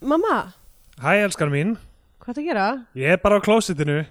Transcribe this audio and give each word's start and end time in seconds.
Mamma, 0.00 0.52
Hæ, 1.02 1.24
elskar 1.26 1.50
mín. 1.50 1.76
hvað 2.22 2.36
það 2.38 2.44
gera? 2.48 2.66
Ég 2.94 3.12
er 3.14 3.20
bara 3.22 3.38
á 3.38 3.42
klósitinu. 3.42 4.04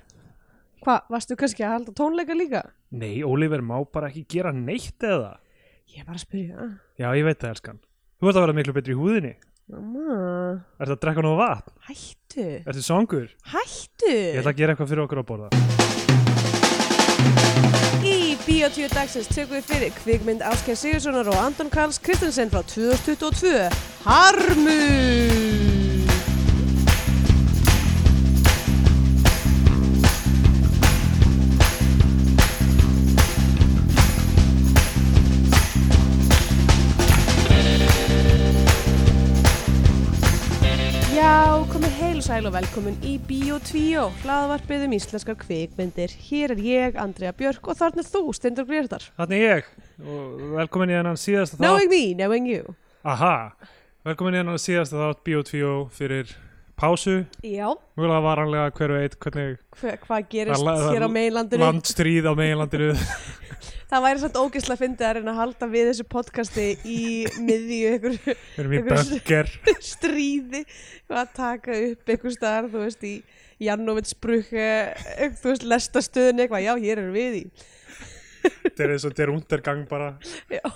Hvað, 0.84 1.02
varstu 1.12 1.36
kannski 1.40 1.64
að 1.64 1.74
halda 1.76 1.92
tónleika 1.96 2.36
líka? 2.36 2.62
Nei, 2.92 3.24
Ólífer 3.24 3.62
má 3.64 3.80
bara 3.92 4.08
ekki 4.10 4.26
gera 4.30 4.52
neitt 4.52 5.00
eða. 5.04 5.38
Ég 5.92 6.00
er 6.02 6.06
bara 6.08 6.18
að 6.20 6.24
spyrja 6.26 6.68
Já, 7.00 7.08
ég 7.16 7.24
veit 7.24 7.40
það, 7.40 7.50
elskan. 7.56 7.80
Þú 8.20 8.28
ert 8.30 8.36
að 8.40 8.44
vera 8.46 8.54
miklu 8.58 8.74
betri 8.76 8.94
í 8.96 8.98
húðinni. 9.00 9.34
Mamma, 9.68 10.64
Ertu 10.80 10.96
að 10.96 11.02
drekka 11.04 11.22
nóg 11.26 11.38
vatn? 11.42 11.72
hættu 11.88 12.46
Ertu 12.68 12.84
songur? 12.84 13.28
Hættu 13.52 14.12
Ég 14.12 14.40
ætla 14.40 14.52
að 14.54 14.60
gera 14.62 14.74
eitthvað 14.76 14.92
fyrir 14.94 15.04
okkur 15.04 15.20
að 15.24 15.28
borða. 15.28 15.50
Í 18.08 18.38
Bíotíu 18.48 18.88
dagsins 18.94 19.28
tökum 19.28 19.58
við 19.60 19.68
fyrir 19.68 19.92
kvikmynd 20.00 20.42
Ásker 20.48 20.76
Sigurssonar 20.80 21.28
og 21.28 21.36
Anton 21.42 21.70
Karls 21.70 22.00
Kristensen 22.00 22.48
frá 22.54 22.64
2022 22.64 23.68
Harmu 24.08 24.80
og 42.48 42.54
velkomin 42.56 42.96
í 43.04 43.18
Bíotvíó, 43.28 44.06
hlaðvarpið 44.22 44.86
um 44.86 44.94
íslenskar 44.96 45.36
kvikmyndir. 45.42 46.14
Hér 46.30 46.54
er 46.54 46.62
ég, 46.64 47.00
Andrea 47.02 47.34
Björk 47.36 47.66
og 47.68 47.76
þarna 47.76 48.04
er 48.06 48.08
þú, 48.08 48.22
Stendur 48.38 48.68
Grétar. 48.70 49.04
Þannig 49.18 49.42
ég. 49.44 49.68
Og 50.00 50.46
velkomin 50.54 50.94
í 50.94 50.96
hennan 50.96 51.20
síðasta 51.20 51.58
þátt. 51.58 51.66
Knowing 51.66 51.92
me, 51.92 52.02
knowing 52.16 52.48
you. 52.48 52.76
Aha. 53.04 53.34
Velkomin 54.08 54.38
í 54.38 54.40
hennan 54.40 54.62
síðasta 54.64 54.96
þátt 55.02 55.24
Bíotvíó 55.28 55.74
fyrir 55.92 56.32
pásu. 56.80 57.18
Já, 57.44 57.68
Mjögulega 58.00 58.24
varanlega 58.30 58.72
hver 58.80 58.96
veit 58.96 59.20
hvernig 59.26 59.58
hva, 59.82 59.98
hvað 60.06 60.32
gerist 60.32 60.72
hér 60.94 61.04
á 61.04 61.10
meginlandinu? 61.12 61.66
landstríð 61.66 62.32
á 62.32 62.34
meginlandinu. 62.38 62.94
Það 63.88 64.04
væri 64.04 64.20
samt 64.20 64.38
ógeðslega 64.42 64.76
að 64.76 64.82
fyndi 64.82 65.06
að 65.08 65.14
reyna 65.16 65.32
að 65.32 65.38
halda 65.40 65.68
við 65.72 65.86
þessu 65.88 66.06
podcasti 66.12 66.66
í 66.84 67.02
miðju 67.40 67.92
ykkur 67.96 68.18
bönker. 68.90 69.52
stríði 69.94 70.64
að 71.08 71.30
taka 71.38 71.78
upp 71.86 72.12
ykkur 72.18 72.36
staðar, 72.36 72.68
þú 72.74 72.84
veist, 72.84 73.06
í 73.08 73.14
Jannovitsbruk, 73.64 74.52
þú 74.52 75.54
veist, 75.54 75.66
lestastöðun 75.72 76.44
eitthvað, 76.44 76.66
já, 76.68 76.74
hér 76.84 77.04
erum 77.06 77.16
við 77.16 77.40
í. 77.40 77.44
Þetta 78.48 78.84
er 78.84 78.96
eins 78.98 79.08
og 79.08 79.16
der 79.16 79.32
untergang 79.32 79.88
bara. 79.88 80.12
Já, 80.52 80.68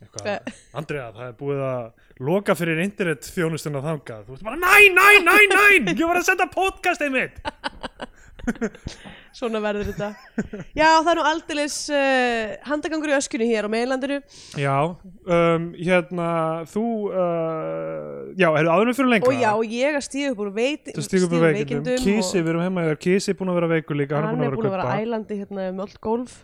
Eitthvað. 0.00 0.52
Andrea, 0.76 1.08
það 1.16 1.26
er 1.30 1.34
búið 1.38 1.64
að 1.64 1.82
loka 2.28 2.54
fyrir 2.58 2.80
internet 2.84 3.26
þjónustuna 3.32 3.82
þangað. 3.84 4.24
Þú 4.28 4.36
veist 4.36 4.46
bara, 4.46 4.60
næ, 4.60 4.76
næ, 4.92 5.08
næ, 5.24 5.34
næ, 5.48 5.64
ég 5.94 6.04
var 6.04 6.20
að 6.20 6.28
senda 6.28 6.48
podcastið 6.52 7.14
mitt. 7.16 7.40
svona 9.38 9.60
verður 9.62 9.90
þetta. 9.90 10.08
Já, 10.76 10.88
það 10.88 11.10
er 11.12 11.18
nú 11.18 11.24
aldeilis 11.30 11.76
uh, 11.94 12.52
handagangur 12.66 13.12
í 13.12 13.16
öskunni 13.16 13.48
hér 13.50 13.68
á 13.68 13.70
meginlandinu. 13.72 14.18
Já, 14.60 14.74
um, 14.90 15.70
hérna, 15.78 16.28
þú, 16.70 16.84
uh, 17.12 18.28
já, 18.38 18.48
er 18.50 18.70
áðurum 18.70 18.98
fyrir 18.98 19.12
lengra? 19.14 19.32
Og 19.32 19.40
já, 19.40 19.50
ég 19.76 19.98
að 20.00 20.06
stíða 20.06 20.34
upp 20.34 20.44
úr 20.44 20.52
veit, 20.58 20.92
úr 20.92 21.48
veikindum. 21.48 21.98
Kísi, 22.04 22.38
við 22.40 22.52
erum 22.54 22.66
heima 22.66 22.86
yfir, 22.88 23.02
Kísi 23.06 23.34
er 23.34 23.40
búin 23.40 23.54
að 23.54 23.60
vera 23.62 23.72
veikur 23.76 24.00
líka, 24.00 24.20
hann, 24.20 24.32
hann 24.34 24.46
er 24.48 24.56
búin 24.58 24.70
að 24.70 24.78
vera 24.78 25.00
ælandi 25.00 25.42
hérna 25.42 25.68
um 25.72 25.84
öll 25.86 25.98
gólf. 26.04 26.38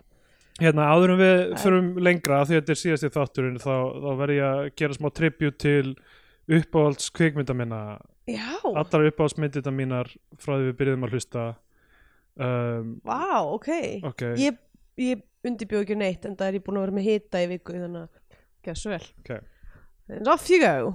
Hérna, 0.56 0.88
áðurum 0.88 1.20
við 1.20 1.40
förum 1.60 1.88
lengra, 2.00 2.40
því 2.48 2.54
að 2.56 2.60
þetta 2.62 2.72
er 2.72 2.80
síðasti 2.80 3.12
þátturinn, 3.12 3.58
þá, 3.60 3.74
þá 4.00 4.10
verð 4.22 4.38
ég 4.38 4.46
að 4.46 4.68
gera 4.80 4.96
smá 4.96 5.10
tribut 5.12 5.58
til 5.60 5.96
uppáhalds 6.46 7.10
kvikmynda 7.12 7.56
minna, 7.58 7.80
Já, 8.26 8.58
allar 8.64 9.06
uppáhaldsmyndirna 9.10 9.70
mínar 9.70 10.08
frá 10.40 10.56
því 10.56 10.64
við 10.70 10.76
byrjuðum 10.80 11.04
að 11.06 11.12
hlusta. 11.14 11.42
Um, 12.36 13.00
vá, 13.04 13.40
ok. 13.48 13.68
ok, 14.10 14.22
Ég, 14.36 14.58
ég 15.00 15.22
undirbjóð 15.46 15.86
ekki 15.86 15.96
neitt, 15.96 16.24
en 16.28 16.36
það 16.36 16.50
er 16.50 16.58
ég 16.58 16.64
búin 16.66 16.78
að 16.80 16.86
vera 16.86 16.96
með 16.98 17.06
hita 17.10 17.40
í 17.44 17.50
viku, 17.54 17.76
þannig 17.80 18.08
að 18.72 18.80
svo 18.80 18.92
vel. 18.92 19.04
ok. 19.24 19.36
And 20.08 20.28
off 20.30 20.50
you 20.50 20.60
go. 20.62 20.94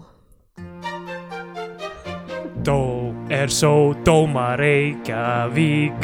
Dó 2.62 3.10
er 3.34 3.50
só 3.50 3.94
dóma 4.06 4.52
Reykjavík 4.60 6.04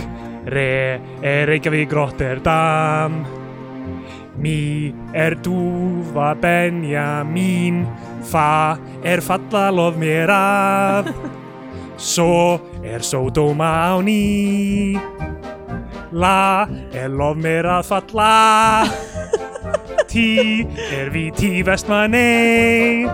Re 0.50 0.98
er 1.22 1.46
Reykjavík 1.52 1.92
Rotterdam 1.94 3.20
Mí 4.42 4.90
er 5.14 5.36
dúfa 5.46 6.32
Benjamín 6.42 7.84
Fa 8.26 8.78
er 9.06 9.22
falla 9.22 9.68
lof 9.70 10.00
mér 10.02 10.34
að 10.34 11.12
Svo 12.02 12.58
er 12.88 13.04
sódóma 13.04 13.70
á 13.92 14.02
ný. 14.02 14.96
La 16.12 16.68
er 16.96 17.10
lof 17.12 17.36
mér 17.36 17.68
að 17.68 17.84
falla. 17.92 18.88
Tí 20.12 20.64
er 20.96 21.12
víti 21.12 21.64
vestmanni. 21.68 23.06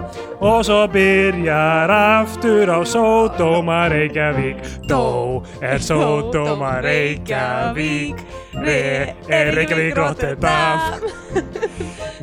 Og 0.44 0.62
svo 0.68 0.84
byrjar 0.92 1.90
aftur 1.90 2.70
á 2.70 2.80
Sódóma 2.86 3.88
Reykjavík. 3.90 4.62
Dó 4.88 5.42
er 5.62 5.82
Sódóma 5.82 6.78
Reykjavík. 6.84 8.22
Re 8.54 9.16
er 9.28 9.54
Reykjavík 9.56 9.98
Rotterdam. 9.98 11.02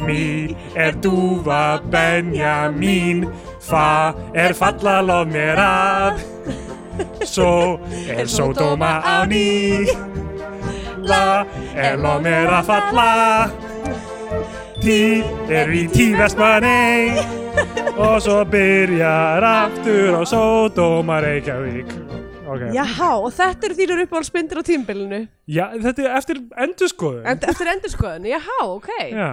Mí 0.06 0.54
er 0.84 0.94
dúfa 1.02 1.80
Benjamín. 1.90 3.26
Fa 3.60 4.14
er 4.34 4.54
falla 4.54 5.00
lof 5.02 5.26
mér 5.32 5.58
að 5.60 6.69
Svo 7.30 7.78
er 8.10 8.26
Sódóma 8.26 8.98
á 9.06 9.22
ný 9.30 9.86
La 11.06 11.46
er 11.78 11.94
lof 12.02 12.18
mér 12.24 12.50
að 12.58 12.64
falla 12.66 13.10
Tí 14.80 15.20
er 15.52 15.70
við 15.70 15.92
tí 15.94 16.06
vestmanni 16.18 17.22
og 18.00 18.16
svo 18.24 18.40
byrjar 18.48 19.44
aftur 19.44 20.16
á 20.16 20.22
Sódóma 20.24 21.20
Reykjavík. 21.20 21.90
Okay. 22.50 22.70
Jáhá, 22.74 23.10
og 23.20 23.28
þetta 23.36 23.68
eru 23.68 23.76
þínur 23.78 24.00
uppáhaldsmyndir 24.06 24.58
á 24.58 24.62
tímbilinu. 24.66 25.20
Já, 25.46 25.66
þetta 25.84 26.06
er 26.06 26.16
eftir 26.16 26.40
endurskoðun. 26.64 27.26
En, 27.28 27.42
eftir 27.52 27.70
endurskoðun, 27.74 28.26
jáhá, 28.32 28.56
ok. 28.64 28.90
Já, 29.12 29.30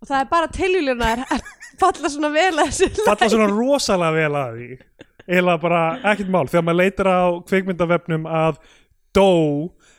Og 0.00 0.08
það 0.08 0.22
er 0.22 0.28
bara 0.30 0.48
tilvílunar 0.48 1.24
að 1.26 1.48
falla 1.80 2.08
svona 2.12 2.30
vel 2.32 2.54
að 2.54 2.70
þessu 2.70 3.04
falla 3.04 3.28
svona 3.34 3.48
rosalega 3.50 4.16
vel 4.16 4.38
að 4.40 4.54
því 4.56 4.68
eiginlega 5.30 5.62
bara 5.62 5.82
ekkert 6.12 6.32
mál. 6.32 6.46
Þegar 6.50 6.66
maður 6.66 6.80
leitar 6.82 7.10
á 7.10 7.22
kvikmyndavefnum 7.48 8.26
að 8.26 8.60
dó 9.16 9.28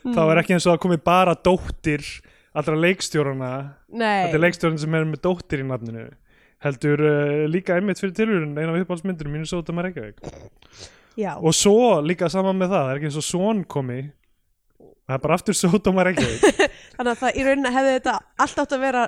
þá 0.02 0.22
er 0.24 0.40
ekki 0.42 0.56
eins 0.56 0.66
og 0.68 0.76
að 0.76 0.82
komi 0.84 0.98
bara 1.02 1.34
dóttir 1.34 2.04
allra 2.52 2.78
leikstjórana. 2.78 3.52
Nei, 3.92 4.26
þetta 4.26 4.38
er 4.38 4.44
leikstjórn 4.44 4.80
sem 4.82 4.96
er 4.98 5.06
með 5.08 5.22
dóttir 5.26 5.62
í 5.62 5.68
nafninu. 5.68 6.08
Heldur 6.62 7.02
uh, 7.02 7.44
líka 7.50 7.76
einmitt 7.78 8.00
fyrir 8.02 8.14
tilhörun 8.16 8.54
eina 8.54 8.70
af 8.70 8.84
uppáhaldsmyndir 8.84 9.30
mínu 9.30 9.48
Sódóma 9.50 9.86
Reykjavík. 9.88 10.20
Já. 11.12 11.34
og 11.36 11.52
svo 11.52 12.00
líka 12.00 12.30
saman 12.32 12.56
með 12.56 12.70
það 12.72 12.84
það 12.84 12.90
er 12.90 12.98
ekki 12.98 13.08
eins 13.10 13.16
og 13.20 13.24
svon 13.26 13.58
komi 13.68 13.98
það 14.80 15.16
er 15.18 15.22
bara 15.26 15.36
aftur 15.36 15.58
Sódóma 15.58 16.06
Reykjavík. 16.08 16.62
Þannig 16.96 17.10
að 17.12 17.20
það 17.24 17.36
í 17.36 17.44
rauninni 17.48 17.74
hefði 17.74 17.94
þetta 17.98 18.16
allt 18.46 18.64
átt 18.64 18.74
að 18.78 18.86
vera 18.86 19.04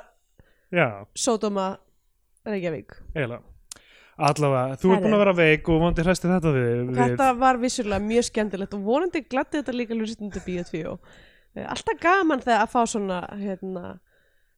Sódóma 1.14 1.68
Reykjavík. 2.44 2.98
eiginlega 3.14 3.53
allavega, 4.18 4.76
þú 4.78 4.90
ert 4.90 4.98
Herri. 4.98 5.04
búin 5.08 5.16
að 5.16 5.22
vera 5.24 5.36
veik 5.40 5.68
og 5.68 5.80
vondi 5.82 6.02
hræsti 6.06 6.30
þetta 6.30 6.52
við. 6.54 6.94
Þetta 6.98 7.28
var 7.38 7.58
vissulega 7.62 8.00
mjög 8.04 8.28
skemmtilegt 8.30 8.74
og 8.74 8.82
vonandi 8.86 9.24
gladdi 9.28 9.60
þetta 9.60 9.74
líka 9.74 9.94
lúsitundu 9.98 10.42
bíotvíó. 10.46 10.98
Alltaf 11.54 12.00
gaman 12.02 12.40
þegar 12.42 12.64
að 12.64 12.70
fá 12.72 12.80
svona 12.90 13.20
hérna, 13.38 13.98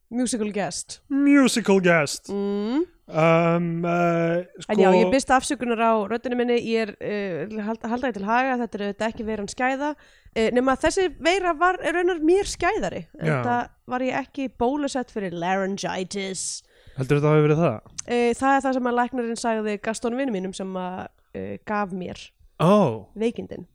musical 0.09 0.51
guest. 0.51 1.01
musical 1.09 1.79
guest 1.83 2.29
Mm. 2.29 2.85
um, 3.07 3.85
uh, 3.85 4.43
sko, 4.59 4.71
En 4.71 4.79
já, 4.79 4.89
ég 4.95 5.11
byrst 5.11 5.29
afsökunar 5.31 5.79
á 5.83 5.93
röddinu 6.07 6.35
minni, 6.35 6.57
ég 6.63 6.87
er 6.87 7.47
uh, 7.49 7.63
halda, 7.63 7.87
halda 7.87 8.07
ég 8.07 8.13
til 8.17 8.25
haga, 8.25 8.57
þetta 8.63 8.77
er 8.79 8.85
auðvitað 8.87 9.07
ekki 9.11 9.25
veiran 9.27 9.47
skæða, 9.51 9.89
uh, 9.95 10.49
nema 10.55 10.75
að 10.75 10.85
þessi 10.87 11.07
veira 11.19 11.53
var 11.59 11.77
raunar 11.83 12.19
mér 12.23 12.47
skæðari, 12.47 13.05
en 13.19 13.27
Já. 13.27 13.43
það 13.43 13.69
var 13.87 14.01
ég 14.01 14.17
ekki 14.23 14.49
bólusett 14.59 15.11
fyrir 15.11 15.31
laryngitis. 15.33 16.63
Heldur 16.97 17.19
þetta 17.19 17.31
hafi 17.33 17.43
verið 17.47 17.61
það? 17.63 17.77
Uh, 18.07 18.31
það 18.39 18.55
er 18.57 18.63
það 18.65 18.77
sem 18.77 18.89
að 18.91 18.97
læknarinn 18.99 19.39
sagði 19.41 19.75
Gaston 19.87 20.17
vinnu 20.19 20.33
mínum 20.35 20.53
sem 20.57 20.73
að 20.81 20.99
uh, 21.07 21.53
gaf 21.69 21.93
mér 21.93 22.23
ó, 22.63 22.73
veikindin. 23.15 23.67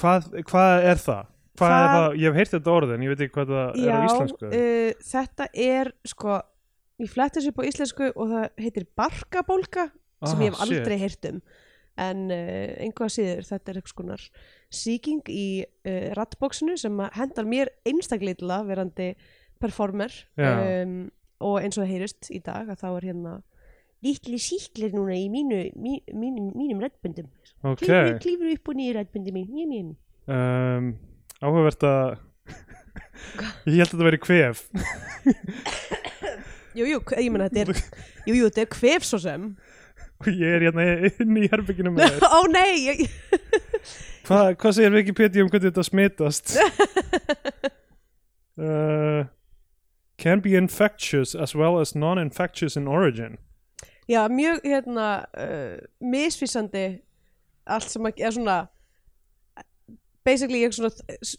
hvað, 0.00 0.30
hvað 0.50 0.88
er 0.92 1.02
það? 1.02 1.32
Hvað 1.56 1.70
Það- 1.72 1.84
er 1.86 1.94
það? 1.96 2.16
Ég 2.20 2.26
hef 2.28 2.36
heyrt 2.42 2.54
þetta 2.56 2.72
orð 2.76 2.90
en 2.96 3.04
ég 3.06 3.12
veit 3.14 3.22
ekki 3.24 3.34
hvað 3.38 3.52
það 3.54 3.78
er 3.80 3.94
á 3.96 4.06
íslensku 4.10 4.50
uh, 4.50 5.06
þetta 5.12 5.46
er 5.66 5.92
sko, 6.12 6.34
ég 7.00 7.12
fletti 7.14 7.38
þessu 7.40 7.52
upp 7.54 7.62
á 7.64 7.68
íslensku 7.70 8.10
og 8.12 8.34
það 8.34 8.44
heitir 8.66 8.88
barkabólka 9.00 9.86
sem 10.26 10.36
Ah, 10.40 10.42
ég 10.44 10.50
hef 10.52 10.60
shit. 10.60 10.76
aldrei 10.80 10.98
heyrt 11.00 11.26
um 11.30 11.40
en 11.96 12.26
einhvað 12.28 13.08
síður 13.14 13.46
þetta 13.48 13.70
er 13.72 13.76
eitthvað 13.78 13.92
skonar 13.94 14.22
sýking 14.76 15.22
í 15.32 15.64
rattbóksinu 16.16 16.74
sem 16.80 16.98
að 17.00 17.14
hendar 17.16 17.46
mér 17.48 17.70
einstakleitla 17.88 18.58
verandi 18.68 19.06
performer 19.60 20.12
Já. 20.36 20.50
um, 20.84 21.06
og 21.40 21.58
eins 21.62 21.78
og 21.78 21.86
heyrist 21.88 22.30
í 22.32 22.40
dag 22.44 22.68
að 22.72 22.80
þá 22.82 22.86
er 22.96 23.06
hérna 23.10 23.34
litli 24.06 24.38
síklir 24.40 24.92
núna 24.94 25.14
í 25.16 25.26
mínu, 25.32 25.58
mí, 25.80 25.98
mínu, 26.14 26.50
mínum 26.54 26.80
rættböndum. 26.84 27.26
ok 27.64 27.80
Klífur, 27.82 28.18
klífur 28.22 28.52
upp 28.54 28.68
og 28.68 28.76
niður 28.78 28.98
rættböndi 29.00 29.32
mín. 29.34 29.48
Mjö, 29.50 29.66
mjö. 29.70 29.94
um, 30.30 30.90
áhugavert 31.42 31.82
að 31.88 32.18
ég 33.72 33.80
held 33.80 33.88
að 33.88 33.92
þetta 33.94 34.06
veri 34.06 34.20
kvef 34.22 34.66
Jú, 36.76 36.84
jú, 36.84 36.98
hve- 37.08 37.22
ég 37.24 37.32
menna 37.32 37.48
þetta 37.48 37.62
er, 37.64 37.80
jú, 38.28 38.34
jú, 38.36 38.48
þetta 38.50 38.62
er 38.66 38.70
kvef 38.76 39.06
svo 39.08 39.18
sem. 39.22 39.46
og 40.20 40.28
ég 40.28 40.54
er 40.58 40.66
hérna 40.68 40.84
inn 41.24 41.36
í 41.40 41.48
herbygginu 41.52 41.90
með 41.96 42.18
þér 42.18 42.26
Ó 42.36 42.40
nei, 42.52 42.74
ég, 42.84 42.96
Hva, 44.28 44.42
hvað 44.58 44.76
segir 44.76 44.92
Wikipedia 44.96 45.44
um 45.44 45.50
hvernig 45.52 45.70
þetta 45.72 45.84
smitast 45.88 46.56
uh, 48.60 49.24
can 50.18 50.40
be 50.40 50.56
infectious 50.56 51.34
as 51.34 51.54
well 51.54 51.80
as 51.80 51.94
non-infectious 51.94 52.76
in 52.76 52.88
origin. 52.88 53.38
Já, 54.08 54.28
mjög, 54.28 54.62
hérna, 54.64 55.26
uh, 55.34 55.76
misvísandi 56.00 57.00
allt 57.66 57.90
sem 57.90 58.06
að, 58.06 58.20
eða 58.22 58.32
svona, 58.36 58.56
basically 60.26 60.62
ég 60.62 60.74
svona 60.74 60.90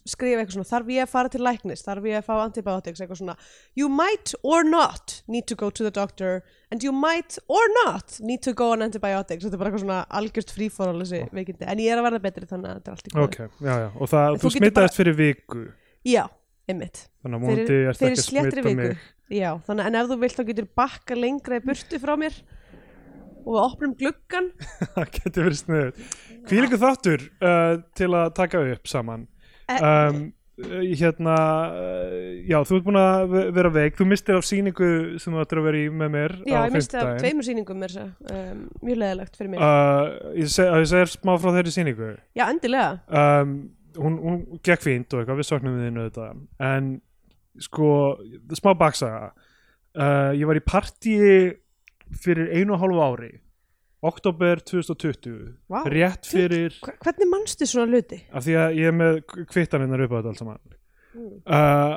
skrifa 0.08 0.42
eitthvað 0.42 0.58
svona, 0.58 0.68
þarf 0.68 0.92
ég 0.92 1.04
að 1.04 1.12
fara 1.12 1.32
til 1.32 1.42
læknis, 1.44 1.84
þarf 1.86 2.08
ég 2.08 2.20
að 2.20 2.28
fá 2.28 2.34
antibiotics, 2.44 3.02
eitthvað 3.04 3.22
svona, 3.22 3.36
you 3.80 3.90
might 3.92 4.34
or 4.44 4.68
not 4.68 5.22
need 5.32 5.48
to 5.52 5.58
go 5.60 5.70
to 5.70 5.88
the 5.88 5.92
doctor 5.94 6.44
and 6.72 6.84
you 6.84 6.94
might 6.96 7.38
or 7.48 7.64
not 7.84 8.20
need 8.20 8.44
to 8.44 8.54
go 8.54 8.72
on 8.76 8.86
antibiotics, 8.86 9.46
þetta 9.46 9.56
er 9.56 9.64
bara 9.64 9.72
eitthvað 9.72 9.86
svona 9.86 10.02
algjört 10.20 10.54
frífóralessi 10.56 11.24
veikindi, 11.36 11.68
en 11.68 11.84
ég 11.84 11.94
er 11.94 12.02
að 12.02 12.10
verða 12.10 12.24
betri 12.28 12.50
þannig 12.52 12.72
að 12.72 12.80
þetta 12.80 12.92
er 12.92 12.98
allt 12.98 13.08
í 13.08 13.16
góð. 13.16 13.28
ok, 13.28 13.40
já, 13.70 13.74
já, 13.86 13.90
og 13.96 14.14
það, 14.14 14.38
þú 14.38 14.44
þú 14.44 14.54
smitaðist 14.58 15.02
fyrir 15.02 15.20
viku. 15.20 15.64
Já, 16.08 16.24
einmitt. 16.68 17.04
þannig 17.24 17.38
að 17.40 17.46
múndi 17.48 17.78
ert 17.88 18.00
fyrir 18.02 18.14
ekki 18.14 18.22
að 18.22 18.28
smita 18.28 18.64
viku. 18.68 18.76
mig 18.76 18.98
Já, 19.42 19.50
þannig 19.68 19.90
en 19.90 20.00
ef 20.00 20.08
þú 20.12 20.18
vilt 20.24 20.38
þá 20.40 20.44
getur 20.52 20.68
bakka 20.80 21.16
lengra 21.20 21.58
í 21.60 21.66
burtu 21.68 22.00
frá 22.04 22.14
mér 22.20 22.38
og 23.48 23.52
við 23.56 23.62
opnum 23.64 23.94
gluggan. 24.00 24.50
það 24.96 25.12
getur 25.18 25.48
verið 25.48 25.60
sniður 25.62 25.94
hvílíku 26.48 26.80
þáttur 26.82 27.28
uh, 27.44 27.78
til 27.96 28.10
að 28.16 28.34
taka 28.42 28.64
upp 28.76 28.88
saman 28.92 29.28
Eh, 29.68 29.82
um, 29.84 30.20
uh, 30.64 30.84
hérna 30.96 31.34
uh, 31.76 32.12
já, 32.48 32.56
þú 32.64 32.78
ert 32.78 32.86
búin 32.86 33.00
að 33.02 33.26
ve- 33.34 33.42
vera 33.58 33.72
veik 33.76 33.98
þú 34.00 34.06
mistir 34.08 34.38
af 34.40 34.46
síningu 34.48 34.88
sem 35.20 35.34
þú 35.36 35.42
ættir 35.44 35.60
að 35.60 35.66
vera 35.68 35.82
í 35.82 35.90
með 35.92 36.14
mér 36.14 36.36
Já, 36.48 36.56
á 36.56 36.64
ég 36.70 36.76
misti 36.78 36.96
af 37.02 37.10
tveimur 37.20 37.44
sýningum 37.50 37.82
mér 37.84 37.92
þess 37.98 38.32
um, 38.32 38.62
mjög 38.88 39.02
leðilegt 39.02 39.36
fyrir 39.36 39.52
mig. 39.52 39.60
uh, 39.60 39.68
að 39.68 40.80
ég 40.80 40.88
segir 40.94 41.12
smá 41.18 41.34
frá 41.36 41.52
þeirri 41.58 41.74
síningu 41.76 42.14
Já, 42.40 42.46
endilega. 42.48 42.94
um, 43.12 43.52
hún, 43.98 44.18
hún 44.24 44.40
gekk 44.64 44.82
fínt 44.86 45.14
og 45.14 45.22
eitthvað 45.24 45.42
við 45.42 45.50
söknum 45.50 45.76
við 45.78 45.88
þínu 45.90 46.06
þetta 46.08 46.28
en 46.72 46.90
sko, 47.60 47.90
smá 48.60 48.72
baksaga 48.78 49.32
uh, 49.98 50.32
ég 50.38 50.46
var 50.50 50.60
í 50.60 50.64
partíi 50.66 51.58
fyrir 52.24 52.52
einu 52.56 52.76
og 52.78 52.84
hálfu 52.86 53.04
ári 53.08 53.32
oktober 54.08 54.60
2020 54.62 55.56
Vá, 55.74 55.80
rétt 55.90 56.28
fyrir 56.30 56.76
Hva- 56.86 56.94
Hvernig 57.02 57.32
manstu 57.32 57.66
svona 57.68 57.90
hluti? 57.92 58.20
af 58.32 58.46
því 58.46 58.54
að 58.62 58.76
ég 58.78 58.92
er 58.92 58.94
með 58.96 59.22
kvittanirnar 59.50 60.04
upp 60.06 60.14
á 60.14 60.18
þetta 60.22 60.34
allt 60.36 60.44
saman 60.44 60.60
Mm. 61.18 61.40
uh, 61.50 61.96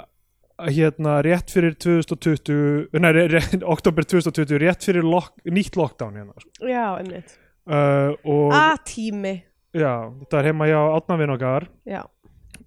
hérna 0.70 1.18
rétt 1.26 1.50
fyrir 1.52 1.74
2020 1.76 2.88
nei, 3.02 3.10
re- 3.12 3.58
oktober 3.68 4.06
2020 4.08 4.56
rétt 4.62 4.86
fyrir 4.86 5.04
lock, 5.04 5.34
nýtt 5.44 5.76
lockdown 5.76 6.14
hérna 6.16 6.32
sko. 6.40 6.50
Já, 6.64 6.86
einmitt. 7.02 7.34
uh, 7.68 8.14
og 8.24 8.54
A-tími. 8.56 9.34
Já, 9.74 9.92
þetta 10.22 10.38
er 10.40 10.48
heima 10.50 10.66
hjá 10.70 10.80
átnavinn 10.96 11.34
okkar 11.36 11.68
Já. 11.86 12.02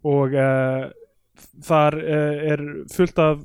og 0.03 0.33
uh, 0.33 0.89
þar 1.67 1.97
uh, 1.99 2.51
er 2.53 2.63
fullt 2.93 3.19
af 3.19 3.41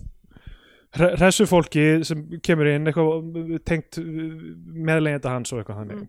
hre- 0.96 1.14
hressu 1.18 1.46
fólki 1.50 2.04
sem 2.06 2.24
kemur 2.44 2.70
inn 2.70 2.86
eitthvað 2.86 3.58
tengt 3.68 3.98
meðlegjenda 4.02 5.32
hans 5.36 5.52
og 5.52 5.62
eitthvað 5.62 5.82
þannig 5.84 6.02
Mm. 6.04 6.08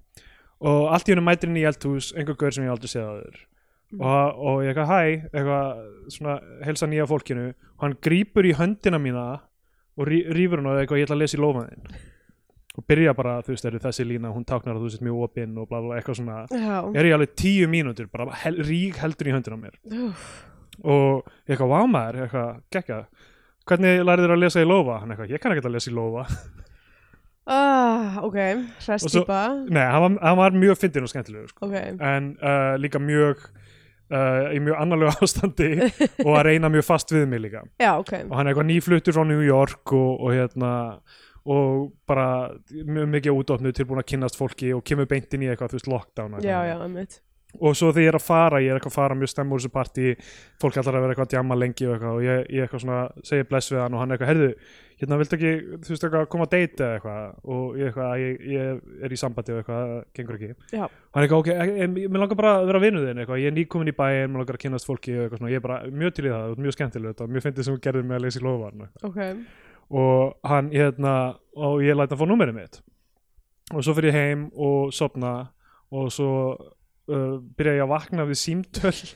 og 0.67 0.89
allt 0.91 1.07
í 1.07 1.13
hennu 1.13 1.23
mætir 1.23 1.47
inn 1.49 1.57
í 1.61 1.63
eldhús 1.69 2.09
einhver 2.19 2.35
gaur 2.35 2.51
sem 2.51 2.65
ég 2.67 2.73
aldrei 2.73 2.91
séð 2.91 3.05
aður 3.07 3.37
Mm. 3.89 4.01
og, 4.05 4.41
og 4.45 4.57
ég 4.61 4.69
eitthvað 4.75 4.89
hæ 4.91 5.29
eitthvað 5.33 5.79
svona 6.13 6.33
helsa 6.67 6.85
nýja 6.91 7.07
fólkinu 7.09 7.45
og 7.49 7.81
hann 7.81 7.95
grípur 8.05 8.45
í 8.45 8.51
höndina 8.53 8.99
mína 9.01 9.23
og 9.97 10.05
rí, 10.05 10.19
rífur 10.29 10.59
hann 10.61 10.67
og 10.69 10.77
eitthvað 10.83 10.99
ég 11.01 11.07
ætla 11.07 11.15
að 11.17 11.23
lesa 11.23 11.37
í 11.39 11.41
lófaðinn 11.41 11.87
og 12.79 12.85
byrja 12.87 13.13
bara, 13.17 13.37
þú 13.43 13.51
veist, 13.53 13.65
er 13.67 13.75
þessi 13.83 14.05
lína 14.07 14.31
hún 14.31 14.45
táknar 14.47 14.77
að 14.77 14.85
þú 14.85 14.91
sett 14.93 15.03
mjög 15.03 15.23
opinn 15.27 15.57
og 15.59 15.67
bla 15.71 15.81
bla 15.83 15.97
eitthvað 15.99 16.19
svona 16.21 16.37
Já. 16.53 16.77
er 16.95 17.09
ég 17.09 17.17
alveg 17.17 17.33
tíu 17.35 17.67
mínútur 17.71 18.07
bara 18.11 18.29
hel, 18.45 18.55
rík 18.63 19.01
heldur 19.03 19.27
í 19.27 19.35
höndina 19.35 19.59
á 19.59 19.63
mér 19.65 19.75
Úff. 19.89 20.29
og 20.83 21.27
ég 21.49 21.57
eitthvað 21.57 21.73
vámaður, 21.75 22.21
eitthvað 22.27 22.55
gekkja 22.77 23.01
hvernig 23.69 23.99
lærið 24.07 24.25
þér 24.25 24.33
að 24.37 24.41
lesa 24.45 24.63
í 24.63 24.69
lófa? 24.71 24.99
hann 25.03 25.11
eitthvað, 25.13 25.29
ég 25.35 25.43
kann 25.43 25.53
ekki 25.57 25.67
að 25.67 25.75
lesa 25.75 25.91
í 25.91 25.97
lófa 25.99 26.25
Ah, 27.49 28.19
ok, 28.21 28.35
Og 28.37 28.59
svo- 28.77 28.93
hrestýpa. 29.25 29.69
nei, 29.73 29.81
hann 29.89 30.01
var, 30.01 30.17
hann 30.21 30.37
var 30.37 30.51
mjög 30.53 30.77
fyndin 30.77 31.03
og 31.03 31.09
skemmtilegur 31.09 31.47
sko. 31.49 31.65
Ok. 31.65 31.73
en 31.99 32.37
uh, 32.43 32.75
líka 32.77 32.99
mjög 33.01 33.41
uh, 34.13 34.53
í 34.53 34.59
mjög 34.61 34.77
annarlega 34.77 35.15
ástandi 35.25 35.69
og 36.25 36.35
að 36.37 36.43
reyna 36.45 36.69
mjög 36.69 36.85
fast 36.85 37.09
við 37.09 37.25
mig 37.31 37.41
líka 37.41 37.63
Já, 37.81 37.95
ok. 37.97 38.13
og 38.29 38.35
hann 38.37 38.45
er 38.45 38.53
eitthvað 38.53 38.69
nýfluttur 38.69 39.17
frá 39.17 39.25
New 39.25 39.41
York 39.41 39.93
og, 39.97 40.21
og 40.21 40.35
hérna 40.37 40.73
og 41.49 41.87
bara 42.09 42.27
mjög 42.69 43.09
mikið 43.15 43.39
útofnu 43.39 43.73
tilbúin 43.73 44.03
að 44.03 44.11
kynnast 44.11 44.37
fólki 44.37 44.73
og 44.75 44.83
kemur 44.85 45.09
beintin 45.09 45.45
í 45.45 45.49
eitthvað, 45.49 45.73
þú 45.73 45.79
veist, 45.79 45.91
lockdown 45.95 46.37
og 46.37 46.45
Já, 46.45 46.59
já, 46.69 46.75
og 47.57 47.73
svo 47.73 47.89
þegar 47.89 48.03
ég 48.03 48.11
er 48.11 48.17
að 48.19 48.25
fara, 48.25 48.59
ég 48.61 48.69
er 48.69 48.77
eitthvað 48.77 48.91
að 48.93 48.99
fara 48.99 49.15
mjög 49.17 49.31
stemmur 49.31 49.57
úr 49.57 49.63
þessu 49.63 49.71
partí, 49.73 50.11
fólk 50.61 50.77
ætlar 50.77 50.97
að 50.99 51.05
vera 51.05 51.15
eitthvað 51.15 51.25
að 51.25 51.31
djamma 51.33 51.57
lengi 51.57 51.87
og 51.87 51.95
eitthvað 51.95 52.17
og 52.19 52.25
ég, 52.25 52.43
ég 52.53 52.65
eitthvað 52.65 52.83
svona 52.83 52.99
segi 53.25 53.47
bless 53.49 53.73
við 53.73 53.81
hann 53.81 53.95
og 53.95 54.03
hann 54.03 54.13
eitthvað, 54.13 54.29
heyrðu 54.29 54.49
hérna 54.99 55.17
viltu 55.21 55.37
ekki, 55.37 55.53
þú 55.79 55.93
veist 55.93 56.05
eitthvað, 56.05 56.27
koma 56.29 56.45
að 56.45 56.55
eða 56.59 56.89
eitthvað? 56.99 57.39
Og 57.55 57.79
ég 57.79 57.89
eitthvað, 57.89 58.13
ég, 58.21 58.43
ég 58.53 59.05
er 59.07 59.15
í 59.15 59.19
sambandi 59.19 59.55
og 59.55 59.61
eitthvað, 59.63 59.93
gengur 60.19 60.37
ekki. 60.37 60.51
Já. 60.75 60.83
hann 60.85 61.23
er 61.23 61.27
eitthvað, 61.27 61.41
ok, 61.41 61.79
en, 61.85 61.95
mér 61.97 62.23
langar 62.23 62.39
bara 62.43 62.51
að 62.59 62.67
vera 62.69 62.83
vinnuð 62.83 63.07
þinn 63.09 63.23
eitthvað, 63.23 63.41
ég 63.41 63.49
er 63.49 63.57
nýkomin 63.57 63.93
í 63.93 63.95
bæinn, 63.97 64.29
mér 64.29 64.43
langar 64.43 64.59
að 64.59 64.65
kynast 64.67 64.89
fólki 64.89 65.15
og 65.15 65.23
eitthvað 65.25 65.41
svona, 65.41 65.53
ég 65.55 65.61
er 65.61 65.65
bara 65.65 65.79
mjög 65.89 66.19
til 66.19 66.27
í 66.27 66.35
það, 66.35 66.53
mjög 66.67 66.77
skemmtileg 66.77 67.15
þetta, 67.15 67.29
mjög 67.33 67.47
fyndið 67.47 67.65
sem 67.69 67.79
þú 67.79 67.83
gerðir 67.87 68.07
með 68.11 68.19
að 68.19 68.27
lesa 68.27 68.43
í 68.43 68.45
lofan 68.45 68.85
Ok. 69.09 69.19
Og 69.89 70.36
hann, 70.45 70.69
hérna 70.74 71.15
og 71.57 71.81
ég 71.83 71.97
læt 71.97 72.12
að 72.13 72.21
fá 72.21 72.27
númerið 72.30 72.57
mitt. 72.59 72.81
Og 73.74 73.83
svo 73.86 73.94
fyrir 73.97 74.13
ég 74.13 74.18
heim 74.18 74.45
og 74.53 74.94
sopna 74.95 75.33
og 75.94 76.12
svo 76.13 76.31
uh, 77.09 77.36
byrja 77.57 77.80
ég 77.80 77.83
að 77.86 77.91
vakna 77.95 78.25
við 78.30 78.39
símtöl. 78.44 78.95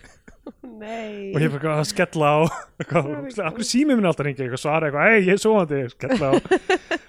Og 0.44 1.38
ég 1.40 1.48
fyrir 1.54 1.70
að 1.72 1.86
skella 1.88 2.28
á. 2.36 2.40
Akkur 2.84 3.64
símið 3.64 3.96
minn 3.96 4.08
alltaf 4.10 4.26
hringi 4.26 4.44
eitthvað 4.44 4.60
svara 4.60 4.90
eitthvað, 4.90 5.14
ei, 5.14 5.22
ég 5.24 5.38
er 5.38 5.40
svoandi, 5.40 5.78
skella 5.94 6.32
á. 6.34 6.34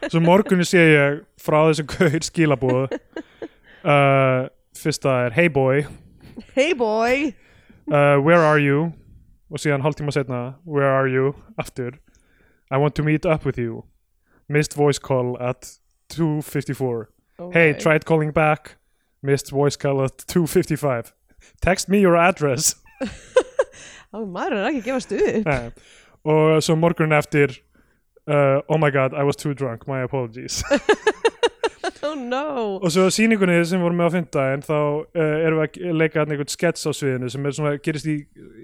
Svo 0.06 0.20
morgunni 0.22 0.62
sé 0.68 0.84
ég 0.92 1.16
frá 1.42 1.56
þessum 1.66 1.88
gaur 1.90 2.14
skilabúð 2.28 2.94
uh, 2.94 4.46
fyrsta 4.78 5.16
er 5.26 5.34
hey 5.34 5.50
boy, 5.50 5.82
Hey 6.54 6.76
boy. 6.78 7.32
uh, 7.90 8.22
where 8.22 8.38
are 8.46 8.62
you? 8.62 8.92
Og 9.50 9.58
síðan 9.58 9.82
hálftíma 9.82 10.14
setna 10.14 10.44
where 10.62 10.94
are 10.94 11.10
you, 11.10 11.34
aftur 11.58 11.98
I 12.70 12.76
want 12.78 12.94
to 12.96 13.02
meet 13.02 13.26
up 13.26 13.44
with 13.44 13.58
you. 13.58 13.84
Missed 14.48 14.74
voice 14.74 14.98
call 14.98 15.36
at 15.40 15.78
2.54 16.10 17.06
hey, 17.52 17.70
Ok. 17.72 17.78
tried 17.80 18.04
calling 18.04 18.30
back. 18.32 18.76
Missed 19.22 19.50
voice 19.50 19.76
call 19.76 20.02
at 20.04 20.16
2.55 20.18 21.12
text 21.60 21.88
me 21.88 22.00
your 22.00 22.16
address. 22.16 22.74
Á, 24.14 24.18
maður 24.22 24.52
er 24.60 24.66
ekki 24.70 24.80
að 24.80 24.86
gefast 24.88 25.12
upp. 25.12 25.46
Nei. 25.50 25.70
og 26.24 26.62
svo 26.64 26.76
morgunin 26.78 27.12
eftir 27.16 27.50
uh, 28.28 28.60
oh 28.68 28.78
my 28.78 28.90
god, 28.90 29.12
I 29.12 29.24
was 29.24 29.36
too 29.36 29.52
drunk. 29.54 29.86
My 29.88 30.02
apologies 30.02 30.62
Oh 32.08 32.14
no. 32.18 32.76
og 32.82 32.90
svo 32.92 33.06
á 33.08 33.10
sýningunni 33.14 33.60
sem 33.66 33.80
vorum 33.80 33.96
með 34.02 34.10
á 34.10 34.14
fimmtudaginn 34.18 34.64
þá 34.66 34.74
uh, 34.76 35.46
erum 35.46 35.62
við 35.62 35.78
að 35.88 35.96
leika 36.02 36.20
þarna 36.20 36.36
einhvern 36.36 36.52
skets 36.52 36.84
á 36.84 36.90
sviðinu 36.92 37.30
sem 37.32 37.46
er 37.48 37.56
svona, 37.56 37.72
gerist 37.84 38.08
í, 38.10 38.16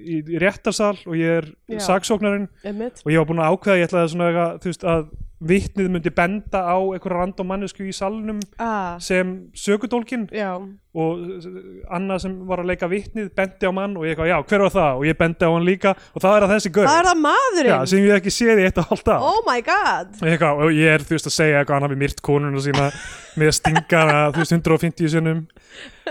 í, 0.04 0.20
í 0.20 0.42
réttarsal 0.42 0.96
og 1.06 1.16
ég 1.16 1.40
er 1.40 1.48
Já. 1.72 1.80
saksóknarinn 1.88 2.48
Einmitt. 2.66 3.00
og 3.06 3.12
ég 3.14 3.22
var 3.22 3.28
búin 3.30 3.42
að 3.42 3.54
ákveða 3.56 3.80
ég 3.80 3.88
ætlaði 3.90 4.12
svona 4.14 4.28
eitthvað, 4.30 4.60
þú 4.64 4.72
veist, 4.72 4.86
að 4.94 5.10
vitnið 5.40 5.86
myndi 5.94 6.10
benda 6.12 6.60
á 6.68 6.76
einhverja 6.76 7.16
random 7.22 7.48
mannesku 7.48 7.86
í 7.88 7.94
salnum 7.96 8.42
Ah, 8.60 8.98
sem 9.00 9.30
sökudólkin 9.56 10.26
já. 10.36 10.52
Og 10.90 11.20
Anna 11.94 12.16
sem 12.18 12.32
var 12.48 12.58
að 12.64 12.70
leika 12.72 12.88
vitnið 12.90 13.28
bendi 13.38 13.68
á 13.68 13.70
mann 13.70 13.92
og 13.94 14.02
ég 14.08 14.16
eitthvað, 14.16 14.26
já, 14.32 14.38
hver 14.50 14.62
var 14.64 14.72
það? 14.74 14.96
og 14.98 15.04
ég 15.06 15.18
bendi 15.20 15.46
á 15.46 15.50
hann 15.54 15.66
líka 15.68 15.92
og 15.94 16.22
það 16.24 16.34
er 16.40 16.46
að 16.48 16.54
þessi 16.56 16.72
gaur 16.74 16.88
Það 16.88 16.98
er 17.02 17.08
það 17.10 17.20
maðurinn. 17.26 17.70
já, 17.70 17.78
sem 17.92 18.02
ég 18.08 18.14
ekki 18.16 18.32
séð 18.34 18.58
í 18.58 18.64
eitt 18.66 18.80
og 18.82 18.90
af 18.90 19.04
Oh 19.30 19.38
my 19.46 19.60
god. 19.62 20.08
eitthvað, 20.18 20.62
og 20.66 20.74
ég 20.74 20.90
er, 20.96 21.04
þú 21.06 21.14
veist, 21.14 21.28
að 21.30 21.36
segja 21.36 21.60
eitthvað 21.60 21.78
hann 21.78 21.86
hafi 21.86 22.00
myrt 22.02 22.22
konuna 22.26 22.64
sína 22.64 22.88
með 23.38 23.52
að 23.52 23.56
stinga 23.60 24.00
hana, 24.02 24.16
þú 24.34 24.42
veist, 24.42 24.56
150 24.58 25.12
sinnum 25.14 25.44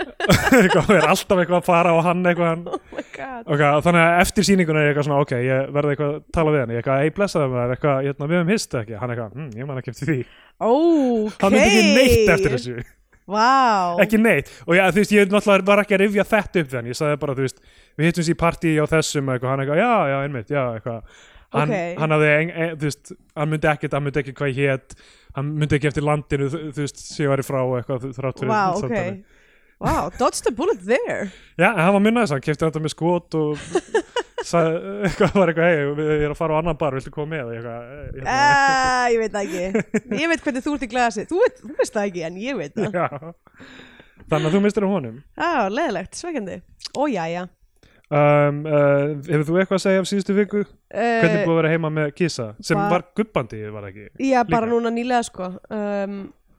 eitthvað, 0.00 0.86
og 0.88 0.94
er 0.96 1.08
alltaf 1.10 1.42
eitthvað 1.42 1.58
að 1.60 1.66
fara 1.68 1.92
á 1.92 1.96
hann 2.08 2.22
eitthvað 2.30 2.64
Oh 2.70 2.80
my 2.96 3.04
god. 3.16 3.44
Ok, 3.52 3.64
þannig 3.84 4.00
að 4.06 4.20
eftir 4.24 4.46
sýninguna 4.48 4.80
er 4.86 4.94
eitthvað 4.94 5.08
svona, 5.10 5.20
ok, 5.26 5.34
ég 5.44 5.68
verði 5.76 5.92
eitthvað 5.94 6.14
að 6.14 6.22
tala 6.38 6.54
við 6.54 6.62
hann, 6.64 6.72
ég 6.72 6.80
eitthvað, 6.80 7.04
ei, 7.04 7.12
blessaði 7.20 7.50
maður, 7.52 7.74
eitthvað, 7.76 8.00
hérna, 8.08 8.30
við 8.32 8.40
höfum 8.40 8.54
hist 8.54 8.78
ekki, 8.80 8.96
hann 9.02 9.12
eitthvað, 9.12 9.36
hm, 9.36 9.50
ég 9.60 9.68
man 9.68 9.82
ekki 9.82 9.92
eftir 9.94 10.10
því, 10.14 10.18
Ok. 10.60 11.36
hann 11.44 11.54
myndi 11.56 11.68
ekki 11.68 11.92
neitt 12.00 12.32
eftir 12.38 12.56
þessu, 12.56 12.78
Vá. 13.28 13.96
ekki 14.02 14.18
neitt, 14.18 14.48
og 14.66 14.74
já, 14.74 14.84
þú 14.90 15.02
veist, 15.02 15.12
ég 15.14 15.34
var 15.68 15.82
ekki 15.84 15.94
að 15.96 16.02
rifja 16.04 16.24
þetta 16.26 16.62
upp 16.64 16.70
þann, 16.72 16.88
ég 16.90 16.98
sagði 16.98 17.18
bara, 17.22 17.34
þú 17.38 17.44
veist, 17.46 17.60
við 17.98 18.08
hittum 18.08 18.26
sér 18.26 18.34
í 18.34 18.40
partí 18.40 18.72
á 18.80 18.84
þessum, 18.90 19.28
eitthvað, 19.34 19.50
hann 19.52 19.62
eitthvað, 19.64 19.82
já, 19.82 19.92
já, 20.10 20.16
einmitt, 20.24 20.50
já, 20.50 20.62
eitthvað, 20.74 21.02
hann, 21.54 21.70
Ok. 21.74 21.98
hann 22.00 22.14
hafði, 22.16 22.30
en, 22.40 22.50
en, 22.50 22.76
þú 22.80 22.88
veist 22.88 23.12
hann 23.36 23.52
myndi 23.52 23.70
ekkert, 23.70 23.92
hann 23.98 24.06
myndi 24.06 24.22
ekki 24.22 24.34
hvað 24.40 24.54
hét. 24.58 24.96
Hann 25.36 25.52
myndi 25.60 25.76
ekki 25.78 25.86
eftir 25.92 26.02
landinu, 26.02 26.48
þú, 26.50 26.60
þú 26.74 26.82
veist 26.82 27.04
ég 27.20 27.30
væri 27.30 27.44
frá 27.46 27.60
eitthvað 27.62 28.08
þrátt 28.16 28.40
fyrir 28.42 28.50
Wow, 28.50 28.72
ok. 28.72 28.80
Samtalið. 28.82 29.20
Wow, 29.80 30.10
dodged 30.18 30.44
the 30.44 30.50
bullet 30.52 30.82
there. 30.84 31.30
Já, 31.56 31.70
hann 31.78 31.94
var 31.94 32.02
minnaðis, 32.04 32.34
hann 32.34 32.42
kefti 32.44 32.66
þetta 32.66 32.82
með 32.82 32.92
skot 32.96 33.36
og 33.38 33.62
eitthvað 35.06 35.36
var 35.36 35.52
eitthvað, 35.52 35.68
hei, 35.68 36.08
ég 36.16 36.24
er 36.26 36.34
að 36.34 36.38
fara 36.40 36.56
á 36.56 36.60
annan 36.62 36.80
bar, 36.80 36.96
viltu 36.96 37.12
koma 37.14 37.36
með? 37.36 37.44
Og 37.44 37.54
ég 37.54 37.60
eitthvað, 37.60 37.92
eh, 37.92 38.10
hérna, 38.16 38.40
uh, 38.40 39.06
Ég 39.12 39.22
veit 39.24 39.38
ekki 39.42 40.18
Ég 40.22 40.32
veit 40.32 40.44
hvernig 40.46 40.66
þú 40.66 40.74
ert 40.76 40.88
í 40.88 40.90
glasi 40.94 41.28
Þú, 41.30 41.40
veit, 41.44 41.62
þú 41.62 41.76
veist 41.78 41.96
það 41.96 42.10
ekki, 42.10 42.26
en 42.30 42.42
ég 42.42 42.60
veit 42.60 42.76
það 42.76 43.00
Já. 43.00 43.08
Þannig 44.30 44.46
að 44.46 44.52
þú 44.54 44.60
mistir 44.62 44.84
á 44.86 44.88
honum. 44.90 45.16
Já, 45.34 45.52
leðilegt, 45.72 46.20
sveikandi 46.20 46.60
Ó, 46.94 47.02
jæja 47.10 47.48
Um, 48.10 48.64
uh, 48.66 49.12
hefur 49.22 49.44
þú 49.46 49.58
eitthvað 49.60 49.76
að 49.76 49.82
segja 49.84 50.00
af 50.02 50.06
síðustu 50.10 50.34
viku? 50.34 50.60
Hvernig 50.90 51.36
uh, 51.36 51.44
búið 51.46 51.52
að 51.52 51.58
vera 51.60 51.68
heima 51.70 51.90
með 51.94 52.08
Kisa? 52.18 52.46
Sem 52.58 52.80
var 52.90 53.04
gubbandi, 53.14 53.60
var 53.70 53.86
ekki? 53.86 54.08
Já, 54.18 54.40
bara 54.48 54.66
líka? 54.66 54.72
núna 54.72 54.90
nýlega 54.90 55.20
sko 55.28 55.46
um, 55.70 56.16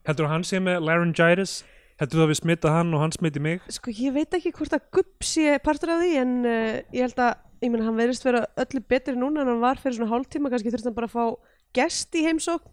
Heldur 0.07 0.29
hann 0.31 0.45
sé 0.47 0.61
með 0.63 0.79
laryngitis? 0.87 1.57
Heldur 1.99 2.21
þú 2.21 2.23
að 2.23 2.31
við 2.31 2.39
smita 2.39 2.71
hann 2.71 2.95
og 2.95 3.03
hann 3.03 3.11
smiti 3.17 3.43
mig? 3.43 3.59
Sko, 3.67 3.91
ég 3.91 4.15
veit 4.15 4.39
ekki 4.39 4.53
hvort 4.55 4.77
að 4.77 4.87
gubb 4.95 5.27
sé 5.27 5.57
partur 5.65 5.91
af 5.97 5.99
því 6.05 6.13
En 6.21 6.31
uh, 6.47 6.79
ég 6.95 7.03
held 7.09 7.19
að, 7.19 7.43
ég 7.61 7.71
meina, 7.71 7.85
hann 7.87 7.97
verðist 7.99 8.25
vera 8.25 8.45
öllu 8.63 8.81
betri 8.89 9.15
núna 9.17 9.43
En 9.43 9.51
hann 9.53 9.63
var 9.63 9.79
fyrir 9.81 9.99
svona 9.99 10.11
hálftíma 10.11 10.51
Kannski 10.51 10.73
þurfti 10.73 10.89
hann 10.89 10.97
bara 10.97 11.09
að 11.09 11.15
fá 11.15 11.25
gest 11.77 12.17
í 12.17 12.25
heimsókn 12.27 12.69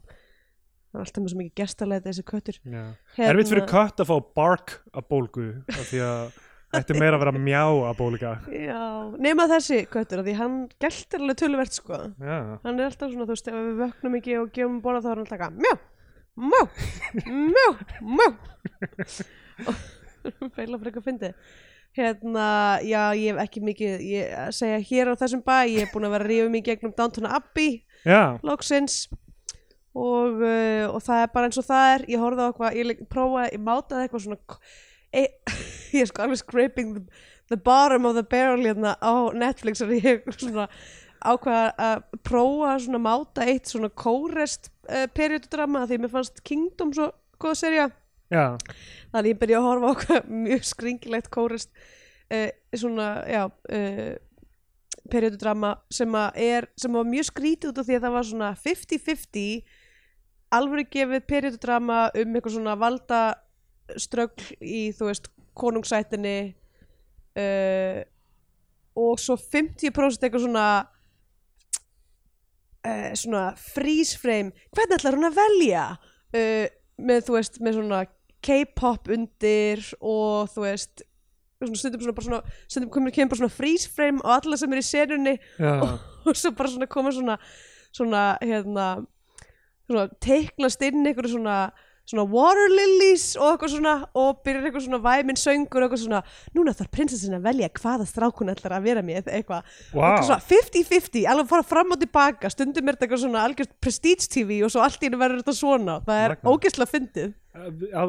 Það 0.88 0.96
er 0.96 1.04
alltaf 1.04 1.20
með 1.22 1.30
svo 1.30 1.38
mikið 1.38 1.56
gestarleita 1.60 2.08
þessi 2.08 2.22
köttur. 2.24 2.56
Hérna- 2.64 3.24
Erfitt 3.28 3.50
fyrir 3.52 3.66
kött 3.68 3.98
að 4.00 4.08
fá 4.08 4.14
bark 4.38 4.70
að 4.96 5.04
bólgu 5.12 5.48
af 5.68 5.82
því 5.90 5.98
að 6.00 6.38
er 6.78 6.98
meira 7.00 7.18
að 7.18 7.22
vera 7.26 7.32
mjá 7.36 7.64
að 7.90 7.98
bólga. 7.98 8.32
Já, 8.52 8.80
nema 9.20 9.46
þessi 9.52 9.82
köttur 9.92 10.22
af 10.22 10.26
Því 10.26 10.34
hann 10.40 10.56
geltir 10.80 11.20
alveg 11.20 11.38
töluvert 11.42 11.76
sko 11.76 12.00
Já. 12.16 12.38
hann 12.64 12.80
er 12.80 12.88
alltaf 12.88 13.12
svona, 13.12 13.28
þú 13.28 13.36
veist, 13.36 13.48
ef 13.52 13.54
við 13.54 13.78
vöknum 13.84 14.18
ekki 14.18 14.36
og 14.40 14.50
gefum 14.56 14.80
borða 14.84 15.04
þá 15.04 15.08
er 15.08 15.14
hann 15.14 15.24
alltaf 15.26 15.38
eitthvað 15.38 15.60
mjá, 15.60 15.72
mjá, 16.48 16.62
mjá, 17.52 17.68
mjá 18.16 18.28
og 19.68 20.52
feila 20.56 20.80
frekar 20.82 21.04
fyndi 21.04 21.32
hérna, 21.98 22.46
já, 22.86 23.02
ég 23.18 23.32
hef 23.34 23.40
ekki 23.44 23.62
mikið 23.66 24.02
ég 24.08 24.34
að 24.46 24.50
segja 24.58 24.78
hér 24.90 25.10
á 25.12 25.14
þessum 25.20 25.42
bæ 25.46 25.56
ég 25.68 25.80
hef 25.84 25.92
búin 25.94 26.06
að 26.08 26.14
vera 26.16 26.24
að 26.26 26.30
rífa 26.32 26.50
mig 26.54 26.64
gegnum 26.68 26.94
Downton 26.98 27.26
Abbey 27.30 27.82
Já. 28.06 28.38
loksins. 28.46 29.08
Og, 29.98 30.38
uh, 30.44 30.84
og 30.94 31.00
það 31.02 31.22
er 31.24 31.30
bara 31.34 31.48
eins 31.48 31.58
og 31.58 31.66
það 31.66 31.88
er. 31.94 32.04
Ég 32.12 32.20
horfði 32.22 32.44
á 32.44 32.48
eitthvað, 32.52 32.76
ég 32.78 32.86
leik- 32.86 33.02
prófaði, 33.10 33.50
ég 33.56 33.62
mátaði 33.66 34.04
eitthvað 34.06 34.24
svona 34.26 34.38
k- 34.46 34.58
e, 35.12 35.22
ég 35.96 36.04
er 36.04 36.10
sko 36.12 36.22
alveg 36.22 36.38
scraping 36.42 36.92
the, 36.94 37.02
the 37.50 37.56
bottom 37.56 38.06
of 38.06 38.14
the 38.14 38.22
barrel 38.22 38.62
hérna 38.68 38.94
á 39.02 39.12
Netflix 39.34 39.82
og 39.82 39.90
ég 39.96 40.22
svona 40.36 40.68
ákvaða 41.18 41.72
að 41.82 42.02
prófa 42.22 42.76
svona 42.84 43.00
máta 43.02 43.42
eitt 43.50 43.66
svona 43.66 43.88
kórest 43.90 44.68
uh, 44.86 45.08
periódudrama 45.16 45.82
því 45.90 45.98
mér 46.04 46.12
fannst 46.12 46.44
Kingdom 46.46 46.92
svo 46.94 47.08
góða 47.42 47.56
serja 47.58 47.88
Já. 48.28 48.58
þannig 49.12 49.32
ég 49.32 49.40
byrja 49.40 49.58
að 49.60 49.66
horfa 49.68 49.88
á 49.88 49.92
eitthvað 49.94 50.32
mjög 50.44 50.64
skringilegt 50.68 51.30
kórest 51.32 51.70
uh, 52.28 52.50
svona, 52.76 53.08
já 53.24 53.42
uh, 53.48 54.16
periódudrama 55.08 55.74
sem 55.92 56.16
að 56.18 56.40
er 56.44 56.68
sem 56.78 56.92
var 56.92 57.08
mjög 57.08 57.28
skrítið 57.30 57.72
út 57.72 57.80
af 57.80 57.88
því 57.88 57.96
að 57.96 58.04
það 58.04 58.16
var 58.18 58.28
svona 58.28 58.50
50-50 58.66 59.62
alvöru 60.58 60.84
gefið 60.92 61.26
periódudrama 61.28 61.98
um 62.12 62.36
eitthvað 62.36 62.56
svona 62.56 62.76
valda 62.80 63.22
ströggl 63.96 64.52
í 64.60 64.82
þú 64.96 65.08
veist 65.08 65.30
konungsætinni 65.58 66.36
uh, 67.40 68.00
og 68.98 69.20
svo 69.22 69.36
50% 69.38 70.26
eitthvað 70.26 70.44
svona 70.44 70.68
uh, 72.84 73.10
svona 73.16 73.44
freeze 73.60 74.18
frame 74.20 74.52
hvernig 74.74 74.98
ætlar 74.98 75.18
hún 75.18 75.30
að 75.30 75.40
velja 75.40 75.84
uh, 75.96 76.66
með 76.98 77.26
þú 77.26 77.38
veist 77.38 77.60
með 77.62 77.80
svona 77.80 78.04
K-pop 78.44 79.10
undir 79.14 79.82
og 79.98 80.50
þú 80.54 80.66
veist 80.66 81.04
stundum 81.58 82.04
svona 82.22 82.42
stundum 82.68 82.90
kemur, 82.94 83.10
kemur 83.10 83.32
bara 83.32 83.40
svona 83.42 83.54
freeze 83.54 83.90
frame 83.90 84.22
og 84.22 84.30
alla 84.36 84.58
sem 84.60 84.72
er 84.72 84.82
í 84.82 84.86
senunni 84.86 85.34
Já. 85.58 85.74
og 86.28 86.38
svo 86.38 86.54
bara 86.54 86.70
svona 86.70 86.86
koma 86.90 87.10
svona 87.14 87.38
svona 87.90 88.22
hérna 88.44 88.86
svona 89.88 90.08
teiknast 90.22 90.82
inn 90.86 91.06
einhverju 91.06 91.34
svona 91.34 91.58
svona 92.08 92.24
water 92.32 92.70
lilies 92.72 93.34
og 93.36 93.50
eitthvað 93.50 93.72
svona 93.74 93.94
og 94.16 94.38
byrjar 94.46 94.68
eitthvað 94.68 94.84
svona 94.86 95.00
væminn 95.04 95.40
söngur 95.40 95.82
og 95.82 95.88
eitthvað 95.88 96.04
svona 96.06 96.20
núna 96.56 96.72
þarf 96.78 96.92
prinsessin 96.94 97.36
að 97.36 97.48
velja 97.50 97.68
hvaða 97.76 98.06
strákun 98.08 98.52
ætlar 98.54 98.76
að 98.78 98.86
vera 98.88 99.02
með 99.04 99.28
eitthvað 99.28 99.66
Vá. 99.92 100.14
Eitthvað 100.14 100.28
svona 100.30 100.46
50-50, 100.48 101.26
alveg 101.34 101.50
fara 101.50 101.66
fram 101.74 101.92
og 101.92 102.00
tilbaka 102.00 102.52
stundum 102.54 102.88
er 102.88 102.96
þetta 102.96 103.08
eitthvað 103.08 103.24
svona 103.26 103.44
algjörst 103.44 103.74
prestige 103.84 104.30
tv 104.30 104.62
og 104.64 104.72
svo 104.72 104.86
allt 104.86 105.02
í 105.02 105.08
hennu 105.10 105.20
verður 105.20 105.42
þetta 105.42 105.56
svona 105.58 105.98
það 106.06 106.24
er 106.24 106.36
ógeðslega 106.48 106.94
fyndið 106.94 107.34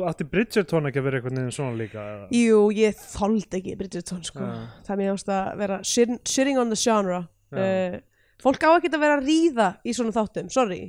Átti 0.09 0.27
Bridgerton 0.29 0.89
ekki 0.89 1.01
að 1.01 1.07
vera 1.07 1.19
eitthvað 1.19 1.35
niður 1.37 1.55
svona 1.55 1.77
líka? 1.79 2.03
eða? 2.03 2.27
Jú, 2.35 2.59
ég 2.75 2.99
þoldi 3.15 3.59
ekki 3.59 3.75
Bridgerton 3.79 4.21
sko. 4.27 4.45
Já. 4.45 4.67
það 4.85 4.93
er 4.95 5.01
mér 5.01 5.13
ást 5.15 5.31
að 5.33 5.49
vera 5.63 5.79
shitting, 5.83 6.59
on 6.61 6.69
the 6.73 6.79
genre 6.79 7.19
Já. 7.49 7.63
uh, 7.63 7.97
fólk 8.43 8.63
á 8.65 8.69
ekki 8.77 8.91
að 8.93 9.03
vera 9.03 9.17
að 9.19 9.27
ríða 9.27 9.69
í 9.83 9.95
svona 9.97 10.15
þáttum, 10.15 10.51
sorry 10.53 10.81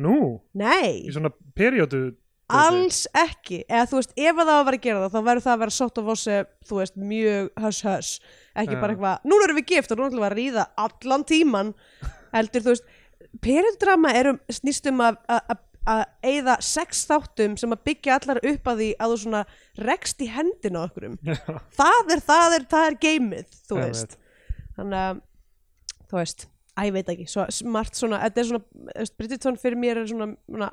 Nú, 0.00 0.40
nei, 0.56 1.04
í 1.04 1.12
svona 1.12 1.28
periodu 1.54 2.14
alls 2.50 3.04
ekki 3.14 3.60
eða 3.68 3.86
þú 3.90 3.98
veist, 4.00 4.14
ef 4.16 4.38
að 4.40 4.48
það 4.48 4.50
á 4.50 4.58
að 4.58 4.64
vera 4.66 4.78
að 4.80 4.86
gera 4.86 5.02
það 5.04 5.12
þá 5.12 5.26
verður 5.28 5.44
það 5.44 5.52
að 5.52 5.60
vera 5.62 5.74
sótt 5.76 6.00
of 6.00 6.08
ossi, 6.14 6.38
þú 6.66 6.78
veist, 6.80 6.96
mjög 7.12 7.50
höss 7.62 7.82
höss, 7.86 8.08
ekki 8.58 8.78
bara 8.80 8.96
eitthvað 8.96 9.28
núna 9.30 9.46
erum 9.46 9.60
við 9.60 9.68
gift 9.70 9.92
og 9.94 10.00
núna 10.00 10.10
ætlum 10.10 10.24
við 10.24 10.30
að 10.30 10.38
ríða 10.40 10.64
allan 10.86 11.26
tíman 11.28 11.74
heldur, 12.34 12.64
þú 12.64 12.72
veist 12.74 12.88
periodrama 13.44 14.14
snýst 14.50 14.88
um 14.90 15.04
að 15.04 15.20
að- 15.30 15.60
að- 15.88 16.06
eyða 16.22 16.56
sex 16.62 17.06
þáttum 17.08 17.56
sem 17.58 17.72
að 17.72 17.82
byggja 17.88 18.18
allar 18.20 18.40
upp 18.44 18.64
að 18.72 18.80
því 18.82 18.88
að 19.00 19.12
þú 19.14 19.18
svona 19.24 19.42
rekst 19.78 20.20
í 20.20 20.28
hendina 20.34 20.82
á 20.84 20.86
okkurum 20.90 21.16
það 21.78 22.12
er, 22.16 22.20
það 22.26 22.56
er, 22.58 22.66
það 22.74 22.86
er 22.90 22.98
geimið 23.06 23.46
þú 23.68 23.78
Ég 23.80 23.86
veist. 23.88 24.16
Þannig 24.76 25.00
að, 25.06 25.22
þú 26.10 26.18
veist 26.20 26.46
að 26.80 26.86
ég 26.90 26.92
veit 26.96 27.08
ekki, 27.12 27.26
svo 27.28 27.46
smart 27.52 27.94
svona 27.98 28.20
þetta 28.22 28.40
er 28.40 28.46
svona, 28.50 28.64
Bridgerton 29.18 29.58
fyrir 29.60 29.76
mér 29.80 29.98
er 30.00 30.06
svona, 30.08 30.30
svona 30.48 30.70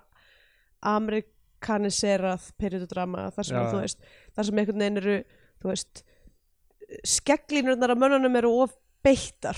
amerikaniserað 0.87 2.51
periododrama 2.61 3.29
þar 3.35 3.47
sem 3.49 3.57
Já. 3.57 3.65
þú 3.71 3.81
veist, 3.81 4.05
þar 4.35 4.47
sem 4.49 4.61
einhvern 4.61 4.83
veginn 4.83 5.01
eru 5.01 5.17
þú 5.63 5.71
veist 5.71 6.03
skegglínurnar 7.07 7.91
af 7.95 7.99
mönnunum 7.99 8.37
eru 8.39 8.51
of 8.63 8.75
beittar. 9.03 9.57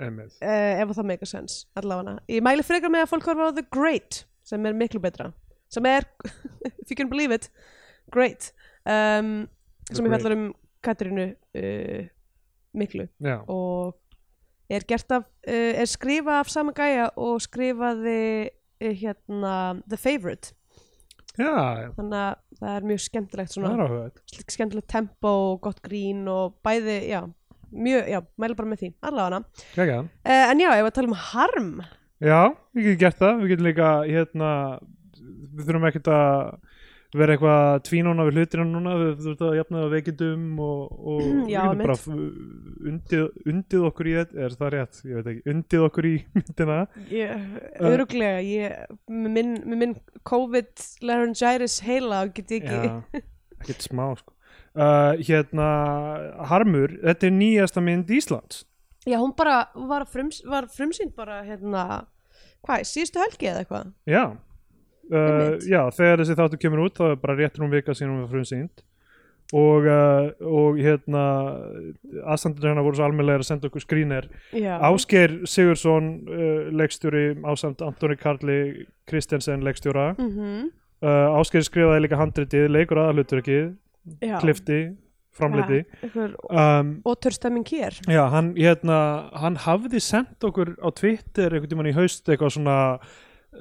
Uh, 0.00 0.80
ef 0.80 0.92
það 0.96 1.04
make 1.10 1.24
a 1.24 1.28
sense 1.28 1.66
allavega, 1.76 2.18
ég 2.32 2.40
mæli 2.44 2.64
frekar 2.64 2.92
með 2.92 3.02
að 3.04 3.10
fólk 3.12 3.26
horfa 3.28 3.48
á 3.52 3.56
The 3.58 3.64
Great 3.68 4.22
sem 4.50 4.66
er 4.66 4.76
miklu 4.76 5.02
betra. 5.02 5.30
Sem 5.70 5.86
er, 5.86 6.06
if 6.82 6.90
you 6.90 6.98
can 6.98 7.10
believe 7.10 7.34
it 7.34 7.50
great. 8.10 8.50
Um, 8.84 9.48
sem 9.90 10.06
ég 10.06 10.14
fallar 10.16 10.36
um 10.36 10.46
Katrínu 10.82 11.30
uh, 11.30 12.06
miklu. 12.74 13.06
Já, 13.22 13.40
og 13.46 14.00
er 14.70 14.86
gert 14.86 15.12
af 15.12 15.26
uh, 15.26 15.72
er 15.82 15.90
skrifað 15.90 16.44
af 16.44 16.50
sama 16.50 16.72
gæja 16.76 17.10
og 17.16 17.42
skrifaði 17.42 18.22
uh, 18.48 18.94
hérna 19.02 19.54
The 19.88 19.98
Favourite 19.98 20.54
já. 21.38 21.90
þannig 21.96 22.18
að 22.20 22.60
það 22.60 22.74
er 22.76 22.88
mjög 22.90 23.02
skemmtilegt 23.06 23.54
svona 23.54 24.00
skemmtilegt 24.30 24.90
tempo 24.90 25.34
og 25.50 25.60
gott 25.66 25.80
grín 25.84 26.26
og 26.30 26.58
bæði, 26.64 26.98
já, 27.10 27.22
mjög, 27.70 28.10
já, 28.14 28.20
mæli 28.40 28.58
bara 28.58 28.72
með 28.72 28.84
því 28.84 28.92
allavega 29.10 29.42
uh, 30.04 30.44
en 30.50 30.62
já, 30.62 30.70
ef 30.76 30.90
að 30.90 30.94
tala 30.98 31.10
um 31.10 31.18
harm 31.30 31.72
Já, 32.20 32.40
við 32.76 32.84
getum 32.90 32.98
gert 33.04 33.20
það, 33.22 33.38
við 33.44 33.52
getum 33.54 33.66
líka 33.70 33.90
hérna, 34.08 34.50
við 35.20 35.64
þurfum 35.70 35.86
ekkert 35.88 36.10
að 36.12 36.50
vera 37.18 37.34
eitthvað 37.34 37.80
tvínóna 37.88 38.24
við 38.28 38.36
hlutina 38.38 38.64
núna, 38.70 38.92
við 39.00 39.14
þurfum 39.24 39.48
að 39.48 39.56
jafna 39.58 39.80
það 39.80 39.94
veikindum 39.96 40.42
og, 40.62 40.82
og 41.10 41.22
við 41.24 41.48
Já, 41.50 41.62
getum 41.64 41.70
einmitt. 41.72 41.88
bara 41.88 41.96
f- 41.96 42.84
undið, 42.90 43.24
undið 43.50 43.86
okkur 43.88 44.10
í 44.10 44.14
þetta, 44.18 44.36
er 44.46 44.54
það 44.60 44.70
rétt, 44.76 45.00
ég 45.08 45.16
veit 45.18 45.30
ekki, 45.32 45.42
undið 45.54 45.86
okkur 45.88 46.08
í 46.10 46.12
myndina. 46.36 46.76
ég, 47.10 47.48
öruglega 47.90 48.44
ég, 48.46 48.76
með 49.10 49.34
minn, 49.40 49.50
með 49.72 49.82
minn 49.82 49.96
COVID 50.30 50.86
laryngitis 51.10 51.80
heila 51.88 52.22
get 52.36 52.54
ég 52.54 52.68
ekki 52.68 52.92
Já, 52.92 53.24
ekkert 53.64 53.88
smá 53.88 54.04
sko. 54.20 54.36
Uh, 54.70 55.18
hérna, 55.26 55.66
Harmur, 56.46 56.92
þetta 57.02 57.26
er 57.26 57.32
nýjasta 57.34 57.82
mynd 57.82 58.10
Íslands. 58.14 58.62
Já, 59.08 59.16
hún 59.18 59.32
bara 59.36 59.70
var, 59.74 60.04
frums, 60.10 60.42
var 60.44 60.68
frumsýnd 60.68 61.14
bara 61.16 61.40
hérna, 61.46 62.04
hvað, 62.66 62.84
síðustu 62.90 63.22
helgi 63.22 63.48
eða 63.48 63.64
eitthvað? 63.64 63.90
Já, 64.10 64.24
uh, 65.12 65.56
já 65.64 65.80
þegar 65.96 66.22
þessi 66.22 66.38
þáttu 66.42 66.60
kemur 66.60 66.84
út 66.84 67.00
þá 67.00 67.06
er 67.10 67.20
bara 67.22 67.36
réttur 67.38 67.64
um 67.64 67.72
vika 67.72 67.96
síðan 67.96 68.14
hún 68.14 68.24
var 68.26 68.32
frumsýnd. 68.34 68.84
Og, 69.50 69.86
uh, 69.90 70.28
og 70.46 70.76
hérna 70.78 71.22
aðstandur 72.30 72.68
hérna 72.68 72.84
voru 72.86 73.00
svo 73.00 73.08
almennlega 73.08 73.40
að 73.40 73.48
senda 73.48 73.66
okkur 73.66 73.82
skrýner 73.82 74.28
Já. 74.54 74.76
Ásgeir 74.78 75.40
Sigursson 75.50 76.12
uh, 76.28 76.68
leikstjóri 76.70 77.32
ásamt 77.42 77.82
Antoni 77.82 78.14
Karli 78.20 78.60
Kristensen 79.10 79.64
leikstjóra. 79.66 80.12
Mm 80.20 80.68
uh, 81.04 81.38
Ásgeir 81.40 81.64
skrifaði 81.66 82.04
líka 82.04 82.18
handritið 82.20 82.68
leikur 82.72 83.00
aðalhuturkið, 83.02 83.70
Já. 84.22 84.36
klifti 84.42 84.80
framleiti 85.36 85.84
um, 86.50 86.92
ótörstemming 87.06 87.66
hér? 87.70 87.96
Já, 88.10 88.24
hann, 88.32 88.52
hérna, 88.58 89.00
hann 89.38 89.58
hafði 89.64 90.02
sendt 90.02 90.46
okkur 90.46 90.74
á 90.82 90.88
Twitter 90.96 91.54
einhvern 91.54 91.72
tímann 91.72 91.90
í 91.90 91.96
haust 91.96 92.28
eitthvað 92.28 92.56
svona 92.56 92.78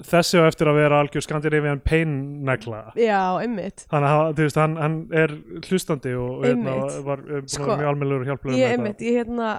þessi 0.05 0.39
á 0.39 0.45
eftir 0.45 0.69
að 0.69 0.79
vera 0.79 0.99
algjör 1.01 1.25
Scandinavian 1.25 1.81
pain 1.81 2.11
negla. 2.45 2.81
Já, 2.99 3.39
einmitt. 3.41 3.85
Þannig 3.89 4.15
að 4.15 4.41
veist, 4.43 4.59
hann, 4.61 4.75
hann 4.79 4.97
er 5.17 5.33
hlustandi 5.65 6.13
og 6.17 6.45
hérna, 6.45 6.75
var 7.05 7.23
Sko, 7.49 7.71
mjög 7.73 7.91
almennlegur 7.93 8.25
og 8.25 8.31
hjálplegur 8.33 8.59
ég, 8.59 8.75
einmitt, 8.75 9.05
ég 9.05 9.21
hérna, 9.21 9.55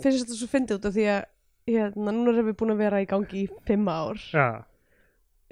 finnst 0.00 0.24
þetta 0.24 0.38
svo 0.38 0.50
fyndið 0.52 0.78
út 0.80 0.88
af 0.88 0.96
því 0.96 1.08
að 1.14 1.20
hérna, 1.74 2.14
núna 2.14 2.32
erum 2.32 2.48
við 2.48 2.56
búin 2.60 2.74
að 2.74 2.86
vera 2.86 3.02
í 3.04 3.10
gangi 3.10 3.44
í 3.44 3.50
fimm 3.68 3.90
ár. 3.92 4.24
Já, 4.32 4.48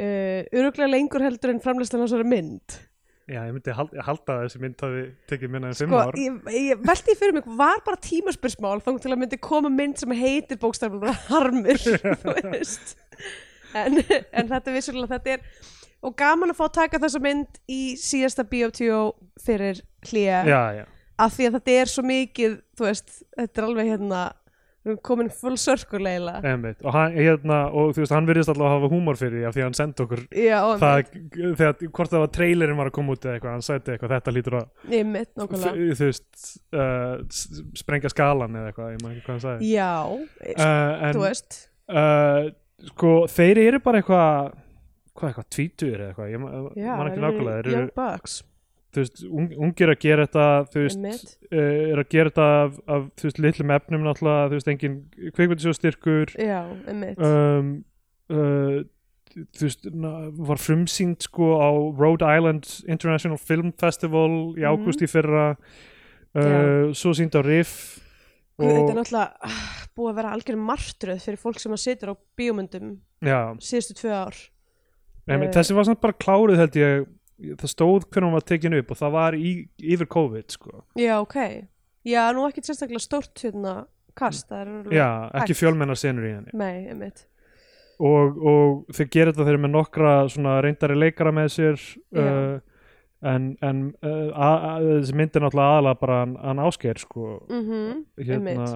uh, 0.00 0.40
öruglega 0.52 0.90
lengur 0.90 1.24
heldur 1.24 1.52
en 1.52 1.62
framleyslan 1.62 2.02
á 2.02 2.06
þessari 2.06 2.28
mynd 2.32 2.80
já, 3.32 3.40
ég 3.48 3.52
myndi 3.56 3.74
halda, 3.76 4.04
halda 4.06 4.36
að 4.36 4.44
þessi 4.46 4.60
mynd 4.62 4.84
hafi 4.84 5.02
tekið 5.32 5.52
minna 5.54 5.70
en 5.72 5.78
fimm 5.78 5.92
sko, 5.92 6.00
ár. 6.04 6.18
ég, 6.20 6.38
ég 6.56 6.86
velti 6.88 7.16
fyrir 7.18 7.36
mig 7.38 7.48
var 7.58 7.82
bara 7.86 8.00
tímaspursmál 8.04 8.82
þá 8.84 8.90
til 9.02 9.12
að 9.14 9.20
myndi 9.24 9.38
koma 9.42 9.70
mynd 9.72 10.00
sem 10.02 10.14
heitir 10.16 10.60
bókstaflega 10.62 11.14
harmur 11.30 11.80
þú 12.24 12.34
veist. 12.54 12.94
En, 13.72 13.96
en 14.02 14.50
þetta 14.50 14.68
er 14.68 14.76
vissulega 14.76 15.16
þetta 15.16 15.38
er 15.38 15.46
og 16.02 16.16
gaman 16.18 16.50
að 16.52 16.58
fá 16.58 16.64
að 16.66 16.76
taka 16.80 17.00
þessa 17.02 17.22
mynd 17.22 17.60
í 17.70 17.80
síðasta 18.00 18.44
BO2 18.50 19.02
fyrir 19.42 19.80
hlýja 20.10 20.42
Já, 20.50 20.62
já, 20.80 20.84
af 21.22 21.36
því 21.36 21.48
að 21.48 21.58
þetta 21.58 21.76
er 21.80 21.92
svo 21.92 22.04
mikið 22.06 22.56
þú 22.78 22.88
veist, 22.88 23.12
þetta 23.38 23.62
er 23.62 23.68
alveg 23.68 23.92
hérna 23.92 24.22
við 24.82 24.90
erum 24.92 25.00
komin 25.06 25.28
full 25.30 25.56
circle 25.62 26.00
eiginlega. 26.10 26.40
Einmitt. 26.52 26.80
Og 26.82 26.94
hann, 26.96 27.12
hérna, 27.16 27.58
og 27.70 27.92
þú 27.94 28.02
veist, 28.02 28.14
hann 28.16 28.26
virðist 28.28 28.50
alltaf 28.52 28.66
að 28.66 28.72
hafa 28.76 28.90
húmor 28.92 29.18
fyrir 29.20 29.36
því 29.38 29.44
af 29.48 29.54
því 29.56 29.62
að 29.62 29.68
hann 29.68 29.78
sendi 29.78 30.04
okkur 30.06 30.22
já, 30.42 30.58
það, 30.82 31.12
þegar, 31.60 31.76
hvort 31.98 32.12
það 32.14 32.24
var 32.24 32.32
trailerin 32.38 32.80
var 32.80 32.90
að 32.90 32.96
koma 32.98 33.14
út 33.16 33.26
eða 33.28 33.36
eitthvað, 33.38 33.54
hann 33.56 33.66
sæti 33.68 33.94
eitthvað, 33.94 34.14
þetta 34.16 34.34
lítur 34.38 34.58
að 34.58 34.96
einmitt, 35.00 35.30
nákvæmlega. 35.38 35.86
Þú 36.00 36.08
veist 36.08 36.50
uh, 36.74 37.14
sprengja 37.82 38.12
skalan 38.12 38.58
eða 38.58 38.72
eitthvað, 38.72 38.90
ég 38.96 39.04
maður 39.04 39.14
ekki 39.16 39.26
hvað 39.28 39.36
hann 39.38 39.44
sagði. 39.46 39.70
Já, 39.70 39.92
uh, 40.58 41.06
en 41.08 41.16
þú 41.18 41.24
veist. 41.28 41.60
uh, 41.92 42.50
sko, 42.92 43.12
þeir 43.38 43.62
eru 43.68 43.82
bara 43.86 44.02
eitthvað 44.02 44.58
hvað 45.12 45.28
eitthvað, 45.28 45.48
tvítur 45.52 45.98
eða 46.00 46.10
eitthvað 46.14 46.30
ég 46.32 46.40
ma- 46.40 46.52
já, 46.80 46.92
man 46.96 47.10
ekki 47.12 47.20
nákvæmlega 47.22 47.72
young 47.76 47.90
bucks 47.96 48.38
þú 48.92 49.00
veist, 49.02 49.22
un, 49.24 49.46
ungir 49.68 49.88
að 49.92 50.00
gera 50.04 50.26
þetta 50.26 50.46
þú 50.72 50.82
veist, 50.86 51.36
uh, 51.48 51.58
er 51.92 52.02
að 52.02 52.08
gera 52.12 52.32
þetta 52.32 52.48
af, 52.64 52.74
af 52.96 53.06
þú 53.16 53.28
veist, 53.28 53.38
litlum 53.46 53.70
efnum 53.76 54.02
náttúrulega, 54.06 54.48
þú 54.50 54.58
veist, 54.58 54.72
engin 54.74 54.98
kveikmyndisjóðstyrkur 55.36 56.34
já, 56.36 56.58
einmitt. 56.90 57.18
Um, 57.22 57.70
uh, 58.32 58.82
þú 59.32 59.64
veist, 59.64 59.88
var 60.44 60.60
frumsýnd 60.60 61.24
sko 61.24 61.54
á 61.56 61.70
Rhode 61.72 62.28
Island 62.36 62.68
International 62.86 63.38
Film 63.40 63.72
Festival 63.80 64.28
í 64.58 64.60
Mhm. 64.60 64.68
ágúst 64.68 65.00
í 65.04 65.08
fyrra. 65.08 65.56
Uh, 66.32 66.92
svo 66.96 67.12
sýnd 67.12 67.34
á 67.36 67.44
Riff 67.44 67.98
þetta 68.56 68.72
er 68.72 68.84
og, 68.84 68.94
náttúrulega 68.96 69.32
ah, 69.44 69.64
búið 69.96 70.10
að 70.12 70.16
vera 70.16 70.30
algjör 70.32 70.56
martröð 70.56 71.18
fyrir 71.24 71.40
fólk 71.40 71.58
sem 71.60 71.72
að 71.74 71.82
situr 71.82 72.12
á 72.12 72.14
bíómyndum 72.38 72.94
já, 73.20 73.52
síðustu 73.60 73.96
tvö 73.98 74.12
ár. 74.16 74.36
En, 75.28 75.42
Eh. 75.42 75.50
þessi 75.52 75.74
var 75.76 75.84
samt 75.84 76.00
bara 76.00 76.16
kláruð 76.16 76.56
held 76.56 76.76
ég 76.80 77.06
það 77.60 77.72
stóð 77.72 78.06
hvernig 78.08 78.28
hún 78.28 78.36
var 78.36 78.46
tekin 78.46 78.78
upp 78.78 78.92
og 78.94 79.00
það 79.00 79.14
var 79.16 79.36
í, 79.36 79.52
yfir 79.78 80.08
COVID 80.12 80.54
sko. 80.54 80.84
já, 80.98 81.16
ok, 81.20 81.36
já, 82.08 82.22
nú 82.36 82.46
ekki 82.48 82.64
sérstaklega 82.66 83.02
stórt 83.02 83.44
hérna 83.44 83.74
kast 84.18 84.50
já, 84.92 85.08
ekki 85.40 85.56
fjölmennar 85.56 85.98
senur 85.98 86.26
í 86.28 86.34
henni. 86.36 86.52
Nei, 86.58 86.88
einmitt. 86.92 87.26
Og, 88.02 88.38
og 88.38 88.94
þeir 88.96 89.08
gera 89.14 89.32
þetta 89.32 89.46
þeir 89.46 89.54
eru 89.54 89.62
með 89.62 89.74
nokkra 89.76 90.12
svona 90.32 90.56
reyndari 90.64 90.96
leikara 90.98 91.32
með 91.34 91.52
sér 91.54 91.76
uh, 92.18 92.56
en, 93.22 93.52
en 93.62 93.84
uh, 94.02 94.32
þessi 94.98 95.14
mynd 95.18 95.36
er 95.38 95.44
náttúrulega 95.46 95.76
aðalega 95.76 96.00
bara 96.00 96.18
hann, 96.24 96.34
hann 96.42 96.62
ásker 96.64 97.00
sko, 97.02 97.36
mhm, 97.52 98.02
hérna 98.26 98.66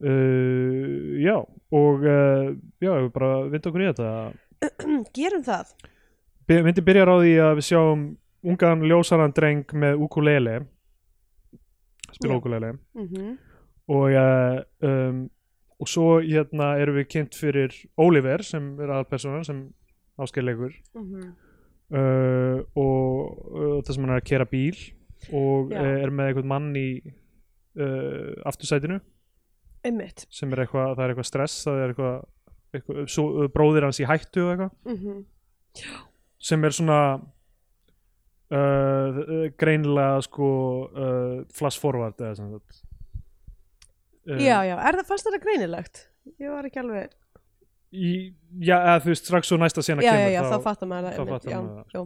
uh, 0.00 1.20
já 1.20 1.36
og 1.36 2.06
uh, 2.06 2.54
já, 2.80 2.92
við 2.94 3.10
bara 3.18 3.32
vind 3.52 3.70
okkur 3.70 3.84
í 3.84 3.90
þetta. 3.90 4.12
Gerum 5.14 5.44
það 5.46 5.74
myndi 6.48 6.84
byrjar 6.84 7.10
á 7.12 7.16
því 7.20 7.32
að 7.44 7.54
við 7.58 7.66
sjáum 7.68 8.04
ungan 8.48 8.84
ljósaran 8.88 9.34
dreng 9.36 9.74
með 9.76 10.04
ukulele. 10.06 10.60
Spila 12.14 12.36
Já. 12.36 12.38
ukulele. 12.38 12.70
Mhm, 12.96 13.34
og 13.88 14.12
uh, 14.12 14.60
um, 14.84 15.26
og 15.78 15.88
svo 15.88 16.06
hérna 16.20 16.74
erum 16.80 16.98
við 16.98 17.10
kynnt 17.12 17.36
fyrir 17.38 17.74
Oliver 18.00 18.42
sem 18.42 18.72
er 18.82 18.90
aðalpersonan 18.90 19.46
sem 19.46 19.68
áskerleikur 20.18 20.74
mhm. 20.94 21.36
Uh, 21.88 22.60
og 22.76 23.46
uh, 23.48 23.76
það 23.80 23.94
sem 23.94 24.02
hann 24.04 24.10
er 24.12 24.18
að 24.20 24.26
kera 24.28 24.44
bíl 24.44 24.74
og 25.32 25.70
Já. 25.72 25.78
uh, 25.80 25.92
er 26.02 26.10
með 26.12 26.26
einhvern 26.28 26.50
mann 26.50 26.66
í 26.76 27.00
uh, 27.00 28.34
aftursætinu. 28.44 28.98
Einmitt. 29.88 30.26
Sem 30.28 30.52
er 30.52 30.66
eitthvað, 30.66 30.90
það 30.98 31.00
er 31.06 31.14
eitthvað 31.14 31.28
stress 31.30 31.62
það 31.64 31.80
er 31.80 31.94
eitthvað, 31.94 32.18
eitthvað 32.76 33.08
svo, 33.14 33.46
bróðir 33.54 33.86
hans 33.88 34.02
í 34.04 34.08
hættu 34.10 34.44
og 34.44 34.52
eitthvað. 34.52 34.74
Mhm, 34.92 35.22
sem 36.38 36.64
er 36.64 36.74
svona 36.74 37.00
uh, 38.54 39.22
greinilega 39.58 40.20
sko 40.26 40.50
uh, 40.88 41.40
flash 41.54 41.80
forward 41.80 42.18
eða 42.20 42.34
sem 42.38 42.52
þetta 42.54 42.78
uh, 44.34 44.42
já, 44.42 44.58
já, 44.68 44.76
er 44.76 45.00
það 45.00 45.10
fannst 45.10 45.28
þetta 45.28 45.42
greinilegt 45.44 46.04
ég 46.38 46.52
var 46.52 46.68
ekki 46.68 46.82
alveg 46.82 47.12
í, 47.92 48.12
já, 48.60 48.76
eða 48.76 49.00
þú 49.04 49.12
veist, 49.12 49.28
strax 49.28 49.50
svo 49.50 49.60
næsta 49.60 49.84
sena 49.84 50.04
já, 50.04 50.12
kemur 50.12 50.24
já, 50.28 50.32
já, 50.36 50.40
þá, 50.46 50.54
þá 50.54 50.66
fattar 50.70 50.92
maður 50.92 51.12
þá 51.12 51.20
það 51.20 51.34
fattar 51.34 51.52
já, 51.52 51.60
maður 51.60 51.78
það. 51.78 51.94
já, 51.94 52.02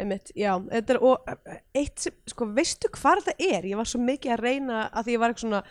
einmitt, 0.00 0.34
já, 0.36 0.52
þetta 0.72 0.94
er 0.94 1.06
og 1.10 1.32
eitt 1.76 2.04
sem, 2.06 2.18
sko, 2.32 2.50
veistu 2.56 2.92
hvar 2.96 3.24
það 3.24 3.46
er 3.50 3.70
ég 3.72 3.80
var 3.80 3.88
svo 3.88 4.02
mikið 4.04 4.36
að 4.36 4.44
reyna 4.46 4.84
að 4.88 5.08
því 5.08 5.16
ég 5.16 5.22
var 5.22 5.32
eitthvað 5.32 5.46
svona 5.48 5.64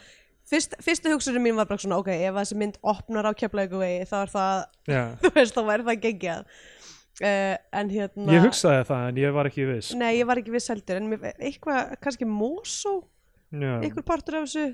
fyrst, 0.50 0.76
fyrsta 0.84 1.14
hugsunum 1.14 1.46
mín 1.46 1.58
var 1.58 1.70
bara 1.70 1.82
svona 1.82 2.00
ok, 2.02 2.12
ef 2.18 2.38
þessi 2.40 2.58
mynd 2.60 2.82
opnar 2.94 3.30
á 3.30 3.32
keflaugu 3.38 3.82
vegi 3.82 4.10
þá 4.10 4.18
er 4.24 4.34
það, 4.34 4.62
já. 4.90 5.02
þú 5.24 5.34
veist, 5.38 5.58
þá 5.58 5.64
væri 5.70 5.88
það 5.90 6.04
gengjað 6.06 6.62
uh, 7.24 7.56
en 7.80 7.90
hérna 7.94 8.36
ég 8.36 8.46
hugsaði 8.48 8.86
það 8.90 9.08
en 9.10 9.24
ég 9.24 9.36
var 9.36 9.50
ekki 9.52 9.68
viss. 9.70 9.96
Nei, 9.98 10.12
ég 10.20 10.30
var 10.30 10.42
ekki 10.42 10.54
viss 10.56 10.72
heldur 10.72 11.02
en 11.02 11.12
eitthvað, 11.36 11.98
kannski 12.04 12.30
já. 13.52 13.74
einhver 13.82 14.06
partur 14.06 14.40
af 14.40 14.48
þessu? 14.48 14.66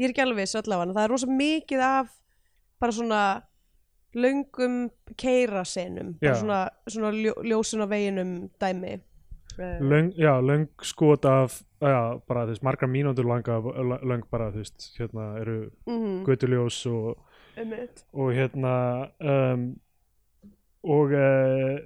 Ég 0.00 0.08
er 0.08 0.14
ekki 0.14 0.24
alveg 0.24 0.42
viss 0.42 0.56
allavega 0.56 0.96
það 0.96 1.04
er 1.04 1.12
rosa 1.12 1.30
mikið 1.30 1.86
af 1.86 2.12
bara 2.82 2.92
svona 2.96 3.22
löngum 4.14 4.90
keirasenum 5.16 6.16
Já. 6.20 6.28
bara 6.28 6.34
svona, 6.40 6.60
svona 6.88 7.10
ljó, 7.16 7.32
ljósin 7.42 7.84
á 7.84 7.86
veginum 7.88 8.50
dæmi. 8.60 9.00
Uh, 9.58 9.80
löng, 9.84 10.12
já, 10.16 10.40
löng 10.40 10.68
skot 10.80 11.24
af 11.24 11.62
já, 11.80 12.20
bara 12.28 12.46
veist, 12.46 12.62
margar 12.62 12.88
mínútur 12.88 13.24
langa 13.28 13.60
löng 14.02 14.24
bara, 14.30 14.50
veist, 14.50 14.94
hérna 14.98 15.38
eru 15.40 15.70
mm 15.86 16.24
götuljós 16.24 16.86
og, 16.86 17.18
-hmm. 17.56 17.88
og 18.12 18.32
hérna 18.32 19.08
um, 19.20 19.76
og 20.82 21.12
uh, 21.14 21.76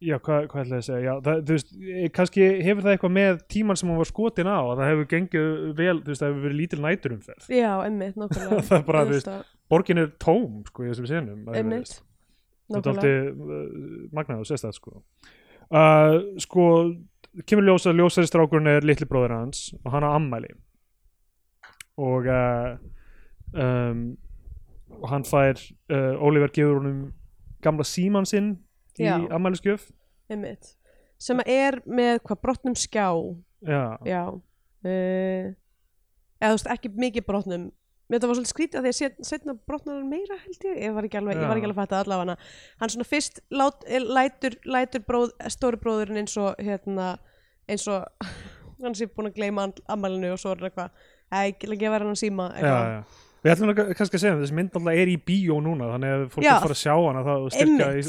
já, 0.00 0.16
hvað, 0.18 0.46
hvað 0.50 0.62
ætla 0.62 0.78
ég 0.78 0.82
að 0.82 0.86
segja? 0.86 1.00
Já, 1.04 1.12
það, 1.24 1.40
þú 1.46 1.56
veist, 1.56 1.72
eh, 1.76 2.04
kannski 2.16 2.46
hefur 2.64 2.84
það 2.84 2.94
eitthvað 2.94 3.12
með 3.16 3.42
tíman 3.52 3.78
sem 3.78 3.90
hún 3.90 4.00
var 4.00 4.08
skotin 4.08 4.50
á 4.50 4.58
að 4.58 4.72
það 4.80 4.90
hefur 4.90 5.08
gengið 5.10 5.50
vel, 5.80 5.96
þú 5.98 6.12
veist, 6.12 6.22
það 6.22 6.30
hefur 6.30 6.46
verið 6.46 6.60
lítil 6.60 6.80
næturumferð 6.84 7.50
já, 7.52 7.72
einmitt, 7.84 8.16
nákvæmlega. 8.20 8.62
Það 8.70 8.78
er 8.78 8.86
bara, 8.86 9.02
þú 9.04 9.16
veist, 9.16 9.52
borgin 9.72 10.02
er 10.02 10.08
tóm, 10.22 10.56
sko, 10.70 10.86
í 10.86 10.90
þessum 10.92 11.10
senum 11.10 11.44
því 11.44 11.60
einmitt. 11.60 11.76
virðist. 11.76 12.00
þetta 12.70 12.80
er 12.80 12.96
nákvæmlega. 12.96 13.20
alltaf 13.20 13.60
uh, 13.60 14.08
magnað 14.16 14.42
og 14.42 14.50
sérstæð 14.50 14.78
sko. 14.78 14.96
Uh, 15.70 16.16
sko 16.42 16.64
kemur 17.46 17.68
ljós 17.68 17.86
að 17.86 18.00
ljósari 18.00 18.30
strákurinn 18.30 18.72
er 18.72 18.88
litli 18.88 19.06
bróðir 19.06 19.36
hans 19.36 19.68
og 19.84 19.92
hann 19.94 20.02
á 20.08 20.10
ammæli 20.16 20.50
og 22.00 22.26
uh, 22.26 22.72
um, 23.54 24.02
hann 25.06 25.24
fær 25.28 25.60
Oliver 26.18 26.50
gefur 26.50 26.80
honum 26.80 27.04
gamla 27.62 27.86
síman 27.86 28.28
sinn 28.28 28.54
í 29.00 29.06
Já. 29.06 29.16
ammæliskjöf 29.32 29.88
einmitt. 30.30 30.74
Sem 31.20 31.42
er 31.44 31.80
með 31.84 32.22
hvað 32.24 32.40
brotnum 32.44 32.76
skjá. 32.78 33.10
Já, 33.66 33.82
já. 34.08 34.22
Uh, 34.80 35.50
eða 36.40 36.52
þú 36.52 36.56
veist 36.56 36.70
ekki 36.74 36.92
mikið 36.96 37.26
brotnum. 37.26 37.68
Mér 38.10 38.18
þetta 38.18 38.30
var 38.30 38.38
svolítið 38.38 38.50
skrítið 38.54 38.78
að 38.78 38.86
því 38.86 38.90
að 38.90 38.96
set, 38.98 39.18
setna 39.28 39.54
brotnar 39.70 39.98
hann 40.00 40.08
meira 40.10 40.36
held 40.40 40.64
ég, 40.66 40.78
ég 40.82 40.94
var 40.96 41.06
ekki 41.06 41.18
alveg, 41.20 41.38
ég 41.38 41.46
var 41.46 41.60
ekki 41.60 41.68
alveg 41.68 41.76
að 41.76 41.82
fatta 41.84 42.00
allavega. 42.02 42.34
Hann 42.80 42.90
svona 42.90 43.06
fyrst 43.06 43.38
lát, 43.54 43.84
eh, 43.86 44.02
lætur, 44.02 44.56
lætur 44.66 45.04
bróð, 45.06 45.34
stóri 45.54 45.78
bróðurinn 45.78 46.18
eins 46.24 46.34
og 46.40 46.58
hérna, 46.58 47.12
eins 47.70 47.86
og 47.92 48.08
hann 48.82 48.96
sé 48.98 49.06
búin 49.06 49.30
að 49.30 49.36
gleyma 49.38 49.68
ammælinu 49.94 50.32
og 50.34 50.42
svo 50.42 50.56
er 50.56 50.58
hann 50.58 50.70
eitthvað, 50.72 51.06
ei, 51.30 51.52
ekki 51.52 51.70
að 51.70 51.78
gefa 51.84 52.00
hann 52.02 52.18
síma 52.18 52.48
eitthvað, 52.56 53.20
Við 53.40 53.54
ætlum 53.54 53.70
að 53.72 53.78
kannski 53.96 54.18
að 54.18 54.22
segja 54.22 54.34
að 54.36 54.42
þessi 54.44 54.56
mynd 54.58 54.74
alltaf 54.76 54.98
er 55.00 55.10
í 55.10 55.16
bíó 55.30 55.58
núna 55.64 55.86
þannig 55.94 56.14
að 56.14 56.24
fólk 56.34 56.44
er 56.44 56.64
fara 56.66 56.74
að 56.76 56.80
sjá 56.82 56.94
hana 57.00 57.22
þá 57.24 57.34
í, 57.88 58.02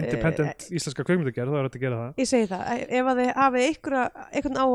independent 0.00 0.68
íslenska 0.74 1.06
kveikmyndagerð 1.06 1.54
þá 1.54 1.58
er 1.60 1.68
þetta 1.68 1.78
að 1.78 1.84
gera 1.84 2.00
það. 2.00 2.14
Ég 2.18 2.30
segi 2.30 2.48
það, 2.50 2.64
e- 2.74 2.88
ef 2.98 3.10
að 3.12 3.20
þið 3.20 3.30
hafið 3.38 3.66
einhvern 3.70 4.58
á 4.58 4.66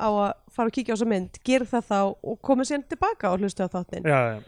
á 0.00 0.08
að 0.08 0.30
fara 0.54 0.70
að 0.70 0.76
kíkja 0.76 0.92
á 0.92 0.96
þessa 0.96 1.10
mynd, 1.12 1.40
gera 1.46 1.68
það 1.68 1.90
þá 1.90 1.98
og 2.00 2.38
koma 2.44 2.66
síðan 2.66 2.86
tilbaka 2.90 3.32
og 3.32 3.44
hlusta 3.44 3.68
á 3.68 3.72
þáttinn. 3.72 4.08
Já, 4.08 4.20
já, 4.20 4.38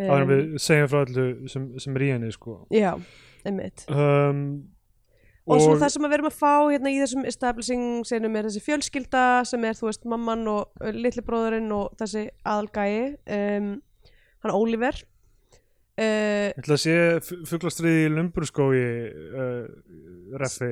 þá 0.00 0.12
erum 0.16 0.32
við 0.32 0.42
segjum 0.64 0.90
frá 0.92 1.00
öllu 1.04 1.26
sem, 1.52 1.66
sem 1.80 1.96
er 1.96 2.04
í 2.04 2.10
henni 2.14 2.32
sko. 2.34 2.56
Já, 2.74 2.90
einmitt. 3.48 3.84
Um, 3.88 4.42
og 5.50 5.62
svona 5.64 5.80
það 5.82 5.94
sem 5.96 6.06
við 6.06 6.16
erum 6.18 6.30
að 6.30 6.38
fá 6.38 6.52
hérna 6.70 6.92
í 6.92 6.98
þessum 7.00 7.28
establishing 7.28 7.86
senum 8.08 8.36
er 8.38 8.48
þessi 8.48 8.64
fjölskylda 8.64 9.24
sem 9.48 9.64
er, 9.66 9.78
þú 9.78 9.88
veist, 9.88 10.08
mamman 10.08 10.44
og 10.52 10.82
uh, 10.82 10.90
litli 10.94 11.24
bróðurinn 11.26 11.72
og 11.74 11.96
þessi 12.00 12.26
aðalgæi. 12.44 13.16
Um, 13.38 13.70
hann 14.44 14.54
Oliver. 14.56 15.00
Ég 16.00 16.60
ætla 16.62 16.78
að 16.78 16.84
sé 16.84 16.94
fugglastriði 17.48 18.06
í 18.06 18.12
Lumburskói 18.14 18.78
uh, 18.80 19.66
reffi. 20.40 20.70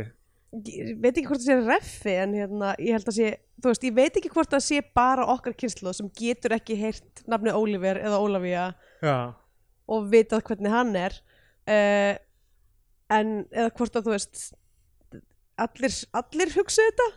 Ég 0.65 0.95
veit 1.03 1.13
ekki 1.13 1.27
hvort 1.29 1.43
það 1.43 1.51
sé 1.51 1.57
reffi 1.67 2.15
en 2.23 2.37
hérna, 2.39 2.73
ég 2.81 2.97
held 2.97 3.11
að 3.11 3.19
sé 3.19 3.33
þú 3.59 3.73
veist, 3.73 3.85
ég 3.85 3.97
veit 3.97 4.17
ekki 4.17 4.31
hvort 4.33 4.53
það 4.55 4.65
sé 4.65 4.79
bara 4.97 5.27
okkar 5.35 5.57
kynslu 5.59 5.93
sem 5.97 6.09
getur 6.17 6.55
ekki 6.57 6.79
heyrt 6.79 7.23
nafni 7.29 7.53
Oliver 7.53 8.01
eða 8.01 8.21
Ólafía 8.23 8.65
og 9.89 10.09
vitað 10.13 10.47
hvernig 10.49 10.73
hann 10.73 10.95
er 10.99 11.19
uh, 11.69 12.15
en 13.19 13.35
eða 13.51 13.75
hvort 13.75 13.99
að 13.99 14.09
þú 14.09 14.15
veist 14.15 14.43
allir, 15.59 15.99
allir 16.21 16.55
hugsa 16.55 16.87
þetta? 16.87 17.09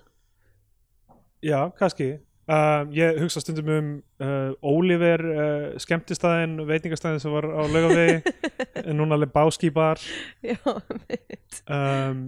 Já, 1.45 1.59
kannski 1.77 2.11
Um, 2.51 2.89
ég 2.91 3.19
hugsa 3.21 3.39
stundum 3.39 3.69
um 3.71 3.91
uh, 4.19 4.51
Oliver 4.67 5.21
uh, 5.23 5.67
skemmtistæðin, 5.79 6.57
veitingastæðin 6.67 7.21
sem 7.23 7.31
var 7.31 7.47
á 7.47 7.63
laugavegi 7.63 8.17
núna 8.97 9.15
Lebowski 9.21 9.69
bar 9.71 10.01
já, 10.43 10.57
um, 10.67 12.25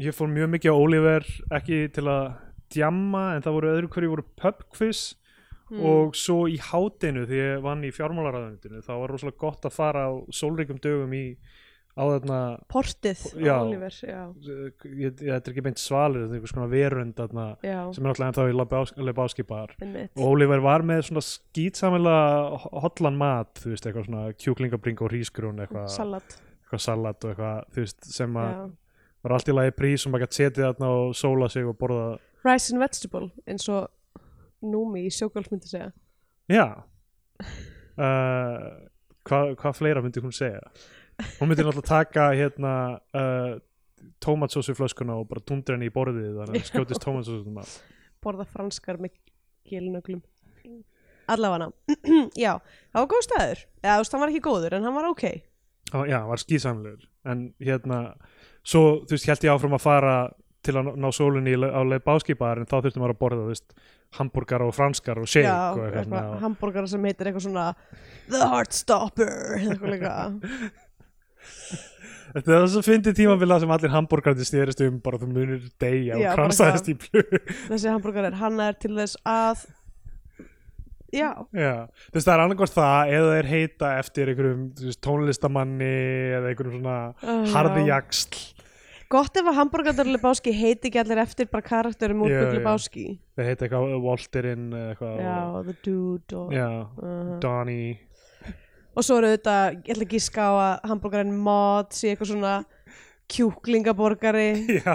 ég 0.00 0.16
fór 0.16 0.32
mjög 0.32 0.54
mikið 0.54 0.72
á 0.72 0.76
Oliver 0.80 1.28
ekki 1.58 1.82
til 1.92 2.06
að 2.08 2.24
djamma 2.72 3.26
en 3.34 3.44
það 3.44 3.58
voru 3.58 3.72
öðru 3.74 3.92
hverju 3.92 4.14
voru 4.14 4.26
pubquiz 4.40 5.04
Hmm. 5.66 5.82
og 5.82 6.12
svo 6.14 6.44
í 6.46 6.60
hátinu 6.62 7.24
því 7.26 7.38
ég 7.40 7.62
vann 7.64 7.80
í 7.82 7.88
fjármálaræðunitinu 7.90 8.84
þá 8.86 8.92
var 9.00 9.10
rosalega 9.10 9.40
gott 9.40 9.64
að 9.66 9.72
fara 9.74 10.04
á 10.06 10.12
sólríkum 10.30 10.78
dögum 10.78 11.10
í 11.18 11.24
á 11.96 12.02
þarna 12.04 12.38
portið 12.68 13.22
Já. 13.40 13.54
Oliver 13.56 13.94
já, 13.96 14.20
ég, 14.44 14.82
ég, 14.84 15.14
þetta 15.16 15.36
er 15.38 15.52
ekki 15.54 15.64
beint 15.64 15.80
svalir 15.80 16.26
þetta 16.26 16.34
er 16.34 16.38
einhvers 16.38 16.54
konar 16.56 16.72
verund 16.72 17.14
þarna, 17.16 17.46
sem 17.96 18.04
er 18.04 18.10
alltaf 18.12 18.26
ennþá 18.28 19.40
í 19.40 19.46
bar 19.48 19.72
einmitt. 19.80 20.12
Og 20.16 20.24
Oliver 20.34 20.64
var 20.64 20.84
með 20.86 21.06
svona 21.08 21.24
skýtsamlega 21.24 22.60
hotlan 22.84 23.16
mat, 23.20 23.54
þú 23.62 23.72
veist, 23.72 23.88
eitthvað 23.88 24.08
svona 24.10 24.24
kjúklingabring 24.36 25.00
og 25.00 25.12
rísgrún, 25.12 25.62
eitthvað, 25.64 25.88
salat. 25.94 26.36
eitthvað 26.64 26.84
salat 26.84 27.24
og 27.24 27.32
eitthvað, 27.32 27.62
þú 27.72 27.86
veist, 27.86 28.10
sem 28.12 28.40
að 28.42 28.58
var 29.26 29.36
allt 29.38 29.48
í 29.50 29.56
lagi 29.56 29.74
prís 29.74 30.04
og 30.06 30.12
maður 30.12 30.26
gætt 30.26 30.40
setið 30.40 30.66
þarna 30.68 30.90
og 31.00 31.14
sóla 31.18 31.48
sig 31.50 31.66
og 31.66 31.78
borða, 31.80 32.10
rice 32.46 32.74
and 32.74 32.82
vegetable 32.82 33.30
eins 33.48 33.70
og 33.72 33.88
Númi 34.66 35.02
í 35.06 35.10
sjókvöld 35.12 35.50
myndi 35.52 35.68
segja. 35.68 35.90
Já. 36.50 36.64
Uh, 38.00 38.86
hvað 39.28 39.52
hva 39.60 39.72
fleira 39.76 40.02
myndi 40.04 40.22
hún 40.24 40.34
segja 40.34 40.62
hún 41.40 41.48
myndi 41.50 41.64
náttúrulega 41.64 41.88
taka 41.88 42.30
hérna 42.36 42.72
uh, 43.16 43.52
tómatsósu 44.22 44.74
flöskuna 44.76 45.16
og 45.20 45.28
bara 45.30 45.44
tundra 45.44 45.76
henni 45.76 45.90
í 45.90 45.94
borðið 45.94 46.40
þannig 46.40 46.60
að 46.62 46.70
skjótist 46.70 47.04
tómatsósu 47.04 47.54
borða 48.24 48.46
franskar 48.48 48.98
með 49.00 49.16
gilnöglum 49.66 50.22
allavega. 51.30 51.70
Já, 52.44 52.56
það 52.92 53.02
var 53.02 53.10
góð 53.10 53.26
staður. 53.26 53.62
Eða 53.82 53.94
þú 53.96 54.02
veist, 54.02 54.14
hann 54.14 54.22
var 54.22 54.32
ekki 54.32 54.44
góður 54.46 54.76
en 54.78 54.86
hann 54.86 54.96
var 54.96 55.08
ok. 55.10 55.24
Á- 55.94 56.08
já, 56.10 56.18
var 56.26 56.42
skýsamlegur 56.42 57.04
en 57.30 57.42
hérna, 57.62 57.98
svo 58.66 58.80
þú 59.06 59.14
veist, 59.14 59.28
held 59.30 59.44
ég 59.46 59.52
áfram 59.54 59.76
að 59.78 59.84
fara 59.84 60.14
til 60.66 60.74
að 60.74 60.88
ná 60.98 61.06
le- 61.06 61.70
á 61.70 61.80
leið 61.86 62.02
báskipaðar 62.02 62.58
en 62.62 62.66
þá 62.66 62.74
þurftum 62.80 63.02
maður 63.04 63.14
að 63.14 63.20
borða, 63.20 63.42
þú 63.44 63.52
veist 63.52 63.76
hambúrgar 64.18 64.64
og 64.66 64.74
franskar 64.74 65.20
og 65.22 65.28
shake 65.30 65.46
já, 65.46 66.40
hambúrgar 66.42 66.88
sem 66.90 67.04
heitir 67.06 67.30
eitthvað 67.30 67.46
svona 67.46 67.66
The 68.30 68.48
Heartstopper 68.50 69.30
eitthvað 69.60 70.40
Þetta 72.36 72.52
er 72.52 72.64
þess 72.66 72.76
að 72.76 72.84
fyndi 72.84 73.12
tímabila 73.16 73.56
sem 73.62 73.70
allir 73.72 73.92
hambúrgarnir 73.94 74.44
stýrist 74.48 74.82
um 74.84 74.98
bara 75.00 75.20
þú 75.22 75.28
munir 75.30 75.62
deyja 75.80 76.18
Já, 76.20 76.28
og 76.28 76.36
kransaðist 76.36 76.90
í 76.92 76.96
blu 77.00 77.22
þessi 77.70 77.88
hambúrgar 77.88 78.28
er 78.28 78.36
hann 78.36 78.60
er 78.60 78.76
til 78.76 78.92
þess 78.98 79.16
að 79.24 79.62
já, 81.14 81.30
Já, 81.56 81.72
veist 82.12 82.26
það 82.26 82.34
er 82.34 82.42
annarkvort 82.44 82.74
það 82.74 83.14
eða 83.16 83.30
þeir 83.38 83.48
heita 83.54 83.94
eftir 84.02 84.32
einhverjum 84.32 84.66
tónlistamanni 85.06 85.94
eða 86.36 86.52
einhverjum 86.52 86.76
svona 86.76 86.98
uh, 87.22 87.48
harði 87.54 87.86
já. 87.86 87.90
jaksl 87.94 88.44
gott 89.16 89.38
ef 89.38 89.48
að 89.48 89.58
hambúrgar 89.62 90.10
Lebowski 90.10 90.52
heiti 90.56 90.90
ekki 90.90 91.00
allir 91.00 91.22
eftir 91.22 91.46
bara 91.48 91.64
karakterum 91.64 92.26
úr. 92.26 92.34
Lebowski 92.56 93.06
þeir 93.38 93.52
heita 93.52 93.68
eitthvað 93.68 93.96
Walterinn 94.02 94.68
eða 94.74 94.92
eitthvað 94.92 95.22
já, 95.22 95.38
The 95.70 95.76
Dude 95.86 96.40
og, 96.42 96.52
já, 96.52 96.68
uh, 97.00 97.32
Donnie 97.40 97.94
og 98.96 99.04
svo 99.04 99.18
eru 99.20 99.34
þetta, 99.34 99.56
ég 99.84 99.92
ætla 99.92 100.06
að 100.06 100.14
gíska 100.16 100.40
á 100.48 100.52
að 100.56 100.88
hambúrgarinn 100.90 101.36
Maud 101.44 101.92
sé 101.92 102.14
eitthvað 102.14 102.32
svona 102.32 102.54
kjúklingaborgari. 103.32 104.50
Já, 104.80 104.94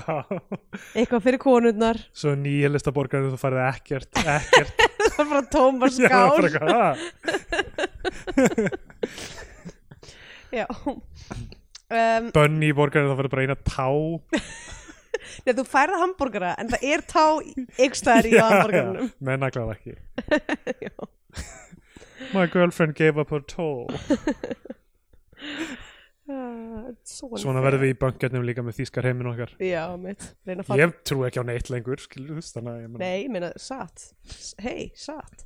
eitthvað 0.96 1.24
fyrir 1.26 1.40
konurnar. 1.42 2.00
Svo 2.16 2.34
nýjelista 2.40 2.94
borgarinn 2.96 3.32
þú 3.34 3.40
færði 3.42 3.62
ekkert, 3.68 4.12
ekkert. 4.22 4.86
Það 5.12 5.22
er 5.24 5.30
bara 5.32 5.46
tómar 5.52 5.92
skál. 5.92 6.40
já. 10.62 10.66
Um, 10.72 12.30
Bunny 12.36 12.72
borgarinn 12.76 13.12
þú 13.12 13.18
færði 13.20 13.34
bara 13.34 13.46
eina 13.46 13.58
tá. 13.60 13.88
Nei, 15.46 15.54
þú 15.58 15.64
færða 15.68 15.98
hambúrgara 16.02 16.52
en 16.62 16.72
það 16.72 16.82
er 16.94 17.04
tá 17.10 17.26
ykstaðar 17.82 18.30
í 18.30 18.32
já, 18.36 18.48
menn 19.20 19.42
naglaði 19.42 19.72
ekki. 19.76 19.94
Já. 20.86 20.94
My 22.34 22.48
girlfriend 22.48 22.96
gave 22.96 23.18
up 23.20 23.30
her 23.36 23.42
toe 23.42 23.88
Ah, 26.32 26.92
Svona 27.04 27.60
verðum 27.64 27.82
við 27.84 27.92
í 27.92 27.98
bankjarnum 28.00 28.46
líka 28.48 28.64
með 28.64 28.78
þýskar 28.78 29.08
heimin 29.10 29.30
okkar. 29.32 29.50
Já, 29.60 29.84
mitt, 30.00 30.30
Ég 30.48 30.94
trú 31.08 31.26
ekki 31.28 31.42
á 31.42 31.46
neitt 31.48 31.72
lengur, 31.74 32.00
skilur 32.00 32.40
þú 32.46 32.62
meina 32.64 33.02
Nei, 33.02 33.24
ég 33.26 33.32
meina, 33.34 33.50
satt. 33.60 34.12
Hei, 34.64 34.92
satt. 34.96 35.46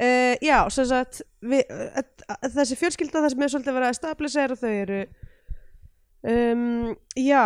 Uh, 0.00 0.34
Já, 0.44 0.58
sem 0.72 0.88
sagt 0.88 1.22
við, 1.44 1.62
uh, 1.72 2.00
uh, 2.00 2.48
þessi 2.56 2.78
fjölskylda 2.80 3.22
það 3.24 3.32
sem 3.34 3.44
er 3.46 3.52
svolítið 3.54 3.76
verið 3.78 3.88
að 3.90 3.98
stabilisera 3.98 4.58
þau 4.60 4.70
eru 4.72 5.00
um, 6.34 6.94
Já 7.20 7.44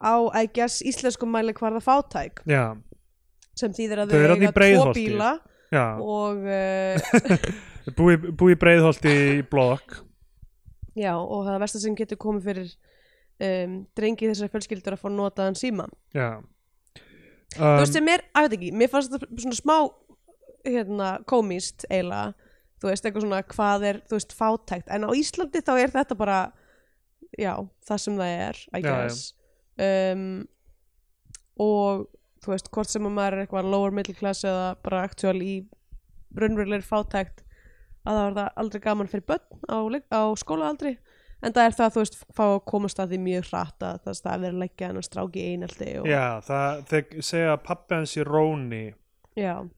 á, 0.00 0.14
I 0.40 0.44
guess, 0.56 0.80
íslenskum 0.86 1.32
mæli 1.32 1.56
hvarða 1.56 1.82
fátæk. 1.84 2.44
Já, 2.48 2.64
sem 3.60 3.74
þýðir 3.76 4.04
að 4.04 4.14
Þau 4.14 4.20
þau 4.20 4.36
eiga 4.40 4.54
tvo 4.56 4.94
bíla 4.96 5.32
já, 5.72 5.84
og 6.00 6.46
uh, 6.48 7.50
búi, 7.96 8.54
breiðholti 8.58 9.12
í 9.40 9.42
blokk 9.50 10.00
Já, 10.98 11.14
og 11.16 11.44
það 11.46 11.60
versta 11.62 11.80
sem 11.80 11.94
getur 11.96 12.18
komið 12.20 12.48
fyrir 12.48 12.70
um, 13.40 13.76
drengi 13.96 14.28
þessari 14.28 14.52
fjölskyldur 14.52 14.96
að 14.96 15.04
fá 15.04 15.08
notaðan 15.14 15.56
síma. 15.58 15.86
Já 16.16 16.42
þú 17.56 17.66
um, 17.66 17.80
veist 17.80 17.96
sem 17.96 18.10
er, 18.12 18.22
að 18.34 18.46
veit 18.46 18.56
ekki, 18.58 18.70
mér 18.78 18.92
fannst 18.92 19.14
þetta 19.14 19.42
svona 19.42 19.58
smá 19.58 19.76
hérna, 20.66 21.10
komíst 21.30 21.86
eiginlega, 21.88 22.34
þú 22.80 22.90
veist, 22.90 23.06
eitthvað 23.06 23.26
svona 23.26 23.42
hvað 23.54 23.86
er, 23.90 24.00
þú 24.08 24.18
veist, 24.18 24.36
fátækt, 24.38 24.92
en 24.94 25.08
á 25.08 25.10
Íslandi 25.16 25.62
þá 25.66 25.72
er 25.78 25.92
þetta 25.94 26.16
bara, 26.20 26.38
já, 27.40 27.52
það 27.88 28.02
sem 28.04 28.20
það 28.20 28.32
er, 28.46 28.62
I 28.70 28.80
Já, 28.80 28.86
já. 28.86 28.94
guess. 28.94 29.20
Um, 29.80 30.24
og, 31.60 32.06
þú 32.44 32.54
veist, 32.54 32.70
hvort 32.72 32.92
sem 32.92 33.08
að 33.08 33.16
maður 33.16 33.38
er 33.38 33.44
eitthvað 33.46 33.70
lower 33.72 33.96
middle 33.96 34.16
class 34.18 34.44
eða 34.48 34.74
bara 34.84 35.04
actual 35.08 35.38
í 35.42 35.54
raunverulegri 36.36 36.86
fátækt, 36.86 37.42
að 38.04 38.16
það 38.16 38.24
var 38.24 38.36
það 38.38 38.60
aldrei 38.62 38.84
gaman 38.84 39.10
fyrir 39.10 39.26
börn 39.28 39.64
á, 39.68 39.78
á 40.16 40.22
skólaaldri 40.40 40.94
en 41.40 41.54
það 41.56 41.66
er 41.66 41.76
það, 41.76 41.92
þú 41.92 42.02
veist, 42.04 42.18
fá 42.36 42.42
að 42.46 42.58
komast 42.68 43.00
að 43.00 43.14
því 43.14 43.20
mjög 43.26 43.46
hratt 43.50 43.86
að 43.86 44.00
það 44.06 44.18
staði 44.18 44.42
verið 44.44 44.56
að 44.56 44.64
leggja 44.64 44.90
hennar 44.90 45.06
stráki 45.06 45.42
í 45.42 45.52
einelti 45.54 45.90
og, 46.00 46.08
Já, 46.10 46.24
það, 46.46 46.82
þeir 46.90 47.28
segja 47.30 47.54
að 47.54 47.62
pappi 47.68 47.96
hans 47.96 48.16
í 48.16 48.26
Róni. 48.28 48.82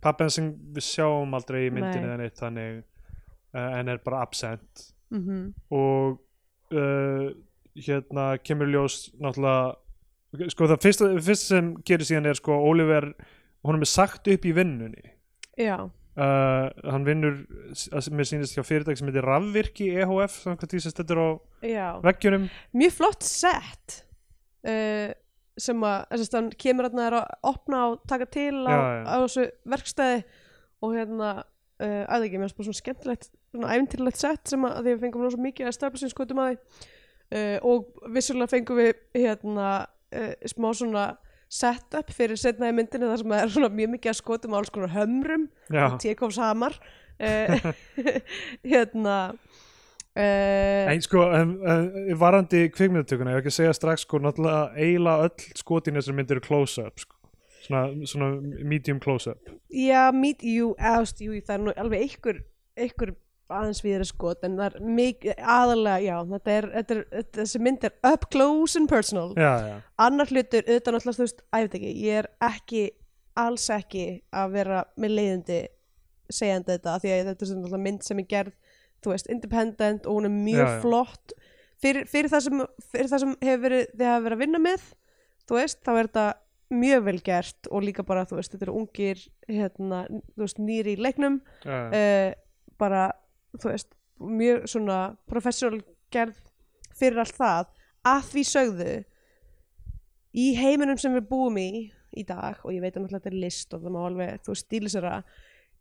Pappi 0.02 0.26
hans 0.26 0.38
sem 0.40 0.48
við 0.74 0.86
sjáum 0.88 1.38
aldrei 1.38 1.60
í 1.68 1.70
myndinni 1.70 2.02
Nei. 2.02 2.08
eða 2.08 2.18
neitt 2.22 2.40
þannig 2.40 2.80
uh, 2.80 3.68
en 3.78 3.92
er 3.92 4.02
bara 4.02 4.24
absent. 4.26 4.88
Mhm. 5.12 5.44
Og 5.76 6.18
uh, 6.74 7.30
hérna 7.78 8.26
kemur 8.42 8.70
ljós 8.72 9.06
náttúrulega 9.20 10.48
sko 10.52 10.68
það 10.70 10.82
fyrsta, 10.82 11.08
fyrsta 11.20 11.54
sem 11.54 11.72
gerir 11.86 12.08
síðan 12.08 12.30
er 12.30 12.38
sko 12.38 12.56
Oliver, 12.70 13.10
honum 13.66 13.84
er 13.84 13.90
sagt 13.90 14.30
upp 14.32 14.46
í 14.48 14.54
vinnunni. 14.56 15.12
Já, 15.60 15.76
uh, 16.18 16.68
hann 16.92 17.06
vinnur 17.06 17.40
að 17.94 18.10
mér 18.16 18.28
sýnist 18.28 18.56
hjá 18.56 18.64
fyrirtæk 18.66 19.00
sem 19.00 19.08
heitir 19.08 19.26
Rafvirki 19.26 19.88
EHF 19.96 20.38
samkvæmt 20.44 20.74
því 20.74 20.80
sem 20.84 20.94
stættur 20.94 21.20
á 21.22 21.28
já. 21.64 21.86
veggjunum. 22.04 22.48
Mjög 22.76 22.96
flott 22.98 23.26
sett 23.26 23.98
uh, 24.68 25.12
sem 25.60 25.84
að 25.84 26.16
að 26.16 26.36
hann 26.38 26.50
kemur 26.64 26.88
hérna 26.88 27.08
að 27.10 27.34
opna 27.52 27.84
og 27.90 28.02
taka 28.08 28.28
til 28.32 28.64
á, 28.64 28.72
Já, 28.72 28.80
á 29.08 29.16
þessu 29.24 29.46
verkstæði 29.74 30.22
og 30.82 30.96
hérna 30.96 31.30
uh, 31.42 32.04
að 32.08 32.28
ekki, 32.28 32.40
mér 32.40 32.48
finnst 32.48 32.60
bara 32.60 32.68
svona 32.70 32.82
skemmtilegt 32.82 33.30
svona 33.52 33.76
æfintýrlegt 33.76 34.20
sett 34.20 34.52
sem 34.52 34.64
að, 34.64 34.78
að 34.78 34.86
því 34.86 34.96
við 34.96 35.06
fengum 35.06 35.28
svo 35.28 35.44
mikið 35.44 35.68
að 35.68 35.78
staflisins 35.78 36.16
skotum 36.16 36.42
að 36.42 36.52
því. 36.52 36.60
Og 37.64 37.86
vissulega 38.12 38.50
fengum 38.52 38.76
við 38.76 38.90
hérna 39.16 39.68
smá 40.52 40.66
svona 40.76 41.04
setup 41.52 42.12
fyrir 42.16 42.38
setna 42.40 42.70
í 42.70 42.76
myndinni 42.76 43.08
þar 43.10 43.20
sem 43.20 43.32
það 43.34 43.56
er 43.66 43.74
mjög 43.76 43.90
mikið 43.96 44.12
að 44.12 44.18
skotum 44.18 44.54
á 44.54 44.58
alls 44.58 44.72
konar 44.72 44.94
hömrum 44.94 45.48
Já, 45.72 45.86
Tjekovs 46.00 46.38
hamar. 46.40 46.78
Uh, 47.22 47.72
hérna 48.72 49.16
uh, 50.16 50.90
Ein 50.90 51.02
sko, 51.04 51.26
en, 51.36 51.56
en 51.68 52.16
varandi 52.18 52.64
kvikmyndatökuna, 52.72 53.34
ég 53.34 53.40
hef 53.40 53.44
ekki 53.44 53.56
segja 53.58 53.74
strax 53.76 54.06
sko, 54.06 54.22
náttúrulega 54.24 54.70
eiginlega 54.80 55.28
öll 55.28 55.60
skotin 55.60 56.00
þessar 56.00 56.16
myndir 56.18 56.40
eru 56.40 56.46
close-up 56.46 57.04
sko. 57.04 57.18
svona, 57.66 57.84
svona 58.08 58.32
medium 58.66 58.98
close-up. 59.00 59.52
Já, 59.70 60.08
meet 60.16 60.42
you, 60.42 60.72
ást, 60.80 61.20
jú, 61.22 61.36
það 61.44 61.58
er 61.58 61.66
nú 61.66 61.76
alveg 61.84 62.08
einhver, 62.08 62.40
einhver 62.80 63.14
aðeins 63.58 63.82
við 63.84 63.94
þeirra 63.94 64.08
skot 64.08 64.46
en 64.46 64.56
það 64.58 64.66
er 64.68 64.88
mikið, 64.98 65.44
aðalega, 65.56 66.00
já 66.06 66.16
þetta 66.32 66.54
er, 66.56 66.68
þetta 66.76 66.94
er, 66.96 67.04
þetta, 67.12 67.38
þessi 67.40 67.60
mynd 67.66 67.86
er 67.88 67.94
up 68.12 68.26
close 68.32 68.80
and 68.80 68.90
personal. 68.90 69.28
Já, 69.36 69.52
já, 69.68 69.76
annar 70.06 70.32
hlutur, 70.32 70.66
auðvitað 70.66 70.96
náttúrulega, 70.96 71.18
þú 71.18 71.26
veist, 71.26 71.44
veit 71.52 71.78
ekki 71.78 71.92
ég 72.02 72.20
er 72.22 72.30
ekki, 72.48 72.82
alls 73.42 73.68
ekki 73.72 74.06
að 74.42 74.58
vera 74.58 74.82
með 75.00 75.16
leiðindi 75.18 75.60
segjandi 76.32 76.76
þetta, 76.76 76.98
því 77.02 77.14
að 77.14 77.30
þetta 77.30 77.46
er 77.46 77.52
svona 77.52 77.82
mynd 77.86 78.06
sem 78.06 78.22
er 78.22 78.28
gerð, 78.30 78.78
þú 79.02 79.14
veist, 79.14 79.32
independent 79.32 80.06
og 80.06 80.18
hún 80.18 80.28
er 80.28 80.34
mjög 80.36 80.68
Já, 80.68 80.78
flott. 80.84 81.36
Fyrir, 81.82 82.06
fyrir, 82.06 82.30
það 82.30 82.44
sem, 82.46 82.64
fyrir 82.92 83.10
það 83.10 83.24
sem 83.24 83.32
hefur 83.42 83.62
verið 83.66 83.88
þið 83.96 84.06
hafa 84.06 84.24
verið 84.26 84.36
að 84.36 84.44
vinna 84.44 84.62
með, 84.62 84.84
þú 85.48 85.58
veist 85.58 85.80
þá 85.82 85.92
er 85.92 86.06
þetta 86.06 86.26
mjög 86.72 87.02
vel 87.08 87.18
gert 87.24 87.68
og 87.70 87.84
líka 87.84 88.04
bara, 88.06 88.24
þú 88.28 88.38
veist, 88.38 88.54
þetta 88.54 88.68
eru 88.68 88.76
ungir 88.80 89.24
hérna, 89.48 90.04
þú 90.08 90.44
veist, 90.44 90.60
nýri 90.62 90.94
í 90.96 91.02
leiknum 91.02 91.40
uh, 91.66 92.30
bara, 92.80 93.02
þú 93.58 93.70
veist 93.70 93.92
mjög 94.22 94.68
svona 94.70 94.98
professional 95.28 95.80
gerð 96.12 96.38
fyrir 96.96 97.22
allt 97.22 97.38
það 97.38 97.72
að 98.12 98.28
því 98.30 98.44
sögðu 98.48 98.92
í 100.32 100.46
heiminum 100.56 101.00
sem 101.00 101.14
við 101.16 101.28
búum 101.28 101.58
í 101.60 101.70
í 102.12 102.24
dag 102.28 102.60
og 102.62 102.74
ég 102.74 102.82
veit 102.84 102.96
að 102.96 103.12
þetta 103.12 103.30
er 103.30 103.38
list 103.40 103.72
og 103.74 103.84
það 103.84 103.94
má 103.94 104.00
alveg, 104.06 104.42
þú 104.44 104.56
stílisera 104.58 105.14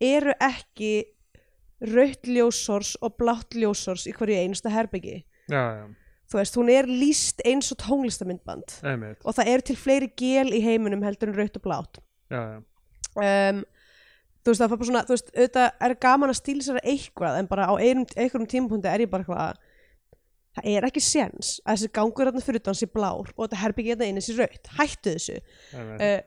eru 0.02 0.36
ekki 0.42 0.94
rautt 1.92 2.30
ljósors 2.30 2.94
og 3.02 3.18
blátt 3.20 3.58
ljósors 3.58 4.06
í 4.10 4.14
hverju 4.16 4.38
einasta 4.38 4.72
herbyggi. 4.72 5.22
Já, 5.52 5.64
já, 5.82 5.84
þú 6.30 6.40
veist, 6.40 6.58
hún 6.60 6.72
er 6.72 6.90
líst 6.90 7.42
eins 7.48 7.72
og 7.74 7.82
tónlistamindband 7.82 8.78
einmitt. 8.86 9.22
Og 9.26 9.36
það 9.38 9.54
eru 9.56 9.68
til 9.68 9.78
fleiri 9.80 10.12
gél 10.18 10.54
í 10.56 10.62
heiminum 10.64 11.04
heldur 11.06 11.34
en 11.34 11.40
rautt 11.42 11.58
og 11.60 11.66
blátt. 11.66 12.02
Já, 12.32 12.42
já, 12.54 12.60
um, 13.18 13.64
þú 14.42 14.52
veist 14.54 14.64
það 14.64 14.72
var 14.72 14.80
bara 14.80 14.90
svona 14.90 15.04
þú 15.08 15.16
veist, 15.16 15.34
auðvitað 15.36 15.86
er 15.88 15.98
gaman 16.06 16.34
að 16.34 16.40
stílisera 16.40 16.86
eitthvað 16.94 17.38
en 17.40 17.52
bara 17.52 17.68
á 17.70 17.74
einum, 17.78 18.08
einhverjum 18.16 18.50
tímapunkti 18.50 18.92
er 18.92 19.06
ég 19.06 19.12
bara 19.12 19.26
eitthvað 19.26 19.60
það 20.52 20.68
er 20.68 20.88
ekki 20.88 21.04
séns 21.04 21.52
að 21.64 21.78
þessi 21.78 21.90
gangur 21.96 22.28
þarna 22.28 22.44
fyrir 22.44 22.62
utan 22.62 22.78
sé 22.78 22.88
blár 22.92 23.30
og 23.32 23.44
þetta 23.46 23.60
herbyggi 23.62 23.94
hérna 23.94 24.08
inni 24.12 24.24
sé 24.26 24.36
raut 24.36 24.72
hættu 24.76 25.14
þessu. 25.16 25.38
Uh, 25.72 26.20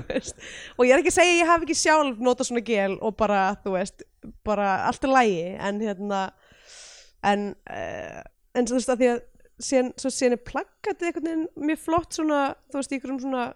og 0.76 0.84
ég 0.84 0.92
er 0.92 1.00
ekki 1.00 1.12
að 1.14 1.16
segja 1.16 1.38
ég 1.38 1.48
hafi 1.48 1.68
ekki 1.68 1.78
sjálf 1.80 2.20
notað 2.20 2.50
svona 2.50 2.64
gel 2.66 2.98
og 3.00 3.16
bara 3.20 3.44
þú 3.64 3.76
veist, 3.78 4.04
bara 4.44 4.74
allt 4.90 5.06
er 5.08 5.14
lægi 5.14 5.46
en 5.56 5.80
hérna 5.80 6.24
en, 7.24 7.46
uh, 7.72 8.20
en 8.52 8.68
þú 8.68 8.76
veist 8.76 8.92
að 8.92 9.00
því 9.00 9.10
að 9.14 9.22
síðan, 9.64 9.90
síðan 10.02 10.36
er 10.36 10.44
plaggatið 10.50 11.18
veginn 11.22 11.48
mjög 11.70 11.84
flott 11.86 12.18
svona, 12.18 12.40
þú 12.68 12.80
veist, 12.80 12.92
í 12.92 12.98
einhverjum 12.98 13.22
svona 13.22 13.46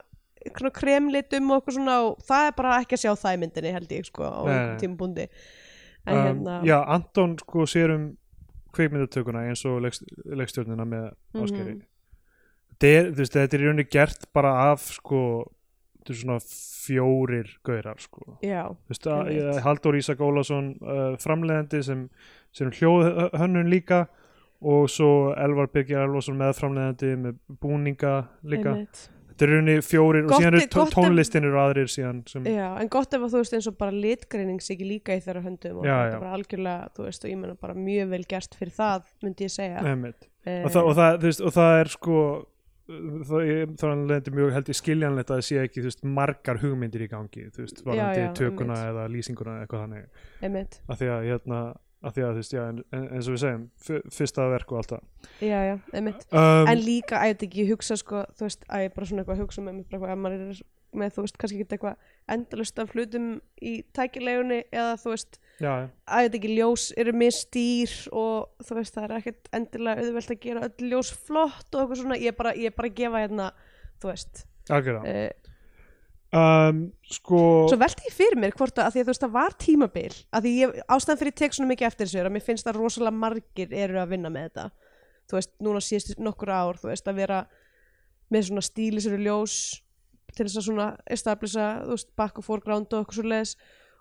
kremlitum 0.75 1.51
og 1.51 1.61
eitthvað 1.61 1.79
svona 1.79 1.99
og 2.07 2.23
það 2.29 2.47
er 2.51 2.57
bara 2.61 2.79
ekki 2.83 2.99
að 2.99 3.05
sjá 3.05 3.13
það 3.25 3.37
í 3.37 3.43
myndinni 3.43 3.75
held 3.75 3.93
ég 3.97 4.09
sko 4.09 4.29
á 4.29 4.41
tímabundi 4.81 5.29
en 6.09 6.17
um, 6.17 6.25
hérna 6.25 6.57
Já, 6.69 6.79
Anton 6.97 7.37
sko 7.43 7.67
sér 7.69 7.95
um 7.97 8.09
kvikmyndatökuna 8.77 9.47
eins 9.49 9.65
og 9.69 9.81
leikst, 9.83 10.05
leikstjórnina 10.29 10.87
með 10.89 11.09
áskeri 11.43 11.79
er, 12.79 13.13
þú 13.13 13.23
veist, 13.23 13.35
þetta 13.35 13.57
er 13.57 13.63
í 13.63 13.69
rauninni 13.69 13.89
gert 13.91 14.29
bara 14.37 14.55
af 14.71 14.91
sko 14.99 15.23
svona 16.09 16.39
fjórir 16.41 17.51
gaurar 17.67 17.99
sko. 18.01 18.39
Já, 18.41 18.63
veist, 18.89 19.05
að, 19.11 19.59
Halldór 19.65 19.99
Ísak 19.99 20.23
Ólafsson 20.25 20.71
uh, 20.81 21.19
framleiðandi 21.21 21.83
sem, 21.85 22.07
sem 22.57 22.71
hljóðhönnun 22.73 23.69
líka 23.69 24.07
og 24.65 24.89
svo 24.91 25.35
Elvar 25.39 25.69
Birgir 25.75 26.01
Elvarsson 26.07 26.39
með 26.39 26.57
framleiðandi 26.63 27.13
með 27.27 27.39
búninga 27.61 28.15
líka. 28.43 28.73
Einmitt 28.73 29.05
þetta 29.39 29.47
er 29.47 29.53
í 29.53 29.57
rauninni 29.59 29.85
fjórir 29.87 30.25
Gott 30.27 30.35
og 30.35 30.43
síðan 30.43 30.49
er- 30.51 30.59
eru 30.59 30.67
tó- 30.75 30.79
gott 30.83 30.89
ef- 30.91 30.97
tónlistin 30.99 31.47
eru 31.47 31.61
aðrir 31.63 31.89
síðan 31.95 32.23
sem, 32.29 32.45
Já, 32.51 32.67
en 32.83 32.89
gott 32.91 33.15
ef 33.15 33.21
að 33.23 33.31
þú 33.37 33.43
veist 33.45 33.55
eins 33.55 33.69
og 33.71 33.79
bara 33.79 33.95
litgreining 33.95 34.59
sé 34.61 34.75
ekki 34.75 34.89
líka 34.91 35.15
í 35.15 35.23
þeirra 35.23 35.45
höndum 35.47 35.79
og 35.79 35.87
Já, 35.87 35.95
þetta 35.95 36.19
er 36.19 36.21
bara 36.27 36.35
algjörlega, 36.37 36.91
þú 36.99 37.07
veist, 37.07 37.25
og 37.25 37.31
ég 37.31 37.39
meina 37.39 37.55
bara 37.63 37.75
mjög 37.79 38.09
vel 38.11 38.25
gert 38.35 38.59
fyrir 38.59 38.75
það, 38.75 39.03
myndi 39.23 39.47
ég 39.47 39.55
segja. 39.55 39.81
Eh, 40.49 40.65
og, 40.65 40.71
það, 40.75 40.83
og, 40.85 40.95
það, 40.99 41.21
veist, 41.23 41.41
og 41.41 41.53
það 41.53 41.81
er 41.81 41.89
sko 41.95 42.47
það 42.89 43.43
er 43.51 44.31
mjög 44.33 44.53
held 44.57 44.71
ég 44.73 44.79
skiljanlegt 44.79 45.29
að 45.31 45.37
það 45.41 45.45
sé 45.49 45.59
ekki 45.61 45.83
veist, 45.85 46.05
margar 46.09 46.57
hugmyndir 46.63 47.05
í 47.05 47.09
gangi 47.11 47.45
þú 47.53 47.65
veist, 47.67 47.83
varandi 47.85 48.23
tökuna 48.39 48.79
einmitt. 48.79 48.89
eða 48.95 49.05
lýsinguna 49.13 49.57
eða 49.59 49.67
eitthvað 49.67 49.83
þannig 49.85 50.07
einmitt, 50.49 50.79
af 50.89 50.99
því 51.03 51.11
að, 51.13 51.27
hérna, 51.29 51.61
af 52.03 52.15
því 52.15 52.23
að 52.25 52.33
þú 52.37 52.41
veist, 52.43 52.53
já, 52.55 52.63
en, 52.71 52.81
en, 52.95 53.05
eins 53.17 53.27
og 53.29 53.35
við 53.35 53.41
segjum 53.43 53.63
fyr- 53.89 54.09
fyrsta 54.15 54.49
verk 54.53 54.73
og 54.73 54.81
allt 54.81 54.93
það. 54.95 55.07
Já, 55.43 55.59
já, 55.67 55.75
einmitt. 55.99 56.27
Um, 56.31 56.69
en 56.71 56.83
líka, 56.85 57.19
að 57.19 57.31
ég 57.33 57.37
veit 57.39 57.47
ekki, 57.49 57.63
ég 57.65 57.71
hugsa 57.75 57.97
sko 57.99 58.21
þú 58.39 58.47
veist, 58.47 58.67
að 58.71 58.85
ég 58.87 58.95
bara 58.95 59.09
svona 59.11 59.25
eitthvað 59.25 59.41
hugsa 59.43 59.65
með 59.67 59.81
eitthvað, 59.83 60.13
að 60.15 60.21
maður 60.23 60.45
er 60.47 60.61
með, 60.99 61.11
þú 61.17 61.25
veist, 61.27 61.37
kannski 61.43 61.59
ekki 61.59 61.75
eitthvað 61.77 62.13
endalust 62.33 62.79
af 62.81 62.95
hlutum 62.95 63.27
í 63.61 63.73
tækilegunni 63.99 64.61
eða 64.73 64.95
þú 65.03 65.11
veist, 65.13 65.41
já, 65.61 65.73
að 66.09 66.23
ég 66.23 66.31
veit 66.31 66.39
ekki, 66.39 66.53
ljós 66.55 66.87
eru 67.03 67.13
mistýr 67.19 67.97
og 68.17 68.65
þú 68.65 68.79
veist, 68.79 68.95
það 68.97 69.09
er 69.09 69.17
ekkert 69.19 69.51
endilega 69.59 70.07
auðvelt 70.07 70.33
að 70.33 70.41
gera 70.47 70.65
öll 70.71 70.89
ljós 70.93 71.11
flott 71.27 71.69
og 71.75 71.83
eitthvað 71.83 72.01
svona, 72.05 72.21
ég 72.23 72.33
er 72.33 72.39
bara, 72.39 72.55
ég 72.57 72.71
er 72.73 72.79
bara 72.79 72.89
að 72.93 72.97
gefa 73.03 73.25
hérna, 73.27 73.51
þú 74.01 74.13
veist 74.15 74.45
algjörða 74.73 75.03
uh, 75.13 75.48
um, 76.37 76.83
sko 77.09 77.41
Svo 77.71 77.79
velti 77.81 78.09
ég 78.09 78.17
fyrir 78.17 78.41
mér 78.41 78.57
hvort 78.59 78.77
að, 78.79 78.89
að 78.89 78.95
því 78.95 79.01
að 79.01 79.07
þú 79.07 79.13
veist 79.13 79.25
það 79.25 79.35
var 79.39 79.57
tímabil 79.65 80.13
að 80.13 80.45
því 80.45 80.53
ég, 80.59 80.77
ástæðan 80.97 81.23
fyrir 81.23 81.37
tek 81.41 81.57
svona 81.57 81.73
mikið 81.73 81.91
eftir 81.91 82.09
þessu 82.09 82.21
er 82.21 82.29
að 82.29 82.37
mér 82.37 82.47
finnst 82.49 82.69
að 82.69 82.81
rosalega 82.83 83.23
margir 83.25 83.75
eru 83.85 84.03
að 84.03 84.13
vinna 84.15 84.33
með 84.33 84.49
þetta. 84.49 84.69
Þú 85.29 85.39
veist, 85.39 85.53
núna 85.65 85.83
síðust 85.85 86.23
nokkur 86.23 86.53
ár 86.53 86.81
þú 86.81 86.91
veist, 86.93 87.09
að 87.09 87.21
vera 87.23 87.43
með 88.33 88.49
svona 88.49 88.65
stíliseru 88.65 89.21
ljós 89.25 89.59
til 90.37 90.47
þess 90.47 90.61
að 90.61 90.67
svona 90.69 90.89
establisa, 91.11 91.69
þú 91.85 91.97
veist, 91.97 92.11
back 92.19 92.41
og 92.41 92.47
foreground 92.47 92.93
og 92.93 93.05
eitthvað 93.05 93.21
svo 93.21 93.29
leðis 93.33 93.55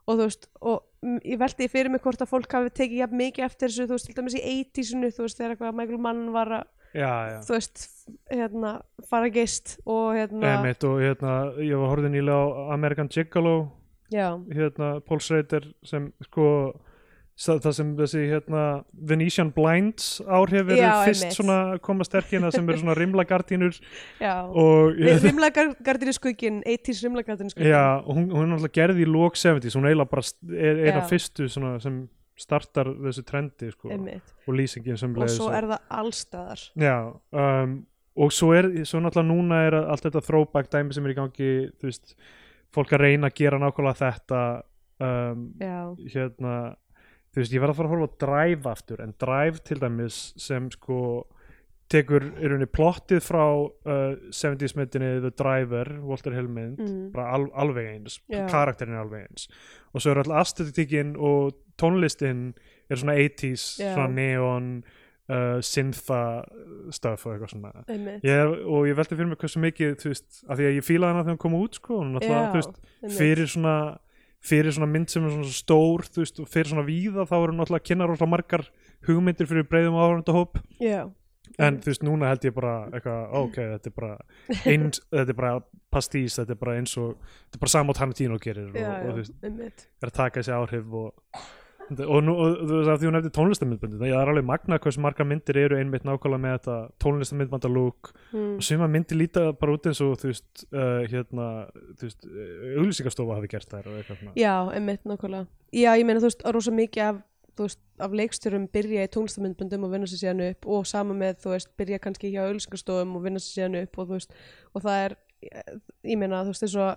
og 0.07 0.15
þú 0.15 0.23
veist, 0.23 0.47
og 0.63 1.21
ég 1.27 1.39
velti 1.39 1.67
ég 1.67 1.73
fyrir 1.73 1.91
mig 1.91 2.03
hvort 2.03 2.21
að 2.23 2.31
fólk 2.31 2.53
hafi 2.55 2.71
tekið 2.71 3.01
jafn 3.01 3.19
mikið 3.19 3.47
eftir 3.47 3.71
þessu, 3.71 3.87
þú 3.87 3.97
veist, 3.97 4.07
til 4.07 4.17
dæmis 4.17 4.37
í 4.37 4.43
80-sinu, 4.53 5.11
þú 5.15 5.25
veist, 5.25 5.39
þegar 5.39 5.55
eitthvað 5.55 5.79
Michael 5.79 6.03
Mann 6.03 6.21
var 6.35 6.53
að, 6.61 6.69
já, 6.93 7.11
já. 7.31 7.39
Þú 7.47 7.53
veist, 7.57 7.85
hérna, 8.31 8.73
fara 9.09 9.29
geist 9.33 9.77
og 9.85 10.15
hérna, 10.15 10.55
Einmitt, 10.55 10.83
og 10.87 10.99
hérna, 11.03 11.37
ég 11.59 11.77
var 11.77 11.93
horfði 11.95 12.13
nýlega 12.15 12.37
á 12.37 12.73
American 12.77 13.09
Gigolo. 13.11 13.71
Já, 14.13 14.37
hérna, 14.53 14.99
Paul 15.03 15.19
Schrader 15.19 15.65
sem 15.83 16.11
sko 16.23 16.49
það 17.37 17.73
sem 17.75 17.89
þessi 17.99 18.21
hérna 18.31 18.61
Venetian 19.09 19.51
Blinds 19.53 20.23
áhrif 20.25 20.71
eru 20.73 20.87
fyrst 21.05 21.21
einmitt. 21.27 21.35
svona 21.37 21.57
að 21.75 21.81
koma 21.85 22.07
sterkina 22.07 22.49
sem 22.51 22.65
eru 22.65 22.79
svona 22.81 22.95
rimlagardínur. 23.01 23.77
Og 24.57 24.97
ég, 24.97 25.21
Rimlagardinu 25.21 26.15
skugginn, 26.17 26.63
80s 26.65 27.03
rimlagardinu 27.05 27.53
skugginn 27.53 27.69
já, 27.75 27.83
hún, 28.07 28.31
hún 28.31 28.47
er 28.47 28.53
náttúrulega 28.55 28.73
gerð 28.79 29.03
í 29.03 29.05
lók 29.05 29.37
70s, 29.37 29.77
hún 29.77 29.85
eiginlega 29.85 30.09
bara 30.15 30.25
er 30.49 30.81
eina 30.87 31.03
Já. 31.03 31.07
fyrstu 31.11 31.45
svona 31.51 31.75
sem 31.83 32.07
startar 32.37 32.89
þessu 33.07 33.23
trendi 33.27 33.71
sko, 33.73 33.91
og 33.91 34.55
lýsingin 34.55 34.99
sem 34.99 35.13
og 35.17 35.31
svo 35.33 35.51
er 35.55 35.69
það 35.71 35.93
allstaðar 35.99 36.65
Já, 36.77 36.97
um, 37.43 37.77
og 38.17 38.33
svo 38.33 38.51
er 38.57 38.69
svo 38.87 39.01
náttúrulega 39.03 39.29
núna 39.29 39.61
er 39.67 39.79
allt 39.83 40.07
þetta 40.07 40.23
throwback 40.25 40.71
dæmi 40.73 40.95
sem 40.95 41.07
er 41.07 41.15
í 41.15 41.17
gangi, 41.17 41.53
veist 41.83 42.17
fólk 42.75 42.93
að 42.93 43.05
reyna 43.05 43.31
að 43.31 43.39
gera 43.41 43.61
nákvæmlega 43.61 44.01
þetta 44.01 44.43
um, 45.03 45.47
hérna 46.13 46.53
þú 47.31 47.41
veist, 47.41 47.53
ég 47.53 47.61
verð 47.61 47.73
að 47.73 47.79
fara 47.79 47.89
að 47.89 47.95
horfa 47.95 48.07
á 48.07 48.17
Drive 48.25 48.71
aftur 48.71 49.03
en 49.03 49.17
Drive 49.21 49.63
til 49.67 49.81
dæmis 49.81 50.21
sem 50.41 50.69
sko 50.73 50.99
tekur 51.91 52.25
í 52.35 52.49
rauninni 52.49 52.67
plottið 52.69 53.23
frá 53.23 53.43
uh, 53.47 54.17
70s 54.33 54.75
myndinni 54.77 55.17
The 55.23 55.31
Driver, 55.39 55.93
Walter 56.03 56.35
Hill 56.35 56.49
mynd 56.51 56.81
mm. 56.83 57.01
bara 57.15 57.37
al, 57.37 57.47
alveg 57.55 57.89
eins, 57.93 58.19
Já. 58.31 58.43
karakterin 58.51 58.97
er 58.97 59.05
alveg 59.05 59.27
eins 59.27 59.47
og 59.93 60.03
svo 60.03 60.13
er 60.13 60.21
alltaf 60.23 60.41
aesthetikinn 60.41 61.15
og 61.15 61.55
tónlistin 61.79 62.49
er 62.89 62.99
svona 62.99 63.17
80s, 63.19 63.67
Já. 63.79 63.93
svona 63.93 64.09
neon 64.17 64.71
uh, 65.31 65.59
syntha 65.63 66.21
stuff 66.95 67.27
og 67.27 67.35
eitthvað 67.35 67.53
svona 67.55 67.71
ég, 68.25 68.57
og 68.67 68.89
ég 68.89 68.97
velti 68.97 69.15
fyrir 69.15 69.31
mig 69.31 69.39
hversu 69.41 69.63
mikið 69.63 69.95
þú 70.01 70.11
veist, 70.11 70.27
af 70.47 70.59
því 70.59 70.69
að 70.71 70.77
ég 70.79 70.87
fílaði 70.87 71.13
hana 71.13 71.23
þegar 71.23 71.37
hún 71.37 71.45
kom 71.45 71.57
út 71.61 71.79
sko, 71.79 72.01
og 72.01 72.11
náttúrulega, 72.11 72.51
þú 72.51 72.61
veist, 72.61 73.15
fyrir 73.17 73.51
svona 73.53 73.77
fyrir 74.47 74.75
svona 74.75 74.89
mynd 74.91 75.11
sem 75.11 75.25
er 75.25 75.33
svona 75.33 75.55
stór 75.55 76.05
þú 76.07 76.23
veist, 76.23 76.41
og 76.41 76.49
fyrir 76.51 76.71
svona 76.71 76.85
víða 76.87 77.25
þá 77.27 77.37
eru 77.39 77.55
náttúrulega 77.57 77.83
að 77.83 77.87
kynna 77.89 78.07
rosalega 78.09 78.33
margar 78.33 78.65
hugmyndir 79.07 79.49
fyrir 79.49 79.67
breiðum 79.67 79.97
áhörndahóp 79.97 80.59
já, 80.83 81.07
en 81.57 81.79
þú 81.81 81.91
veist, 81.91 82.05
núna 82.05 82.31
held 82.31 82.47
ég 82.47 82.55
bara 82.55 82.73
eitthvað, 82.91 83.21
ok, 83.41 83.59
þetta 83.73 83.91
er 83.91 83.95
bara 83.97 84.15
eins, 84.71 85.03
þetta 85.15 85.33
er 85.33 85.37
bara 85.37 85.53
pastís, 85.93 86.39
þetta 86.39 86.53
er 86.53 86.59
bara 86.63 86.75
eins 86.79 86.97
og 87.01 87.15
þetta 87.19 87.59
er 87.59 87.63
bara 87.63 87.75
sama 87.75 87.93
og 87.93 88.01
Tarantino 88.01 88.41
gerir 88.41 88.67
og, 88.69 88.75
já, 88.77 88.89
og 88.89 89.07
já, 89.07 89.13
þú 89.13 89.21
veist, 89.21 89.87
er 90.01 90.11
að 90.11 90.19
taka 90.19 90.41
þessi 90.41 90.57
áhrif 90.57 90.99
og 91.01 91.47
og, 91.87 92.17
nú, 92.25 92.33
og 92.35 92.57
þú 92.67 92.79
veist 92.81 92.91
að 92.91 92.97
því 92.99 93.07
hún 93.07 93.17
eftir 93.19 93.33
tónlistamindböndi 93.37 93.99
það 94.01 94.13
er 94.19 94.31
alveg 94.31 94.47
magna 94.47 94.79
hversu 94.83 95.03
margar 95.03 95.27
myndir 95.27 95.59
eru 95.61 95.77
einmitt 95.79 96.07
nákvæmlega 96.07 96.43
með 96.43 96.55
þetta 96.57 96.75
tónlistamindbandalúk 97.03 98.11
mm. 98.33 98.49
og 98.57 98.65
suma 98.67 98.89
myndir 98.91 99.21
líta 99.21 99.45
bara 99.57 99.77
út 99.77 99.87
eins 99.87 100.01
og 100.03 100.17
þú 100.19 100.33
veist, 100.33 100.65
uh, 100.67 101.05
hérna 101.07 101.47
þú 101.95 102.09
veist, 102.09 102.27
auglýsingastofa 102.73 103.39
hafi 103.39 103.51
gert 103.53 103.71
þær 103.71 103.87
og 103.93 104.27
já, 104.35 104.53
einmitt, 104.75 105.07
nákvæmlega. 105.07 105.47
Já, 105.71 105.91
ég 105.95 106.05
meina 106.07 106.23
þú 106.23 106.31
veist, 106.31 106.45
rosa 106.57 106.75
mikið 106.75 107.05
af 107.07 107.23
veist, 107.65 107.79
af 108.03 108.13
leikstjórum 108.13 108.67
byrja 108.73 109.07
í 109.07 109.11
tónlistamindbundum 109.13 109.85
og 109.87 109.93
vinna 109.93 110.09
sér 110.09 110.21
síðan 110.21 110.43
upp 110.51 110.67
og 110.69 110.85
sama 110.89 111.15
með, 111.17 111.39
þú 111.43 111.53
veist, 111.55 111.71
byrja 111.79 111.99
kannski 112.03 112.31
hjá 112.33 112.43
auðlýsingastofum 112.45 113.15
og 113.17 113.25
vinna 113.25 113.41
sér 113.41 113.53
síðan 113.55 113.79
upp 113.81 113.97
og 113.97 114.09
þú 114.09 114.19
veist, 114.19 114.37
og 114.73 114.85
það 114.85 115.05
er, 115.05 115.15
ég 116.11 116.21
meina, 116.21 116.43
þú 116.45 116.53
veist, 116.53 116.67
eins 116.67 116.77
og 116.77 116.91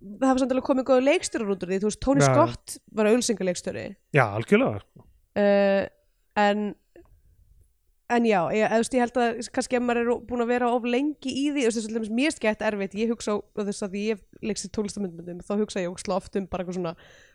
það 0.00 0.28
hafa 0.30 0.42
samt 0.42 0.54
alveg 0.54 0.68
komið 0.68 0.88
góða 0.90 1.06
leikstjórar 1.06 1.54
út 1.54 1.64
úr 1.64 1.72
því, 1.72 1.80
þú 1.80 1.90
veist, 1.90 2.02
Tony 2.04 2.24
Já. 2.24 2.28
Scott 2.28 2.76
var 2.96 3.10
auðlýsingaleikstjóri 3.10 3.86
já, 4.16 4.24
algjörlega. 4.26 4.84
Uh, 5.38 5.84
en 6.40 6.70
en 8.10 8.26
já, 8.26 8.40
ég, 8.50 8.64
eða, 8.64 8.70
þú 8.74 8.80
veist, 8.82 8.94
ég 8.96 9.04
held 9.04 9.18
að 9.22 9.40
kannski 9.54 9.78
ef 9.78 9.84
maður 9.86 10.00
er 10.02 10.22
búin 10.26 10.42
að 10.42 10.50
vera 10.50 10.70
of 10.74 10.86
lengi 10.88 11.30
í 11.30 11.44
því 11.52 11.62
þú 11.62 11.68
veist, 11.68 11.78
þess 11.78 12.00
að 12.00 12.16
mér 12.18 12.34
skætt 12.34 12.64
erfitt, 12.66 12.96
ég 12.98 13.12
hugsa 13.12 13.36
á 13.38 13.60
þess 13.60 13.86
að 13.86 13.98
ég 14.00 14.24
leikst 14.42 14.66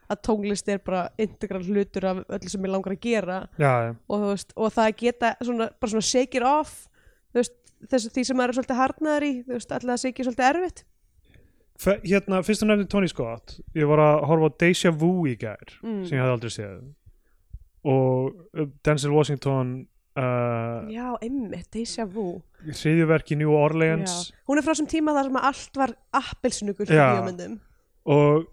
að 0.09 0.19
tónlist 0.27 0.67
er 0.69 0.81
bara 0.85 1.03
integral 1.17 1.63
hlutur 1.65 2.05
af 2.11 2.23
öllu 2.29 2.49
sem 2.51 2.65
ég 2.67 2.71
langar 2.73 2.93
að 2.95 2.99
gera. 3.05 3.37
Já, 3.57 3.71
já, 3.87 3.93
og, 4.09 4.25
veist, 4.31 4.51
og 4.55 4.73
það 4.75 4.91
geta 5.01 5.31
svona, 5.41 5.69
bara 5.79 5.91
svona 5.93 6.05
shake 6.09 6.37
it 6.39 6.43
off 6.45 6.87
veist, 7.35 7.55
þess, 7.89 8.09
því 8.15 8.25
sem 8.29 8.37
maður 8.37 8.53
er 8.53 8.57
svolítið 8.59 8.81
harnaður 8.81 9.25
í 9.29 9.31
alltaf 9.57 9.87
að 9.89 10.03
shake 10.03 10.19
it 10.21 10.27
svolítið 10.29 10.49
erfitt. 10.51 10.83
Fe- 11.75 11.99
hérna, 12.07 12.37
fyrst 12.47 12.63
að 12.63 12.69
nefndi 12.71 12.87
Tony 12.93 13.07
Scott 13.11 13.57
ég 13.75 13.89
var 13.89 13.99
að 13.99 14.21
horfa 14.29 14.47
á 14.47 14.57
Deja 14.63 14.91
Vu 14.95 15.09
í 15.27 15.33
gær 15.35 15.73
Mm. 15.83 16.05
sem 16.07 16.15
ég 16.17 16.21
hafði 16.23 16.35
aldrei 16.37 16.53
séð. 16.55 16.77
Og 17.85 18.31
uh, 18.57 18.67
Denzel 18.85 19.11
Washington 19.13 19.73
uh, 20.17 20.87
já, 20.89 21.11
einmitt, 21.21 21.67
deja 21.75 22.05
vu. 22.09 22.41
hriðjuverk 22.65 23.33
í 23.35 23.37
New 23.37 23.51
Orleans. 23.53 24.31
Já. 24.31 24.37
hún 24.47 24.57
er 24.57 24.65
frá 24.65 24.71
þessum 24.73 24.87
tíma 24.89 25.13
þar 25.13 25.27
sem 25.29 25.37
allt 25.51 25.77
var 25.83 25.93
appelsnugull 26.17 26.87
í 26.89 26.95
Já. 26.97 27.11
Og, 28.05 28.45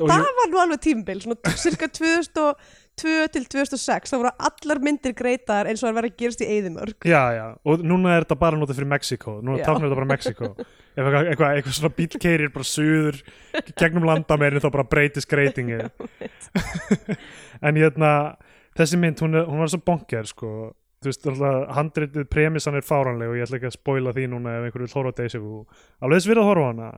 og 0.00 0.10
það 0.10 0.24
ég, 0.24 0.36
var 0.40 0.50
nú 0.52 0.62
alveg 0.64 0.82
tímbil 0.84 1.22
svona 1.24 1.54
cirka 1.60 1.88
2002 2.00 3.14
til 3.32 3.46
2006 3.54 4.12
þá 4.12 4.16
voru 4.18 4.32
allar 4.50 4.82
myndir 4.84 5.14
greitaðar 5.16 5.70
eins 5.70 5.80
og 5.80 5.88
það 5.88 5.98
verið 6.00 6.12
að 6.12 6.20
gerast 6.24 6.44
í 6.44 6.50
Eðimörk 6.56 7.08
já, 7.08 7.22
já, 7.36 7.46
og 7.64 7.86
núna 7.86 8.16
er 8.16 8.26
þetta 8.26 8.40
bara 8.42 8.60
notað 8.60 8.80
fyrir 8.80 8.92
Mexiko, 8.92 9.38
núna 9.40 9.62
táknar 9.64 9.88
þetta 9.88 10.00
bara 10.02 10.10
Mexiko 10.10 10.50
eitthvað, 10.50 11.30
eitthvað, 11.30 11.54
eitthvað 11.54 11.78
svona 11.78 11.94
bíl 11.96 12.10
keirir 12.26 12.52
bara 12.52 12.68
suður 12.68 13.22
gegnum 13.72 14.08
landameirin 14.10 14.62
þá 14.62 14.70
bara 14.74 14.88
breytist 14.90 15.30
greitingi 15.30 15.80
en 17.66 17.80
hérna 17.80 18.12
þessi 18.78 19.00
mynd, 19.00 19.22
hún, 19.24 19.38
er, 19.38 19.46
hún 19.48 19.62
var 19.62 19.70
svo 19.72 19.80
bonker 19.86 20.28
sko, 20.28 20.50
þú 21.02 21.10
veist, 21.10 21.30
handritið 21.76 22.28
premissan 22.32 22.78
er 22.78 22.86
fáranleg 22.86 23.30
og 23.30 23.38
ég 23.38 23.46
ætla 23.46 23.60
ekki 23.60 23.70
að 23.70 23.78
spoila 23.78 24.14
því 24.16 24.26
núna 24.32 24.58
ef 24.58 24.68
einhver 24.68 24.84
vil 24.84 24.92
horfa 24.94 25.26
á 25.26 25.40
Vu. 25.40 25.64
Alveg 26.00 26.20
þess 26.20 26.30
virða 26.30 26.44
að 26.44 26.50
horfa 26.50 26.66
á 26.66 26.70
hana 26.70 26.90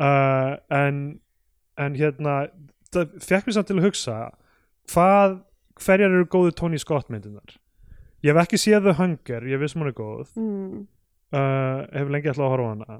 uh, 0.00 0.56
en, 0.72 1.04
en 1.78 1.98
hérna 1.98 2.38
það 2.92 3.16
fekk 3.24 3.46
mér 3.46 3.56
samt 3.56 3.70
til 3.70 3.78
að 3.78 3.86
hugsa 3.88 4.16
hvað, 4.92 5.40
hverjar 5.82 6.12
eru 6.12 6.28
góðu 6.30 6.54
Tony 6.56 6.80
Scott 6.80 7.10
myndunar 7.12 7.56
ég 8.26 8.34
hef 8.34 8.42
ekki 8.42 8.60
séð 8.60 8.88
The 8.88 8.96
Hunger, 8.98 9.46
ég 9.46 9.60
vissum 9.60 9.84
hún 9.84 9.90
er 9.90 9.96
góð. 9.96 10.30
Mm. 10.38 10.86
uh, 11.36 11.84
hef 11.92 12.10
lengi 12.12 12.32
ætlað 12.32 12.46
að 12.46 12.52
horfa 12.54 12.66
á 12.66 12.72
hana. 12.72 12.98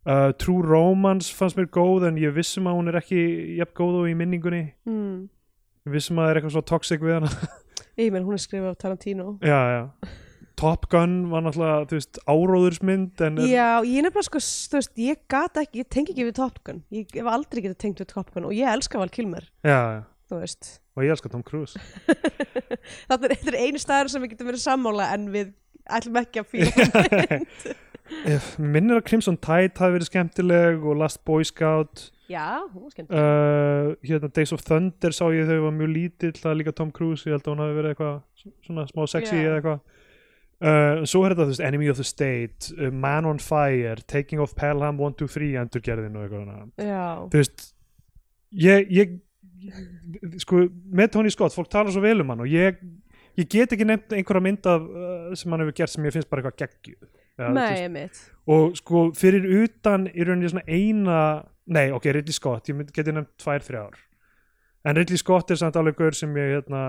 Uh, 0.00 0.30
True 0.40 0.64
Romance 0.64 1.34
fannst 1.36 1.58
mér 1.58 1.68
góð 1.72 2.06
en 2.08 2.20
ég 2.20 2.32
vissum 2.36 2.68
að 2.70 2.78
hún 2.78 2.90
er 2.92 3.00
ekki 3.02 3.20
jafn 3.58 3.76
góð 3.76 4.00
og 4.02 4.10
í 4.10 4.16
minningunni. 4.18 4.64
Mm. 4.88 5.28
ég 5.88 5.94
vissum 5.96 6.20
að 6.20 6.26
það 6.26 6.32
er 6.32 6.40
eitthvað 6.40 6.56
svo 6.56 6.66
toxic 6.72 7.04
við 7.04 7.18
hana. 7.18 7.32
Ég 8.00 8.12
menn 8.14 8.24
hún 8.24 8.36
er 8.36 8.40
skrifað 8.40 8.70
af 8.70 8.80
Tarantino. 8.80 9.32
Já, 9.44 9.60
já 9.74 9.82
Top 10.60 10.86
Gun 10.92 11.14
var 11.30 11.44
náttúrulega, 11.46 11.86
þú 11.88 11.96
veist, 11.96 12.20
áróðursmynd 12.28 13.22
en 13.24 13.38
já, 13.48 13.80
ég 13.86 14.04
nefnilega 14.04 14.26
sko, 14.26 14.42
þú 14.44 14.76
veist, 14.76 14.92
ég 15.00 15.20
gat 15.32 15.60
ekki 15.62 15.80
ég 15.80 15.88
tengi 15.88 16.12
ekki 16.12 16.26
við 16.28 16.36
Top 16.36 16.60
Gun, 16.66 16.82
ég 16.92 17.14
hef 17.16 17.30
aldrei 17.32 17.62
getað 17.64 17.78
tengt 17.86 18.02
við 18.02 18.10
Top 18.12 18.32
Gun 18.34 18.48
og 18.50 18.52
ég 18.56 18.68
elska 18.68 19.00
Val 19.00 19.08
Kilmer 19.12 19.46
já, 19.64 19.78
já, 19.96 20.02
þú 20.28 20.42
veist, 20.42 20.72
og 20.96 21.06
ég 21.06 21.14
elska 21.14 21.32
Tom 21.32 21.44
Cruise. 21.46 21.80
Þetta 23.08 23.30
er, 23.30 23.36
er 23.38 23.58
einu 23.64 23.80
staður 23.80 24.12
sem 24.12 24.24
við 24.24 24.34
getum 24.34 24.50
verið 24.50 24.64
sammála 24.66 25.08
en 25.14 25.28
við 25.32 25.54
ætlum 25.88 26.20
ekki 26.20 26.42
að 26.42 26.50
fíla 26.52 27.74
minnir 28.74 28.98
að 28.98 29.06
Crimson 29.06 29.38
Tide 29.40 29.78
hafi 29.78 29.96
verið 29.96 30.10
skemmtileg 30.10 30.82
og 30.84 30.98
Last 31.00 31.22
Boy 31.24 31.46
Scout. 31.46 32.10
Já, 32.30 32.62
hún 32.70 32.84
var 32.84 32.92
skemmt 32.92 33.14
uh, 33.14 33.94
hérna 34.06 34.28
Days 34.34 34.52
of 34.54 34.62
Thunder 34.66 35.14
sá 35.14 35.24
ég 35.34 35.48
þau 35.48 35.64
var 35.64 35.74
mjög 35.74 35.90
lítill, 35.94 36.36
er 36.44 36.58
líka 36.58 36.74
Tom 36.76 36.92
Cruise 36.94 37.26
ég 37.26 37.34
held 37.34 37.46
að 37.46 37.54
hún 37.54 37.62
hafi 37.64 37.78
verið 37.78 37.94
eitthvað 37.94 38.20
svona 38.66 38.84
smá 38.90 39.02
sexy 39.10 39.38
Já. 39.40 39.46
eða 39.48 39.56
eitthvað 39.58 39.80
uh, 40.60 41.02
svo 41.08 41.24
er 41.24 41.34
þetta 41.34 41.46
þú 41.46 41.54
veist 41.54 41.66
Enemy 41.66 41.90
of 41.92 42.00
the 42.00 42.06
State 42.06 42.70
uh, 42.76 42.88
Man 42.92 43.28
on 43.28 43.42
Fire, 43.42 43.98
Taking 44.10 44.42
of 44.44 44.54
Pelham 44.58 45.00
1, 45.00 45.18
2, 45.20 45.30
3 45.36 45.50
endurgerðin 45.64 46.18
og 46.18 46.26
eitthvað 46.26 46.48
þú 47.32 47.42
veist 47.42 47.68
ég, 48.66 48.90
ég 48.94 50.40
sko, 50.42 50.66
með 50.90 51.14
Tony 51.16 51.32
Scott, 51.32 51.56
fólk 51.56 51.70
tala 51.72 51.92
svo 51.92 52.02
vel 52.04 52.24
um 52.24 52.34
hann 52.34 52.44
og 52.44 52.50
ég, 52.50 52.80
ég 53.38 53.48
get 53.50 53.76
ekki 53.76 53.88
nefnt 53.88 54.16
einhverja 54.16 54.46
mynd 54.48 54.68
af 54.70 54.84
uh, 54.84 55.32
sem 55.38 55.52
hann 55.52 55.64
hefur 55.64 55.80
gert 55.82 55.94
sem 55.94 56.08
ég 56.08 56.16
finnst 56.16 56.30
bara 56.32 56.44
eitthvað 56.52 57.08
nei, 57.56 57.88
mitt 57.88 58.18
og 58.50 58.74
sko 58.76 59.06
fyrir 59.16 59.46
utan 59.62 60.08
í 60.12 60.26
rauninni 60.26 60.50
svona 60.52 60.66
eina 60.68 61.20
nei 61.70 61.90
ok, 61.94 62.10
Ridley 62.16 62.34
Scott, 62.34 62.68
ég 62.70 62.90
geti 62.94 63.14
nefnt 63.14 63.36
tvær, 63.40 63.64
þrjár. 63.64 63.98
En 64.86 64.96
Ridley 64.96 65.20
Scott 65.20 65.52
er 65.52 65.60
samt 65.60 65.76
alveg 65.78 65.98
gaur 65.98 66.16
sem 66.16 66.32
ég 66.40 66.56
hérna, 66.56 66.82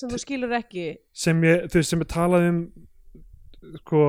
sem 0.00 0.12
þú 0.12 0.20
skilur 0.22 0.56
ekki. 0.60 0.86
Sem 1.12 1.44
ég, 1.46 1.66
þú 1.68 1.80
veist, 1.80 1.92
sem 1.92 2.04
ég 2.04 2.10
talað 2.10 2.46
um 2.48 2.60
sko 3.82 4.04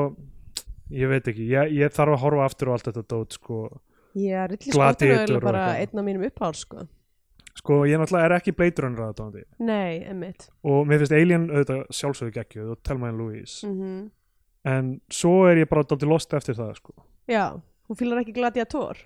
ég 0.91 1.12
veit 1.12 1.27
ekki, 1.32 1.49
ég, 1.51 1.75
ég 1.82 1.93
þarf 1.93 2.15
að 2.15 2.23
horfa 2.25 2.47
aftur 2.47 2.71
og 2.71 2.77
allt 2.77 2.89
þetta 2.89 3.06
dót 3.13 3.38
sko. 3.38 3.60
Já, 4.17 4.41
Scott 4.65 5.06
er 5.08 5.38
bara 5.39 5.67
einn 5.80 6.01
af 6.01 6.04
mínum 6.04 6.25
uppáhals 6.27 6.65
sko. 6.65 6.88
Sko 7.56 7.84
ég 7.88 7.99
náttúrulega 7.99 8.27
er 8.30 8.38
ekki 8.38 8.56
Blade 8.56 8.84
Runner 8.84 9.10
aðdáðandi 9.10 9.41
nei, 9.67 9.99
emitt 10.08 10.45
og 10.63 10.86
mér 10.88 11.01
finnst 11.01 11.15
Alien 11.15 11.49
auðvitað 11.49 11.82
sjálfsögðu 11.97 12.34
geggjuð 12.38 12.69
og 12.71 12.80
Telma 12.88 13.10
and 13.12 13.19
Louise. 13.19 13.67
Mm 13.67 14.06
en 14.67 14.95
svo 15.12 15.47
er 15.49 15.63
ég 15.63 15.69
bara 15.69 15.86
dálítið 15.86 16.12
lost 16.12 16.34
eftir 16.38 16.58
það 16.58 16.75
sko. 16.77 16.93
Já, 17.30 17.45
hún 17.89 17.97
fílar 17.97 18.21
ekki 18.21 18.36
Gladiator 18.36 18.99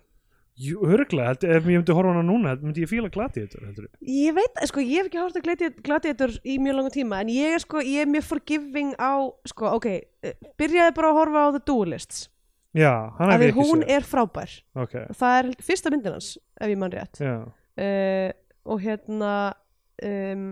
Jú, 0.56 0.80
örglega, 0.88 1.34
ef 1.36 1.66
ég 1.68 1.82
myndi 1.82 1.92
horfa 1.92 2.14
hana 2.14 2.22
núna 2.24 2.54
myndi 2.62 2.86
ég 2.86 2.88
fíla 2.88 3.10
Gladiator 3.12 3.66
heldur 3.68 3.90
Ég 4.08 4.32
veit, 4.38 4.62
sko, 4.70 4.80
ég 4.80 5.02
hef 5.02 5.10
ekki 5.10 5.20
hort 5.20 5.36
að 5.36 5.44
Gladi- 5.44 5.82
Gladiator 5.84 6.32
í 6.48 6.56
mjög 6.64 6.78
langa 6.78 6.92
tíma, 6.94 7.18
en 7.26 7.32
ég 7.34 7.56
er 7.58 7.60
sko, 7.60 7.82
ég 7.84 8.06
er 8.06 8.08
mjög 8.08 8.24
forgiving 8.24 8.94
á, 8.96 9.12
sko, 9.52 9.74
ok, 9.76 9.86
eh, 10.24 10.34
byrjaði 10.58 10.94
bara 10.96 11.10
að 11.12 11.18
horfa 11.20 11.42
á 11.44 11.48
The 11.58 11.64
Duelists, 11.68 12.30
já, 12.74 12.94
hann 13.20 13.32
hef 13.34 13.42
ég 13.44 13.52
ekki 13.52 13.66
hún 13.68 13.84
séð. 13.84 13.92
er 13.98 14.08
frábær. 14.08 14.54
ok, 14.76 14.94
Það 15.20 15.36
er 15.42 15.50
fyrsta 15.68 15.92
myndin 15.92 16.16
hans, 16.16 16.38
ef 16.62 16.68
ég 16.72 16.78
mann 16.78 16.92
rétt. 16.96 17.20
Uh, 17.76 18.32
og 18.66 18.80
hérna, 18.80 19.34
um, 20.08 20.46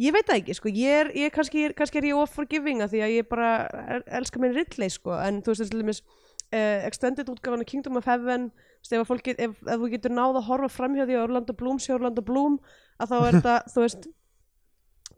ég 0.00 0.12
veit 0.16 0.24
það 0.24 0.40
ekki, 0.40 0.54
sko, 0.56 0.68
ég 0.72 1.02
er, 1.02 1.10
ég 1.12 1.30
kannski, 1.36 1.66
kannski 1.76 2.00
er 2.00 2.08
ég 2.08 2.16
of 2.16 2.32
forgiving 2.32 2.80
að 2.80 2.94
því 2.96 3.04
að 3.04 3.12
ég 3.18 3.28
bara 3.28 3.52
el 3.92 4.02
elska 4.22 4.40
minn 4.40 4.56
Ridley, 4.56 4.88
sko, 4.88 5.12
en 5.20 5.42
þú 5.44 5.52
veist, 5.52 5.68
til 5.70 5.82
dæmis, 5.84 6.00
uh, 6.48 6.86
extended 6.88 7.28
útgáfan 7.28 7.60
af 7.60 7.66
Kingdom 7.68 8.00
of 8.00 8.06
Heaven, 8.08 8.48
ef, 8.86 9.58
þú 9.64 9.90
getur 9.92 10.14
náð 10.14 10.38
að 10.40 10.46
horfa 10.52 10.70
framhjá 10.76 11.08
því 11.08 11.18
að 11.18 11.26
Orlando 11.26 11.56
Bloom 11.58 11.82
sé 11.82 11.92
Orlando 11.96 12.24
Bloom, 12.24 12.60
að 12.98 13.12
þá 13.12 13.18
er 13.18 13.36
þetta, 13.38 13.56
þú 13.74 13.84
veist, 13.84 14.08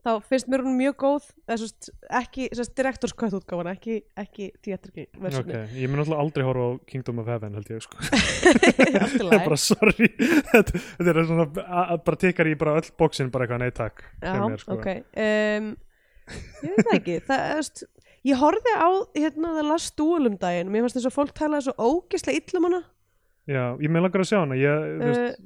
þá 0.01 0.11
finnst 0.25 0.49
mér 0.49 0.63
hún 0.65 0.77
mjög 0.79 0.97
góð, 1.03 1.27
veist, 1.51 1.91
ekki, 2.21 2.47
svo 2.55 2.63
veist, 2.63 2.75
direktorskött 2.79 3.37
útgáfan, 3.37 3.71
ekki, 3.75 3.99
ekki 4.21 4.49
theatrical 4.65 5.05
ok, 5.05 5.21
versjoni. 5.27 5.61
ég 5.77 5.93
mun 5.93 6.03
alltaf 6.05 6.23
aldrei 6.23 6.47
horfa 6.47 6.67
á 6.67 6.71
Kingdom 6.89 7.21
of 7.21 7.29
Heaven 7.29 7.59
held 7.59 7.71
ég 7.75 7.85
sko 7.85 8.01
í 8.09 9.27
lagi. 9.29 9.43
bara 9.45 9.61
sorry 9.61 10.09
þetta, 10.55 10.83
þetta 10.97 11.13
er 11.13 11.23
svona, 11.29 11.47
bara 12.07 12.21
tekar 12.25 12.49
í 12.49 12.57
bara 12.61 12.79
öll 12.81 12.91
bóksin 13.01 13.33
bara 13.35 13.47
eitthvað 13.47 13.65
nei 13.67 13.77
takk 13.77 14.05
Já, 14.23 14.33
hjá 14.33 14.45
mér, 14.47 14.65
sko. 14.65 14.79
ok 14.79 14.91
um, 15.27 15.73
Ég 16.31 16.77
veit 16.77 16.87
það 16.87 16.97
ekki 17.01 17.19
það, 17.27 17.47
veist, 17.59 17.85
Ég 18.29 18.37
horfði 18.37 18.73
á 18.77 18.89
hérna 19.17 19.53
það 19.57 19.69
last 19.71 19.95
duel 19.99 20.29
um 20.29 20.35
daginn 20.41 20.73
Mér 20.73 20.85
fannst 20.85 20.99
þess 20.99 21.09
að 21.09 21.17
fólk 21.17 21.37
talaði 21.37 21.67
svo 21.67 21.91
ógislega 21.91 22.41
illum 22.41 22.69
hana 22.69 22.81
já, 23.51 23.65
ég 23.83 23.91
með 23.91 24.07
langar 24.07 24.25
að 24.25 24.31
sjá 24.31 24.39
hana 24.41 24.59
ég, 24.61 24.87
þú 25.01 25.11
veist, 25.11 25.45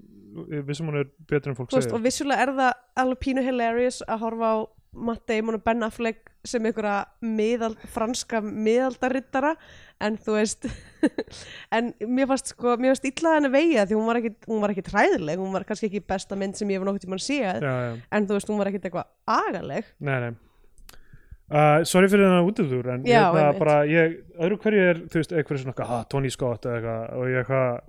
ég 0.58 0.68
vissum 0.68 0.90
hún 0.90 1.00
er 1.02 1.10
betur 1.30 1.52
en 1.52 1.58
fólk 1.58 1.72
þú 1.72 1.78
veist, 1.80 1.88
segir. 1.88 1.98
Og 1.98 2.04
vissulega 2.04 2.46
er 2.46 2.54
það 2.58 2.72
alveg 3.04 3.22
pínu 3.24 3.44
hilarious 3.46 4.00
að 4.06 4.24
horfa 4.26 4.52
á 4.52 4.56
Matt 4.94 5.24
Damon 5.26 5.56
og 5.58 5.64
Ben 5.66 5.82
Affleck 5.82 6.30
sem 6.46 6.62
einhverja 6.68 7.00
miðald, 7.24 7.80
franska 7.90 8.38
miðaldarittara 8.44 9.54
en 10.04 10.18
þú 10.22 10.36
veist 10.36 10.68
en 11.74 11.88
mér 12.06 12.28
fannst 12.30 12.52
sko, 12.52 12.76
mér 12.78 12.92
fannst 12.92 13.08
illa 13.08 13.32
henni 13.38 13.50
vegið 13.50 13.88
því 13.90 13.98
hún 13.98 14.10
var 14.10 14.20
ekki, 14.20 14.32
hún 14.46 14.62
var 14.62 14.74
ekki 14.74 14.84
træðileg 14.86 15.40
hún 15.42 15.54
var 15.56 15.66
kannski 15.66 15.88
ekki 15.88 16.04
besta 16.06 16.38
mynd 16.38 16.58
sem 16.58 16.70
ég 16.70 16.78
hef 16.78 16.86
nokkuð 16.86 17.06
tímann 17.06 17.22
séð 17.24 17.64
já, 17.64 17.72
já, 17.88 17.94
en 18.14 18.28
þú 18.28 18.36
veist, 18.38 18.52
hún 18.52 18.60
var 18.60 18.70
ekkit 18.70 18.86
eitthvað 18.90 19.08
agaleg. 19.40 19.88
Nei, 20.04 20.18
nei. 20.26 20.34
Uh, 21.44 21.82
sorry 21.84 22.08
fyrir 22.08 22.24
þennan 22.24 22.46
útúður 22.48 22.86
en 22.94 23.02
Já, 23.04 23.18
ég, 23.28 23.34
einmitt. 23.36 23.58
bara, 23.60 23.74
ég, 23.84 24.14
öðru 24.40 24.56
hverju 24.62 24.84
er 24.90 25.00
þú 25.12 25.18
veist, 25.20 25.34
eitthvað 25.36 25.60
svona, 25.60 25.88
ah, 25.92 26.06
Tony 26.08 26.30
Scott 26.32 26.64
eða 26.64 26.78
eitthvað 26.78 27.18
og 27.18 27.28
ég 27.28 27.42
eitthvað, 27.42 27.82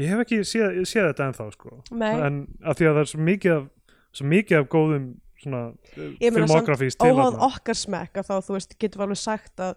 ég 0.00 0.10
hef 0.12 0.24
ekki 0.24 0.40
séð, 0.44 0.80
séð 0.88 1.10
þetta 1.10 1.28
ennþá, 1.30 1.50
sko, 1.54 1.76
en 1.92 2.42
af 2.62 2.78
því 2.78 2.90
að 2.90 2.98
það 2.98 3.04
er 3.04 3.12
svo 3.12 3.28
mikið 3.28 3.54
af, 3.56 3.68
svo 4.16 4.32
mikið 4.32 4.58
af 4.60 4.68
góðum 4.72 5.06
samt 5.42 5.94
filmografís 6.20 6.96
til 6.96 7.12
óháð 7.12 7.38
okkar 7.46 7.78
smekk 7.78 8.20
að 8.20 8.28
þá 8.30 8.34
þú 8.48 8.56
veist 8.56 8.76
getum 8.80 9.02
við 9.02 9.06
alveg 9.06 9.20
sagt 9.20 9.62
að 9.62 9.74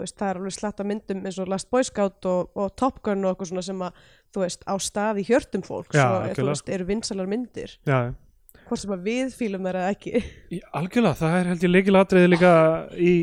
veist 0.00 0.18
það 0.18 0.30
er 0.30 0.40
alveg 0.40 0.56
slatt 0.56 0.82
af 0.82 0.88
myndum 0.88 1.24
eins 1.26 1.38
og 1.38 1.50
Last 1.50 1.70
Boy 1.72 1.86
Scout 1.86 2.28
og, 2.28 2.50
og 2.58 2.74
Top 2.80 3.00
Gun 3.04 3.24
og 3.24 3.34
eitthvað 3.34 3.50
svona 3.52 3.64
sem 3.66 3.82
að 3.86 4.04
þú 4.34 4.44
veist 4.44 4.66
á 4.66 4.74
stað 4.82 5.20
í 5.22 5.26
hjörtum 5.28 5.64
fólks 5.66 5.98
Já, 5.98 6.06
og 6.08 6.38
þú 6.38 6.46
veist 6.50 6.70
eru 6.76 6.88
vinsalar 6.88 7.30
myndir. 7.30 7.76
Já, 7.86 7.98
hvort 8.68 8.80
sem 8.80 8.94
að 8.94 9.04
við 9.08 9.34
fílum 9.38 9.66
þeirra 9.68 9.84
ekki. 9.92 10.22
Í, 10.54 10.60
algjörlega, 10.78 11.18
það 11.20 11.36
er 11.38 11.50
held 11.52 11.66
ég 11.66 11.72
leikilatriði 11.72 12.30
líka 12.32 12.52
í 12.96 13.14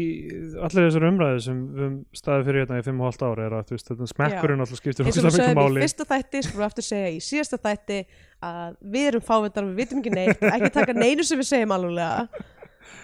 allir 0.67 0.87
þessar 0.87 1.07
umræði 1.09 1.43
sem 1.47 1.59
við 1.65 1.83
höfum 1.85 1.97
staðið 2.21 2.49
fyrir 2.49 2.63
hérna 2.63 2.79
í 2.81 2.85
5,5 2.87 3.27
ári 3.27 3.45
er 3.47 3.57
að 3.57 3.73
veist, 3.75 3.91
smekkurinn 4.13 4.65
alltaf 4.65 4.81
skiptir 4.81 5.09
eins 5.09 5.19
og 5.19 5.27
við 5.27 5.37
sögum 5.37 5.51
í 5.51 5.59
máli. 5.59 5.83
fyrsta 5.85 6.07
þætti 6.13 6.43
sem 6.47 6.57
við 6.57 6.67
aftur 6.69 6.87
segja 6.87 7.11
í 7.11 7.19
síðasta 7.25 7.61
þætti 7.65 7.99
að 8.51 8.79
við 8.95 9.11
erum 9.11 9.27
fávendar 9.27 9.69
við 9.69 9.83
vitum 9.83 10.01
ekki 10.01 10.15
neitt, 10.15 10.47
ekki 10.55 10.73
taka 10.77 10.97
neinu 10.97 11.25
sem 11.27 11.41
við 11.41 11.51
segjum 11.51 11.75
alveglega 11.77 12.27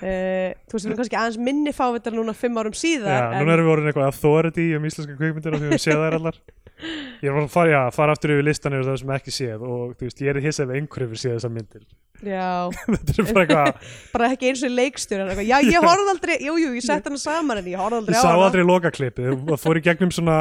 uh, 0.01 0.53
þú 0.67 0.75
veist 0.75 0.85
við 0.85 0.89
erum 0.89 0.99
kannski 1.01 1.19
aðeins 1.19 1.39
minni 1.41 1.73
fávendar 1.75 2.15
núna 2.15 2.35
fimm 2.37 2.57
árum 2.61 2.75
síðar 2.77 3.17
Já, 3.17 3.25
núna 3.37 3.55
erum 3.55 3.67
við 3.67 3.73
orðin 3.75 3.91
eitthvað 3.91 4.09
authority 4.11 4.67
um 4.77 4.87
íslenska 4.89 5.17
kvikmyndir 5.17 5.57
og 5.57 5.63
því 5.63 5.71
við 5.73 5.83
séð 5.83 6.03
þær 6.03 6.17
allar. 6.19 6.41
Ég 6.77 7.31
er 7.31 7.33
bara 7.33 7.45
að 7.47 7.53
fara, 7.53 7.71
já, 7.71 7.79
fara 7.95 8.13
aftur 8.13 8.35
yfir 8.35 8.45
listan 8.45 8.75
yfir 8.77 8.91
það 8.91 8.99
sem 9.01 9.13
ekki 9.15 9.33
séð 9.33 9.63
og 9.65 9.95
þú 9.97 10.09
veist, 10.09 10.19
ég 10.21 10.29
er 10.29 10.43
hissa 10.43 10.65
ef 10.67 10.73
einhver 10.77 11.05
hefur 11.07 11.21
séð 11.21 11.37
þessar 11.37 11.53
myndir 11.55 11.87
bara 13.37 13.65
bara 14.13 14.29
ekki 14.33 14.49
eins 14.51 14.63
og 14.65 14.73
leikstjóri 14.73 15.45
já 15.45 15.57
ég 15.61 15.83
horfði 15.83 16.13
aldrei, 16.15 16.37
jú 16.41 16.55
jú 16.57 16.71
ég 16.73 16.85
sett 16.85 17.05
hana 17.05 17.19
saman 17.21 17.61
en 17.61 17.69
ég 17.69 17.77
horfði 17.77 18.01
aldrei 18.01 18.15
ég 18.15 18.21
á 18.21 18.25
sá 18.25 18.31
hana. 18.31 18.47
aldrei 18.47 18.65
lokaklippið. 18.65 19.29
Og 19.45 19.61
fór 19.61 19.79
í 19.79 19.83
gegnum 19.85 20.13
svona 20.13 20.37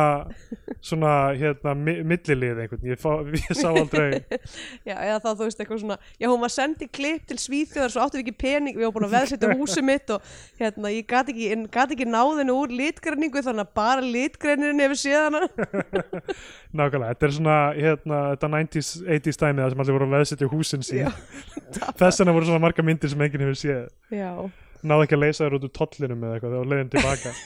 svona, 0.85 1.13
hérna, 1.37 1.75
mi 1.79 1.97
millilið 2.07 2.63
einhvern, 2.63 2.87
ég, 2.87 3.01
fá, 3.01 3.11
ég 3.37 3.59
sá 3.59 3.69
aldrei. 3.71 4.21
Já, 4.87 4.95
eða 4.95 5.19
þá 5.25 5.29
þú 5.29 5.49
veist 5.49 5.63
eitthvað 5.63 5.83
svona 5.83 5.99
já 6.23 6.29
hún 6.31 6.43
var 6.43 6.55
sendið 6.55 6.93
klipp 6.97 7.27
til 7.31 7.39
Svíþjóðar 7.43 7.95
svo 7.95 8.05
áttum 8.05 8.21
við 8.21 8.27
ekki 8.27 8.37
pening, 8.45 8.77
við 8.79 8.87
varum 8.87 8.97
búin 8.97 9.09
að 9.09 9.17
veðsetja 9.17 9.53
húsið 9.59 9.87
mitt 9.91 10.13
og 10.15 10.35
hérna 10.61 10.93
ég 10.95 11.09
gat 11.11 11.33
ekki, 11.33 11.51
ekki 11.87 12.09
náðinu 12.09 12.59
úr 12.61 12.75
litgræningu 12.81 13.45
þannig 13.47 13.67
að 13.67 13.75
bara 13.77 14.05
litgrænirinn 14.05 14.85
hefur 14.85 15.01
séð 15.01 15.27
hana. 15.27 15.43
Nákvæmlega, 16.77 17.15
þetta 17.15 17.29
er 17.29 17.37
svona 17.39 17.59
hérna, 17.77 18.23
þetta 18.35 18.53
90s, 18.57 18.93
80s 19.19 19.43
dæmið 19.43 19.65
það 19.65 19.75
sem 19.75 19.85
allir 19.85 19.99
voru 19.99 20.09
að 20.09 20.17
veðsetja 20.17 20.53
húsin 20.53 20.87
sín 20.87 21.13
þess 22.01 22.23
vegna 22.23 22.35
voru 22.37 22.49
svona 22.49 22.63
marga 22.63 22.85
myndir 22.87 23.13
sem 23.13 23.27
enginn 23.27 23.47
hefur 23.47 23.61
séð. 23.61 23.87
Já, 24.15 24.31
náðu 24.87 25.07
ekki 25.07 25.17
að 25.17 25.25
leysa 25.25 25.45
þér 25.45 25.59
út 25.59 25.69
úr 25.69 25.75
tollinum 25.77 26.27
eða 26.27 26.37
eitthvað 26.37 26.57
þegar 26.57 26.73
leiðin 26.73 26.93
tilbaka. 26.95 27.37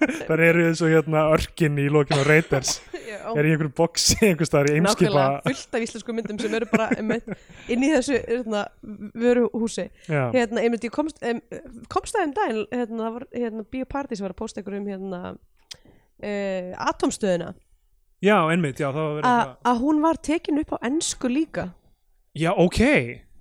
Þar 0.00 0.40
eru 0.46 0.62
eins 0.64 0.80
og 0.80 0.88
hérna 0.88 1.26
örkin 1.34 1.76
í 1.82 1.86
lokinu 1.92 2.22
á 2.22 2.28
Raiders. 2.28 2.78
Er 3.34 3.44
í 3.44 3.50
einhverju 3.52 3.72
boxi 3.76 4.16
einhvers 4.30 4.48
staðar 4.48 4.70
í 4.70 4.78
eimskipa. 4.78 5.10
Nákvæmlega 5.10 5.42
fullt 5.44 5.76
af 5.76 5.84
íslensku 5.84 6.14
myndum 6.16 6.38
sem 6.40 6.54
eru 6.56 6.68
bara 6.70 6.86
einmitt, 6.94 7.26
inn 7.68 7.84
í 7.84 7.90
þessu 7.92 8.16
hérna, 8.16 8.62
vöruhúsi. 9.20 9.90
Hérna, 10.08 10.62
einmitt, 10.62 10.86
ég 10.88 10.94
komst, 10.94 11.20
um, 11.20 11.42
komst 11.92 12.16
um 12.16 12.32
daginn 12.38 12.62
hérna, 12.72 13.02
það 13.02 13.18
var 13.18 13.26
hérna, 13.34 13.66
Bíóparti 13.74 14.16
sem 14.16 14.24
var 14.24 14.32
að 14.32 14.40
posta 14.40 14.64
ykkur 14.64 14.78
um 14.78 14.88
hérna, 14.88 15.20
uh, 15.36 16.70
atomstöðina 16.88 17.52
já, 18.20 18.36
einmitt, 18.52 18.80
já, 18.80 18.90
það 18.92 19.02
var 19.02 19.14
verið 19.18 19.52
að 19.70 19.84
hún 19.84 20.00
var 20.04 20.20
tekin 20.20 20.60
upp 20.60 20.74
á 20.76 20.78
ennsku 20.88 21.30
líka 21.30 21.70
já, 22.36 22.50
ok, 22.54 22.80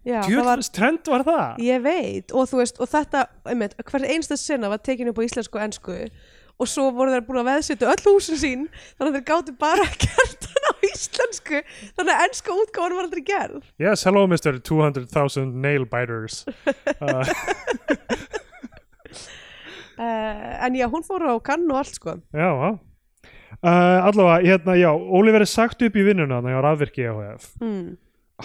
það 0.06 0.16
var, 0.16 0.28
djúðlis 0.30 0.72
trend 0.74 1.10
var 1.12 1.24
það. 1.28 1.62
Ég 1.66 1.86
veit 1.86 2.34
og 2.34 2.50
þú 2.50 2.62
veist, 2.62 2.82
og 2.82 2.90
þetta, 2.90 3.26
einmitt, 3.52 3.78
hver 3.86 4.06
einsta 4.16 4.38
sinna 4.40 4.72
var 4.72 4.82
tekin 4.84 5.12
upp 5.12 5.22
á 5.22 5.28
íslensku 5.28 5.60
og 5.60 5.66
ennsku 5.68 5.98
og 6.60 6.68
svo 6.68 6.90
voru 6.92 7.14
þeir 7.14 7.24
búin 7.28 7.40
að 7.40 7.50
veðsetja 7.54 7.92
öll 7.94 8.02
húsin 8.10 8.40
sín 8.40 8.66
þannig 8.98 9.14
að 9.14 9.16
þeir 9.18 9.28
gáttu 9.30 9.56
bara 9.62 9.86
gert 10.04 10.50
hann 10.50 10.68
á 10.68 10.74
íslensku. 10.90 11.62
Þannig 11.96 12.14
að 12.16 12.26
ennska 12.26 12.58
útgáðan 12.58 12.98
var 12.98 13.08
aldrei 13.08 13.24
gerð. 13.30 13.70
Yes, 13.80 14.04
hello 14.08 14.26
Mr. 14.28 14.60
200,000 14.60 15.56
nail 15.64 15.88
biters. 15.90 16.44
Uh, 17.00 17.24
uh, 20.04 20.52
en 20.66 20.76
já, 20.76 20.86
hún 20.92 21.04
fór 21.08 21.24
á 21.32 21.36
kann 21.44 21.64
og 21.72 21.80
allt 21.80 21.96
sko. 21.96 22.20
Já, 22.36 22.52
já 22.52 22.78
Uh, 23.60 24.06
allavega, 24.08 24.46
hérna, 24.46 24.74
já, 24.80 24.88
Óli 24.88 25.34
verið 25.36 25.50
sagt 25.52 25.82
upp 25.84 25.96
í 26.00 26.04
vinnuna 26.06 26.38
þannig 26.38 26.54
að 26.56 26.62
rafvirki 26.64 27.04
EHF 27.04 27.48
mm. 27.60 27.90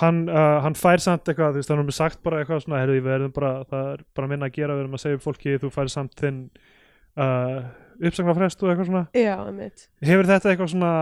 Hann, 0.00 0.24
uh, 0.30 0.60
hann 0.64 0.76
fær 0.78 1.02
samt 1.02 1.28
eitthvað 1.28 1.54
þú 1.54 1.60
veist, 1.60 1.72
hann 1.72 1.84
er 1.84 1.96
sagt 1.96 2.22
bara 2.26 2.40
eitthvað 2.42 2.64
svona 2.64 2.80
herði, 2.82 3.02
við 3.04 3.16
erum 3.18 3.34
bara, 3.34 3.52
það 3.70 3.90
er 3.92 4.06
bara 4.18 4.30
minna 4.30 4.48
að 4.50 4.56
gera 4.56 4.76
við 4.76 4.84
erum 4.84 4.98
að 4.98 5.04
segja 5.04 5.20
fólki, 5.22 5.58
þú 5.62 5.70
fær 5.74 5.92
samt 5.92 6.16
þinn 6.20 6.40
uh, 7.20 7.60
uppsagnarfrest 8.00 8.64
og 8.64 8.72
eitthvað 8.72 8.90
svona. 8.90 9.04
Já, 9.14 9.36
einmitt, 9.44 9.86
hefur 10.04 10.30
þetta 10.30 10.52
eitthvað 10.52 10.72
svona, 10.74 10.92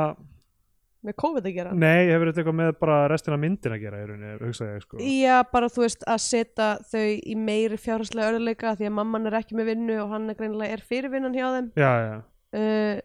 með 1.02 1.18
COVID 1.24 1.48
að 1.48 1.56
gera? 1.56 1.74
Nei, 1.74 2.10
hefur 2.10 2.30
þetta 2.30 2.42
eitthvað 2.42 2.58
með 2.60 2.72
bara 2.82 2.98
restina 3.10 3.40
myndin 3.40 3.76
að 3.76 3.84
gera 3.86 4.02
í 4.02 4.08
rauninni, 4.10 4.34
hugsaði 4.42 4.76
ég 4.76 4.86
sko. 4.86 5.00
Já, 5.02 5.36
bara 5.54 5.70
þú 5.72 5.86
veist 5.86 6.04
að 6.06 6.24
setja 6.26 6.70
þau 6.92 7.06
í 7.16 7.38
meiri 7.38 7.80
fjárhagslega 7.80 8.34
örðleika 8.34 8.76
því 8.78 8.90
að 8.90 8.96
mamman 9.00 9.30
er 9.30 9.38
ekki 9.40 9.58
með 9.58 9.72
vinnu 9.72 10.00
og 10.04 10.12
hann 10.12 10.28
er 10.30 10.38
greinilega 10.38 10.76
er 10.76 10.84
fyrirvinnan 10.92 11.38
hjá 11.38 11.48
þeim. 11.56 11.72
Já, 11.80 11.92
já, 12.06 12.14
uh, 12.60 12.96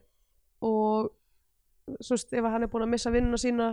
og 0.67 1.13
svo 2.03 2.17
veist, 2.17 2.33
ef 2.35 2.47
hann 2.51 2.65
er 2.65 2.71
búin 2.71 2.83
að 2.83 2.91
missa 2.91 3.11
vinnuna 3.13 3.39
sína 3.39 3.67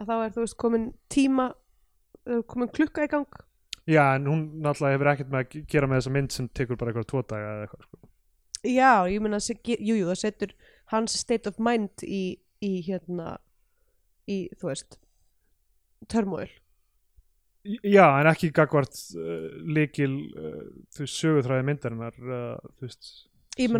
að 0.00 0.08
þá 0.10 0.14
er 0.24 0.32
þú 0.36 0.44
veist 0.44 0.56
komin 0.60 0.86
tíma 1.12 1.48
uh, 1.54 2.40
komin 2.50 2.70
klukka 2.74 3.04
í 3.06 3.10
gang 3.12 3.28
já, 3.86 4.04
en 4.16 4.26
hún 4.30 4.42
náttúrulega 4.64 4.96
hefur 4.96 5.10
ekkert 5.12 5.30
með 5.34 5.42
að 5.44 5.48
ge- 5.54 5.64
gera 5.74 5.88
með 5.90 6.00
þessa 6.02 6.14
mynd 6.16 6.32
sem 6.34 6.48
tekur 6.56 6.78
bara 6.80 6.92
eitthvað 6.94 7.08
tvo 7.12 7.22
daga 7.28 7.50
eða 7.54 7.66
eitthvað 7.66 7.86
sko. 7.88 7.98
Já, 8.64 8.92
ég 9.12 9.20
meina, 9.20 9.38
ge- 9.68 9.80
jú, 9.84 9.96
það 10.08 10.20
setur 10.22 10.54
hans 10.94 11.16
state 11.20 11.50
of 11.50 11.58
mind 11.60 12.04
í, 12.08 12.22
í 12.64 12.70
hérna 12.86 13.34
í, 14.24 14.38
þú 14.56 14.70
veist 14.70 14.96
törmóil 16.08 16.48
já, 17.84 18.06
en 18.20 18.28
ekki 18.28 18.50
gagvart 18.56 18.96
uh, 19.16 19.46
líkil 19.76 20.10
uh, 20.36 20.64
þú 20.96 21.04
veist, 21.04 21.20
söguþræði 21.20 21.66
myndarinnar 21.68 22.18
uh, 22.24 22.72
þú 22.78 22.88
veist, 22.88 23.12
ég, 23.58 23.70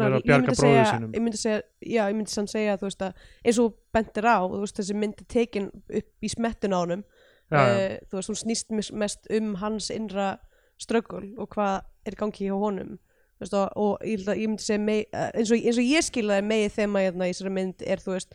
myndi 0.41 0.57
segja, 0.59 0.85
myndi 1.25 1.41
segja 1.41 1.61
já, 1.81 2.03
ég 2.09 2.17
myndi 2.17 2.33
sann 2.33 2.51
segja 2.51 2.77
veist 2.81 3.03
að 3.03 3.25
eins 3.45 3.61
og 3.63 3.77
bentir 3.95 4.29
á 4.29 4.39
veist 4.47 4.79
þessi 4.79 4.97
mynd 4.99 5.23
er 5.23 5.29
tekin 5.35 5.71
upp 5.73 6.27
í 6.27 6.31
smettun 6.31 6.77
á 6.77 6.81
já, 6.85 7.59
uh, 7.59 7.97
þú 8.09 8.19
veist 8.19 8.33
hún 8.33 8.41
snýst 8.41 8.71
mes- 8.75 8.93
mest 8.93 9.27
um 9.35 9.55
hans 9.63 9.91
innra 9.95 10.35
ströggul 10.81 11.35
og 11.39 11.51
hvað 11.55 11.83
er 12.07 12.19
gangi 12.19 12.49
hjá 12.49 12.57
honum 12.59 12.97
veist, 13.41 13.55
og, 13.55 13.69
og 13.77 14.03
ég, 14.07 14.25
ég 14.25 14.49
myndi 14.49 14.65
segja 14.65 14.83
mei, 14.83 15.05
uh, 15.13 15.31
eins, 15.35 15.51
og, 15.51 15.59
eins 15.59 15.81
og 15.81 15.91
ég 15.91 16.07
skiljaði 16.07 16.49
megið 16.49 16.77
þema 16.79 17.05
hérna 17.05 17.29
í 17.29 17.35
þessari 17.35 17.55
mynd 17.59 17.87
er 17.87 18.03
þú 18.03 18.17
veist 18.17 18.35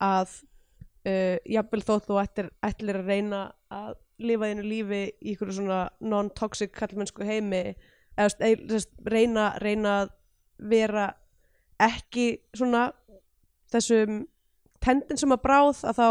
að 0.00 0.36
uh, 1.06 1.36
jafnvel 1.46 1.82
þótt 1.86 2.08
þú 2.10 2.20
ættir, 2.22 2.52
ætlir 2.66 3.00
að 3.00 3.10
reyna 3.12 3.42
að 3.70 3.98
lifa 4.20 4.50
þínu 4.50 4.66
lífi 4.66 5.02
í 5.08 5.34
ykkur 5.34 5.52
svona 5.56 5.80
non-toxic 6.04 6.74
kallmennsku 6.76 7.24
heimi 7.24 7.62
eða 8.20 8.50
reyna, 9.08 9.46
reyna 9.62 9.94
að 10.02 10.10
vera 10.60 11.10
ekki 11.80 12.26
svona 12.56 12.90
þessum 13.72 14.24
tendin 14.84 15.20
sem 15.20 15.32
að 15.32 15.42
bráð 15.44 15.84
að 15.88 16.00
þá 16.00 16.08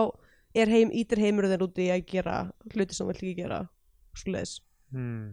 er 0.59 0.71
heim, 0.71 0.91
ítir 0.95 1.21
heimur 1.21 1.49
þeir 1.49 1.65
úti 1.65 1.85
í 1.85 1.91
að 1.93 2.07
gera 2.09 2.39
hluti 2.73 2.95
sem 2.95 3.05
þú 3.05 3.11
vilt 3.11 3.23
ekki 3.23 3.35
gera 3.43 3.59
svoleiðis 4.17 4.55
hmm. 4.93 5.27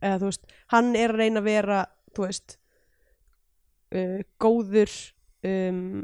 eða 0.00 0.18
þú 0.22 0.30
veist, 0.30 0.56
hann 0.72 0.90
er 0.96 1.12
að 1.12 1.20
reyna 1.20 1.42
að 1.42 1.48
vera 1.48 1.80
þú 2.16 2.26
veist 2.26 2.56
uh, 3.96 4.20
góður 4.40 4.94
um, 5.48 6.02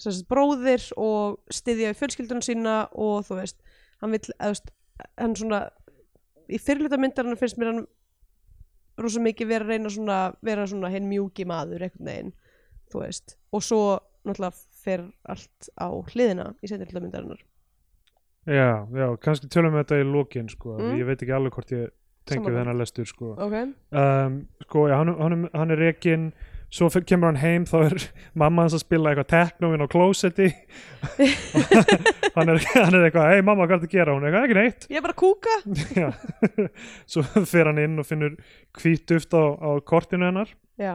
sagt, 0.00 0.24
bróðir 0.30 0.86
og 1.00 1.40
styðja 1.52 1.92
við 1.92 2.00
fjölskyldunum 2.00 2.46
sína 2.46 2.76
og 2.92 3.26
þú 3.28 3.40
veist, 3.42 3.60
hann 4.00 4.14
eða, 4.14 4.30
þú 4.32 4.52
veist, 4.54 4.72
hann 5.20 5.36
svona 5.38 5.62
í 6.52 6.60
fyrirluta 6.60 7.00
myndarinn 7.00 7.38
finnst 7.40 7.60
mér 7.60 7.72
hann 7.72 7.84
rosa 8.98 9.20
mikið 9.20 9.48
vera 9.48 9.64
að 9.64 9.68
reyna 9.74 9.90
svona 9.90 10.18
vera 10.42 10.66
svona 10.66 10.90
hinn 10.92 11.08
mjúki 11.08 11.46
maður 11.48 11.86
einhvern 11.86 12.06
veginn, 12.10 12.32
þú 12.92 13.00
veist. 13.04 13.36
Og 13.52 13.62
svo 13.64 13.80
náttúrulega 14.26 14.58
fer 14.82 15.04
allt 15.28 15.68
á 15.78 15.88
hliðina 15.90 16.54
í 16.62 16.68
setjumluta 16.70 17.00
myndarinnar 17.02 17.40
já, 18.46 18.86
já, 18.90 19.06
kannski 19.22 19.46
tölum 19.50 19.74
við 19.76 19.84
þetta 19.84 19.98
í 20.02 20.06
lokin 20.10 20.48
sko, 20.50 20.76
Mm. 20.78 20.96
ég 20.98 21.06
veit 21.06 21.22
ekki 21.22 21.34
alveg 21.36 21.52
hvort 21.54 21.72
ég 21.72 21.90
tengi 22.26 22.50
við 22.50 22.56
þennan 22.58 22.78
lestur 22.78 23.06
sko. 23.06 23.34
Ok, 23.38 23.54
um, 23.98 24.48
sko, 24.66 24.88
já, 24.90 24.96
hann, 24.98 25.14
hann, 25.18 25.48
hann 25.54 25.70
er 25.70 25.78
rekin 25.78 26.32
svo 26.72 26.88
fyrir, 26.92 27.06
kemur 27.10 27.30
hann 27.30 27.40
heim 27.42 27.64
þá 27.68 27.76
er 27.84 28.04
mamma 28.42 28.66
hans 28.66 28.76
að 28.76 28.84
spila 28.86 29.12
eitthvað 29.12 29.30
teknóin 29.32 29.84
á 29.84 29.88
klósetti. 29.92 30.50
Hann, 32.32 32.48
er, 32.48 32.62
hann 32.72 32.94
er 32.96 33.02
eitthvað, 33.04 33.26
hei 33.28 33.42
mamma 33.44 33.66
hvað 33.66 33.74
er 33.74 33.80
þetta 33.82 33.88
að 33.90 33.92
gera? 33.98 34.12
Hún 34.16 34.22
er 34.24 34.30
eitthvað, 34.30 34.44
ekki 34.46 34.54
neitt. 34.56 34.84
Ég 34.88 35.00
er 35.00 35.02
bara 35.04 35.12
að 35.12 35.18
kúka. 35.20 35.56
Svo 37.12 37.44
fer 37.50 37.68
hann 37.68 37.80
inn 37.82 38.00
og 38.00 38.06
finnur 38.08 38.38
hvít 38.78 39.04
duft 39.10 39.36
á, 39.36 39.52
á 39.52 39.70
kortinu 39.84 40.30
hennar. 40.30 40.54
Já, 40.80 40.94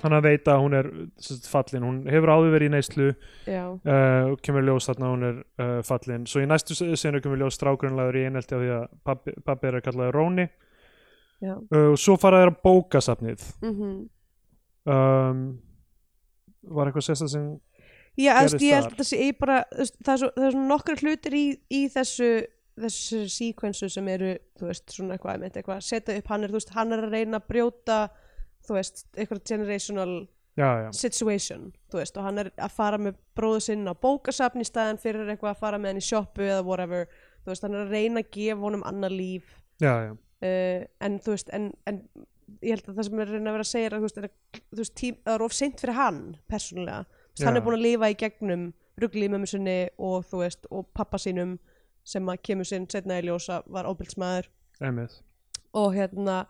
hann 0.00 0.16
að 0.16 0.30
veita 0.30 0.54
að 0.54 0.64
hún 0.64 0.78
er 0.78 0.90
fallin, 1.50 1.84
hún 1.84 2.00
hefur 2.08 2.32
áður 2.32 2.54
verið 2.54 2.70
í 2.70 2.74
neyslu 2.78 3.10
uh, 3.12 3.70
og 4.32 4.40
kemur 4.46 4.64
ljós 4.64 4.88
þarna 4.88 5.12
hún 5.12 5.28
er 5.28 5.38
uh, 5.60 5.78
fallin. 5.84 6.24
Svo 6.30 6.40
í 6.40 6.48
næstu 6.48 6.78
senu 6.78 7.20
kemur 7.20 7.42
ljós 7.42 7.60
strákurinn 7.60 8.00
í 8.00 8.24
einhelti 8.24 8.56
af 8.56 8.64
því 8.64 8.74
að 8.78 8.86
pabbi, 9.04 9.36
pabbi 9.44 9.68
er 9.68 9.80
að 9.82 9.88
kallaði 9.90 10.16
Róni 10.16 10.46
uh, 10.48 11.58
og 11.90 11.98
svo 12.00 12.16
fara 12.16 12.46
þeir 12.46 12.54
að 12.54 12.62
bóka 12.64 13.04
safnið 13.04 13.44
mhm 13.60 13.98
um, 14.88 15.42
var 16.74 16.90
eitthvað 16.90 17.08
sérstæð 17.08 17.34
sem 17.34 17.48
Já, 18.18 18.32
gerist 18.34 18.62
ég 18.64 18.74
held 18.74 18.88
þar? 18.88 18.94
að 18.94 19.00
þessi, 19.02 19.18
ég 19.22 19.36
bara, 19.38 19.58
það 19.78 20.12
er 20.12 20.20
svo, 20.22 20.28
það 20.34 20.48
svona 20.54 20.70
nokkra 20.72 20.96
hlutir 20.98 21.36
í, 21.38 21.44
í 21.70 21.82
þessu 21.92 22.30
þessu 22.78 23.20
síkvensu 23.32 23.88
sem 23.90 24.08
eru 24.12 24.32
þú 24.58 24.70
veist, 24.70 24.90
svona 24.94 25.16
eitthvað, 25.16 25.44
eitthvað 25.48 25.84
setja 25.86 26.16
upp 26.18 26.32
hann 26.32 26.46
er, 26.46 26.54
veist, 26.54 26.74
hann 26.76 26.94
er 26.94 27.04
að 27.06 27.14
reyna 27.14 27.40
að 27.40 27.48
brjóta 27.50 27.98
þú 28.66 28.76
veist, 28.76 29.04
eitthvað 29.16 29.42
generational 29.50 30.12
já, 30.58 30.68
já, 30.84 30.88
situation, 30.96 31.68
þú 31.90 32.00
veist, 32.00 32.18
og 32.18 32.26
hann 32.26 32.42
er 32.42 32.50
að 32.56 32.74
fara 32.74 33.00
með 33.02 33.18
bróðu 33.38 33.64
sinn 33.68 33.86
á 33.86 33.94
bókasafn 33.94 34.62
í 34.62 34.66
staðan 34.66 35.00
fyrir 35.02 35.30
eitthvað 35.30 35.54
að 35.54 35.62
fara 35.62 35.80
með 35.80 35.94
hann 35.94 36.02
í 36.02 36.08
sjoppu 36.08 36.46
eða 36.46 36.64
whatever, 36.66 37.06
þú 37.44 37.52
veist, 37.52 37.66
hann 37.66 37.76
er 37.76 37.84
að 37.84 37.94
reyna 37.94 38.24
að 38.24 38.32
gefa 38.34 38.64
honum 38.64 38.86
annað 38.88 39.14
líf. 39.18 39.54
Já, 39.82 39.92
já, 40.08 40.12
uh, 40.14 40.82
en 41.06 41.20
þú 41.22 41.36
veist 41.36 41.54
en, 41.54 41.70
en 41.90 42.02
ég 42.62 42.74
held 42.74 42.88
að 42.88 42.96
það 42.98 43.08
sem 43.08 43.18
er 43.22 43.26
að 43.26 43.32
reyna 43.36 43.50
að 43.50 43.56
vera 43.58 43.66
að 43.66 43.70
segja 43.72 43.86
er 43.90 43.96
að 43.96 43.98
þú 43.98 44.08
veist, 44.08 44.18
að- 44.18 44.62
það 45.24 45.34
er 45.34 45.42
of 45.46 45.52
seint 45.56 45.80
fyrir 45.82 45.94
hann 45.98 46.20
persónulega, 46.50 47.04
Þú 47.08 47.34
veist, 47.38 47.46
hann 47.46 47.56
er 47.56 47.64
búin 47.66 47.78
að 47.78 47.84
lifa 47.86 48.10
í 48.10 48.16
gegnum 48.22 48.64
ruggli 48.98 49.26
í 49.28 49.30
mömmu 49.30 49.46
sinni 49.48 49.76
og 49.98 50.24
þú 50.26 50.40
veist, 50.42 50.66
og 50.74 50.86
pappa 50.94 51.18
sínum 51.22 51.58
sem 52.08 52.24
að 52.26 52.40
kemur 52.42 52.66
sinn 52.66 52.88
setna 52.90 53.20
í 53.20 53.26
ljósa 53.28 53.60
var 53.68 53.84
einmitt. 54.80 55.20
Og 55.74 55.92
hérna 55.94 56.46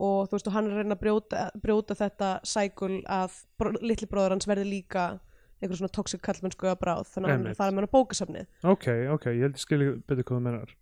og 0.00 0.28
þú 0.28 0.36
veist 0.36 0.46
og 0.48 0.52
hann 0.54 0.66
er 0.68 0.72
að 0.76 0.82
reyna 0.84 0.96
að 0.96 1.02
brjóta, 1.02 1.50
brjóta 1.60 1.96
þetta 1.98 2.28
sækul 2.46 3.02
að 3.04 3.34
br 3.58 3.72
litli 3.82 4.06
bróður 4.08 4.30
hans 4.36 4.46
verði 4.48 4.64
líka 4.68 5.20
einhver 5.60 5.76
svona 5.76 5.92
toxic 5.92 6.22
kallmennsku 6.24 6.68
að 6.70 6.78
bráð 6.80 7.02
þannig 7.12 7.28
að 7.28 7.34
hann 7.34 7.46
er 7.46 7.52
að 7.52 7.58
með 7.74 7.80
hann 7.82 7.88
á 7.90 7.96
bókasafnið. 7.96 8.46
Ok, 8.64 8.86
ok, 9.12 9.26
ég 9.36 9.42
held 9.44 9.58
ég 9.58 9.64
skilji 9.64 9.90
betur 10.08 10.24
hvað 10.24 10.38
þú 10.38 10.44
menar 10.46 10.72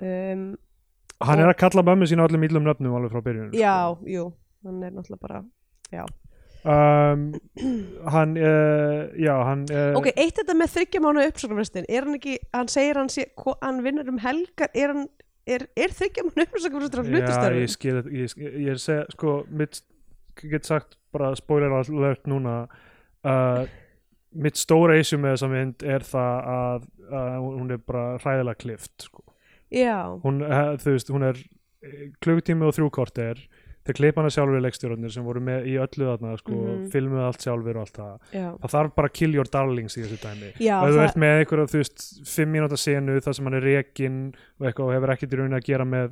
um, 0.00 0.44
hann 1.24 1.40
er 1.42 1.50
að 1.50 1.58
kalla 1.64 1.82
mömmu 1.86 2.06
sína 2.10 2.26
öllum 2.28 2.44
íllum 2.46 2.66
nöfnum 2.66 2.94
alveg 2.98 3.14
frá 3.14 3.22
byrjun 3.26 3.52
já, 3.58 3.74
jú, 4.06 4.28
hann 4.66 4.82
er 4.86 4.92
náttúrulega 4.94 5.22
bara 5.26 5.40
já. 5.94 6.04
um, 6.64 7.24
hann 8.14 8.36
uh, 8.38 9.08
já, 9.18 9.34
hann 9.48 9.64
uh, 9.72 9.96
ok, 9.98 10.10
eitt 10.14 10.38
þetta 10.42 10.56
með 10.58 10.74
þryggja 10.76 11.02
mánu 11.04 11.24
uppsöknarfrestin 11.28 11.88
er 11.88 12.06
hann 12.06 12.18
ekki, 12.18 12.36
hann 12.54 12.70
segir 12.72 13.00
hann 13.00 13.10
sé, 13.12 13.26
hvo- 13.38 13.56
hann 13.62 13.82
vinnur 13.86 14.10
um 14.12 14.20
helgar, 14.22 14.70
er 14.74 14.94
hann 14.94 15.08
er, 15.48 15.66
er 15.78 15.94
þryggja 15.96 16.26
mánu 16.28 16.46
uppsöknarfrestin 16.46 17.00
á 17.00 17.04
já, 17.04 17.10
hlutastörfum? 17.14 17.62
ég 17.64 17.74
skil 17.74 17.98
ég, 17.98 18.38
ég 18.68 18.72
að 18.76 18.82
segja, 18.84 19.08
sko 19.16 19.36
mitt, 19.50 19.82
get 20.44 20.68
sagt 20.68 20.98
bara 21.14 21.32
spoiler 21.38 21.72
alert 21.72 22.26
núna 22.30 22.60
uh, 23.24 23.64
mitt 24.38 24.58
stóra 24.60 24.98
issue 25.00 25.18
með 25.18 25.34
þessa 25.38 25.48
mynd 25.50 25.82
er 25.88 26.04
það 26.04 26.50
að 26.52 26.82
uh, 27.08 27.38
hún 27.42 27.72
er 27.74 27.80
bara 27.80 28.02
hræðilega 28.20 28.60
klift 28.60 29.08
sko. 29.08 29.24
Hún, 30.24 30.40
þú 30.80 30.92
veist, 30.94 31.08
hún 31.12 31.22
er 31.28 31.40
klugtími 32.24 32.66
og 32.66 32.74
þrjú 32.76 32.90
korter. 32.90 33.40
Þeir 33.88 33.96
klippa 33.96 34.20
hana 34.20 34.28
sjálfur 34.34 34.60
leikstjórnir 34.60 35.12
sem 35.14 35.24
voru 35.24 35.40
með 35.40 35.64
í 35.70 35.76
öllu 35.80 36.04
þarna 36.10 36.34
sko, 36.36 36.52
Mhm. 36.52 36.88
filmuð 36.92 37.22
allt 37.24 37.40
sjálfur 37.40 37.76
og 37.76 37.80
allt 37.86 37.96
það. 37.96 38.18
Já, 38.34 38.48
það 38.60 38.70
þarf 38.74 38.94
bara 38.94 39.08
kill 39.08 39.32
your 39.34 39.44
darlings 39.48 39.96
í 39.96 40.02
þessu 40.04 40.18
dæmi. 40.20 40.52
Já 40.60 40.82
og 40.82 40.88
þú 40.90 40.98
það, 40.98 41.04
ert 41.08 41.16
með 41.16 41.38
einhverja 41.38 41.70
þú 41.72 41.78
veist 41.80 42.26
fimm 42.28 42.52
mínúta 42.52 42.76
senu 42.76 43.20
þar 43.20 43.34
sem 43.34 43.44
hann 43.46 43.54
er 43.54 43.60
rekin 43.62 44.34
og 44.60 44.66
eitthvað 44.66 44.84
og 44.84 44.92
hefur 44.92 45.14
ekkert 45.14 45.32
í 45.32 45.36
rauninni 45.38 45.56
að 45.60 45.64
gera 45.64 45.84
með 45.86 46.10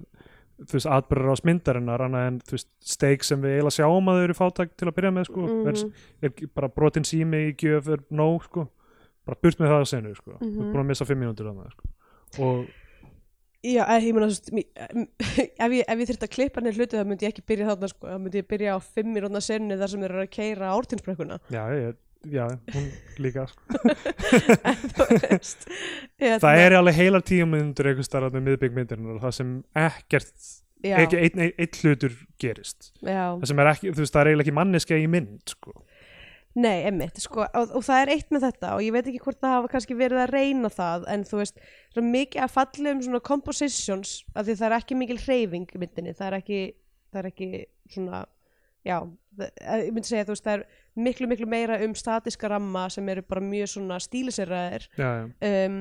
þú 0.57 0.73
veist 0.73 0.89
atbyrður 0.89 1.33
ás 1.37 1.45
myndarinnar 1.45 2.01
annað 2.01 2.27
en 2.29 2.39
þú 2.41 2.51
veist 2.57 2.69
steik 2.81 3.23
sem 3.25 3.43
við 3.43 3.59
eiginlega 3.61 3.77
sjáum 3.77 4.09
að 4.09 4.17
þau 4.17 4.25
eru 4.25 4.35
fátæk 4.41 4.71
til 4.79 4.89
að 4.89 4.95
byrja 4.97 5.13
með 5.13 5.25
sko. 5.27 5.41
Mhm. 5.45 5.93
er, 6.23 6.31
er 6.31 6.47
bara 6.55 6.69
brotin 6.69 7.05
sími 7.05 7.53
í 7.53 7.55
gjöf 7.57 7.89
er 7.93 8.01
nóg 8.11 8.43
sko. 8.45 8.69
Bara 9.27 9.37
burt 9.43 9.59
með 9.59 9.69
það 9.69 9.81
að 9.83 9.93
senu 9.93 10.15
sko. 10.17 10.33
Þú 10.41 10.49
Mhm. 10.49 10.65
ert 10.65 10.73
búin 10.73 10.81
að 10.81 10.87
missa 10.87 11.05
fimm 11.05 11.21
mínútur 11.21 11.53
annað 11.53 11.73
sko. 11.77 11.85
Og 12.41 12.67
Já, 13.67 13.83
ég 13.99 14.15
meina, 14.15 14.29
ef 15.67 15.75
ég, 15.75 15.85
ég 15.85 16.09
þyrfti 16.11 16.27
að 16.29 16.35
klippa 16.35 16.63
niður 16.63 16.83
hluti 16.83 16.99
þá 16.99 17.07
myndi 17.09 17.27
ég 17.27 17.33
ekki 17.35 17.47
byrja 17.51 17.71
þarna, 17.73 17.91
sko, 17.93 18.11
þá 18.11 18.19
myndi 18.23 18.43
ég 18.43 18.51
byrja 18.51 18.75
á 18.77 18.79
fimm 18.85 19.15
mínúna 19.17 19.43
senni 19.45 19.79
þar 19.81 19.93
sem 19.93 20.05
þeir 20.05 20.13
eru 20.15 20.27
að 20.27 20.35
keira 20.37 20.75
ártinsbrekkuna. 20.75 21.39
já, 21.53 21.63
ég, 21.75 21.97
já, 22.31 22.45
hún 22.75 22.87
líka 23.23 23.47
sko. 23.51 23.81
en 24.71 24.85
þú 24.85 25.09
veist, 25.15 25.67
hérna, 26.21 26.43
það 26.45 26.63
er 26.67 26.79
alveg 26.81 27.01
heilar 27.01 27.27
tíu 27.27 27.49
myndur 27.51 27.91
einhvers 27.91 28.11
starf 28.11 28.37
með 28.37 28.47
miðbygg 28.51 28.79
myndarinnar 28.79 29.21
það 29.25 29.37
sem 29.41 29.59
ekkert 29.87 30.55
ekki 30.87 31.19
einn 31.19 31.43
ein, 31.43 31.53
ein 31.57 31.77
hlutur 31.81 32.15
gerist 32.41 32.93
já, 33.01 33.35
það 33.35 33.49
sem 33.51 33.63
er 33.63 33.71
ekki, 33.73 33.93
þú 33.93 34.05
veist, 34.05 34.15
það 34.15 34.23
er 34.23 34.31
eiginlega 34.31 34.47
ekki 34.47 34.57
manneska 34.61 35.01
í 35.01 35.07
mynd 35.11 35.57
sko. 35.57 35.75
Nei, 36.57 36.87
emmitt, 36.89 37.21
sko, 37.21 37.45
og, 37.47 37.75
og 37.77 37.85
það 37.85 38.03
er 38.03 38.13
eitt 38.15 38.33
með 38.35 38.47
þetta 38.47 38.73
og 38.77 38.85
ég 38.85 38.95
veit 38.95 39.11
ekki 39.11 39.21
hvort 39.27 39.41
það 39.43 39.55
hafa 39.59 39.73
kannski 39.75 39.99
verið 39.99 40.23
að 40.23 40.33
reyna 40.33 40.71
það, 40.73 41.05
en 41.13 41.27
þú 41.29 41.43
veist, 41.43 41.61
svona 41.93 42.13
mikið 42.15 42.47
að 42.47 42.55
falli 42.55 42.95
um 42.95 43.03
svona 43.05 43.21
compositions, 43.29 44.17
af 44.33 44.47
því 44.47 44.57
það 44.61 44.69
er 44.71 44.77
ekki 44.79 44.99
mikil 45.03 45.19
hreyfing 45.21 45.77
í 45.77 45.83
myndinni, 45.83 46.17
það 46.17 46.31
er 46.31 46.39
ekki, 46.41 46.61
það 47.13 47.21
er 47.23 47.31
ekki 47.31 47.51
svona, 47.93 48.23
já, 48.89 48.97
það, 49.37 49.85
ég 49.85 49.95
myndi 49.97 50.13
segja, 50.13 50.27
þú 50.29 50.37
veist, 50.37 50.47
það 50.49 50.59
er 50.59 50.67
miklu, 51.07 51.31
miklu 51.31 51.49
meira 51.51 51.79
um 51.85 51.95
statiska 51.99 52.51
ramma 52.51 52.87
sem 52.93 53.09
eru 53.13 53.25
bara 53.29 53.45
mjög 53.45 53.73
svona 53.75 54.01
stíliseraðir 54.03 54.89
já, 54.97 55.09
já, 55.21 55.67
um, 55.69 55.81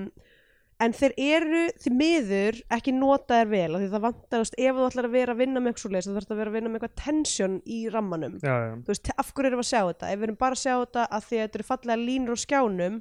en 0.83 0.95
þeir 0.95 1.13
eru 1.21 1.61
því 1.79 1.91
miður 1.95 2.57
ekki 2.75 2.93
notaðir 2.95 3.51
vel 3.51 3.67
af 3.77 3.81
því 3.81 3.89
það 3.93 4.05
vantar, 4.05 4.41
veist, 4.43 4.57
ef 4.59 4.77
þú 4.77 4.87
ætlar 4.89 5.07
að 5.07 5.15
vera 5.15 5.35
að 5.35 5.41
vinna 5.41 5.61
með 5.63 5.71
eitthvað 5.71 5.95
þú 5.95 6.15
þarf 6.15 6.33
að 6.33 6.39
vera 6.41 6.51
að 6.51 6.57
vinna 6.57 6.71
með 6.71 6.79
eitthvað 6.79 7.03
tension 7.03 7.57
í 7.63 7.79
rammanum, 7.93 8.37
já, 8.43 8.55
já. 8.65 8.73
þú 8.83 8.91
veist, 8.91 9.11
af 9.15 9.31
hverju 9.31 9.51
erum 9.51 9.61
við 9.61 9.65
að 9.65 9.69
sjá 9.71 9.81
þetta? 9.89 10.09
Ef 10.09 10.19
við 10.19 10.27
erum 10.27 10.39
bara 10.41 10.57
að 10.57 10.63
sjá 10.63 10.73
þetta 10.73 11.05
að 11.05 11.29
því 11.29 11.39
að 11.39 11.45
þetta 11.45 11.59
eru 11.59 11.67
fallega 11.69 12.01
línur 12.01 12.35
á 12.35 12.43
skjánum, 12.43 12.97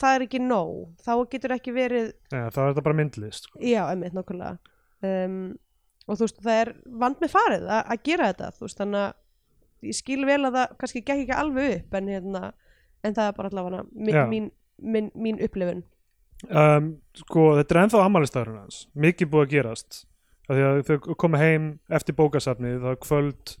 það 0.00 0.16
er 0.16 0.26
ekki 0.26 0.42
nóg. 0.44 0.76
Þá 1.04 1.12
getur 1.34 1.56
ekki 1.56 1.74
verið 1.76 2.06
Já, 2.30 2.44
þá 2.54 2.60
er 2.62 2.70
þetta 2.70 2.86
bara 2.86 2.98
myndlist 3.00 3.48
sko. 3.50 3.60
já, 3.64 3.82
emmitt 3.90 4.16
nákvæmlega. 4.16 4.76
Um, 5.00 5.40
og 6.06 6.16
þú 6.16 6.26
veist, 6.26 6.40
það 6.46 6.62
er 6.62 6.72
vand 7.02 7.20
með 7.22 7.34
farið 7.34 7.66
að, 7.66 7.82
að 7.82 8.06
gera 8.06 8.30
þetta, 8.30 8.54
þú 8.56 8.66
veist, 8.66 8.80
þannig 8.80 9.04
að 9.08 9.88
ég 9.90 9.96
skil 9.96 10.24
vel 10.28 10.42
að 10.44 10.56
það 10.58 10.74
kannski 10.80 11.02
gekk 11.02 11.24
ekki 11.24 11.36
alveg 11.36 11.74
upp 11.78 11.94
en 11.96 12.10
hérna, 12.12 12.42
en 13.00 13.16
það 13.16 13.30
er 13.30 13.36
bara 13.38 13.50
allavega 13.50 13.84
mín, 13.90 14.18
mín, 14.30 14.48
mín, 14.80 15.08
mín 15.16 15.40
upplifun 15.40 15.80
um, 16.48 16.92
sko, 17.20 17.46
þetta 17.58 17.76
er 17.76 17.82
ennþá 17.84 18.04
ammælistæðurinn 18.06 18.62
hans. 18.62 18.84
Mikið 18.94 19.32
búið 19.32 19.46
að 19.46 19.52
gerast. 19.54 20.04
Að 20.50 20.80
þau 20.88 21.12
koma 21.20 21.38
heim 21.38 21.72
eftir 21.92 22.16
bókasafnið 22.18 22.80
það 22.82 22.94
er 22.96 23.02
kvöld 23.04 23.56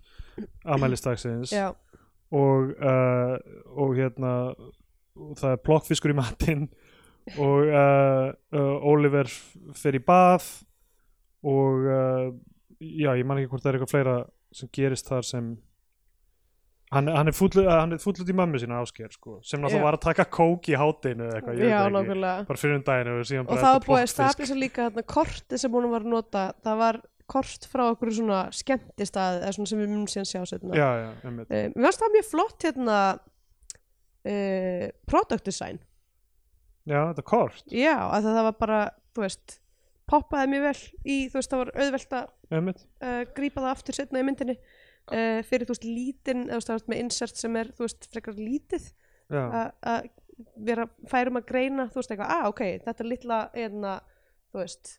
ammælistagsins 0.64 1.52
já, 1.52 1.68
og, 2.32 2.72
uh, 2.82 3.36
og 3.76 3.94
hérna 3.98 4.34
og 5.20 5.38
það 5.38 5.54
er 5.54 5.62
plokkfiskur 5.66 6.14
í 6.14 6.18
matinn 6.18 6.66
og 7.44 7.68
uh, 7.68 8.30
uh, 8.56 8.90
Oliver 8.90 9.30
fer 9.76 9.98
í 9.98 10.02
bað 10.02 10.46
og 11.46 11.86
uh, 11.86 12.28
já, 12.80 13.12
ég 13.14 13.26
man 13.26 13.40
ekki 13.40 13.52
hvort 13.52 13.64
það 13.64 13.72
er 13.72 13.78
eitthvað 13.78 13.94
fleira 13.94 14.16
sem 14.56 14.70
gerist 14.74 15.10
þar 15.10 15.26
sem 15.26 15.50
hann, 16.94 17.10
hann 17.14 17.30
er 17.30 17.36
full 17.36 17.50
hann 17.66 17.94
er 17.94 18.02
full 18.02 18.14
út 18.14 18.32
í 18.32 18.36
mömmu 18.36 18.60
sína 18.62 18.80
ásker 18.82 19.12
sko, 19.14 19.38
sem 19.46 19.62
náttúrulega 19.62 19.86
var 19.86 19.98
að 19.98 20.04
taka 20.08 20.26
kók 20.26 20.70
í 20.72 20.76
hátinu 20.78 21.28
eða 21.28 21.38
eitthvað, 21.38 21.60
ég 21.60 21.70
veit 21.70 22.00
ekki. 22.00 22.50
bara 22.50 22.62
fyrir 22.62 22.76
um 22.78 22.84
daginn 22.88 23.12
og 23.12 23.20
og 23.20 23.62
það 23.62 23.76
var 23.76 23.86
búið 23.86 24.04
að 24.26 24.50
svo 24.50 24.58
líka 24.58 24.88
þarna 24.88 25.06
kortið 25.14 25.62
sem 25.62 25.76
hún 25.76 25.90
var 25.92 26.06
að 26.06 26.14
nota. 26.14 26.44
Það 26.64 26.82
var 26.82 27.00
kort 27.30 27.66
frá 27.70 27.84
okkur 27.92 28.10
svona 28.14 28.40
skemmtistað 28.54 29.40
eða 29.44 29.54
svona 29.54 29.70
sem 29.70 29.80
við 29.80 29.92
munum 29.92 30.10
síðan 30.10 30.28
sjá 30.28 30.40
setna 30.50 30.74
já, 30.74 30.88
já, 30.98 31.08
einmitt. 31.28 31.52
Um, 31.52 31.76
mér 31.76 31.86
finnst 31.86 32.02
það 32.02 32.14
mjög 32.16 32.28
flott 32.30 32.66
hérna 32.66 32.98
uh, 34.32 34.84
product 35.10 35.46
design. 35.46 35.80
Já, 36.88 37.00
þetta 37.12 37.26
kort, 37.28 37.64
já, 37.70 37.94
að 38.08 38.26
það 38.26 38.46
var 38.48 38.58
bara, 38.58 38.82
þú 39.14 39.26
veist 39.26 39.58
poppaði 40.10 40.50
mjög 40.50 40.64
vel 40.66 40.78
í, 41.04 41.16
þú 41.30 41.38
veist, 41.38 41.52
það 41.52 41.60
var 41.62 41.72
auðvelt 41.76 42.14
að 42.18 42.30
uh, 42.58 43.20
grípa 43.36 43.62
það 43.62 43.72
aftur 43.76 43.98
setna 44.00 44.22
í 44.22 44.26
myndinni 44.26 44.56
uh, 45.10 45.40
fyrir, 45.46 45.66
þú 45.68 45.76
veist, 45.76 45.86
lítinn 45.86 46.46
eða 46.48 46.56
þú 46.56 46.60
veist, 46.60 46.70
það 46.70 46.92
með 46.92 47.02
insert 47.04 47.40
sem 47.40 47.58
er, 47.60 47.72
þú 47.76 47.86
veist, 47.86 48.08
frekar 48.12 48.38
lítið. 48.40 48.90
Að 49.30 49.72
að 49.86 50.08
vera 50.56 50.86
færum 51.06 51.38
að 51.38 51.48
greina 51.50 51.84
þú 51.90 52.00
veist 52.00 52.12
eitthvað, 52.14 52.30
ah 52.34 52.46
ok, 52.48 52.62
þetta 52.86 53.04
er 53.04 53.08
litla 53.10 53.40
einna, 53.54 53.96
þú 54.50 54.62
veist 54.62 54.94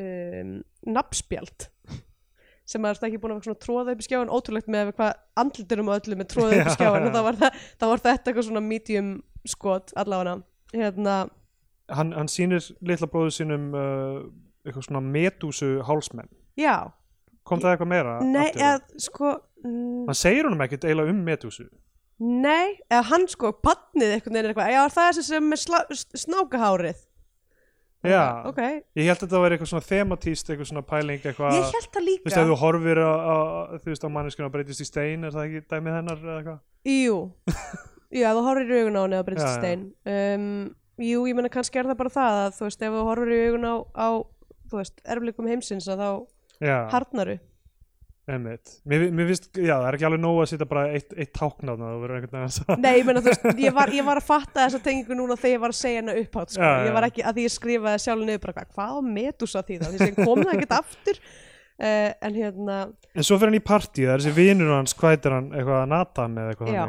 um, 0.00 0.54
nafnspjald. 0.96 1.68
Sem 2.70 2.82
maður 2.84 3.08
ekki 3.08 3.18
búin 3.22 3.34
að 3.34 3.58
tróða 3.62 3.94
upp 3.94 4.02
í 4.02 4.06
skjáin 4.06 4.30
ótrúlegt 4.30 4.70
með 4.70 4.92
hvað 4.94 5.16
andlitunum 5.42 5.90
og 5.90 5.98
öllu 5.98 6.18
með 6.18 6.30
tróða 6.30 6.52
upp 6.52 6.60
í 6.60 6.70
Já, 6.70 6.76
skjáin 6.78 7.08
og 7.08 7.16
þá 7.16 7.22
var, 7.26 7.38
það, 7.40 7.64
þá 7.80 7.84
var 7.90 8.02
þetta 8.04 8.30
eitthvað 8.30 8.46
svona 8.46 8.62
medium 8.62 9.10
skot 9.48 9.94
allavega. 9.98 10.36
Hérna, 10.70 11.14
hann, 11.90 12.12
hann 12.14 12.30
sýnir 12.30 12.62
litla 12.86 13.08
bróður 13.10 13.34
sínum 13.34 13.70
uh, 13.74 14.20
eitthvað 14.64 14.86
svona 14.86 15.02
medúsu 15.04 15.70
hálsmenn 15.86 16.30
já 16.58 16.92
kom 17.50 17.62
það 17.62 17.74
eitthvað 17.74 17.92
meira 17.92 18.16
nei, 18.24 18.48
eða 18.54 19.02
sko 19.02 19.34
mm, 19.64 20.08
hann 20.08 20.18
segir 20.18 20.48
honum 20.48 20.64
ekkert 20.66 20.86
eiginlega 20.88 21.14
um 21.14 21.22
medúsu. 21.26 21.68
Nei, 22.20 22.76
eða 22.90 23.04
hann 23.10 23.28
sko 23.32 23.52
pannið 23.64 24.16
eitthvað 24.16 24.34
neina 24.36 24.50
eitthvað, 24.50 24.72
já 24.74 24.82
það 24.92 25.06
er 25.06 25.14
þessi 25.18 25.28
sem 25.28 25.54
er 25.56 26.02
snákahárið. 26.24 27.06
Já, 28.00 28.20
ok, 28.48 28.60
ég 28.96 29.10
held 29.10 29.18
að 29.18 29.22
þetta 29.26 29.40
var 29.42 29.52
eitthvað 29.52 29.70
svona 29.74 29.84
thematíst 29.84 30.48
eitthvað 30.48 30.68
svona 30.70 30.82
pæling 30.88 31.20
eitthvað 31.20 31.52
ég 31.52 31.66
held 31.66 31.84
það 31.84 31.96
þú 31.98 32.02
líka 32.06 32.24
veist, 32.24 32.38
ef 32.40 32.46
þú 32.48 32.54
horfir 32.62 33.00
á, 33.04 33.12
á 33.12 33.36
þú 33.76 33.90
veist, 33.90 34.06
á 34.08 34.14
manneskuna 34.14 34.52
breytist 34.54 34.80
í 34.80 34.86
stein 34.88 35.28
er 35.28 35.34
það 35.34 35.50
ekki 35.50 35.60
dæmið 35.68 35.96
hennar 35.98 36.22
eða 36.24 36.36
eitthvað? 36.38 36.60
Jú, 36.88 37.18
já, 38.22 38.28
þú 38.32 38.44
horfir 38.46 38.72
í 38.72 38.78
augun 38.80 38.96
á 38.96 39.02
henni 39.04 39.18
að 39.18 39.26
breytist 39.28 39.50
já. 39.50 39.58
stein. 39.58 39.84
Um, 40.08 40.46
Jú, 41.00 41.22
ég 41.24 41.36
meina 41.36 41.48
kannski 41.48 41.80
er 41.80 41.88
það 41.88 41.96
bara 42.02 42.12
það 42.12 42.38
að 42.38 42.56
þú 42.58 42.66
veist, 42.66 42.82
ef 42.84 42.94
þú 42.94 43.04
horfir 43.08 43.30
í 43.32 43.40
augun 43.46 43.64
á, 43.64 43.76
á 43.96 44.08
þú 44.68 44.80
veist, 44.80 44.98
erflikum 45.14 45.48
heimsins 45.48 45.88
að 45.88 46.02
þá 46.02 46.10
harnaru 46.92 47.38
einmitt. 48.30 48.72
Mér, 48.88 49.06
mér 49.14 49.28
finnst, 49.30 49.50
já, 49.56 49.74
það 49.74 49.86
er 49.88 49.96
ekki 49.98 50.06
alveg 50.08 50.22
nóg 50.22 50.40
að 50.42 50.48
setja 50.52 50.68
bara 50.70 50.86
eitt, 50.94 51.12
eitt 51.16 51.32
táknáðna 51.36 51.90
Nei, 52.80 52.92
ég 53.00 53.06
meina, 53.08 53.22
þú 53.22 53.30
veist, 53.32 53.46
ég 53.66 53.76
var, 53.76 53.92
ég 53.94 54.06
var 54.06 54.20
að 54.20 54.26
fatta 54.28 54.64
þessa 54.64 54.82
tengingu 54.84 55.18
núna 55.18 55.36
þegar 55.40 55.56
ég 55.56 55.62
var 55.64 55.74
að 55.74 55.78
segja 55.80 56.00
henni 56.02 56.16
upphátt 56.24 56.54
sko. 56.54 56.72
Ég 56.86 56.96
var 56.96 57.06
ekki, 57.08 57.24
að 57.26 57.38
því 57.38 57.46
ég 57.46 57.54
skrifaði 57.54 58.02
sjálf 58.04 58.26
niður 58.26 58.42
bara, 58.46 58.66
hvað- 58.74 58.92
á 58.94 58.98
medusa 59.06 59.64
því 59.66 59.78
það, 59.80 59.94
því 59.94 60.02
sem 60.04 60.18
kom 60.20 60.42
það 60.44 60.52
ekkert 60.56 60.76
aftur. 60.80 61.22
Uh, 61.80 62.10
en 62.26 62.34
hérna, 62.36 62.78
en 63.16 63.24
svo 63.24 63.38
fyrir 63.40 63.54
hann 63.54 63.56
í 63.56 63.64
partí, 63.64 64.04
það 64.04 64.12
er 64.12 64.22
þessi 64.26 64.36
vinur 64.36 64.72
hans 64.74 64.92
hvað 65.00 65.14
heitir 65.14 65.32
hann, 65.32 65.46
eitthvað 65.56 65.84
Nathan 65.88 66.34
eða 66.42 66.52
eitthvað 66.52 66.74
Já. 66.76 66.82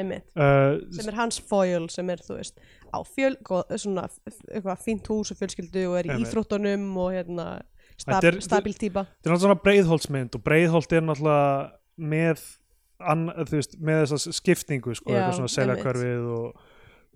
einmitt. 0.00 0.24
Uh, 0.32 0.78
sem 0.96 1.10
er 1.12 1.18
hans 1.18 1.40
foil, 1.50 1.88
sem 1.92 2.14
er, 2.14 2.22
þú 2.24 2.38
veist 2.38 2.62
á 2.88 2.98
fjöl, 3.04 3.34
svona, 3.76 4.06
eitthvað 4.48 4.86
fínt 4.86 5.10
hús 5.12 5.34
og 5.34 5.42
fjölskyldu 5.42 5.82
og 5.90 5.98
er 6.00 6.08
í 6.08 6.16
íþróttunum 6.22 6.88
og 6.96 7.12
hérna 7.12 7.50
stab, 7.98 8.40
stabil 8.44 8.78
típa. 8.78 9.04
þetta 9.08 9.28
er 9.28 9.34
náttúrulega 9.34 9.44
svona 9.44 9.60
breiðholtsmynd 9.66 10.38
og 10.38 10.46
breiðholt 10.46 10.96
er 10.96 11.06
náttúrulega 11.06 11.52
með, 11.98 12.42
an, 13.12 13.28
veist, 13.50 13.78
með 13.82 14.02
þessa 14.04 14.34
skiptingu 14.38 14.96
sko, 14.98 15.12
Já, 15.12 15.20
eitthvað 15.20 15.38
svona 15.40 15.54
seljakörfið 15.54 16.28
og 16.38 16.66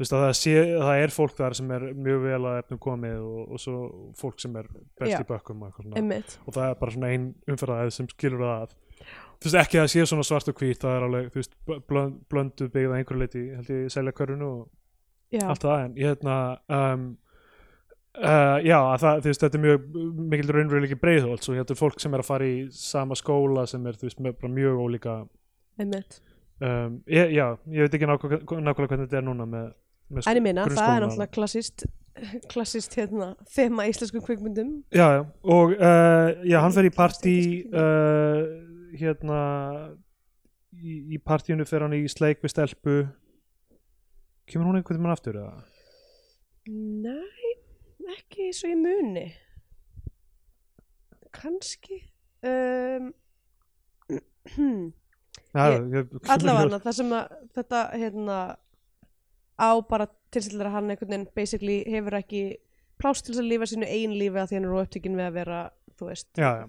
veist 0.00 0.14
að 0.16 0.24
það, 0.24 0.34
sé, 0.38 0.54
það 0.72 1.02
er 1.04 1.14
fólk 1.14 1.34
þar 1.38 1.56
sem 1.58 1.72
er 1.76 1.88
mjög 1.94 2.22
vel 2.24 2.40
að 2.40 2.60
efnum 2.62 2.80
komið 2.82 3.18
og, 3.22 3.40
og 3.42 3.62
svo 3.62 3.80
fólk 4.18 4.42
sem 4.42 4.54
er 4.58 4.70
best 4.72 5.12
Já. 5.12 5.18
í 5.20 5.28
bökkum 5.28 5.66
og, 5.66 5.82
og 5.82 6.54
það 6.56 6.68
er 6.68 6.78
bara 6.80 6.94
svona 6.94 7.12
ein 7.12 7.28
umferðaðið 7.50 7.96
sem 7.98 8.08
skilur 8.10 8.46
það 8.46 8.54
að 8.56 8.76
þú 9.42 9.48
veist 9.48 9.58
ekki 9.62 9.78
að 9.78 9.84
það 9.84 9.92
sé 9.92 10.06
svona 10.08 10.26
svart 10.26 10.52
og 10.52 10.60
hvít 10.62 10.84
það 10.84 10.96
er 10.96 11.06
alveg, 11.08 11.28
þú 11.32 11.40
veist, 11.40 11.56
blönd, 11.90 12.20
blöndu 12.30 12.68
byggð 12.72 12.92
að 12.92 12.98
einhverju 13.00 13.22
leiti, 13.22 13.42
held 13.58 13.72
ég, 13.74 13.90
seljakörfinu 13.92 14.48
og 14.48 14.62
já, 15.34 15.44
allt 15.48 15.66
það 15.66 15.84
en 15.84 15.96
ég 15.98 16.12
hérna 16.12 16.38
um, 16.78 17.06
uh, 18.18 18.58
já, 18.64 18.76
að 18.78 18.98
það, 19.04 19.22
veist, 19.28 19.44
þetta 19.44 19.58
er 19.58 19.64
mjög 19.66 19.86
mikil 20.32 20.52
raunveruleiki 20.56 20.98
breiðholt. 21.00 21.48
Og 21.48 21.60
þetta 21.60 21.74
er 21.74 21.80
fólk 21.80 22.02
sem 22.02 22.16
er 22.16 22.24
að 22.24 22.28
fara 22.28 22.50
í 22.50 22.58
sama 22.76 23.18
skóla 23.18 23.66
sem 23.70 23.88
er, 23.88 23.98
veist, 24.02 24.20
bara 24.22 24.52
mjög 24.52 24.82
ólíka 24.84 25.16
um, 25.80 27.00
ég, 27.08 27.32
já, 27.32 27.46
ég 27.72 27.86
veit 27.86 27.96
ekki 27.96 28.10
nákvæmlega, 28.10 28.76
hvernig 28.76 29.06
þetta 29.06 29.20
er 29.22 29.26
núna 29.26 29.48
með, 29.48 29.72
með 30.12 30.30
en 30.30 30.40
ég 30.40 30.44
minna, 30.44 30.68
það 30.70 30.94
er 30.94 31.04
náttúrulega 31.06 31.34
klassist 31.38 31.86
klassist 32.52 32.94
hérna, 32.98 33.32
þema 33.48 33.86
íslenskum 33.88 34.22
kvikmyndum. 34.24 34.74
Já, 34.92 35.06
já, 35.16 35.22
og 35.48 35.72
uh, 35.78 36.28
já, 36.44 36.58
hann 36.60 36.74
fer 36.76 36.88
í 36.88 36.92
partí 36.92 37.36
uh, 37.72 38.42
hérna 39.00 39.40
í, 40.76 41.16
í 41.16 41.20
partíinu 41.22 41.66
fer 41.68 41.86
hann 41.86 41.96
í 41.96 42.04
sleik 42.12 42.42
við 42.44 42.52
stelpu. 42.54 42.96
Kemur 44.50 44.68
hún 44.68 44.80
einhvern 44.80 45.00
veginn 45.00 45.14
aftur 45.14 45.38
eða? 45.40 45.62
nei, 46.68 47.41
ekki 48.16 48.50
svo 48.56 48.70
ég 48.72 48.80
muni? 48.80 49.26
Kannski 51.32 52.00
um, 52.46 53.12
allavega 55.54 56.80
það 56.82 56.96
sem 56.98 57.14
að 57.16 57.38
þetta 57.56 57.80
hérna 57.94 58.40
á 59.60 59.70
bara 59.88 60.08
tilstillir 60.32 60.68
að 60.68 60.76
hann 60.76 60.92
einhvern 60.92 61.12
veginn 61.12 61.30
basically 61.36 61.78
hefur 61.88 62.18
ekki 62.18 62.42
plást 63.00 63.26
til 63.26 63.36
að 63.38 63.48
lifa 63.50 63.68
sínu 63.68 63.88
eigin 63.88 64.18
lífi 64.18 64.40
að 64.40 64.50
því 64.50 64.58
hann 64.58 64.68
er 64.68 64.76
upptökin 64.82 65.18
við 65.18 65.28
að 65.28 65.38
vera 65.38 65.62
þú 65.98 66.10
veist, 66.10 66.28
já, 66.38 66.50
já, 66.62 66.66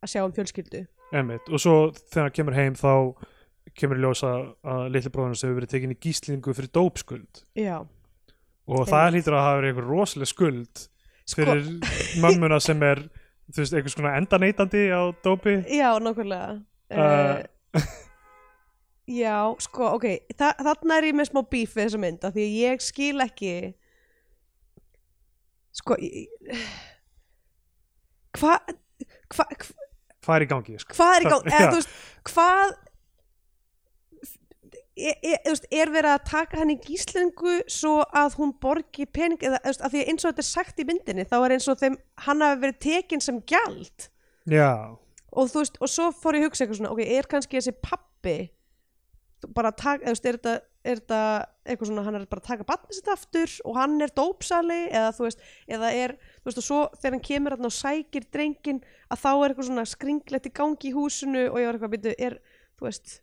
að 0.00 0.12
sjá 0.12 0.22
um 0.24 0.34
fjölskyldu. 0.36 0.82
Einmitt. 1.10 1.48
Og 1.50 1.62
svo 1.62 1.76
þegar 2.00 2.26
hann 2.28 2.36
kemur 2.36 2.58
heim 2.58 2.76
þá 2.78 2.92
kemur 3.78 4.00
ljósa 4.02 4.32
að 4.66 4.84
litli 4.94 5.12
bróðunars 5.14 5.44
hefur 5.44 5.58
verið 5.60 5.72
tekin 5.74 5.94
í 5.94 5.98
gíslingu 6.02 6.54
fyrir 6.56 6.72
dópskuld. 6.74 7.42
Já, 7.58 7.80
og 8.70 8.86
það 8.88 9.16
hlýtur 9.16 9.36
að 9.36 9.44
hafa 9.46 9.58
verið 9.60 9.72
einhver 9.72 9.88
rosaleg 9.90 10.30
skuld 10.30 10.84
sko, 11.24 11.40
fyrir 11.40 11.66
mömmuna 12.22 12.60
sem 12.62 12.82
er 12.86 13.02
þú 13.50 13.62
veist, 13.64 13.74
einhvers 13.74 13.96
konar 13.98 14.18
endaneytandi 14.20 14.84
á 14.94 15.02
dópi. 15.24 15.56
Já, 15.66 15.90
nákvæmlega. 16.02 16.60
Uh, 16.90 17.42
uh, 17.74 17.88
já, 19.10 19.36
sko, 19.62 19.88
ok 19.96 20.06
þa 20.38 20.52
þarna 20.62 20.98
er 21.00 21.08
ég 21.10 21.18
með 21.18 21.30
smá 21.30 21.42
bíf 21.50 21.74
við 21.74 21.84
þessa 21.86 22.00
mynd 22.02 22.26
af 22.26 22.34
því 22.34 22.46
ég 22.60 22.82
skil 22.82 23.24
ekki 23.24 23.54
sko 25.80 25.96
ég- 26.02 26.30
hvað 28.38 28.70
hva, 29.30 29.46
hva, 29.46 29.46
hvað 30.20 30.36
er 30.36 30.44
í 30.46 30.50
gangi 30.50 30.78
sko? 30.82 30.94
hvað 30.98 31.16
er 31.16 31.26
í 31.26 31.30
gang 31.32 31.50
eða 31.54 31.70
þú 31.70 31.80
veist, 31.80 31.94
hvað 32.30 32.74
er, 35.00 35.18
er, 35.22 35.60
er 35.80 35.92
verið 35.92 36.14
að 36.14 36.24
taka 36.30 36.60
hann 36.60 36.72
í 36.74 36.78
gíslingu 36.84 37.58
svo 37.70 38.00
að 38.16 38.38
hún 38.40 38.54
borgi 38.62 39.06
pening 39.08 39.42
eða 39.42 39.60
af 39.70 39.92
því 39.92 40.04
að 40.04 40.12
eins 40.12 40.24
og 40.24 40.30
þetta 40.30 40.44
er 40.44 40.50
sagt 40.50 40.80
í 40.82 40.86
myndinni 40.88 41.26
þá 41.28 41.36
er 41.40 41.56
eins 41.56 41.68
og 41.70 41.80
þeim 41.80 41.98
hann 42.26 42.44
hafi 42.44 42.62
verið 42.64 42.80
tekin 42.86 43.24
sem 43.24 43.42
gjald. 43.48 44.08
Já, 44.50 44.96
og 45.30 45.52
þú 45.52 45.62
veist, 45.62 45.78
og 45.78 45.92
svo 45.92 46.08
fór 46.16 46.38
ég 46.38 46.44
að 46.44 46.50
hugsa 46.50 46.64
eitthvað 46.64 46.80
svona, 46.80 46.94
ok, 46.94 47.04
er 47.06 47.30
kannski 47.30 47.60
þessi 47.60 47.76
pappi 47.84 48.38
bara 49.56 49.70
að 49.70 49.80
taka, 49.80 50.04
eða 50.04 50.10
þú 50.10 50.16
veist, 50.16 50.28
er 50.28 50.38
þetta 50.40 50.58
er 50.80 51.00
þetta 51.00 51.20
eitthvað 51.68 51.90
svona, 51.90 52.02
hann 52.06 52.16
er 52.16 52.22
bara 52.30 52.40
að 52.40 52.48
taka 52.48 52.66
batnið 52.68 52.96
sitt 52.96 53.08
aftur 53.12 53.54
og 53.68 53.76
hann 53.76 53.98
er 54.00 54.12
dópsali 54.16 54.78
eða 54.88 55.10
þú 55.16 55.26
veist, 55.26 55.42
eða 55.68 55.90
er, 55.92 56.14
þú 56.40 56.48
veist, 56.48 56.60
og 56.62 56.66
svo 56.66 56.78
þegar 56.96 57.16
hann 57.16 57.26
kemur 57.26 57.56
þarna 57.56 57.68
og 57.68 57.76
sækir 57.76 58.28
drengin 58.32 58.80
að 59.12 59.20
þá 59.20 59.30
er 59.32 59.44
eitthvað 59.50 59.68
svona 59.68 59.84
skringlegt 59.90 60.48
í 60.48 60.54
gangi 60.56 60.88
í 60.88 60.94
húsinu 60.96 61.42
og 61.50 61.58
ég 61.60 61.68
var 61.68 61.76
eitthvað 61.76 61.90
að 61.90 61.96
byrja, 61.96 62.14
er, 62.30 62.38
þú 62.80 62.88
veist 62.88 63.18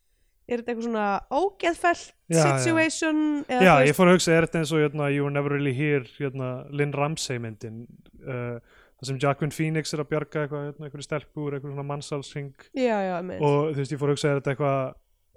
er 0.47 0.61
þetta 0.61 0.73
eitthvað 0.73 0.87
svona 0.87 1.05
ógeðfælt 1.29 2.03
Já, 2.27 2.37
já. 2.39 2.41
situation 2.57 3.21
já 3.47 3.73
þú 3.77 3.87
ég 3.87 3.95
fór 3.97 4.09
að 4.11 4.17
hugsa 4.17 4.33
er 4.35 4.47
þetta 4.47 4.61
eins 4.61 4.73
og 4.75 4.83
hérna, 4.83 5.09
You 5.13 5.25
Were 5.25 5.35
Never 5.35 5.55
Really 5.55 5.73
Here 5.75 6.03
hérna, 6.17 6.51
Lynn 6.71 6.95
Ramsey 6.95 7.39
myndin 7.43 7.81
uh, 8.23 8.57
það 8.97 9.09
sem 9.11 9.19
Jacqueline 9.23 9.55
Phoenix 9.55 9.93
er 9.93 10.03
að 10.03 10.09
bjarga 10.13 10.45
eitthvað, 10.45 10.63
hérna, 10.69 10.87
eitthvað 10.87 11.05
stelpur, 11.05 11.53
eitthvað 11.53 11.75
svona 11.75 11.87
mannsalsring 11.91 12.53
já, 12.73 12.95
já, 13.05 13.15
og 13.37 13.73
þú 13.75 13.81
veist, 13.81 13.93
ég 13.93 14.01
fór 14.01 14.11
að 14.11 14.17
hugsa 14.17 14.31
er 14.31 14.41
þetta 14.41 14.55
eitthvað 14.55 14.79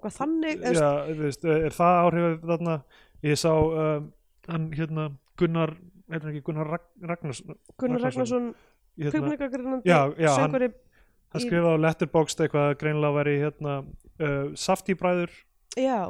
hvað 0.01 0.17
þannig, 0.17 0.65
já, 0.65 0.89
þú 1.11 1.17
veist, 1.27 1.47
er 1.53 1.77
það 1.77 1.99
áhrifið 2.01 2.49
þarna? 2.49 2.75
Ég 3.21 3.37
sá 3.37 3.51
um, 3.53 4.07
hann 4.49 4.67
hérna 4.73 5.03
Gunnar, 5.37 5.75
hann 6.09 6.31
ekki 6.31 6.41
Gunnar 6.47 6.71
Ragn, 6.73 6.87
Ragnars 7.05 7.43
veist, 7.45 7.59
Gunnar 7.77 8.01
Ragnarsson. 8.07 8.51
Hérna, 8.97 9.11
kvikmyndagagrínandi, 9.13 9.87
Já, 9.87 9.99
í- 11.39 11.45
skrifaði 11.45 11.77
á 11.79 11.83
Letterboxd 11.85 12.43
eitthvað 12.43 12.67
að 12.71 12.77
greinilega 12.81 13.17
væri 13.21 13.35
hérna 13.39 13.77
uh, 13.79 14.51
saftíbræður 14.59 15.31
já, 15.79 16.01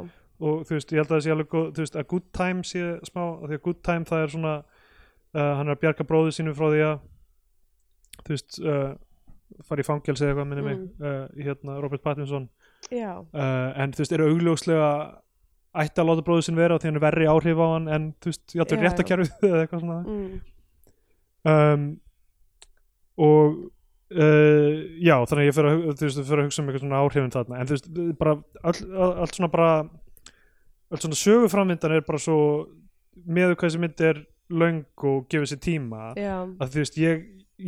og 0.41 0.63
þú 0.65 0.73
veist, 0.77 0.91
ég 0.95 0.97
held 1.03 1.11
að 1.11 1.15
það 1.17 1.23
sé 1.27 1.31
alveg 1.35 1.51
þú 1.53 1.83
veist, 1.85 1.95
að 2.01 2.07
good 2.15 2.27
time 2.33 2.63
sé 2.65 2.81
smá, 3.05 3.23
því 3.45 3.57
að 3.59 3.63
good 3.67 3.81
time 3.85 4.05
það 4.09 4.23
er 4.25 4.33
svona 4.33 4.53
uh, 4.63 5.53
hann 5.59 5.67
er 5.69 5.75
að 5.75 5.81
bjarga 5.85 6.07
bróðu 6.09 6.33
sínu 6.33 6.55
frá 6.57 6.67
því 6.73 6.81
að 6.87 6.99
þú 8.25 8.33
veist 8.35 8.59
uh, 8.65 8.91
fara 9.67 9.83
í 9.83 9.85
fangelsi 9.87 10.25
eitthvað 10.29 10.47
minni 10.49 10.63
mig 10.65 10.77
Mm. 10.81 10.89
uh, 11.03 11.43
hérna 11.43 11.77
Robert 11.83 12.01
Pattinson 12.05 12.49
já 12.89 13.11
uh, 13.19 13.69
en 13.77 13.91
þú 13.93 14.01
veist, 14.01 14.11
eru 14.15 14.29
augljóslega 14.31 14.89
ætti 15.81 16.01
að 16.01 16.07
láta 16.09 16.23
bróðu 16.27 16.43
sín 16.47 16.57
vera 16.57 16.75
og 16.75 16.81
því 16.81 16.89
hann 16.89 16.97
er 16.99 17.03
verri 17.05 17.27
áhrif 17.31 17.59
á 17.61 17.67
hann 17.75 17.85
en 17.87 18.07
þú 18.23 18.31
veist, 18.33 18.55
játtur 18.57 18.77
Já, 18.77 18.81
já. 18.81 18.87
réttakerfið 18.89 19.45
eða 19.51 19.61
eitthvað 19.65 19.83
svona 19.83 19.99
mm. 20.01 20.39
um, 21.51 21.85
og 23.21 23.61
uh, 24.11 24.77
já, 25.01 25.15
þannig 25.29 25.41
að 25.41 25.47
ég 25.47 25.57
fyrir 25.57 25.71
að, 25.71 26.05
hugsa 26.45 26.61
um 26.61 26.69
eitthvað 26.69 26.83
svona 26.85 27.01
áhrifin 27.01 27.33
þarna. 27.33 27.59
En 27.59 27.69
þú 27.69 27.77
veist, 27.77 27.91
bara 28.19 28.37
all, 28.61 28.77
all, 28.91 29.11
allt 29.25 29.37
svona 29.37 29.51
bara 29.51 29.73
allt 30.91 31.05
svona 31.05 31.19
söguframvindan 31.19 31.95
er 31.95 32.07
bara 32.07 32.21
svo 32.21 32.39
með 33.25 33.55
hvað 33.55 33.67
þessi 33.67 33.83
mynd 33.83 34.03
er 34.07 34.23
löng 34.51 35.05
og 35.07 35.29
gefur 35.31 35.47
sér 35.47 35.61
tíma. 35.63 36.11
Já, 36.19 36.35
að 36.43 36.73
þú 36.73 36.83
veist, 36.83 36.97
ég, 36.99 37.21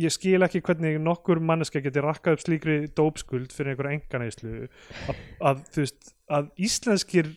ég 0.04 0.12
skil 0.12 0.44
ekki 0.44 0.62
hvernig 0.64 0.98
nokkur 1.02 1.40
manneska 1.40 1.82
geti 1.84 2.02
rakkað 2.04 2.38
upp 2.38 2.44
slíkri 2.44 2.76
dópskuld 2.96 3.54
fyrir 3.54 3.74
einhverja 3.74 4.00
enganeyslu 4.00 4.66
að, 5.08 5.24
að 5.50 5.64
þú 5.72 5.84
veist, 5.84 6.12
að 6.34 6.52
íslenskir 6.68 7.32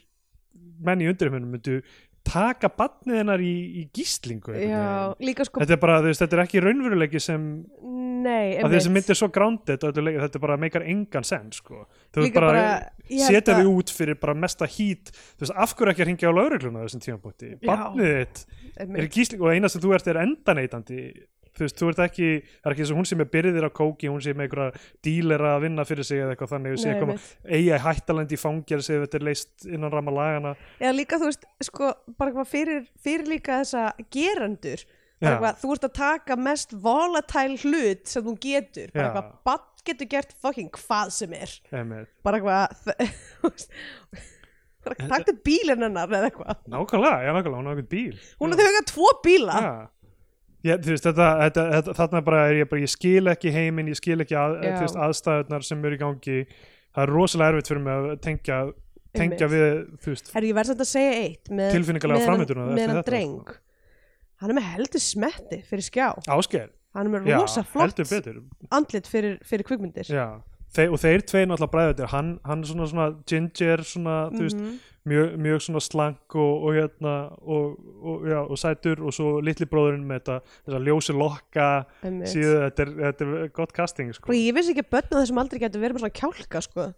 menn 0.84 1.02
í 1.02 1.08
undirheimunum 1.10 1.56
myndu 1.56 1.80
taka 2.28 2.70
badnið 2.74 3.20
hennar 3.22 3.44
í, 3.44 3.54
í 3.82 3.84
gíslingu 3.96 4.56
já, 4.58 5.14
sko 5.48 5.62
þetta 5.64 5.76
er 5.76 5.82
bara, 5.82 6.00
veist, 6.06 6.22
þetta 6.24 6.38
er 6.38 6.44
ekki 6.44 6.64
raunveruleiki 6.64 7.22
sem 7.24 7.48
nei, 8.24 8.58
að 8.62 8.76
þessi 8.76 8.94
mynd 8.94 9.12
er 9.14 9.20
svo 9.20 9.30
grounded 9.34 9.86
þetta, 9.86 10.42
bara 10.44 10.60
meikar 10.62 10.86
engan 10.88 11.28
senn 11.28 11.50
sko. 11.56 11.86
líka 12.18 12.42
bara, 12.42 12.52
bara 12.52 13.24
setja 13.28 13.58
þig 13.60 13.72
út 13.72 13.94
fyrir 13.94 14.20
bara 14.22 14.36
mesta 14.38 14.68
hít 14.70 15.14
af 15.54 15.76
hverju 15.78 15.94
ekki 15.94 16.06
að 16.06 16.12
ringja 16.12 16.34
á 16.34 16.38
laurugluna 16.38 16.86
þessum 16.86 17.06
barnið 17.64 18.22
þitt 18.28 18.46
er 18.78 18.84
einmitt. 18.84 19.08
í 19.08 19.12
gísling 19.18 19.44
og 19.44 19.56
eina 19.56 19.72
sem 19.72 19.84
þú 19.84 19.96
ert 19.98 20.12
er 20.12 20.22
endaneitandi 20.26 21.02
þú 21.58 21.66
veist, 21.66 21.80
þú 21.82 21.90
ert 21.92 22.02
ekki, 22.06 22.28
það 22.62 22.70
er 22.70 22.76
ekki 22.76 22.84
eins 22.86 22.92
og 22.94 23.00
hún 23.02 23.10
sem 23.10 23.24
er 23.26 23.30
byrðir 23.34 23.68
á 23.68 23.72
kóki, 23.82 24.12
hún 24.12 24.22
sé 24.24 24.36
með 24.38 24.48
einhverja 24.48 24.84
dílera 25.08 25.56
að 25.56 25.66
vinna 25.66 25.86
fyrir 25.90 26.08
sig 26.08 26.22
eða 26.24 26.36
eitthvað 26.36 26.54
þannig, 26.54 26.78
Nei, 26.78 27.00
koma 27.02 27.16
einmitt. 27.18 27.32
eiga 27.58 27.82
hættalend 27.88 28.36
í 28.38 28.40
fangjar 28.42 28.86
sem 28.86 29.02
þetta 29.04 29.20
er 29.22 29.28
leist 29.32 29.68
innan 29.68 29.94
ramma 29.94 30.14
lagana 30.14 30.54
eða 30.80 30.94
líka 31.00 31.20
þú 31.22 31.32
veist, 31.32 31.50
sko, 31.68 31.92
bara 32.18 32.32
eitthvað 32.32 32.54
fyrir, 32.54 32.88
fyrir 33.04 33.28
líka 33.34 33.60
þessa 33.64 33.90
Já. 35.18 35.32
eitthvað, 35.32 35.56
þú 35.64 35.74
ert 35.74 35.86
að 35.88 35.94
taka 35.98 36.36
mest 36.38 36.74
volatile 36.78 37.58
hlut 37.64 38.04
sem 38.06 38.22
þú 38.28 38.36
getur 38.44 38.92
bara 38.94 39.02
Já. 39.02 39.08
eitthvað, 39.10 39.32
bann 39.50 39.64
getur 39.88 40.10
gert 40.12 40.34
fucking 40.44 40.70
hvað 40.78 41.14
sem 41.16 41.34
er 41.34 41.54
einmitt. 41.74 42.10
bara 42.22 42.38
eitthvað 42.38 43.72
bara 44.88 45.08
taktu 45.10 45.34
bílinn 45.44 45.82
hennar 45.88 46.12
eða 46.12 46.30
eitthvað 46.30 46.62
nákvæmlega, 46.72 47.18
já 47.26 47.32
nákvæmlega, 47.34 47.58
hún 47.58 47.68
á 47.68 47.72
einhvern 47.74 47.90
bíl 47.92 48.20
hún 48.40 48.54
er 48.54 48.60
þau 48.60 48.68
eitthvað 48.68 48.90
tvo 48.94 49.10
bíla 49.26 49.58
Já. 49.66 49.74
Ég, 50.66 50.82
veist, 50.82 51.06
þetta, 51.06 51.28
þetta, 51.44 51.64
þetta, 51.76 51.94
þarna 52.00 52.22
bara 52.26 52.40
er 52.50 52.56
ég 52.64 52.70
bara, 52.72 52.82
ég 52.82 52.90
skil 52.92 53.30
ekki 53.30 53.52
heiminn, 53.54 53.92
ég 53.92 54.00
skil 54.00 54.18
ekki 54.24 54.36
að, 54.40 54.56
Já. 54.66 54.74
veist, 54.82 54.98
aðstæðunar 55.06 55.66
sem 55.68 55.86
eru 55.86 55.98
í 55.98 56.02
gangi. 56.02 56.38
Það 56.98 57.04
er 57.04 57.14
rosalega 57.14 57.54
erfitt 57.54 57.70
fyrir 57.72 57.84
mig 57.86 57.94
að 57.94 58.08
tengja, 58.26 58.58
tengja 59.18 59.50
við, 59.52 59.68
þú 60.02 60.14
veist 60.16 60.32
Herri, 60.34 60.50
ég 60.50 60.58
verð 60.58 60.72
samt 60.72 60.82
að 60.82 60.90
segja 60.90 61.14
eitt 61.22 61.52
með, 61.54 61.70
Tilfinningalega 61.76 62.38
með, 62.42 62.56
með 62.74 62.92
hann 62.96 63.04
dreng. 63.06 63.54
hann 64.42 64.54
er 64.54 64.58
með 64.58 64.68
heldur 64.74 65.04
smetti 65.06 65.62
fyrir 65.70 65.86
skjá. 65.86 66.08
Áskeið, 66.26 66.72
hann 66.98 67.06
er 67.12 67.14
með 67.14 67.30
já, 67.30 67.38
rosa 67.38 67.64
flott 67.64 67.86
heldur 67.86 68.10
betur. 68.10 68.42
andlit 68.74 69.12
fyrir, 69.14 69.38
fyrir 69.46 69.70
kvikmyndir. 69.70 70.10
Já, 70.10 70.26
þeir, 70.76 70.92
og 70.94 71.00
þeir 71.02 71.24
tveir 71.30 71.48
náttúrulega 71.50 71.74
bræður 71.74 72.12
hann, 72.14 72.40
hann 72.46 72.64
er 72.64 72.70
svona, 72.72 72.88
svona 72.92 73.08
ginger 73.30 73.84
svona, 73.88 74.18
þú 74.34 74.44
veist, 74.46 74.60
Mhm. 74.62 74.78
mjög, 75.08 75.36
mjög 75.40 75.62
svona 75.64 75.80
slank 75.82 76.36
og, 76.36 76.64
og 76.68 76.74
hérna 76.76 77.14
og, 77.42 77.78
og, 78.04 78.26
já, 78.28 78.40
og 78.44 78.58
sætur 78.60 79.00
og 79.08 79.14
svo 79.16 79.40
litli 79.42 79.66
bróðurinn 79.66 80.04
með 80.06 80.20
þetta, 80.20 80.40
þessa 80.68 80.82
ljósi 80.84 81.16
lokka 81.16 81.68
síðu, 82.04 82.56
þetta 82.66 82.82
er, 82.86 82.92
þetta 83.06 83.28
er 83.28 83.48
gott 83.56 83.72
casting 83.74 84.14
sko. 84.14 84.30
Og 84.32 84.36
ég 84.36 84.54
vissi 84.54 84.74
ekki 84.76 84.84
að 84.84 84.92
börn 84.98 85.16
á 85.16 85.20
þessum 85.24 85.40
aldrei 85.40 85.60
getur 85.64 85.82
verið 85.82 85.96
með 85.96 86.04
svona 86.04 86.20
kjálka 86.22 86.62
sko. 86.68 86.90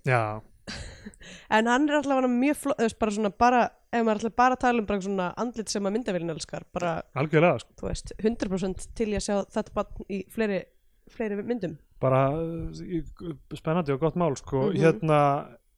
en 1.58 1.70
hann 1.70 1.88
er 1.90 2.00
alltaf 2.00 2.28
mjög 2.30 2.58
flott 2.64 2.98
bara 3.02 3.14
svona 3.16 3.32
bara, 3.34 3.62
ef 3.94 4.04
maður 4.06 4.20
ætla 4.24 4.32
bara 4.42 4.58
tala 4.60 4.84
um 4.84 5.02
svona 5.02 5.30
andlit 5.42 5.72
sem 5.72 5.86
að 5.88 5.96
myndavélin 5.98 6.34
elskar 6.34 6.66
bara, 6.74 7.02
algjörlega 7.18 7.62
sko. 7.64 7.88
veist, 7.88 8.14
100% 8.22 8.88
til 8.98 9.10
ég 9.14 9.22
að 9.22 9.26
sjá 9.26 9.38
þetta 9.56 9.86
í 10.10 10.24
fleiri, 10.34 10.64
fleiri 11.16 11.40
myndum. 11.44 11.78
Bara 12.00 12.26
uh, 12.36 12.84
í- 12.84 13.04
spennandi 13.60 13.96
og 13.96 14.04
gott 14.04 14.20
mál 14.20 14.38
sko. 14.40 14.70
Mhm. 14.70 14.84
hérna 14.84 15.22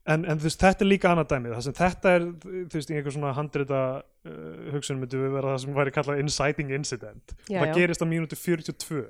En, 0.09 0.23
en 0.25 0.39
þú 0.41 0.47
veist, 0.47 0.57
þetta 0.63 0.81
er 0.81 0.89
líka 0.89 1.09
annað 1.11 1.27
dæmið 1.29 1.51
það 1.53 1.65
sem 1.67 1.75
þetta 1.77 2.11
er, 2.17 2.23
þú 2.41 2.77
veist, 2.79 2.89
í 2.89 2.95
einhver 2.97 3.13
svona 3.13 3.33
handrita 3.37 3.81
uh, 4.01 4.31
hugsun 4.73 4.97
myndi 4.97 5.19
við 5.21 5.35
vera 5.35 5.51
það 5.53 5.59
sem 5.61 5.75
væri 5.77 5.93
kallað 5.93 6.21
inciting 6.23 6.71
incident. 6.73 7.35
Já, 7.45 7.59
það 7.59 7.67
já. 7.69 7.73
gerist 7.75 8.01
á 8.01 8.07
mínútu 8.09 8.39
42 8.39 9.03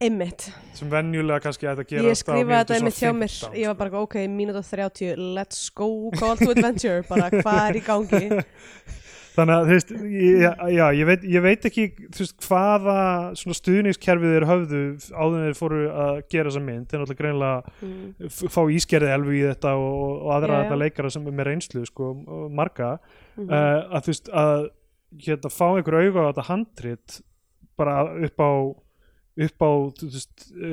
einmitt, 0.00 0.46
sem 0.72 0.88
venjulega 0.88 1.44
kannski 1.44 1.68
að 1.68 1.82
ég 1.84 1.90
gerast 1.90 2.24
á 2.24 2.24
skrifaði 2.24 2.56
þetta 2.56 2.78
einmitt 2.78 3.00
hjá 3.02 3.12
mér. 3.12 3.34
ég 3.60 3.68
var 3.68 3.76
bara, 3.82 4.00
ok, 4.00 4.16
mínúta 4.32 4.64
30 4.64 5.20
let's 5.36 5.68
go, 5.68 5.90
call 6.16 6.40
to 6.40 6.48
adventure. 6.54 7.04
Bara 7.10 7.28
hvað 7.34 7.60
er 7.66 7.80
í 7.82 7.84
gangi 7.84 8.22
þannig 9.34 9.54
að 9.56 9.68
þú 9.68 9.74
veist, 9.76 9.90
ég, 10.14 10.58
já, 10.74 10.84
ég, 10.96 11.04
veit, 11.08 11.24
ég 11.34 11.44
veit 11.44 11.66
ekki 11.70 11.84
veist, 12.18 12.34
hvaða 12.48 12.96
svona 13.38 13.56
stuðningskerfið 13.60 14.34
þeir 14.36 14.46
höfðu 14.50 14.82
áður 15.14 15.36
en 15.38 15.46
þeir 15.46 15.58
fóru 15.60 15.80
að 16.04 16.20
gera 16.34 16.50
þessa 16.50 16.62
mynd 16.66 16.90
þeir 16.90 17.02
náttúrulega 17.04 17.22
greinlega 17.22 17.86
mm. 17.86 18.34
fá 18.56 18.60
ískerði 18.76 19.12
elfu 19.14 19.36
í 19.38 19.42
þetta 19.46 19.74
og, 19.78 20.02
og 20.26 20.34
aðra 20.36 20.50
Já, 20.52 20.58
já. 20.58 20.64
þetta 20.66 20.80
leikara 20.84 21.14
sem 21.14 21.30
er 21.30 21.38
með 21.40 21.50
reynslu 21.52 21.86
sko, 21.88 22.12
marga 22.60 22.92
Mm 23.40 23.46
uh, 23.48 23.96
að 23.96 24.02
þú 24.04 24.10
veist 24.12 24.30
að 24.36 24.60
hérna, 25.24 25.50
fá 25.54 25.66
einhver 25.70 25.96
auga 26.02 26.22
á 26.22 26.28
þetta 26.30 26.46
handrit 26.50 27.20
bara 27.80 27.94
upp 28.26 28.42
á 28.42 28.50
upp 29.40 29.62
á 29.64 29.70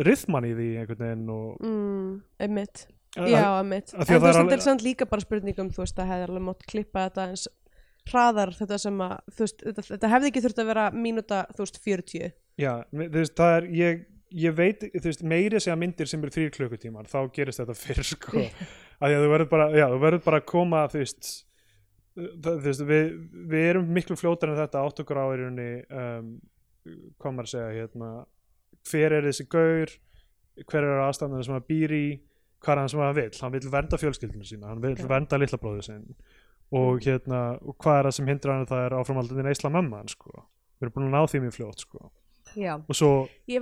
rithman 0.03 0.47
í 0.49 0.53
því 0.57 0.67
einhvern 0.81 1.03
veginn 1.05 1.29
og 1.31 1.61
mm, 1.63 2.09
einmitt 2.43 2.87
að- 3.17 3.29
Já, 3.31 3.45
einmitt. 3.61 3.93
af 3.93 4.01
En 4.01 4.01
að 4.01 4.09
þú 4.09 4.15
er 4.17 4.25
veist, 4.25 4.39
þetta 4.41 4.57
er 4.57 4.65
samt 4.65 4.83
líka 4.85 5.07
bara 5.09 5.23
spurningum, 5.23 5.69
þú 5.71 5.83
veist, 5.85 5.95
það 5.97 6.09
hefði 6.11 6.27
alveg 6.27 6.45
mátt 6.49 6.65
klippa 6.73 7.05
þetta 7.07 7.27
eins 7.31 7.45
hraðar 8.11 8.53
þetta 8.57 8.77
sem 8.81 9.01
að, 9.05 9.15
veist, 9.39 9.63
þetta, 9.63 9.85
þetta 9.93 10.11
hefði 10.13 10.29
ekki 10.31 10.43
þurft 10.45 10.61
að 10.61 10.69
vera 10.71 10.85
mínúta, 10.93 11.41
þú 11.55 11.65
veist, 11.65 11.81
40. 11.85 12.31
já, 12.59 12.71
veist, 12.91 13.35
það 13.37 13.55
er 13.57 13.67
ég, 13.77 14.05
ég 14.43 14.55
veit, 14.57 14.85
þú 14.93 15.03
veist, 15.09 15.25
meiri 15.33 15.61
segja 15.63 15.79
myndir 15.79 16.11
sem 16.11 16.23
eru 16.23 16.35
þrýr 16.35 16.53
klukkutímar, 16.55 17.09
þá 17.11 17.19
gerist 17.35 17.63
þetta 17.63 17.77
fyrr 17.77 18.07
sko, 18.13 18.45
að 19.01 19.17
að 19.17 19.25
þú 19.25 19.33
verður 19.35 19.51
bara 19.53 19.69
já, 19.73 19.85
þú 19.93 20.01
verður 20.05 20.25
bara 20.29 20.41
að 20.41 20.49
koma, 20.53 20.85
þú 20.91 21.03
veist 21.03 21.33
það, 22.17 22.51
þú 22.51 22.65
veist, 22.65 22.85
við, 22.89 23.11
við 23.53 23.69
erum 23.71 23.93
miklu 23.93 24.17
fljótar 24.19 24.53
en 24.53 24.59
þetta 24.61 24.83
átt 24.83 25.03
okkur 25.03 25.21
á 25.21 25.25
í 25.27 25.39
rauninni 25.41 25.69
um, 25.91 26.33
maður 27.21 27.45
að 27.45 27.53
segja 27.53 27.75
hérna, 27.75 28.11
hver 28.87 29.17
er 29.17 29.27
þessi 29.27 29.47
gaur 29.51 29.93
hver 30.65 30.87
er 30.87 31.03
aðstæðan 31.05 31.45
sem 31.45 31.53
hann 31.57 31.67
býr 31.67 31.93
í 31.93 32.05
hvað 32.63 32.73
er 32.73 32.81
hann 32.81 32.91
sem 32.91 33.01
hann 33.03 33.17
vill, 33.17 33.31
hann 33.43 33.53
vill 33.53 33.71
vernda 33.73 33.99
fjölskyldinu 34.01 34.47
sína, 34.47 34.71
hann 34.71 34.81
vill 34.81 34.95
Já. 34.97 35.05
vernda 35.09 35.39
litla 35.39 35.59
bróðu 35.61 35.83
sinn 35.85 36.05
og 36.75 37.01
hérna, 37.05 37.41
og 37.63 37.77
hvað 37.79 37.99
er 37.99 38.09
það 38.09 38.15
sem 38.17 38.29
hindrar 38.31 38.57
hann 38.57 38.69
það 38.69 38.85
er 38.85 38.95
áframaldin 38.99 39.47
neysla 39.47 39.71
mömmu 39.73 39.99
hann 40.01 40.11
sko, 40.11 40.31
við 40.77 40.87
erum 40.87 40.95
búin 40.97 41.07
að 41.07 41.15
ná 41.15 41.31
því 41.31 41.43
mjög 41.45 41.57
fljótt 41.57 41.85
sko, 41.85 42.09
og 42.77 42.97
svo 42.97 43.11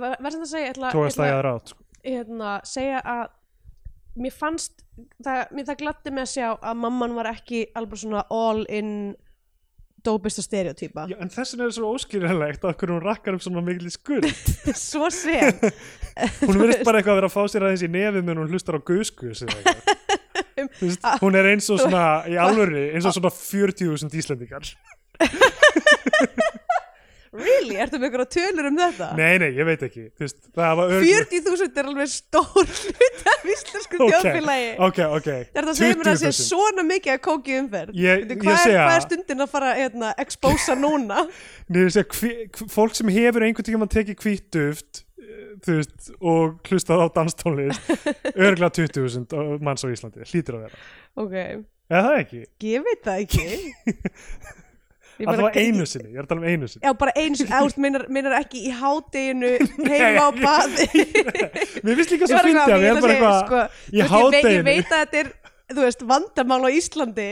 var, 0.02 0.16
var 0.18 0.38
að 0.38 0.48
segja, 0.50 0.72
tókast 0.74 1.20
það 1.20 1.30
ég 1.30 1.36
ætla 1.36 1.36
aðra 1.36 1.54
átt 1.58 1.74
sko. 1.74 1.84
hérna, 2.06 2.54
segja 2.66 3.02
að 3.02 3.26
mér 4.16 4.32
fannst, 4.34 4.82
það, 5.22 5.44
mér 5.54 5.68
það 5.68 5.78
gladdi 5.84 6.14
mig 6.16 6.26
að 6.26 6.32
sjá 6.32 6.48
að 6.56 6.82
mamman 6.82 7.16
var 7.18 7.30
ekki 7.34 7.66
alveg 7.76 8.02
svona 8.02 8.24
all 8.32 8.64
in 8.72 8.90
dópista 10.06 10.42
stereotýpa. 10.44 11.06
En 11.18 11.30
þessin 11.32 11.64
er 11.64 11.72
svo 11.74 11.90
óskiljanlegt 11.96 12.64
að 12.64 12.76
hvernig 12.78 12.94
hún 12.94 13.04
rakkar 13.04 13.36
upp 13.36 13.44
svona 13.44 13.62
mikil 13.66 13.88
í 13.88 13.92
skurð 13.94 14.30
Svo 14.88 15.10
sem. 15.14 15.58
hún 16.44 16.60
verðist 16.62 16.84
bara 16.88 17.00
eitthvað 17.00 17.16
að 17.16 17.20
vera 17.20 17.30
að 17.30 17.34
fá 17.34 17.42
sér 17.50 17.66
aðeins 17.66 17.86
í 17.86 17.90
nefið 17.90 18.22
meðan 18.22 18.42
hún 18.44 18.54
hlustar 18.54 18.78
á 18.78 18.80
guðskus 18.86 19.42
eða 19.46 19.56
eitthvað 19.58 19.95
Þú 20.56 20.88
veist, 20.88 21.06
hún 21.22 21.36
er 21.36 21.50
eins 21.52 21.66
og 21.70 21.80
svona 21.84 22.04
í 22.32 22.36
alvöru, 22.46 22.86
eins 22.96 23.04
og 23.08 23.12
svona 23.18 23.32
40.000 23.36 24.16
Íslendingar 24.22 24.64
Really? 27.36 27.74
Ertu 27.76 27.98
með 28.00 28.06
einhverja 28.06 28.28
tölur 28.32 28.66
um 28.70 28.76
þetta? 28.80 29.06
nei, 29.18 29.34
nei, 29.42 29.48
ég 29.58 29.66
veit 29.68 29.82
ekki 29.84 30.04
veist, 30.22 30.38
það 30.56 30.78
var 30.78 30.92
örugglega- 30.94 31.26
40.000 31.42 31.80
er 31.82 31.88
alveg 31.90 32.08
stór 32.08 32.70
hlut 32.70 33.26
af 33.32 33.42
íslensku 33.52 33.98
Ok, 33.98 34.12
þjóðfélagi. 34.14 34.70
ok, 34.86 35.00
ok 35.18 35.26
Það 35.26 35.60
er 35.60 35.66
það 35.66 35.72
að 35.74 35.80
segja 35.82 35.98
mér 36.00 36.10
að 36.12 36.20
sé 36.22 36.30
20.000. 36.30 36.46
svona 36.46 36.84
mikið 36.88 37.12
að 37.12 37.20
kóki 37.26 37.58
umferð. 37.60 37.92
Ég- 38.06 38.24
ég 38.30 38.40
hvað, 38.40 38.60
segja- 38.62 38.86
er, 38.86 38.94
er 38.94 39.04
stundin 39.04 39.44
að 39.44 39.50
fara 39.52 39.74
hérna, 39.76 40.14
expósa 40.24 40.78
núna? 40.80 41.26
Nei, 41.68 41.82
ég 41.82 41.92
segja, 41.98 42.68
fólk 42.72 42.96
sem 42.96 43.12
hefur 43.18 43.44
einhvern 43.50 43.68
tíma 43.68 43.90
tekið 43.98 44.16
eh, 44.16 45.04
þú 45.64 45.78
veist, 45.78 46.10
og 46.20 46.58
hlustað 46.68 47.04
á 47.04 47.06
danstónlist 47.16 47.90
örgulega 48.44 48.72
20.000 48.82 49.64
manns 49.64 49.86
á 49.86 49.88
Íslandi, 49.92 50.26
hlýtur 50.28 50.58
að 50.58 50.66
vera 50.68 50.84
Ok, 51.16 51.34
eða 51.88 52.04
það 52.10 52.20
ekki, 52.20 52.44
ég 52.68 52.86
veit 52.86 53.02
það 53.06 53.24
ekki. 53.24 53.48
Að 55.16 55.30
það 55.32 55.42
var 55.46 55.54
einu 55.56 55.84
sinni 55.88 56.10
ég 56.12 56.18
er 56.20 56.26
að 56.26 56.28
tala 56.28 56.42
um 56.42 56.48
einu 56.50 56.66
sinni 56.68 56.84
Já, 56.84 56.92
bara 57.00 57.12
eins, 57.16 57.40
ást, 57.56 57.78
minnar, 57.80 58.34
ekki 58.36 58.66
í 58.68 58.72
hádeginu 58.76 59.52
heima 59.88 60.26
á 60.28 60.30
baði. 60.36 60.88
mér 61.80 61.96
finnst 61.96 62.12
líka 62.12 62.28
svo 62.28 62.42
fyndið 62.44 62.74
að 62.74 62.82
við 62.82 62.88
erum 62.90 63.04
bara 63.06 63.14
eitthvað 63.16 63.38
sko, 63.40 63.62
í 63.64 63.96
veist, 63.96 63.96
ég, 63.96 64.10
hádeginu. 64.12 64.66
veit 64.66 64.92
að 64.92 65.00
þetta 65.06 65.22
er 65.22 65.30
þú 65.72 65.82
veist, 65.86 66.04
vandamál 66.12 66.60
á 66.62 66.70
Íslandi 66.70 67.28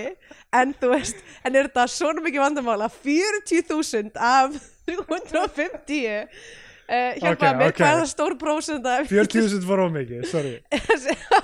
en 0.57 0.73
þú 0.81 0.93
veist, 0.95 1.21
en 1.45 1.59
er 1.61 1.69
þetta 1.69 1.85
svona 1.93 2.25
mikið 2.25 2.45
vandamál 2.47 2.81
að 2.89 2.97
40.000 3.05 4.17
af 4.33 4.57
350 4.89 6.64
uh, 6.89 7.11
hjálpa 7.21 7.51
Ok, 7.51 7.59
mér, 7.61 7.73
ok. 7.73 7.81
hvað 7.81 7.91
er 7.91 8.01
það 8.03 8.11
stór 8.13 8.37
prósenda 8.41 8.99
40.000 9.09 9.67
var 9.69 9.85
of 9.87 9.95
mikið, 9.95 10.29
sorry. 10.31 10.55
Á, 11.39 11.41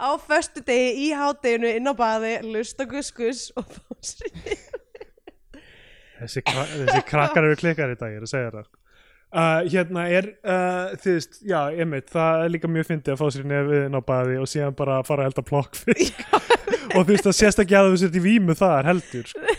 á 0.00 0.08
föstu 0.22 0.64
degi 0.66 1.06
í 1.06 1.12
hádeginu 1.16 1.70
inn 1.76 1.90
á 1.90 1.94
baði, 1.98 2.34
lusta 2.48 2.88
guskus 2.88 3.48
og 3.58 3.78
sér 4.00 4.34
þessi, 6.18 6.42
kra 6.42 6.66
þessi 6.66 7.06
krakkar 7.06 7.46
eru 7.46 7.58
klikkar 7.58 7.94
í 7.94 7.98
dag, 7.98 8.12
ég 8.14 8.22
er 8.22 8.26
að 8.26 8.32
segja 8.32 8.52
það 8.56 8.68
uh, 9.34 9.62
hérna 9.68 10.06
er 10.12 10.30
uh, 10.42 10.94
þú 11.00 11.14
veist, 11.16 11.40
já, 11.46 11.58
einmitt 11.72 12.10
það 12.12 12.44
er 12.44 12.52
líka 12.54 12.70
mjög 12.72 12.90
fyndið 12.92 13.14
að 13.14 13.20
fá 13.22 13.26
sér 13.34 13.48
nefið 13.52 13.86
inn 13.86 13.98
á 13.98 14.02
baði 14.10 14.38
og 14.42 14.50
síðan 14.50 14.76
bara 14.78 15.00
fara 15.06 15.26
að 15.26 15.32
elda 15.32 15.46
plokkfisk. 15.48 16.24
Og 16.96 17.02
þú 17.04 17.10
veist, 17.12 17.26
það 17.26 17.36
sést 17.36 17.58
ekki 17.60 17.76
að 17.76 17.90
þú 17.92 17.98
sért 18.00 18.14
í 18.16 18.22
vímu 18.24 18.54
þar 18.56 18.88
heldur 18.88 19.26
sko. 19.28 19.56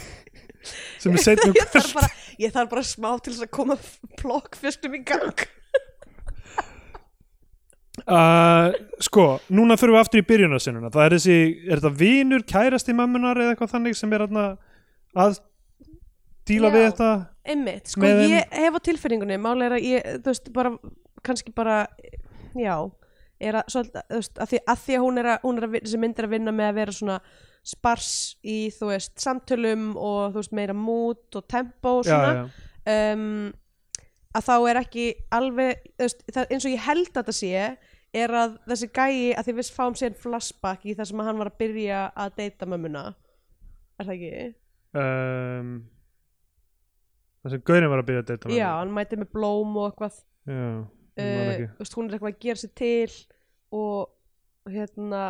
sem 1.00 1.14
er 1.14 1.22
setnum 1.22 1.54
bara, 1.60 2.08
ég 2.38 2.52
þarf 2.54 2.70
bara 2.70 2.82
smá 2.86 3.10
til 3.18 3.32
þess 3.34 3.46
að 3.46 3.52
koma 3.56 3.76
plokkfiskum 4.20 4.94
í 4.94 5.02
gang. 5.08 5.46
Uh, 8.08 8.70
sko, 9.02 9.24
núna 9.52 9.76
fyrir 9.76 9.92
við 9.96 10.00
aftur 10.00 10.22
í 10.22 10.26
byrjunarsinnuna. 10.28 10.88
Það 10.94 11.04
er 11.04 11.14
þessi, 11.18 11.38
er 11.68 11.82
þetta 11.82 11.98
vinur 12.00 12.44
kærasti 12.48 12.94
mömmunar 12.96 13.40
eða 13.42 13.52
eitthvað 13.54 13.74
þannig 13.74 13.98
sem 13.98 14.14
er 14.16 14.24
þarna 14.24 14.44
að 15.20 15.40
díla 16.48 16.70
Já. 16.70 16.74
við 16.76 16.86
þetta? 16.86 17.10
einmitt, 17.50 17.90
sko 17.90 18.00
Með 18.04 18.18
þeim- 18.20 18.32
ég 18.34 18.56
hef 18.62 18.74
á 18.76 18.80
tilfinningunni 18.86 19.36
máli 19.40 19.64
er 19.66 19.74
að 19.76 19.84
ég, 19.88 20.08
þú 20.22 20.30
veist, 20.30 20.50
bara 20.52 20.72
kannski 21.24 21.52
bara, 21.56 21.76
já 22.54 22.74
er 23.40 23.54
að, 23.60 23.64
svolítið, 23.72 24.02
þú 24.10 24.18
veist, 24.20 24.34
að 24.38 24.50
því 24.52 24.58
að, 24.66 24.82
því 24.84 24.96
að 24.96 25.04
hún 25.04 25.18
er 25.18 25.26
að, 25.34 25.38
hún 25.44 25.58
er 25.58 25.66
að, 25.66 25.76
þessi 25.80 26.00
mynd 26.02 26.18
er 26.20 26.28
að 26.28 26.34
vinna 26.36 26.52
með 26.52 26.68
að 26.70 26.78
vera 26.80 26.92
svona 26.92 27.16
spars 27.66 28.10
í, 28.42 28.70
þú 28.72 28.90
veist, 28.90 29.14
samtölum 29.20 29.90
og 30.00 30.32
þú 30.32 30.42
veist, 30.42 30.52
meira 30.56 30.74
mút 30.76 31.36
og 31.36 31.46
tempo 31.50 32.00
og 32.00 32.08
já, 32.08 32.14
svona. 32.16 32.34
já, 32.40 32.66
Um, 32.90 33.52
að 34.34 34.46
þá 34.46 34.54
er 34.70 34.78
ekki 34.80 35.02
alveg, 35.36 35.82
veist, 36.00 36.22
það, 36.32 36.46
eins 36.54 36.64
og 36.64 36.72
ég 36.72 36.84
held 36.86 37.10
að 37.10 37.18
þetta 37.18 37.34
sé, 37.36 37.64
er 38.22 38.32
að 38.34 38.54
þessi 38.70 38.88
gæi, 38.88 39.18
að 39.36 39.46
því 39.46 39.54
við 39.58 39.70
fáum 39.76 39.96
síðan 39.98 40.16
flashback 40.18 40.86
í 40.88 40.94
það 40.98 41.10
sem 41.10 41.22
hann 41.26 41.38
var 41.42 41.50
að 41.52 41.58
byrja 41.60 42.00
að 42.24 42.32
deyta 42.40 42.68
mömmuna. 42.70 43.02
Er 44.00 44.08
það 44.08 44.14
ekki? 44.16 44.54
um, 44.96 45.74
það 47.44 47.54
sem 47.54 47.62
Gaurin 47.68 47.92
var 47.92 48.02
að 48.02 48.08
byrja 48.08 48.22
að 48.24 48.30
deyta 48.32 48.54
Já, 48.56 48.68
hann 48.80 48.96
mæti 48.96 49.20
með 49.20 49.30
blóm 49.36 49.76
og 49.76 49.90
eitthvað. 49.90 50.16
Já, 50.50 50.64
uh, 51.20 51.52
veist, 51.78 51.98
hún 51.98 52.08
er 52.08 52.16
eitthvað 52.16 52.32
að 52.32 52.42
gera 52.46 52.62
sér 52.64 52.74
til 52.80 53.18
og 53.76 54.72
hérna 54.72 55.24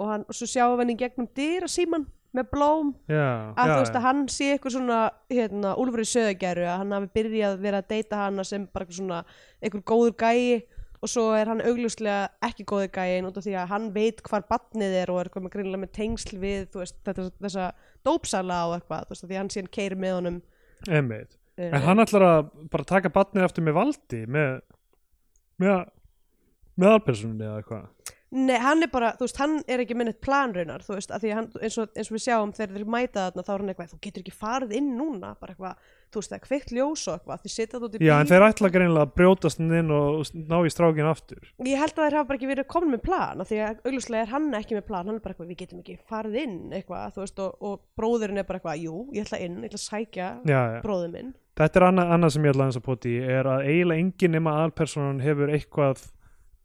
og, 0.00 0.10
hann, 0.10 0.26
og 0.28 0.36
svo 0.36 0.48
sjáum 0.50 0.76
við 0.76 0.84
henni 0.84 1.00
gegnum 1.00 1.30
dyra 1.36 1.70
síman 1.70 2.06
með 2.34 2.46
blóm. 2.50 2.92
Já, 3.06 3.54
að 3.54 3.68
já, 3.68 3.72
þú 3.72 3.80
veist 3.80 3.98
að 3.98 4.06
hann 4.08 4.22
sé 4.32 4.46
eitthvað 4.52 4.76
svona 4.76 5.00
hérna, 5.30 5.74
úlfur 5.80 6.02
í 6.02 6.06
söðagæru 6.10 6.64
að 6.66 6.80
hann 6.80 6.94
hafi 6.96 7.10
byrjað 7.18 7.52
að 7.52 7.66
vera 7.68 7.82
að 7.82 7.92
deyta 7.92 8.22
hana 8.24 8.46
sem 8.48 8.64
bara 8.74 8.96
svona 8.96 9.20
eitthvað 9.60 9.84
góður 9.92 10.16
gæi 10.24 10.64
og 11.04 11.10
svo 11.12 11.24
er 11.36 11.50
hann 11.52 11.62
augljóslega 11.62 12.48
ekki 12.48 12.66
góður 12.66 12.90
gæi 12.96 13.22
út 13.28 13.38
af 13.38 13.46
því 13.46 13.56
að 13.60 13.70
hann 13.74 13.88
veit 13.94 14.22
hvar 14.24 14.46
batnið 14.50 14.98
er 15.02 15.12
og 15.12 15.20
er 15.20 15.28
eitthvað 15.28 15.46
með 15.46 15.54
greinlega 15.54 15.82
með 15.84 15.94
tengsl 15.98 16.38
við 16.40 16.78
veist, 16.80 16.98
þetta, 17.06 17.28
þessa 17.44 17.70
dópsala 18.06 18.60
og 18.70 18.76
eitthvað 18.78 19.06
þú 19.06 19.14
veist, 19.14 19.26
því 19.26 19.36
að 19.36 19.42
hann 19.42 19.54
síðan 19.54 19.72
keiri 19.78 19.98
með 20.00 20.16
honum. 20.18 20.38
Einmitt. 20.88 21.36
uh, 21.60 21.68
en 21.68 21.84
hann 21.84 22.02
ætlar 22.02 22.26
að 22.28 22.40
bara 22.72 22.88
taka 22.88 23.12
batnið 23.14 23.46
aftur 23.46 23.68
með 23.68 23.78
valdi 23.78 24.24
með 24.26 24.56
með, 25.62 25.84
með 26.74 26.96
alpersunni 26.96 27.46
eða 27.46 27.60
eitthvað 27.60 27.84
Nei, 28.34 28.56
hann 28.58 28.82
er 28.82 28.90
bara, 28.90 29.12
þú 29.14 29.28
veist, 29.28 29.36
hann 29.38 29.52
er 29.70 29.82
ekki 29.84 29.94
minnit 29.94 30.16
planraunar, 30.24 30.82
þú 30.82 30.96
veist, 30.96 31.12
að 31.14 31.22
því 31.22 31.28
að 31.30 31.36
hann, 31.38 31.48
eins 31.62 31.76
og, 31.78 31.90
eins 31.94 32.08
og 32.10 32.14
við 32.16 32.22
sjáum 32.24 32.54
þegar 32.56 32.72
þeir 32.74 32.88
mæta 32.90 33.26
þarna, 33.28 33.44
þá 33.46 33.50
er 33.54 33.62
hann 33.62 33.70
eitthvað, 33.70 33.92
þú 33.92 33.98
getur 34.06 34.24
ekki 34.24 34.34
farið 34.34 34.72
inn 34.80 34.88
núna, 34.98 35.30
bara 35.38 35.54
eitthvað, 35.54 35.84
þú 36.10 36.18
veist, 36.22 36.32
það 36.32 36.38
er 36.40 36.42
kveikt 36.48 36.72
ljós 36.74 37.04
og 37.06 37.14
eitthvað, 37.14 37.44
þið 37.44 37.54
sitjað 37.54 37.86
út 37.86 37.94
í 37.94 38.00
Já, 38.08 38.14
en 38.16 38.30
þeir 38.32 38.46
ætla 38.48 38.70
greinlega 38.74 39.06
að 39.06 39.12
brjótast 39.20 39.62
inn 39.62 39.94
og 39.94 40.34
ná 40.34 40.56
í 40.66 40.72
strákin 40.74 41.10
aftur 41.12 41.46
Ég 41.62 41.78
held 41.84 41.94
að 41.94 42.02
þeir 42.08 42.18
hafa 42.18 42.28
bara 42.32 42.40
ekki 42.40 42.50
verið 42.50 42.68
komin 42.74 42.94
með 42.96 43.04
plan, 43.06 43.44
af 43.44 43.50
því 43.52 43.60
að 43.68 43.86
augljóslega 43.86 44.26
er 44.26 44.32
hann 44.34 44.50
ekki 44.58 44.78
með 44.80 44.86
plan, 44.90 45.06
hann 45.06 45.20
er 45.20 45.24
bara 45.24 45.36
eitthvað, 45.36 45.52
við 45.54 45.62
getum 45.62 45.84
ekki 45.84 45.96
farið 46.10 46.40
inn, 46.42 46.58
eitthvað, 46.74 47.14
þú 47.14 47.22
veist, 47.22 47.40
og, 47.46 47.64
og 47.70 47.80
bróðurinn 48.02 48.42
er 48.42 48.50
bara 48.50 48.58
eitthvað, 48.58 48.82
jú, 48.82 48.98
ég 49.14 49.28
ætla 49.28 49.42
inn, 49.46 49.60
ég 49.62 49.70
ætla 49.70 49.78
að 49.78 49.86
sækja 49.86 50.28
Já, 50.42 50.58
já. 50.74 50.82
bróður 50.82 51.14
minn. 51.14 51.32
Þetta 51.54 51.78
er 51.78 51.86
annað, 51.86 52.12
annað 52.16 52.34
sem 52.34 52.46
ég 52.48 52.54
ætla 52.54 52.64
aðeins 52.66 52.78
að 52.80 52.86
poti 52.88 53.14
er 53.22 53.46
að 53.46 53.66
eiginlega 53.68 54.02
enginn 54.02 54.32
nema 54.34 54.54
aðalpersonan 54.58 55.20
hefur 55.22 55.52
eitthvað 55.54 56.00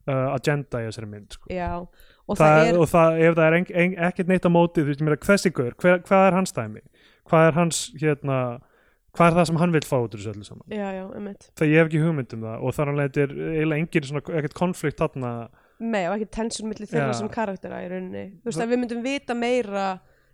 uh, 0.10 0.30
agenda 0.34 0.82
í 0.82 0.89
þessari 0.89 1.12
mynd 1.12 1.38
sko. 1.38 1.51
Já, 1.53 1.70
og 1.80 2.39
það, 2.39 2.55
það, 2.55 2.70
er, 2.70 2.80
og 2.80 2.89
það, 2.93 3.20
ef 3.26 3.38
það 3.38 3.45
er 3.45 3.60
ekkert 4.10 4.34
neitt 4.34 4.49
á 4.49 4.51
móti 4.53 4.82
þú 4.82 4.89
veist, 4.89 5.05
mér 5.05 5.18
að 5.18 5.30
þessi 5.30 5.53
gaur, 5.55 5.78
hver, 5.84 6.01
hvað 6.07 6.26
er 6.26 6.39
hans 6.39 6.55
dæmi 6.57 6.84
hvað 7.30 7.47
er 7.47 7.57
hans, 7.57 7.80
hérna 8.01 8.39
hvað 9.16 9.32
er 9.32 9.38
það 9.39 9.47
sem 9.49 9.60
hann 9.62 9.74
vil 9.74 9.86
fá 9.86 9.95
út 9.97 10.14
úr 10.14 10.22
þessu 10.22 10.34
öllu 10.34 10.45
saman 10.45 10.76
já, 10.76 10.86
já, 10.95 11.03
einmitt. 11.18 11.49
það 11.57 11.72
ég 11.72 11.82
hef 11.82 11.89
ekki 11.89 12.03
hugmynd 12.03 12.36
um 12.38 12.45
það 12.45 12.66
og 12.66 12.78
þar 12.78 12.91
hann 12.91 13.01
leitir 13.01 13.34
eiginlega 13.34 13.84
engin 13.84 14.07
svona, 14.10 14.24
ekkert 14.41 14.57
konflikt 14.57 15.01
þarna 15.01 15.34
Nei, 15.80 16.03
og 16.10 16.18
ekki 16.18 16.28
tension 16.36 16.68
milli 16.68 16.86
þeirra 16.89 17.14
sem 17.16 17.30
karaktera 17.32 17.78
í 17.80 17.86
rauninni. 17.88 18.26
Þú 18.41 18.49
veist, 18.49 18.60
að 18.60 18.72
við 18.74 18.82
myndum 18.82 19.03
vita 19.05 19.36
meira 19.38 19.86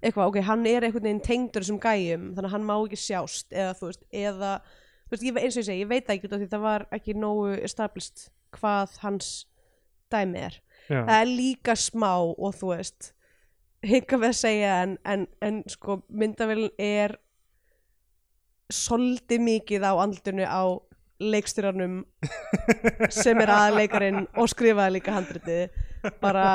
eitthvað, 0.01 0.31
ok, 0.31 0.39
hann 0.47 0.63
er 0.69 0.87
einhvern 0.87 1.05
veginn 1.05 1.21
tengdur 1.21 1.61
þessum 1.61 1.77
gæjum, 1.83 2.31
þannig 2.33 2.49
að 2.49 2.55
hann 2.55 2.65
má 2.65 2.73
ekki 2.79 2.97
sjást 2.97 3.53
eða, 3.53 3.75
þú 3.77 3.89
veist, 3.91 4.01
eða 4.09 4.53
þú 4.65 5.13
veist, 5.13 5.25
ég, 5.27 5.37
eins 5.43 5.57
og 5.57 5.61
ég 5.61 5.67
segi, 5.69 5.83
ég 5.83 5.91
veit 5.91 6.09
ekki 6.15 6.31
því 6.31 6.47
það 6.49 6.65
var 6.65 6.87
ekki 6.97 7.17
nógu 7.17 7.51
established 7.65 8.25
hvað 8.57 8.97
hans 9.03 9.29
dæmi 10.15 10.41
er. 10.47 10.57
já, 10.89 10.99
Það 11.03 11.19
er 11.19 11.29
líka 11.31 11.75
smá 11.79 12.11
og 12.23 12.55
þú 12.57 12.71
veist 12.73 13.11
hinga 13.85 14.17
við 14.17 14.31
að 14.31 14.39
segja 14.39 14.73
en, 14.83 14.97
en, 15.05 15.27
en 15.45 15.61
sko 15.69 15.99
myndavélin 16.09 16.71
er 16.81 17.17
svolítið 18.73 19.43
mikið 19.45 19.85
á 19.85 19.93
andlunni 20.01 20.45
á 20.47 20.63
leikstyrarnum 21.21 21.99
sem 23.13 23.39
er 23.43 23.51
aðleikarinn 23.53 24.25
og 24.35 24.49
skrifaði 24.51 24.97
líka 24.97 25.13
handritið. 25.15 25.75
Bara, 26.21 26.47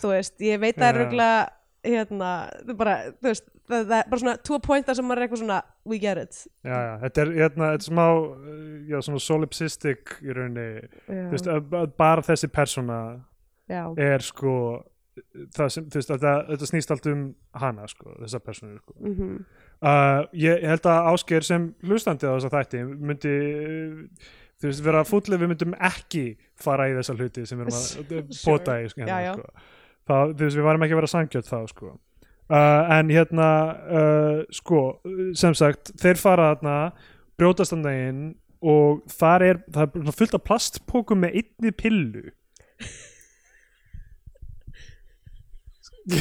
þú 0.00 0.14
veist, 0.14 0.36
ég 0.42 0.62
veit 0.62 0.78
það 0.78 0.88
er 0.88 0.98
röglega 1.02 1.42
hérna, 1.84 2.30
bara, 2.78 2.94
þú 3.18 3.28
veist 3.28 3.48
er 3.80 4.06
bara 4.10 4.20
svona 4.22 4.36
two 4.44 4.60
pointar 4.62 4.98
sem 4.98 5.06
maður 5.08 5.22
er 5.22 5.26
eitthvað 5.26 5.42
svona 5.42 5.58
we 5.88 5.98
get 6.02 6.20
it 6.20 6.38
já, 6.64 6.76
já, 6.76 6.94
þetta 7.06 7.24
er, 7.24 7.34
hérna, 7.40 7.72
þetta 7.74 7.82
er 7.82 7.88
smá 7.88 8.06
já, 8.92 8.98
svona 9.08 9.24
solipsistic 9.26 10.16
í 10.22 10.36
rauninni 10.36 10.68
þú 11.08 11.28
veist, 11.34 11.52
bara 11.98 12.24
þessi 12.26 12.50
persóna 12.52 13.02
er 13.96 14.24
sko 14.24 14.54
það 15.52 15.72
sem, 15.74 15.88
þú 15.92 15.98
veist, 16.00 16.12
þetta, 16.14 16.36
þetta 16.50 16.68
snýst 16.70 16.92
allt 16.94 17.08
um 17.10 17.24
hana, 17.60 17.88
sko, 17.90 18.14
þessa 18.22 18.40
persónu 18.44 18.78
sko. 18.78 18.94
mhm, 19.00 19.34
uh, 19.84 20.22
ég, 20.38 20.62
held 20.70 20.88
að 20.88 21.10
Ásgeir 21.12 21.46
sem 21.46 21.68
hlustandi 21.84 22.28
á 22.28 22.32
þessa 22.32 22.52
þætti 22.54 22.84
myndi 22.88 23.34
þú 24.62 24.70
veist, 24.70 24.84
vera 24.86 25.04
fúll 25.08 25.24
ef 25.26 25.42
við 25.42 25.50
myndum 25.50 25.76
ekki 25.90 26.24
fara 26.62 26.88
í 26.90 26.96
þessa 26.96 27.16
hluti 27.18 27.44
sem 27.48 27.60
við 27.60 27.68
erum 27.68 27.78
að 27.80 28.22
pota 28.46 28.78
í 28.80 28.88
sko, 28.92 29.04
já. 29.08 29.34
sko. 29.34 29.68
Það, 30.08 30.32
þú 30.32 30.46
veist, 30.46 30.58
við 30.58 30.66
varum 30.68 30.86
ekki 30.86 30.96
að 30.96 31.02
vera 31.02 31.12
sangjöld 31.12 31.48
þá 31.48 31.58
sko. 31.72 31.92
Uh, 32.52 32.92
en 32.98 33.10
hérna 33.12 33.48
uh, 33.88 34.38
sko, 34.52 34.82
sem 35.38 35.54
sagt 35.56 35.94
þeir 36.02 36.20
fara 36.20 36.52
þarna, 36.52 36.76
brjótast 37.40 37.72
þarna 37.74 37.92
inn 38.08 38.22
og 38.62 39.02
þar 39.10 39.40
er, 39.48 39.56
það 39.74 39.98
er 39.98 40.16
fullt 40.20 40.38
af 40.38 40.44
plastpókum 40.46 41.18
með 41.24 41.40
einni 41.40 41.72
pillu. 41.74 42.26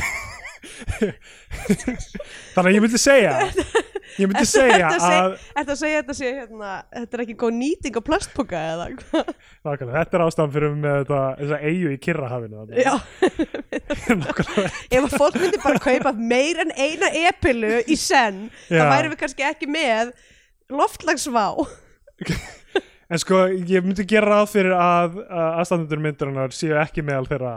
Þannig 2.53 2.67
að 2.67 2.75
ég 2.75 2.83
myndi 2.83 2.99
segja 3.01 3.33
ég 4.19 4.29
myndi 4.29 4.45
segja 4.49 4.91
að 4.95 5.35
að 5.55 5.71
að 5.71 5.79
segja 5.79 6.01
þetta 6.01 6.15
sé 6.17 6.31
hérna, 6.37 6.71
þetta 6.95 7.17
er 7.17 7.23
ekki 7.25 7.35
góð 7.43 7.53
nýting 7.57 7.99
á 7.99 8.01
plastpoka 8.05 8.61
eða? 8.71 8.87
Nákvæmlega, 9.65 9.97
þetta 9.97 10.19
er 10.19 10.25
ástæðan 10.25 10.53
fyrir 10.55 10.73
með 10.85 10.97
þetta, 11.01 11.21
þessa 11.41 11.59
eigu 11.71 11.91
í 11.91 11.99
Kirrahafinu. 12.05 12.65
Já, 12.77 12.93
ef 14.95 15.03
að 15.03 15.17
fólk 15.17 15.37
myndi 15.41 15.61
bara 15.63 15.83
kaupa 15.83 16.15
meir 16.17 16.63
en 16.65 16.73
eina 16.77 17.11
epilu 17.27 17.77
í 17.85 17.99
senn, 17.99 18.47
þá 18.69 18.83
væri 18.85 19.13
við 19.13 19.21
kannski 19.25 19.47
ekki 19.51 19.69
með 19.71 20.15
loftlagsvá. 20.71 21.45
En 23.11 23.19
sko, 23.19 23.41
ég 23.51 23.83
myndi 23.83 24.05
gera 24.07 24.37
ráð 24.37 24.53
fyrir 24.53 24.71
að, 24.71 25.17
að 25.27 25.57
aðstandendur 25.59 25.99
myndarinnar 25.99 26.53
séu 26.55 26.77
ekki 26.79 27.03
meðal 27.03 27.25
þeirra 27.27 27.49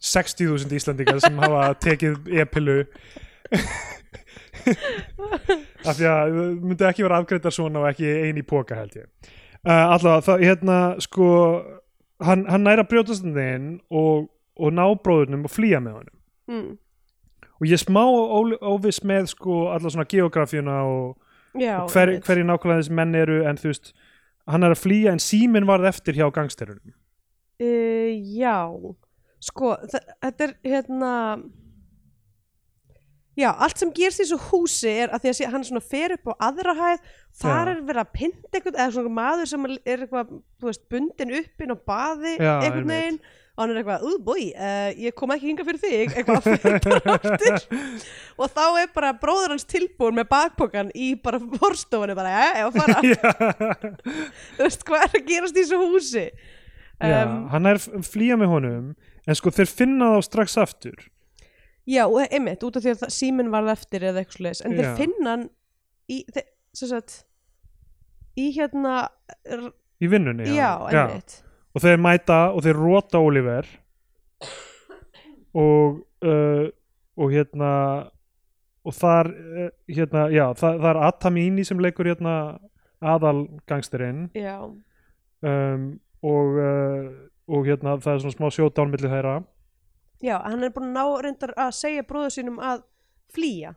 60.000 0.00 0.76
Íslandingar 0.78 1.18
sem 1.24 1.40
hafa 1.42 1.64
tekið 1.82 2.30
e-pillu 2.40 2.76
af 5.88 5.96
því 5.96 6.08
að 6.10 6.36
þau 6.36 6.44
myndi 6.60 6.86
ekki 6.88 7.06
vera 7.06 7.20
afgreitar 7.20 7.54
svona 7.54 7.82
og 7.82 7.88
ekki 7.90 8.10
eini 8.26 8.44
póka 8.46 8.78
held 8.78 8.98
ég. 9.00 9.08
Uh, 9.60 9.96
allavega, 9.96 10.24
það, 10.24 10.44
hérna, 10.48 10.76
sko 11.04 11.26
hann, 12.24 12.46
hann 12.48 12.64
næra 12.64 12.86
brjótast 12.88 13.26
hann 13.26 13.40
inn 13.40 13.66
og, 13.90 14.30
og 14.56 14.76
ná 14.76 14.84
bróðurnum 15.04 15.46
og 15.48 15.52
flýja 15.52 15.82
með 15.84 16.00
honum. 16.00 16.16
Mm. 16.50 16.70
og 17.60 17.66
ég 17.68 17.78
smá 17.78 18.00
óviss 18.02 19.04
með 19.06 19.28
sko 19.30 19.68
alla 19.70 19.90
svona 19.92 20.08
geografíuna 20.10 20.80
og, 20.88 21.12
og 21.54 21.92
hver, 21.92 22.16
hverju 22.24 22.46
nákvæmlega 22.48 22.80
þessi 22.80 22.96
menn 22.98 23.14
eru 23.14 23.36
en 23.46 23.60
þú 23.60 23.70
veist, 23.70 23.92
hann 24.50 24.66
er 24.66 24.74
að 24.74 24.82
flýja 24.82 25.12
en 25.14 25.22
síminn 25.22 25.68
varð 25.68 25.86
eftir 25.92 26.18
hjá 26.18 26.26
gangsterunum. 26.34 26.96
Uh, 27.60 28.10
já, 28.40 28.56
sko, 29.44 29.76
þetta 29.92 30.48
er 30.48 30.56
hérna, 30.72 31.12
já, 33.40 33.50
allt 33.64 33.80
sem 33.80 33.90
gerst 33.96 34.20
í 34.20 34.24
þessu 34.26 34.38
húsi 34.50 34.90
er 35.04 35.12
að 35.16 35.24
því 35.24 35.30
að 35.32 35.36
sé, 35.40 35.48
hann 35.52 35.64
svona 35.66 35.82
fer 35.84 36.14
upp 36.16 36.30
á 36.30 36.34
aðra 36.50 36.74
hæð, 36.78 37.04
þar 37.40 37.60
Já. 37.60 37.72
er 37.74 37.82
verið 37.88 38.02
að 38.04 38.14
pynta 38.20 38.50
eitthvað, 38.58 38.78
eða 38.80 38.94
svona 38.96 39.12
maður 39.18 39.50
sem 39.52 39.68
er 39.70 39.76
eitthvað, 40.04 40.32
þú 40.60 40.68
veist, 40.70 40.82
bundin 40.92 41.36
upp 41.40 41.64
inn 41.66 41.74
á 41.74 41.78
baði, 41.92 42.34
Já, 42.40 42.52
einhvern 42.66 42.90
veginn, 42.92 43.18
og 43.50 43.62
hann 43.64 43.72
er 43.74 43.80
eitthvað, 43.80 44.04
úð 44.08 44.18
búi, 44.28 44.44
uh, 44.54 44.90
ég 45.06 45.16
kom 45.18 45.32
ekki 45.34 45.50
hinga 45.50 45.66
fyrir 45.68 45.80
þig, 45.82 46.14
eitthvað 46.20 46.46
bara 46.94 47.16
aftur, 47.16 47.66
og 48.40 48.54
þá 48.56 48.62
er 48.84 48.92
bara 48.94 49.10
bróður 49.20 49.54
hans 49.56 49.66
tilbúin 49.68 50.16
með 50.20 50.30
bakpokan 50.30 50.92
í 50.96 51.10
bara 51.20 51.40
forstofunni, 51.60 52.16
bara, 52.18 52.32
ja, 52.36 52.46
ég 52.62 52.70
var 52.70 52.70
að 52.70 52.80
fara, 52.80 53.02
já, 53.12 54.00
þú 54.56 54.64
veist, 54.66 54.86
hvað 54.88 55.04
er 55.08 55.18
að 55.20 55.28
gerast 55.28 55.56
í 55.56 55.62
þessu 55.64 55.82
húsi? 55.84 56.26
já, 56.30 56.58
Um, 57.00 57.46
hann 57.48 57.64
er 57.64 57.78
flýja 58.04 58.36
með 58.36 58.50
honum 58.52 58.88
en 59.24 59.36
sko 59.38 59.48
þeir 59.56 59.70
finna 59.72 60.10
þá 60.18 60.26
strax 60.26 60.56
aftur 60.60 60.98
Já, 61.88 62.04
einmitt, 62.30 62.62
út 62.66 62.76
af 62.76 62.82
því 62.84 62.90
að 62.92 62.98
það- 63.04 63.14
síminn 63.16 63.50
varð 63.50 63.70
eftir 63.72 64.00
eða 64.10 64.20
eitthvað 64.24 64.40
slags, 64.42 64.60
en 64.64 64.72
þeir 64.76 64.84
Já. 64.88 64.96
finna 64.96 65.30
hann 65.30 65.46
í, 66.10 66.18
þeir, 66.34 66.44
sem 66.74 66.88
sagt 66.88 67.24
í 68.38 68.50
hérna 68.56 69.08
r- 69.48 69.72
í 70.00 70.08
vinnunni 70.10 70.44
já, 70.56 70.76
einmitt. 70.90 71.42
Og 71.74 71.82
þeir 71.82 71.98
mæta 72.02 72.40
og 72.54 72.62
þeir 72.64 72.76
róta 72.78 73.18
Oliver. 73.22 73.66
Og 75.54 75.98
uh, 76.24 76.68
og 77.20 77.32
hérna 77.34 77.70
og 78.86 78.94
þar 78.96 79.28
uh, 79.34 79.68
hérna, 79.90 80.28
já, 80.32 80.46
það, 80.56 80.76
það 80.80 80.90
er 80.92 81.00
Atamini 81.08 81.64
sem 81.66 81.80
leikur 81.82 82.06
hérna 82.08 82.34
aðal 83.00 83.42
gangsterinn 83.68 84.28
Já, 84.36 84.60
um, 85.42 85.88
og 86.22 86.60
uh, 86.60 87.10
og 87.50 87.66
hérna 87.66 87.96
það 88.00 88.14
er 88.14 88.22
svona 88.22 88.36
smá 88.36 88.48
sjótán 88.54 88.92
milli 88.92 89.10
þeirra 89.10 89.40
já, 90.24 90.36
hann 90.44 90.64
er 90.66 90.72
búin 90.74 90.90
að 90.90 90.96
ná 90.96 91.22
reyndar 91.26 91.54
að 91.56 91.70
segja 91.78 92.06
bróður 92.08 92.34
sínum 92.36 92.58
að 92.64 92.82
flýja. 93.34 93.74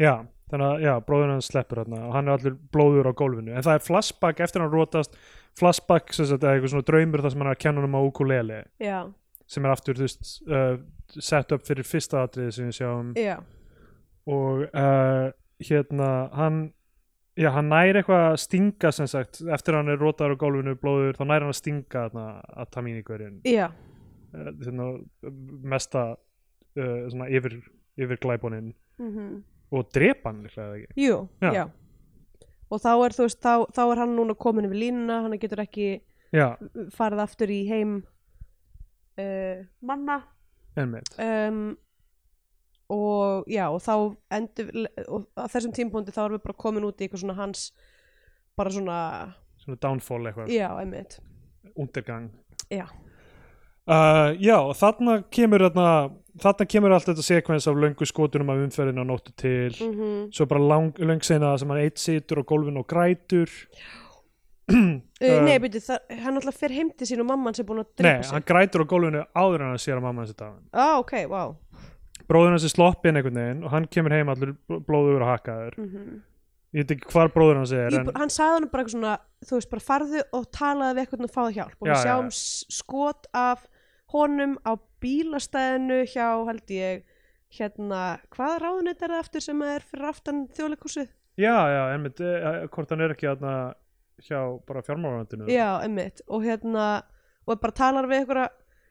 Já, 0.00 0.14
þannig 0.50 0.66
að 0.68 0.84
já, 0.86 0.92
bróðun 1.06 1.34
hans 1.36 1.50
sleppur 1.50 1.82
hérna 1.82 2.00
og 2.08 2.14
hann 2.16 2.28
er 2.28 2.38
allur 2.38 2.56
blóður 2.74 3.10
á 3.10 3.12
gólfinu. 3.18 3.54
En 3.54 3.66
það 3.66 3.78
er 3.78 3.86
flashback 3.88 4.42
eftir 4.44 4.64
hann 4.64 4.72
rótast 4.72 5.18
flashback 5.58 6.14
sem 6.14 6.26
sagt, 6.26 6.42
eða 6.42 6.56
eitthvað 6.56 6.74
svona 6.74 6.88
draumur 6.88 7.22
þar 7.22 7.34
sem 7.34 7.44
hann 7.44 7.52
er 7.52 7.58
að 7.58 7.62
kenna 7.66 7.84
hann 7.84 7.98
á 7.98 8.02
ukulele. 8.02 8.62
Já, 8.82 8.98
sem 9.46 9.66
er 9.66 9.74
aftur, 9.74 9.98
þú 9.98 10.06
veist, 10.08 10.30
uh, 10.48 10.78
set 11.20 11.52
up 11.54 11.66
fyrir 11.66 11.86
fyrsta 11.86 12.24
atriði 12.24 12.56
sem 12.56 12.70
við 12.70 12.78
sjáum. 12.80 13.12
Já, 13.20 13.36
og 14.30 14.64
uh, 14.72 15.28
hérna 15.62 16.10
hann 16.32 16.62
já, 17.36 17.50
hann 17.54 17.68
næri 17.70 18.00
eitthvað 18.00 18.28
að 18.30 18.38
stinga 18.44 18.92
sem 18.94 19.08
sagt, 19.10 19.40
eftir 19.52 19.76
hann 19.78 19.90
er 19.92 20.00
rótaður 20.00 20.38
á 20.38 20.42
gólfinu 20.42 20.76
blóður, 20.80 21.18
þá 21.18 21.24
næri 21.26 21.46
hann 21.46 21.54
að 21.54 21.58
stinga 21.60 22.04
þarna 22.06 22.26
að 22.54 22.70
tamínikverjun 22.76 23.40
já, 23.48 23.66
mesta 25.64 26.04
uh, 26.14 27.26
yfir, 27.28 27.58
yfir 27.96 28.20
glæbónin 28.22 28.72
mhm. 28.98 29.42
Og 29.74 29.88
drepa 29.90 30.30
hann 30.30 30.44
líklega 30.44 30.76
ekki? 30.76 30.94
Jú, 31.00 31.14
Já. 31.42 31.50
já. 31.52 31.64
Og 32.70 32.80
þá 32.80 32.90
er, 32.94 33.14
veist, 33.18 33.40
þá, 33.42 33.64
þá 33.74 33.80
er 33.84 34.00
hann 34.02 34.12
núna 34.14 34.36
komin 34.38 34.68
yfir 34.68 34.78
línuna, 34.78 35.22
hann 35.24 35.38
getur 35.40 35.62
ekki 35.64 35.88
já, 36.34 36.54
farið 36.94 37.22
aftur 37.24 37.50
í 37.50 37.60
heim 37.68 37.96
uh, 39.18 39.64
manna. 39.82 40.20
Um, 40.76 41.76
og 42.90 43.48
já, 43.50 43.66
og 43.70 43.80
þá 43.82 43.94
endur, 44.36 44.70
og 45.06 45.26
á 45.38 45.46
þessum 45.50 45.74
tímpúndi 45.76 46.14
þá 46.14 46.24
erum 46.26 46.38
við 46.38 46.46
bara 46.48 46.60
komin 46.64 46.86
út 46.88 46.98
í 47.00 47.06
eitthvað 47.06 47.24
svona 47.24 47.38
hans 47.38 47.68
bara 48.58 48.72
svona, 48.74 48.98
svona 49.62 49.80
downfall 49.82 50.22
eitthvað, 50.28 50.52
já, 50.54 50.68
einmitt. 50.78 51.18
Undergang 51.74 52.30
já, 52.70 52.86
uh, 53.88 54.30
já, 54.40 54.58
þarna 54.80 55.18
kemur 55.34 55.66
þarna, 55.66 55.88
þarna 56.44 56.68
kemur 56.74 56.94
allt 56.96 57.10
þetta 57.10 57.26
sekvens 57.26 57.68
af 57.70 57.80
löngu 57.80 58.08
skotunum 58.08 58.54
af 58.54 58.62
umferðinu 58.64 59.04
á 59.04 59.06
nóttu 59.10 59.34
til. 59.40 59.74
Mm 59.80 60.30
svo 60.34 60.48
bara 60.50 60.62
lang, 60.62 60.96
löng 60.98 61.22
sena 61.24 61.56
sem 61.58 61.70
hann 61.70 61.84
eitt 61.84 62.00
situr 62.02 62.40
á 62.40 62.44
gólfinu 62.44 62.84
og 62.84 62.88
grætur. 62.90 63.50
Uh, 63.50 64.00
Uh, 64.64 65.42
Nei, 65.44 65.58
byrju, 65.60 65.80
hann 66.24 66.38
alltaf 66.40 66.56
fer 66.56 66.72
heim 66.72 66.88
til 66.96 67.04
sín 67.04 67.20
og 67.20 67.26
mamman 67.28 67.52
sem 67.52 67.66
búin 67.68 67.82
að 67.82 67.90
nei, 67.90 67.96
drepa 68.00 68.22
sig. 68.24 68.32
hann 68.32 68.46
grætur 68.48 68.80
á 68.80 68.86
gólfinu 68.88 69.20
áður 69.36 69.60
en 69.60 69.72
hann 69.74 69.82
sér 69.82 69.98
að 69.98 70.06
mamma 70.06 70.22
hans 70.24 70.32
er 70.32 70.38
daginn 70.38 70.62
ah, 70.72 70.94
ok, 71.02 71.12
wow 71.28 71.52
bróður 72.30 72.54
hans 72.54 72.64
er 72.64 72.72
sloppinn 72.72 73.20
einhvern 73.20 73.40
veginn 73.42 73.60
og 73.60 73.74
hann 73.74 73.88
kemur 73.92 74.14
heim 74.16 74.30
allur 74.32 74.54
blóður 74.86 75.20
og 75.26 75.28
hakkaður. 75.34 75.76
Mm 75.82 76.22
ég 76.74 76.82
veit 76.82 76.94
ekki 76.96 77.12
hvar 77.12 77.28
bróður 77.30 77.60
hans 77.60 77.70
er 77.76 77.94
en, 77.94 78.08
Hann 78.18 78.32
sagði 78.34 78.56
hann 78.56 78.64
bara 78.72 78.82
eitthvað 78.82 78.96
svona 78.96 79.12
þú 79.46 79.58
veist, 79.60 79.70
bara 79.70 79.84
farðu 79.84 80.22
og 80.34 80.46
talaði 80.56 80.96
við 80.96 81.02
eitthvað 81.04 81.26
og 81.28 81.34
fáðu 81.36 81.52
hjálp. 81.54 81.76
Og 81.78 81.86
við 81.86 81.92
já, 81.92 82.00
sjáum 82.02 82.30
skot 82.74 83.28
af 83.30 83.62
honum 84.14 84.56
á 84.64 84.72
bílastæðinu 85.02 86.00
hjá, 86.08 86.28
held 86.48 86.70
ég 86.74 87.02
hérna, 87.54 88.00
hvaða 88.34 88.60
ráðunett 88.64 89.02
er 89.04 89.12
það 89.14 89.22
aftur 89.24 89.44
sem 89.44 89.62
er 89.66 89.84
fyrir 89.90 90.08
aftan 90.10 90.44
þjóðleikúsið? 90.56 91.08
já, 91.38 91.54
já, 91.74 91.82
einmitt, 91.94 92.20
eh, 92.22 92.66
hvort 92.70 92.90
hann 92.94 93.00
er 93.04 93.14
ekki 93.14 93.26
þarna 93.30 93.54
hjá 94.22 94.38
bara 94.66 94.82
fjármálanandinu 94.86 95.48
Já, 95.50 95.68
emmitt 95.84 96.20
og 96.30 96.44
hérna, 96.46 97.02
og 97.46 97.60
bara 97.60 97.74
talar 97.74 98.06
við 98.06 98.20
einhverja, 98.22 98.48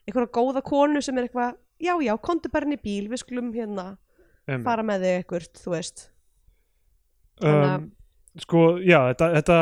einhverja 0.07 0.31
góða 0.35 0.61
konu 0.67 1.01
sem 1.01 1.17
er 1.17 1.27
eitthvað, 1.29 1.55
já, 1.79 1.93
já, 2.03 2.13
komdu 2.19 2.51
bara 2.51 2.67
inn 2.67 2.75
í 2.75 2.81
bíl 2.83 3.07
við 3.11 3.23
skulum 3.23 3.53
hérna 3.55 3.85
einmitt. 4.47 4.65
fara 4.67 4.83
með 4.83 5.05
þig 5.07 5.15
eitthvað, 5.23 5.47
þú 5.63 5.71
veist 5.77 6.09
Þannig 7.41 7.69
að- 7.69 7.79
um, 7.79 7.87
sko, 8.43 8.59
já, 8.83 8.99
þetta, 9.13 9.29
þetta 9.39 9.57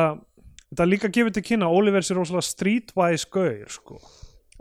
þetta 0.72 0.90
líka 0.90 1.10
gefur 1.14 1.34
til 1.38 1.44
kynna 1.44 1.70
Oliver 1.72 2.02
sér 2.02 2.18
rosalega 2.20 2.48
streetwise 2.50 3.30
gaur, 3.32 3.70
sko 3.70 4.00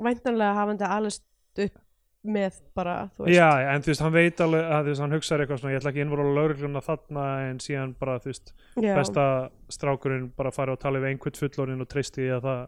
væntanlega 0.06 0.58
hafandi 0.58 0.88
alist 0.88 1.24
upp 1.66 1.78
með 2.20 2.58
bara, 2.76 2.94
þú 3.16 3.24
veist. 3.24 3.32
Já, 3.32 3.48
en 3.72 3.84
þú 3.84 3.90
veist, 3.90 4.02
hann 4.04 4.12
veit 4.12 4.40
alveg 4.44 4.66
að 4.66 4.82
þú 4.82 4.92
veist, 4.92 5.02
hann 5.04 5.14
hugsaði 5.16 5.44
eitthvað 5.44 5.60
svona, 5.62 5.72
ég 5.72 5.80
ætla 5.80 5.92
ekki 5.94 6.02
innvoru 6.04 6.26
á 6.28 6.36
laurugluna 6.36 6.82
þarna 6.84 7.26
en 7.46 7.60
síðan 7.64 7.94
bara, 8.00 8.18
þú 8.20 8.32
veist, 8.32 8.52
já, 8.76 8.92
besta 8.98 9.24
strákurinn 9.72 10.26
bara 10.36 10.52
farið 10.52 10.76
og 10.76 10.82
talið 10.84 11.06
við 11.06 11.14
einhvern 11.14 11.40
fullorinn 11.40 11.84
og 11.84 11.88
treysti 11.88 12.20
því 12.26 12.32
að 12.36 12.48
það 12.48 12.60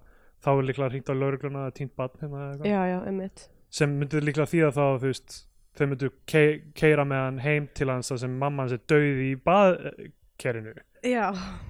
þá 0.43 0.51
er 0.55 0.69
líklega 0.71 0.93
hringt 0.95 1.13
á 1.13 1.15
laurugluna 1.21 1.67
að 1.69 1.75
tínt 1.79 1.95
barn 2.01 2.17
hérna 2.23 2.41
eða 2.41 2.53
eitthvað. 2.55 2.73
Já, 2.73 2.81
já, 2.89 2.99
emmitt 3.13 3.49
sem 3.73 3.93
myndi 3.97 4.21
líklega 4.21 4.51
þýða 4.53 4.73
þá 4.77 4.83
þú 4.85 5.09
veist 5.09 5.37
þau 5.79 5.87
myndu 5.89 6.11
ke 6.29 6.43
keira 6.77 7.05
með 7.09 7.23
hann 7.25 7.39
heim 7.41 7.69
til 7.77 7.89
hans 7.89 8.13
þar 8.13 8.21
sem 8.25 8.35
mamma 8.41 8.67
hans 8.67 8.75
er 8.77 8.83
döið 8.93 9.23
í 9.25 9.31
baðkerinu. 9.47 10.75
Já, 11.09 11.25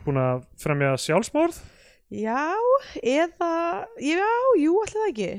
búin 0.07 0.19
að 0.21 0.43
fremja 0.61 0.97
sjálfsmorð? 0.99 1.61
Já, 2.13 2.51
eða 2.99 3.53
já, 4.03 4.27
jú, 4.61 4.75
alltaf 4.83 4.99
það 4.99 5.11
ekki 5.13 5.31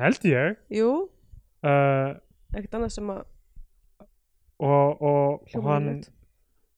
held 0.00 0.26
ég. 0.30 0.56
Jú, 0.74 0.90
uh, 1.64 2.10
ekkert 2.54 2.76
annað 2.80 2.92
sem 2.98 3.10
að 3.14 3.22
og, 4.64 4.68
og, 4.68 5.00
og 5.02 5.48
hljóma 5.52 5.72
hann 5.74 5.88
ólíklegt. 5.90 6.10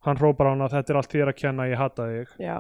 hann 0.07 0.17
hrópar 0.23 0.49
á 0.49 0.51
hann 0.55 0.65
að 0.67 0.75
þetta 0.79 0.93
er 0.95 0.99
allt 1.03 1.13
þér 1.17 1.33
að 1.33 1.39
kenna 1.43 1.67
ég 1.71 1.79
hata 1.81 2.07
þig. 2.13 2.29
Já, 2.41 2.57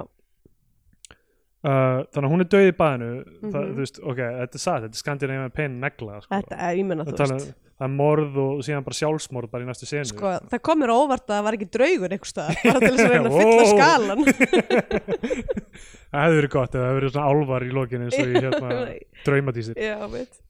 uh, 1.66 2.00
þannig 2.12 2.26
að 2.26 2.32
hún 2.34 2.44
er 2.44 2.50
döið 2.52 2.68
í 2.72 2.74
baðinu 2.80 3.12
það, 3.16 3.46
Mhm. 3.46 3.70
þú 3.76 3.78
veist, 3.84 4.00
ok, 4.02 4.18
þetta 4.40 4.58
er 4.60 4.64
satt, 4.66 4.82
þetta 4.86 4.94
er 4.98 5.02
Skandinavian 5.02 5.54
Pain 5.56 5.78
negla 5.80 6.20
sko. 6.22 6.34
þetta 6.34 6.58
er, 6.58 6.76
ég 6.76 6.84
menna, 6.90 7.04
það, 7.06 7.12
þú 7.12 7.16
tala, 7.22 7.38
veist. 7.40 7.54
það 7.76 7.86
er 7.88 7.94
morð 7.96 8.36
og 8.44 8.60
síðan 8.66 8.84
bara 8.86 8.98
sjálfsmorð 9.00 9.50
bara 9.50 9.64
í 9.64 9.66
næstu 9.70 9.86
senu. 9.88 10.04
Sko, 10.12 10.30
það 10.52 10.62
komur 10.68 10.92
óvart 10.94 11.26
að 11.26 11.34
það 11.36 11.44
var 11.48 11.56
ekki 11.58 11.70
draugur 11.76 12.14
einhvers 12.16 12.32
staðar, 12.32 12.56
bara 12.64 12.80
til 12.80 12.92
þess 12.96 13.04
að 13.06 13.12
reyna 13.12 13.28
að 13.28 13.36
fylla 13.40 13.56
Wow. 13.56 13.70
skalan 13.72 14.20
það 16.10 16.22
hefði 16.22 16.36
verið 16.40 16.52
gott 16.56 16.74
ef 16.74 16.80
það 16.80 16.86
hefði 16.86 16.98
verið 17.00 17.12
svona 17.16 17.30
álvar 17.32 17.66
í 17.66 17.70
lokinu 17.76 18.06
eins 18.06 18.18
og 18.20 18.26
í 18.26 18.42
hérna 18.46 18.68
draumadísir. 19.26 19.80
Já, 19.80 19.96
veit 20.12 20.42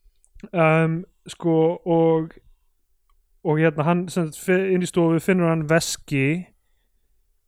um, 0.53 1.05
sko 1.26 1.57
og 1.84 2.37
og 3.47 3.59
hérna 3.59 3.87
hann 3.87 4.07
inn 4.49 4.82
í 4.82 4.89
stofu 4.91 5.20
finnur 5.22 5.49
hann 5.49 5.68
veski 5.70 6.47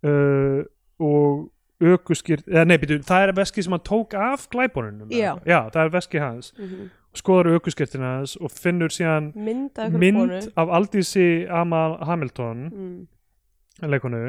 uh, 0.07 0.62
og 0.99 1.49
ökuskýrt, 1.78 2.47
eða 2.51 2.64
nei, 2.66 2.78
býtu, 2.78 2.99
það 3.07 3.24
er 3.24 3.32
veski 3.39 3.62
sem 3.62 3.74
hann 3.74 3.82
tók 3.86 4.14
af 4.14 4.49
glæbónunum 4.51 5.11
Já. 5.11 5.39
já, 5.47 5.70
það 5.70 5.84
er 5.84 5.93
veski 5.95 6.18
hans. 6.18 6.55
Mm 6.59 6.89
skoðar 7.18 7.57
ökuskýrtina 7.57 8.12
hans 8.18 8.36
og 8.41 8.53
finnur 8.53 8.93
síðan 8.93 9.32
mynd 9.36 9.78
af 9.80 9.95
mynd 9.97 10.51
af 10.59 10.72
Aldísi 10.78 11.47
Amal 11.51 11.97
Hamilton 12.07 12.64
mm. 12.68 13.89
leikonu 13.89 14.22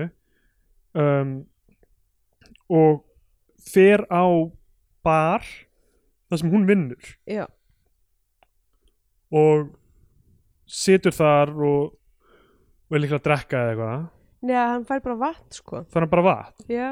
um, 0.98 1.34
og 2.70 3.04
fer 3.74 4.06
á 4.10 4.26
bar 5.04 5.46
þar 6.30 6.42
sem 6.42 6.52
hún 6.54 6.68
vinnur. 6.70 7.16
Já, 7.28 7.46
og 9.32 9.70
situr 10.70 11.12
þar 11.16 11.52
og, 11.66 11.94
er 12.94 13.04
líklega 13.04 13.22
að 13.22 13.28
drekka 13.28 13.60
eða 13.66 13.76
eitthvað. 13.76 14.08
Nei, 14.42 14.56
hann 14.56 14.86
fær 14.88 15.02
bara 15.04 15.20
vatn, 15.20 15.52
sko. 15.52 15.84
Þannig 15.92 16.08
að 16.08 16.16
bara 16.16 16.28
vatn? 16.30 16.66
Já, 16.72 16.90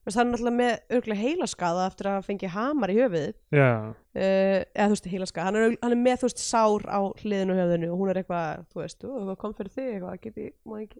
Þess, 0.00 0.16
hann 0.16 0.30
er 0.30 0.32
náttúrulega 0.32 0.56
með 0.56 0.94
örgulega 0.96 1.20
heilaskaða 1.20 1.82
eftir 1.90 2.06
að 2.08 2.14
hafa 2.16 2.24
fengið 2.26 2.52
hamar 2.54 2.90
í 2.90 2.94
höfuðið. 2.96 3.34
Já, 3.52 3.66
uh, 3.92 4.60
eða 4.72 4.86
þú 4.88 4.94
veist 4.94 5.08
heilaskaða, 5.12 5.44
hann 5.44 5.58
er, 5.58 5.64
örugglega- 5.66 5.82
hann 5.84 5.92
er 5.92 6.00
með 6.00 6.16
þú 6.22 6.24
veist 6.30 6.40
sár 6.40 6.86
á 6.88 7.00
hliðinu 7.20 7.52
á 7.52 7.60
höfðinu 7.60 7.90
og 7.92 7.98
hún 8.00 8.10
er 8.10 8.20
eitthvað, 8.22 8.64
þú 8.72 8.80
veist, 8.80 9.04
"Ó, 9.04 9.10
eitthvað 9.20 9.36
kom 9.44 9.54
fyrir 9.58 9.72
þig 9.76 9.90
eitthvað, 9.92 10.20
geti, 10.24 10.46
má 10.64 10.74
ég, 10.80 10.96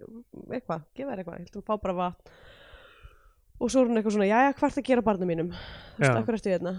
eitthvað, 0.53 0.85
gefa 0.95 1.11
þér 1.11 1.19
eitthvað 1.25 1.39
held 1.41 1.57
að 1.57 1.65
fá 1.65 1.75
bara 1.81 1.95
vatn. 1.95 2.31
Og 3.61 3.71
svo 3.71 3.81
er 3.81 3.89
hún 3.89 3.97
eitthvað 3.97 4.15
svona, 4.19 4.29
jæja, 4.31 4.53
hvað 4.61 4.69
er 4.69 4.83
að 4.83 4.85
gera 4.91 5.03
barnum 5.03 5.29
mínum? 5.29 5.51
Þú 5.51 5.99
veist, 5.99 6.13
Já. 6.13 6.21
akkur 6.21 6.35
ertu 6.37 6.53
hérna 6.53 6.75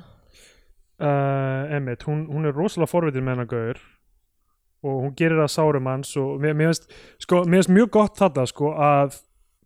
uh, 1.02 1.74
Emmett, 1.78 2.06
hún, 2.08 2.28
hún 2.32 2.48
er 2.48 2.56
rosalega 2.56 2.92
forvitin 2.92 3.26
með 3.26 3.36
hennar 3.36 3.52
gaur 3.52 3.82
og 4.82 5.02
hún 5.06 5.16
gerir 5.18 5.42
það 5.44 5.52
sárum 5.54 5.90
hans 5.92 6.16
og 6.18 6.40
mér, 6.42 6.56
mér, 6.58 6.72
finnst, 6.72 6.88
sko, 7.22 7.44
mér 7.46 7.62
finnst 7.62 7.74
mjög 7.76 7.92
gott 7.98 8.22
þetta 8.22 8.48
sko 8.50 8.72
að 8.82 9.20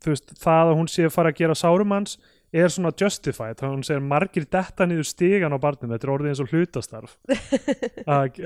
veist, 0.06 0.34
það 0.42 0.72
að 0.72 0.80
hún 0.82 0.90
sé 0.92 1.06
að 1.08 1.14
fara 1.16 1.32
að 1.32 1.40
gera 1.40 1.58
sárum 1.58 1.94
hans 1.96 2.18
er 2.56 2.72
svona 2.72 2.92
justified, 2.96 3.58
þá 3.60 3.68
hún 3.68 3.84
segir 3.84 4.04
margir 4.06 4.46
detta 4.52 4.88
niður 4.88 5.08
stigan 5.10 5.56
á 5.56 5.60
barnum, 5.60 5.92
þetta 5.92 6.08
er 6.08 6.14
orðið 6.14 6.32
eins 6.32 6.42
og 6.44 6.52
hlutastarf. 6.54 7.16
Að, 8.16 8.38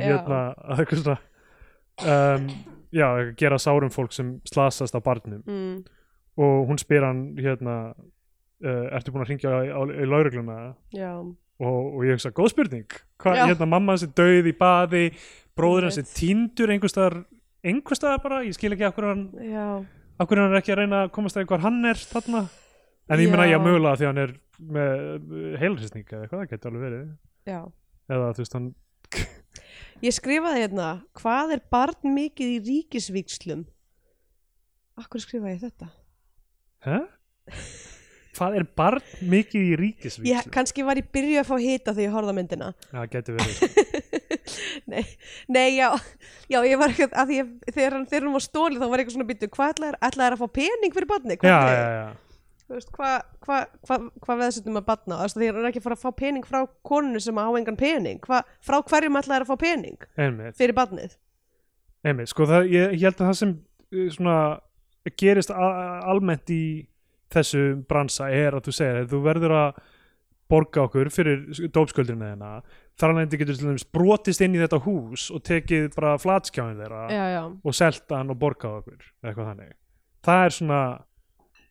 hérna 0.00 0.38
að 0.56 0.94
svona 0.94 1.18
um, 2.06 2.46
já, 2.94 3.06
að 3.08 3.32
gera 3.40 3.58
sárum 3.60 3.92
fólk 3.92 4.14
sem 4.16 4.36
slasast 4.48 4.96
á 4.96 5.00
barnum. 5.04 5.42
Mm, 5.44 5.82
og 6.38 6.70
hún 6.70 6.80
spyr 6.80 7.04
hann 7.04 7.22
hérna 7.36 7.76
uh, 7.92 8.86
ertu 8.96 9.12
búin 9.12 9.26
að 9.26 9.34
ringja 9.34 9.54
í 9.66 10.08
laurugluna 10.08 10.58
já, 10.94 11.12
og, 11.58 11.78
og 11.98 12.04
ég 12.06 12.14
hugsa, 12.16 12.30
góð 12.34 12.52
spurning 12.54 12.86
hvað, 13.18 13.36
Já. 13.40 13.44
hérna 13.50 13.68
mamma 13.70 13.94
hans 13.94 14.04
er 14.06 14.12
döið 14.18 14.50
í 14.52 14.54
baði 14.58 15.04
bróður 15.58 15.88
hans 15.88 15.98
er 16.00 16.06
týndur 16.10 16.70
einhverstaðar 16.74 17.20
einhverstaðar 17.66 18.22
bara, 18.22 18.42
ég 18.46 18.54
skil 18.56 18.72
ekki 18.76 18.86
akkur 18.88 19.08
hann 19.10 19.24
já, 19.42 19.64
akkur 20.22 20.42
hann 20.42 20.52
er 20.54 20.60
ekki 20.60 20.74
að 20.74 20.82
reyna 20.84 21.04
að 21.06 21.14
komast 21.16 21.38
að 21.40 21.48
hvar 21.50 21.64
hann 21.64 21.80
er 21.90 21.98
þarna, 21.98 22.44
en 23.10 23.22
ég 23.22 23.26
Já. 23.26 23.32
meina 23.34 23.48
ég 23.50 23.64
mögulega 23.64 23.98
því 24.00 24.08
hann 24.10 24.22
er 24.26 24.36
með 24.58 25.58
heilrisning 25.62 26.06
eða 26.06 26.22
eitthvað, 26.26 26.44
það 26.44 26.52
getur 26.52 26.70
alveg 26.72 26.86
verið 26.88 27.08
já 27.50 27.60
eða 28.08 28.30
þú 28.36 28.44
veist 28.46 28.58
hann, 28.58 28.68
Ég 29.98 30.14
skrifaði 30.14 30.60
hérna, 30.62 30.88
hvað 31.18 31.56
er 31.56 31.60
barn 31.74 32.12
mikið 32.14 32.50
í 32.52 32.58
ríkisvíkslum? 32.68 33.64
Akkur 35.02 35.22
skrifaði 35.24 35.56
ég 35.56 35.64
þetta? 35.64 35.88
hæ? 36.86 37.00
Hvað 38.38 38.56
er 38.60 38.66
barn 38.78 39.02
mikið 39.34 39.60
í 39.60 39.70
Ég, 39.72 39.80
ríkisvíkslu? 39.82 40.52
kannski 40.54 40.84
var 40.86 41.00
ég 41.02 41.08
byrjuð 41.14 41.40
að 41.42 41.48
fá 41.50 41.56
hita 41.62 41.94
þegar 41.96 42.06
ég 42.06 42.14
horfði 42.16 42.32
á 42.32 42.38
myndina. 42.38 42.68
það 42.92 43.10
getur 43.16 43.38
verið 43.38 43.58
nei, 44.92 45.02
nei, 45.52 45.66
já, 45.76 45.88
já, 46.48 46.58
ég 46.64 46.78
var 46.80 46.94
ekki 46.94 47.08
að 47.10 47.28
því 47.32 47.40
að 47.42 47.50
þegar 47.74 47.96
hann, 47.98 48.06
þegar 48.08 48.24
hann 48.28 48.36
var 48.38 48.44
stólið 48.46 48.80
þá 48.82 48.88
var 48.88 49.02
eitthvað 49.02 49.16
svona 49.18 49.28
byttu, 49.28 49.50
hvað 49.58 49.74
ætlaði 49.74 50.00
ætlaði 50.08 50.36
að 50.38 50.42
fá 50.42 50.48
pening 50.60 50.94
fyrir 50.96 51.10
barni? 51.12 51.36
já, 51.42 51.58
já, 51.68 51.84
já, 51.98 52.08
Þú 52.68 52.76
veist, 52.76 52.90
hvað 52.92 53.14
hva, 53.48 53.58
hva, 53.88 53.96
hva 54.26 54.34
veðsettum 54.42 54.74
að 54.76 54.84
barna? 54.90 55.16
Þú 55.16 55.24
veist, 55.24 55.36
þegar 55.40 55.54
hann 55.56 55.64
er 55.64 55.68
ekki 55.70 55.80
að 55.80 55.84
fara 55.86 55.96
að 55.96 56.02
fá 56.02 56.10
pening 56.18 56.44
frá 56.44 56.58
konunu 56.84 57.20
sem 57.24 57.38
á 57.40 57.48
engan 57.56 57.78
pening. 57.80 58.18
Frá 58.28 58.76
hverjum 58.90 59.16
ætlaði 59.22 59.46
að 59.46 59.48
fá 59.48 59.56
pening 59.62 60.04
einmitt 60.20 60.58
fyrir 60.58 60.76
barnið? 60.76 61.14
Einmitt, 62.04 62.28
sko 62.28 62.44
það, 62.50 62.68
ég, 62.74 62.92
ég 62.98 63.06
held 63.08 63.22
að 63.24 63.30
það 63.30 63.38
sem 63.40 63.54
svona 64.18 64.36
gerist 65.16 65.54
almennt 65.56 66.52
í 66.52 66.60
þessu 67.34 67.62
bransa 67.88 68.28
er 68.32 68.56
að 68.56 68.68
þú 68.68 68.76
segir 68.78 69.00
að 69.02 69.14
þú 69.14 69.22
verður 69.26 69.56
að 69.58 69.80
borga 70.48 70.84
okkur 70.86 71.10
fyrir 71.12 71.42
dópsköldurinn 71.74 72.24
þeirna 72.24 72.52
þar 72.98 73.12
alveg 73.12 73.34
getur 73.42 73.58
til 73.58 73.68
dæmis 73.68 73.84
brotist 73.92 74.40
inn 74.44 74.56
í 74.56 74.62
þetta 74.62 74.80
hús 74.86 75.26
og 75.34 75.42
tekið 75.44 75.90
bara 75.96 76.14
flatskjáin 76.20 76.80
þeirra 76.80 77.02
Já, 77.12 77.24
já, 77.34 77.42
og 77.44 77.76
selt 77.76 78.14
hann 78.16 78.32
og 78.32 78.40
borgað 78.40 78.80
okkur 78.80 79.04
eitthvað 79.26 79.50
þannig. 79.52 79.76
Það 80.24 80.46
er 80.46 80.56
svona 80.56 80.80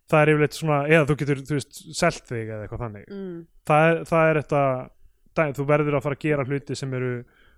það 0.08 0.22
er 0.22 0.32
yfirleitt 0.32 0.56
svona, 0.56 0.78
eða 0.88 1.08
þú 1.10 1.18
getur 1.22 1.42
þú 1.50 1.58
veist, 1.58 1.82
selt 1.98 2.30
þig 2.30 2.46
eða 2.46 2.62
eitthvað 2.64 2.84
þannig. 2.86 3.10
Mm, 3.12 3.42
það 3.68 3.90
er, 3.90 4.00
það 4.12 4.30
er 4.30 4.40
þetta 4.42 5.54
þú 5.58 5.68
verður 5.74 5.98
að 5.98 6.06
fara 6.06 6.18
að 6.18 6.24
gera 6.24 6.48
hluti 6.48 6.78
sem 6.78 6.96
eru 6.98 7.12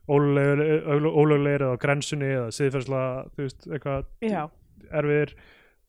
ólöglegir 0.09 1.65
eða 1.67 1.75
á 1.77 1.81
grensunni 1.83 2.31
eða 2.33 2.49
siðferðslega 2.55 3.11
þú 3.35 3.45
veist, 3.45 3.67
eitthvað 3.69 4.07
erfiðir 4.89 5.35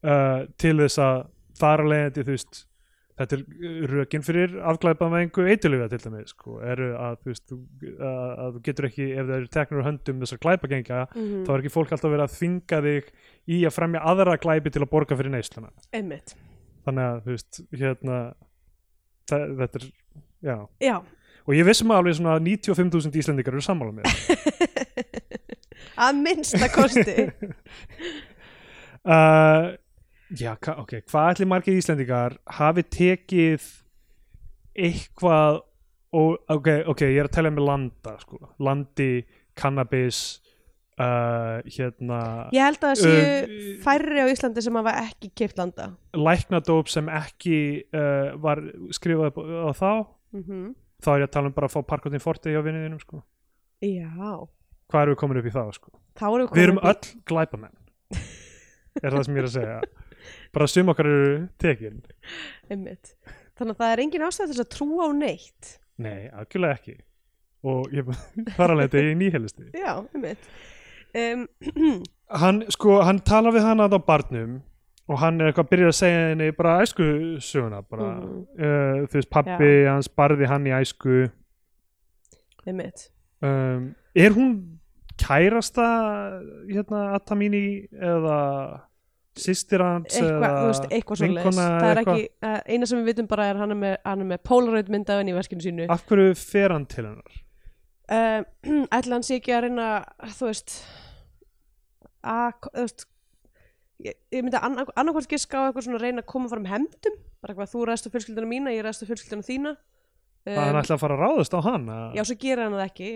uh, 0.05 0.43
til 0.61 0.75
þess 0.83 1.01
að 1.01 1.23
þar 1.61 1.85
að 1.85 1.91
leiðandi 1.93 2.27
þú 2.27 2.35
veist 2.35 2.61
þetta 3.21 3.37
er 3.37 3.91
rökin 3.91 4.23
fyrir 4.25 4.53
afglæpa 4.71 5.07
með 5.11 5.25
einhver 5.25 5.49
eiturlifja 5.51 5.87
til 5.91 5.99
dæmis 6.05 6.33
sko, 6.33 6.57
eru 6.65 6.89
að 6.97 7.17
þú 7.21 7.31
veist 7.31 7.53
að, 7.53 8.21
að 8.45 8.55
þú 8.55 8.61
getur 8.67 8.87
ekki, 8.87 9.07
ef 9.11 9.27
það 9.27 9.33
eru 9.37 9.49
teknur 9.55 9.83
á 9.83 9.87
höndum 9.89 10.23
þessar 10.23 10.41
glæpagengja, 10.45 11.01
mm 11.11 11.43
þá 11.45 11.51
er 11.53 11.63
ekki 11.63 11.73
fólk 11.73 11.93
alltaf 11.95 12.13
verið 12.13 12.25
að 12.25 12.35
þvinga 12.37 12.81
þig 12.87 13.11
í 13.51 13.59
að 13.67 13.75
fremja 13.77 14.03
aðra 14.11 14.37
glæpi 14.41 14.73
til 14.73 14.83
að 14.83 14.91
borga 14.93 15.17
fyrir 15.19 15.33
neysluna. 15.35 15.71
Þannig 16.85 17.07
að 17.07 17.19
þú 17.25 17.35
veist, 17.35 17.61
hérna 17.77 18.19
það, 19.29 19.45
þetta 19.61 19.81
er, 19.81 19.87
já. 20.47 20.57
Já, 20.81 20.95
og 21.45 21.55
ég 21.57 21.67
vissum 21.67 21.93
alveg 21.95 22.17
svona 22.17 22.37
að 22.39 22.49
95.000 22.49 23.21
Íslendingar 23.21 23.57
eru 23.57 23.65
sammála 23.65 23.93
með 23.99 24.05
að 26.07 26.21
minnsta 26.25 26.71
kosti. 26.73 27.17
Uh, 29.01 29.71
já, 30.39 30.53
ok, 30.55 31.01
hvað 31.11 31.33
ætli 31.33 31.47
margir 31.49 31.79
Íslendingar 31.79 32.37
hafi 32.59 32.85
tekið 32.87 33.67
eitthvað 34.87 35.61
ok, 36.11 36.69
ok, 36.91 37.03
ég 37.07 37.19
er 37.23 37.29
að 37.29 37.35
tala 37.37 37.53
með 37.53 37.67
landa 37.67 38.15
sko, 38.21 38.39
landi, 38.63 39.11
cannabis 39.57 40.21
uh, 40.99 41.59
hérna 41.67 42.21
ég 42.55 42.67
held 42.67 42.79
að 42.81 42.87
það 42.87 43.01
séu 43.01 43.25
Uh, 43.41 43.73
færri 43.83 44.21
á 44.21 44.27
Íslandi 44.31 44.63
sem 44.63 44.77
hafa 44.77 44.91
ekki 45.05 45.31
keipt 45.35 45.57
landa. 45.59 45.91
Læknadóp 46.15 46.91
sem 46.91 47.09
ekki 47.11 47.57
uh, 47.95 48.37
var 48.41 48.61
skrifað 48.93 49.39
á 49.41 49.71
þá. 49.75 49.91
Mm 50.35 50.71
þá 51.01 51.11
er 51.15 51.23
ég 51.23 51.29
að 51.29 51.35
tala 51.35 51.49
um 51.49 51.55
bara 51.55 51.69
að 51.69 51.75
fá 51.75 51.81
parkotin 51.89 52.21
forti 52.21 52.53
hjá 52.53 52.61
vinniðinum 52.65 53.01
sko. 53.01 53.23
já, 53.81 54.11
hvað 54.91 55.01
erum 55.01 55.15
við 55.15 55.19
komin 55.23 55.41
upp 55.41 55.49
í 55.49 55.53
það 55.55 55.71
sko? 55.77 55.93
þá 56.19 56.25
erum 56.27 56.45
við 56.45 56.53
við 56.53 56.63
erum 56.65 56.77
komin 56.77 56.91
upp 56.91 57.07
öll 57.09 57.23
glæpamenn. 57.31 57.77
Er 59.01 59.15
það 59.15 59.25
sem 59.25 59.37
ég 59.37 59.41
er 59.41 59.47
að 59.47 59.55
segja 59.55 59.77
bara 60.53 60.67
sum 60.67 60.89
okkar 60.93 61.07
eru 61.09 61.47
tekin. 61.61 62.01
Einmitt. 62.71 63.13
Þannig 63.57 63.75
að 63.75 63.81
það 63.83 63.93
er 63.95 64.01
engin 64.05 64.25
ástæð 64.27 64.47
til 64.51 64.55
þess 64.57 64.65
að 64.65 64.73
trúa 64.75 65.07
á 65.07 65.09
neitt. 65.15 65.71
Nei, 66.01 66.29
algjörlega 66.33 66.77
ekki. 66.79 66.95
Og 67.63 67.91
ég 67.93 68.07
alveg 68.57 68.87
þetta 68.89 68.97
er 69.03 69.09
í 69.11 69.15
nýhelisti. 69.19 69.67
Já, 69.77 69.93
einmitt. 70.15 70.49
Um, 71.13 71.45
hann, 72.41 72.63
sko, 72.73 73.01
hann 73.05 73.19
tala 73.27 73.51
við 73.53 73.65
hann 73.67 73.83
að 73.83 73.97
á 73.97 74.01
barnum 74.07 74.59
og 75.11 75.17
hann 75.19 75.41
er 75.41 75.49
eitthvað 75.51 75.65
að 75.67 75.71
byrja 75.73 75.87
að 75.91 75.97
segja 75.97 76.19
henni 76.29 76.47
bara 76.55 76.73
æsku 76.85 77.05
söguna 77.43 77.81
bara, 77.83 78.11
Mhm. 78.21 78.41
uh, 78.55 79.01
þú 79.11 79.17
veist, 79.19 79.29
pappi 79.33 79.71
hans 79.89 80.07
barði 80.07 80.47
hann 80.47 80.67
í 80.69 80.73
æsku. 80.77 81.29
Einmitt. 82.65 83.09
Um, 83.41 83.95
er 84.15 84.29
hún 84.35 84.53
kærasta 85.21 85.85
hérna 86.69 87.01
Atamini 87.17 87.87
eða 87.91 88.37
sýstir 89.39 89.83
hans 89.83 90.15
eitthvað, 90.17 90.43
eða 90.43 90.57
þú 90.57 90.71
veist, 90.71 90.87
eitthvað 90.91 91.19
svo 91.19 91.29
vinkona 91.29 91.67
það 91.67 91.91
er 91.91 92.01
ekki, 92.01 92.25
eina 92.73 92.89
sem 92.89 92.99
við 92.99 93.11
vitum 93.11 93.29
bara 93.31 93.45
er 93.51 93.61
hann 93.61 93.71
er 93.71 93.79
með, 93.79 93.93
hann 94.03 94.25
er 94.25 94.29
með 94.33 94.41
Polaroid 94.49 94.91
myndafinn 94.91 95.31
í 95.31 95.35
veskinu 95.37 95.63
sínu. 95.63 95.85
Af 95.93 96.03
hverju 96.09 96.33
fer 96.39 96.75
hann 96.75 96.89
til 96.91 97.05
hennar? 97.07 97.39
Uh, 98.11 98.41
ætla 98.91 99.15
hann 99.15 99.23
sé 99.23 99.37
ekki 99.37 99.53
að 99.55 99.61
reyna 99.69 99.83
þú 100.35 100.49
veist 100.49 100.73
að, 102.27 102.57
þú 102.65 102.81
veist 102.81 103.05
ég, 104.03 104.17
ég 104.35 104.43
myndi 104.43 104.59
annar, 104.59 104.89
annarkvort 104.99 105.29
giska 105.31 105.61
á 105.61 105.63
eitthvað 105.69 105.85
svona 105.85 105.99
að 106.01 106.03
reyna 106.09 106.23
að 106.25 106.27
koma 106.33 106.51
fram 106.51 106.67
hefndum. 106.67 107.15
Bara 107.39 107.53
eitthvað 107.53 107.71
þú 107.71 107.85
ræðstu 107.87 108.11
fjölskylduna 108.11 108.49
mína, 108.49 108.73
ég 108.75 108.83
ræðstu 108.83 109.07
fjölskylduna 109.07 109.47
þína. 109.47 109.73
Að 110.49 110.59
hann 110.59 110.81
ætla 110.81 110.97
að 110.97 111.03
fara 111.05 111.15
að 111.15 111.23
ráðast 111.23 111.55
á 111.55 111.59
hann 111.69 111.87
að... 111.93 112.17
já, 112.17 112.23
svo 112.27 112.37
gerir 112.41 112.63
hann 112.65 112.75
það 112.75 112.87
ekki 112.89 113.09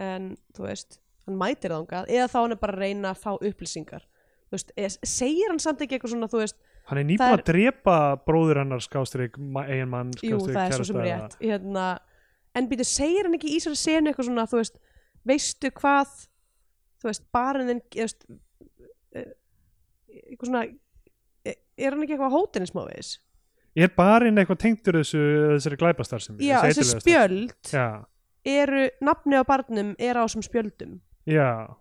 en 0.00 0.28
þú 0.56 0.66
veist, 0.66 0.98
hann 1.28 1.38
mætir 1.44 1.74
þangað 1.76 2.12
eða 2.16 2.28
þá 2.32 2.38
hann 2.40 2.56
er 2.56 2.60
bara 2.64 2.76
að 2.76 2.84
reyna 2.86 3.12
að 3.12 3.22
fá 3.22 3.30
upplýsingar 3.36 4.06
veist, 4.50 4.72
segir 5.06 5.50
hann 5.50 5.62
samt 5.62 5.82
ekki 5.84 5.98
eitthvað 5.98 6.14
svona 6.14 6.28
veist, 6.32 6.58
hann 6.90 7.00
er 7.02 7.12
er- 7.14 7.36
að 7.36 7.44
drepa 7.50 7.96
bróður 8.26 8.62
hennar 8.64 8.84
skástrík 8.84 9.38
eigin 9.38 9.90
mann 9.92 10.12
jú, 10.22 10.40
það 10.46 10.60
er 10.64 10.76
svo 10.78 10.88
sem 10.90 11.00
rétt 11.04 11.38
hérna, 11.40 11.86
en 12.54 12.68
býtu, 12.70 12.86
segir 12.88 13.28
hann 13.28 13.38
ekki 13.38 13.52
í 13.54 13.58
þessari 13.60 13.80
senu 13.80 14.10
eitthvað 14.12 14.30
svona, 14.30 14.46
veist 14.50 14.78
veistu 15.24 15.70
hvað 15.70 16.14
þú 17.00 17.10
veist, 17.10 17.26
barinn 17.32 17.74
eh, 17.76 19.32
eitthvað 20.30 20.46
svona 20.48 20.64
eh, 20.66 21.58
er 21.78 21.94
hann 21.94 22.06
ekki 22.06 22.16
eitthvað 22.16 22.38
hóteninsmávegis 22.38 23.18
er 23.78 23.92
barinn 23.94 24.40
eitthvað 24.40 24.62
tengdur 24.64 24.98
þessu 25.00 25.20
þessari 25.54 25.78
glæpastar 25.80 26.24
sem 26.24 26.40
já, 26.42 26.58
þessi 26.66 26.98
spjöld 26.98 27.70
já, 27.70 28.02
eru, 28.44 28.88
nafni 29.04 29.38
á 29.38 29.44
barnum 29.46 29.94
er 29.98 30.18
á 30.18 30.24
þessum 30.24 30.44
spjöldum. 30.44 30.98
Já. 31.28 31.76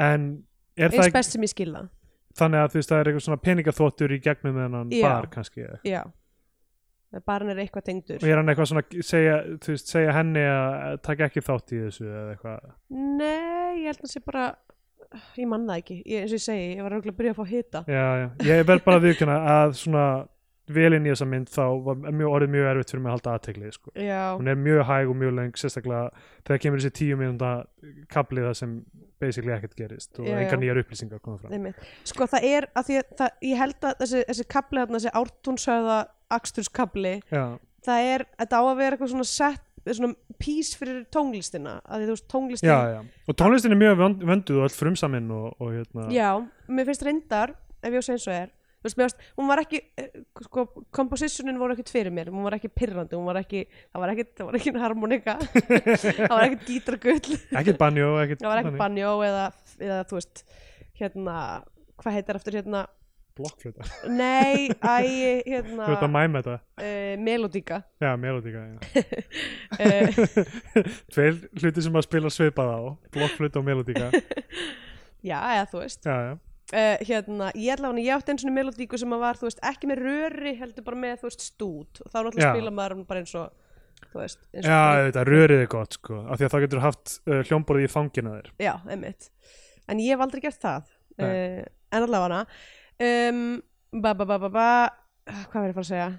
En 0.00 0.44
er 0.76 0.92
eins 0.92 1.12
best 1.14 1.36
sem 1.36 1.44
ég 1.44 1.52
skilða 1.52 1.86
þannig 2.38 2.62
að 2.64 2.72
þú 2.72 2.80
veist 2.80 2.92
það 2.92 3.00
er 3.02 3.10
eitthvað 3.10 3.24
svona 3.26 3.44
peningaþóttur 3.46 4.16
í 4.16 4.18
gegnum 4.24 4.58
þennan 4.58 4.92
Já. 4.92 5.06
bar 5.06 5.30
kannski 5.32 5.64
og 5.68 5.86
já, 5.86 6.02
barinn 7.28 7.52
er 7.52 7.62
eitthvað 7.62 7.86
tengdur. 7.88 8.24
Er 8.24 8.40
hann 8.40 8.52
eitthvað 8.52 8.70
svona 8.70 8.84
segja, 9.04 9.38
þú 9.62 9.74
veist, 9.74 9.90
segja 9.92 10.14
henni 10.16 10.44
að 10.48 10.98
taka 11.04 11.28
ekki 11.28 11.44
þátt 11.44 11.74
í 11.74 11.80
þessu 11.86 12.06
eða 12.08 12.34
eitthvað? 12.34 12.68
Nei, 12.88 13.82
ég 13.82 13.88
held 13.90 14.06
að 14.06 14.12
sé 14.14 14.22
bara 14.24 14.46
ég 15.36 15.48
man 15.48 15.66
það 15.68 15.82
ekki, 15.82 15.96
ég, 16.06 16.22
eins 16.22 16.32
og 16.32 16.38
ég 16.38 16.44
segi 16.46 16.68
ég 16.70 16.84
var 16.84 16.94
örugglega 16.96 17.14
að 17.14 17.18
byrja 17.20 17.34
að 17.34 17.40
fá 17.40 17.50
hita. 17.52 17.82
Já, 17.86 18.06
já. 18.22 18.28
ég 18.48 18.68
verð 18.70 18.86
bara 18.86 19.00
að 19.00 19.08
viðkjöna 19.08 19.38
að 19.56 19.74
svona 19.82 20.06
vel 20.76 20.96
inn 20.96 21.06
í 21.06 21.12
þessa 21.12 21.28
mynd 21.28 21.50
þá 21.52 21.62
var 21.86 22.00
mjög, 22.02 22.28
orðið 22.36 22.52
mjög 22.54 22.68
erfitt 22.72 22.92
fyrir 22.92 23.02
mig 23.04 23.10
að 23.10 23.16
halda 23.16 23.34
aðtegli 23.36 23.72
sko. 23.76 23.92
hún 23.96 24.52
er 24.52 24.60
mjög 24.66 24.84
hæg 24.90 25.12
og 25.12 25.18
mjög 25.22 25.34
leng 25.38 25.58
sérstaklega 25.60 26.04
þegar 26.42 26.62
kemur 26.64 26.82
þessi 26.82 26.96
tíu 26.98 27.18
mínúnda 27.20 27.52
kaplið 28.12 28.48
það 28.50 28.56
sem 28.62 28.76
basically 29.22 29.54
ekkert 29.54 29.76
gerist 29.78 30.18
og 30.18 30.26
já. 30.26 30.56
nýjar 30.58 30.82
upplýsingar 30.82 31.22
koma 31.22 31.38
fram 31.38 31.52
Einmitt. 31.54 31.82
Sko 32.08 32.26
það 32.30 32.48
er 32.48 32.68
að 32.74 32.88
því 32.88 33.00
að 33.00 33.12
það, 33.20 33.36
ég 33.48 33.60
held 33.62 33.88
að 33.90 34.00
þessi, 34.02 34.22
þessi 34.30 34.48
kapli 34.56 34.82
þarna, 34.82 34.98
þessi 34.98 35.12
ártúnshöða 35.20 35.98
aksturskapli, 36.32 37.14
já, 37.30 37.44
það 37.86 38.08
er 38.14 38.24
þetta 38.40 38.58
á 38.58 38.62
að 38.64 38.80
vera 38.80 38.96
eitthvað 38.96 39.12
svona 39.14 39.28
sett 39.28 39.68
svona 39.90 40.14
pís 40.38 40.72
fyrir 40.78 41.02
tónlistina 41.10 41.80
að 41.82 42.02
því 42.02 42.06
þú 42.06 42.14
veist 42.14 42.26
tónlistin 42.30 42.70
já, 42.70 42.78
já. 42.92 43.00
og 43.02 43.38
tónlistin 43.38 43.74
er 43.74 43.80
mjög 43.80 43.96
vönd- 43.98 44.24
vönduð 44.30 44.60
og 44.60 44.68
öll 44.68 44.76
frumsaminn 44.76 45.30
og, 45.34 45.48
og 45.58 45.72
hérna 45.74 46.06
Já, 46.14 46.28
mér 46.70 46.86
finnst 46.86 47.02
reyndar 47.06 47.54
ef 47.82 47.90
ég 47.90 47.98
á 47.98 48.04
segja 48.06 48.18
eins 48.18 48.28
og 48.28 48.36
er 48.36 48.52
þú 48.82 48.88
veist, 48.88 48.98
finnst, 48.98 49.20
hún 49.38 49.48
var 49.48 49.62
ekki 49.62 49.78
eh, 50.02 50.08
sko, 50.44 50.64
compositionin 50.94 51.58
voru 51.60 51.76
ekkert 51.76 51.92
fyrir 51.94 52.12
mér. 52.14 52.32
Hún 52.34 52.42
var 52.46 52.56
ekki 52.58 52.68
pirrandi, 52.74 53.14
hún 53.16 53.28
var 53.30 53.38
ekki 53.42 53.64
það 53.70 54.02
var 54.02 54.14
ekki, 54.14 54.26
það 54.38 54.48
var 54.50 54.58
ekki 54.58 54.74
harmonika. 54.82 55.36
Það 56.22 56.32
var 56.34 56.48
ekki 56.48 56.64
dítragull 56.66 57.36
ekkert 57.62 57.78
banjó 57.80 58.08
ekkert 58.22 58.42
það 58.42 58.50
var 58.52 58.62
þannig. 58.66 58.80
banjó 58.82 59.12
eða, 59.26 59.44
eða 59.78 60.00
þú 60.10 60.18
veist 60.18 60.42
hérna, 60.98 61.36
hvað 62.02 62.18
heitir 62.18 62.38
eftir 62.42 62.58
hérna? 62.60 62.82
Blokkflöta, 63.32 63.86
Nei, 64.12 64.66
æ, 64.84 64.96
hérna 65.48 65.86
þú 65.86 65.94
ert 65.94 66.02
að 66.04 66.10
mæma 66.12 66.42
þetta. 66.44 66.56
uh, 66.84 67.12
Melodíka 67.24 67.78
já, 68.02 68.10
melodíka 68.20 68.60
já. 68.60 68.76
uh, 69.80 70.42
tveir 71.14 71.38
hluti 71.62 71.84
sem 71.86 71.96
að 71.96 72.04
spila 72.10 72.32
svipað 72.34 72.72
á 72.76 72.80
blokkflöta 73.14 73.62
og 73.62 73.68
melodíka 73.70 74.10
Já, 75.22 75.38
eða 75.54 75.66
þú 75.70 75.80
veist. 75.84 76.02
Já, 76.04 76.16
já, 76.28 76.32
uh, 76.72 77.02
Hérna, 77.08 77.50
ég 77.54 77.74
ætla 77.76 77.90
hann, 77.90 78.00
ég 78.02 78.14
átti 78.16 78.32
eins 78.34 78.44
og 78.48 78.54
melodíku 78.56 78.98
sem 79.00 79.12
að 79.16 79.22
var, 79.24 79.40
þú 79.40 79.48
veist, 79.48 79.60
ekki 79.72 79.90
með 79.90 80.02
röri 80.06 80.54
heldur 80.60 80.86
bara 80.86 81.00
með, 81.04 81.18
þú 81.22 81.28
veist, 81.30 81.44
stút. 81.52 82.00
Og 82.04 82.08
þá 82.10 82.18
náttúrulega 82.18 82.48
Já. 82.48 82.54
spila 82.56 82.72
maður 82.78 83.04
bara 83.08 83.22
eins 83.24 83.34
og 83.38 83.52
þú 84.12 84.20
veist, 84.22 84.40
eins 84.52 84.66
já 84.66 84.78
og 84.80 85.04
þetta 85.08 85.24
rörið 85.28 85.60
er 85.64 85.70
gott 85.72 85.98
sko, 85.98 86.22
af 86.26 86.40
því 86.40 86.46
að 86.48 86.54
þá 86.54 86.58
getur 86.66 86.82
haft 86.84 87.14
uh, 87.28 87.38
hljómborðið 87.48 87.86
í 87.86 87.92
fangina 87.92 88.34
þér. 88.38 88.50
Já, 88.64 88.72
einmitt. 88.90 89.30
En 89.90 90.02
ég 90.02 90.14
hef 90.16 90.24
aldrei 90.26 90.42
gert 90.44 90.60
það 90.62 90.90
uh, 91.22 91.62
En 91.92 92.04
allavega 92.06 92.24
hana. 92.24 92.42
Um, 93.02 93.40
ba, 94.02 94.14
ba, 94.16 94.24
ba, 94.24 94.38
ba, 94.40 94.48
ba, 94.52 94.68
Hvað 95.26 95.58
verður 95.58 95.68
ég 95.68 95.72
að 95.72 95.76
fara 95.76 95.86
að 95.86 95.90
segja? 95.92 96.10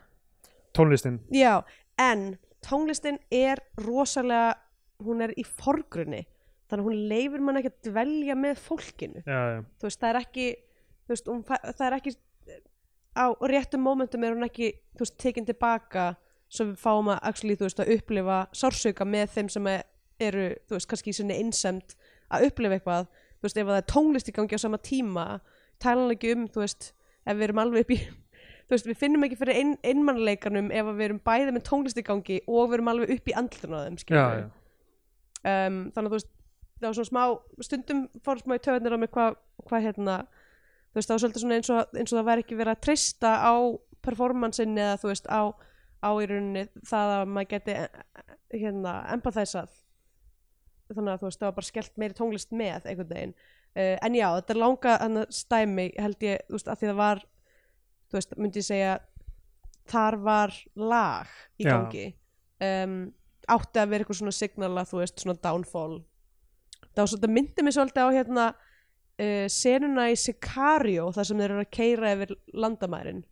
tónlistin, 0.73 1.19
Já, 1.33 1.61
en 2.01 2.21
tónlistin 2.65 3.19
er 3.33 3.59
rosalega, 3.83 4.55
hún 5.03 5.21
er 5.21 5.33
í 5.37 5.43
forgrunni, 5.45 6.23
þannig 6.73 6.83
að 6.83 6.89
hún 6.89 7.01
leifir 7.11 7.43
mann 7.45 7.59
ekki 7.59 7.69
að 7.69 7.89
dvelja 7.91 8.35
með 8.39 8.61
fólkinu. 8.65 9.21
já, 9.21 9.39
já, 9.53 9.59
Þú 9.77 9.87
veist, 9.87 9.99
það 10.01 10.09
er 10.09 10.19
ekki, 10.23 10.45
þú 11.03 11.13
veist, 11.13 11.29
hún, 11.29 11.43
það 11.47 11.85
er 11.87 11.97
ekki, 11.99 12.13
á 13.13 13.25
réttum 13.53 13.83
mómentum 13.85 14.25
er 14.25 14.33
hún 14.33 14.47
ekki, 14.47 14.71
þú 14.97 15.05
veist, 15.05 15.17
tekin 15.21 15.45
tilbaka 15.45 16.07
svo 16.53 16.69
við 16.71 16.81
fáum 16.81 17.11
að, 17.13 17.19
actually, 17.29 17.57
þú 17.57 17.67
veist, 17.67 17.83
að 17.83 17.93
upplifa 17.97 18.39
sársauka 18.57 19.05
með 19.05 19.37
þeim 19.37 19.53
sem 19.53 19.69
eru, 19.69 20.49
þú 20.65 20.77
veist, 20.77 20.89
kannski 20.89 21.13
í 21.13 21.17
sinni 21.19 21.37
innsemt 21.41 21.95
að 22.33 22.49
upplifa 22.49 22.79
eitthvað, 22.79 23.07
þú 23.37 23.47
veist, 23.47 23.61
ef 23.61 23.69
það 23.69 23.79
er 23.79 23.87
tónlist 23.93 24.29
í 24.29 24.35
gangi 24.35 24.57
á 24.57 24.65
sama 24.65 24.81
tíma, 24.81 25.27
tala 25.81 26.05
hann 26.05 26.15
ekki 26.15 26.33
um, 26.33 26.45
þú 26.49 26.65
veist, 26.65 26.91
ef 27.23 27.37
við 27.37 27.47
erum 27.47 27.63
alveg 27.63 27.85
upp 27.85 27.95
í 27.95 27.99
þú 28.67 28.75
veist, 28.75 28.89
við 28.89 28.99
finnum 29.01 29.25
ekki 29.27 29.39
fyrir 29.39 29.59
ein, 29.61 29.73
einmannleikanum 29.85 30.69
ef 30.73 30.91
við 30.91 31.07
erum 31.07 31.23
bæði 31.25 31.55
með 31.55 31.65
tónlist 31.69 31.99
í 31.99 32.05
gangi 32.05 32.39
og 32.47 32.69
við 32.69 32.77
erum 32.79 32.93
alveg 32.93 33.13
upp 33.17 33.29
í 33.29 33.35
andlutinu 33.41 33.79
á 33.79 33.85
þeim 33.85 33.99
já. 34.07 34.23
um, 35.43 35.79
þannig 35.93 36.05
að 36.05 36.09
þú 36.09 36.17
veist 36.19 36.31
það 36.83 36.91
var 36.91 36.97
svona 36.99 37.11
smá, 37.11 37.65
stundum 37.67 38.05
fór 38.25 38.41
smá 38.41 38.57
í 38.57 38.63
töðnir 38.63 38.95
á 38.95 38.97
mig 39.01 39.11
hvað 39.13 39.37
hva, 39.63 39.79
hérna 39.83 40.17
þú 40.93 40.99
veist, 40.99 41.09
það 41.09 41.15
var 41.15 41.23
svolítið 41.23 41.43
svona 41.43 41.59
eins 41.59 41.71
og, 41.73 41.97
eins 41.97 42.13
og 42.13 42.19
það 42.19 42.27
væri 42.29 42.45
ekki 42.45 42.59
verið 42.59 42.75
að 42.75 42.83
treysta 42.87 43.31
á 43.41 43.53
performansin 44.03 44.77
eða 44.77 44.99
þú 45.01 45.11
veist, 45.11 45.29
á, 45.31 45.41
á 46.03 46.09
í 46.19 46.27
rauninni 46.29 46.65
það 46.89 47.13
að 47.15 47.23
maður 47.33 47.49
geti 47.53 47.75
eh, 47.79 48.03
hérna, 48.53 48.93
empathæsað. 49.15 49.79
Þannig 50.93 51.13
að 51.13 51.21
þú 51.21 51.29
veist, 51.29 51.39
það 51.41 51.47
var 51.47 51.57
bara 51.57 51.69
skellt 51.69 52.01
meiri 52.01 52.17
tónlist 52.17 52.53
með 52.53 52.89
einhvern 52.91 53.13
veginn. 53.13 53.35
Uh, 53.73 53.95
en 54.05 54.13
já, 54.13 54.27
þetta 54.35 54.53
er 54.53 54.59
langa 54.61 55.23
stæmi 55.33 55.87
held 55.97 56.25
ég, 56.27 56.43
þú 56.45 56.59
veist, 56.59 56.67
að 56.69 56.81
því 56.81 56.89
það 56.91 56.99
var 56.99 57.23
þú 58.13 58.19
veist, 58.19 58.35
myndi 58.37 58.61
ég 58.61 58.67
segja 58.67 58.91
þar 59.89 60.19
var 60.21 60.53
lag 60.77 61.31
í 61.57 61.65
gangi. 61.65 62.05
Um, 62.61 62.97
átti 63.49 63.81
að 63.81 63.89
vera 63.91 64.05
eitthvað 64.05 64.19
svona 64.19 64.35
signala 64.37 64.85
þú 64.87 65.01
veist, 65.01 65.23
svona 65.23 65.41
downfall 65.41 65.97
það 66.97 67.27
myndi 67.33 67.65
mig 67.65 67.75
svolítið 67.75 68.05
á 68.05 68.09
hérna 68.15 68.47
uh, 68.53 69.45
senuna 69.51 70.09
í 70.13 70.17
Sicario 70.19 71.09
þar 71.15 71.29
sem 71.29 71.43
þeir 71.43 71.51
eru 71.51 71.65
að 71.65 71.71
keira 71.73 72.15
yfir 72.15 72.35
landamærin. 72.53 73.23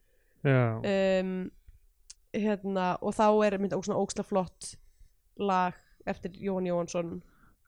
Um, 0.41 1.33
hérna, 2.33 2.95
og 3.03 3.13
þá 3.13 3.25
er 3.45 3.57
mynd 3.61 3.75
svona 3.77 3.99
óksla 4.01 4.23
flott 4.25 4.71
lag 5.41 5.75
eftir 6.09 6.33
Jón 6.41 6.65
Jóhansson 6.65 7.19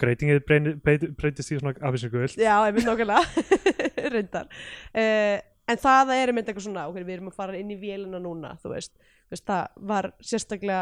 greitingið 0.02 0.40
breyti- 0.48 0.76
breyti- 0.82 1.11
breytist 1.14 1.52
í 1.53 1.60
svona 1.60 1.76
afisingul 1.86 2.26
Já, 2.34 2.56
ég 2.65 2.74
mynd 2.74 2.88
nákvæmlega. 2.90 3.44
Reyndar. 4.15 4.48
Uh, 4.90 5.38
en 5.70 5.80
það 5.80 6.14
er 6.18 6.34
mynd 6.34 6.49
eitthvað 6.49 6.65
svona 6.65 6.88
ok, 6.90 6.98
við 7.03 7.14
erum 7.18 7.30
að 7.32 7.38
fara 7.38 7.60
inn 7.60 7.72
í 7.72 7.78
vélina 7.80 8.20
núna 8.22 8.56
þú 8.64 8.74
veist, 8.74 8.95
þú 9.30 9.36
veist 9.36 9.45
það 9.52 9.86
var 9.94 10.10
sérstaklega 10.20 10.82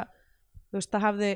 þú 0.72 0.80
veist, 0.80 0.92
það 0.96 1.06
hafði 1.08 1.32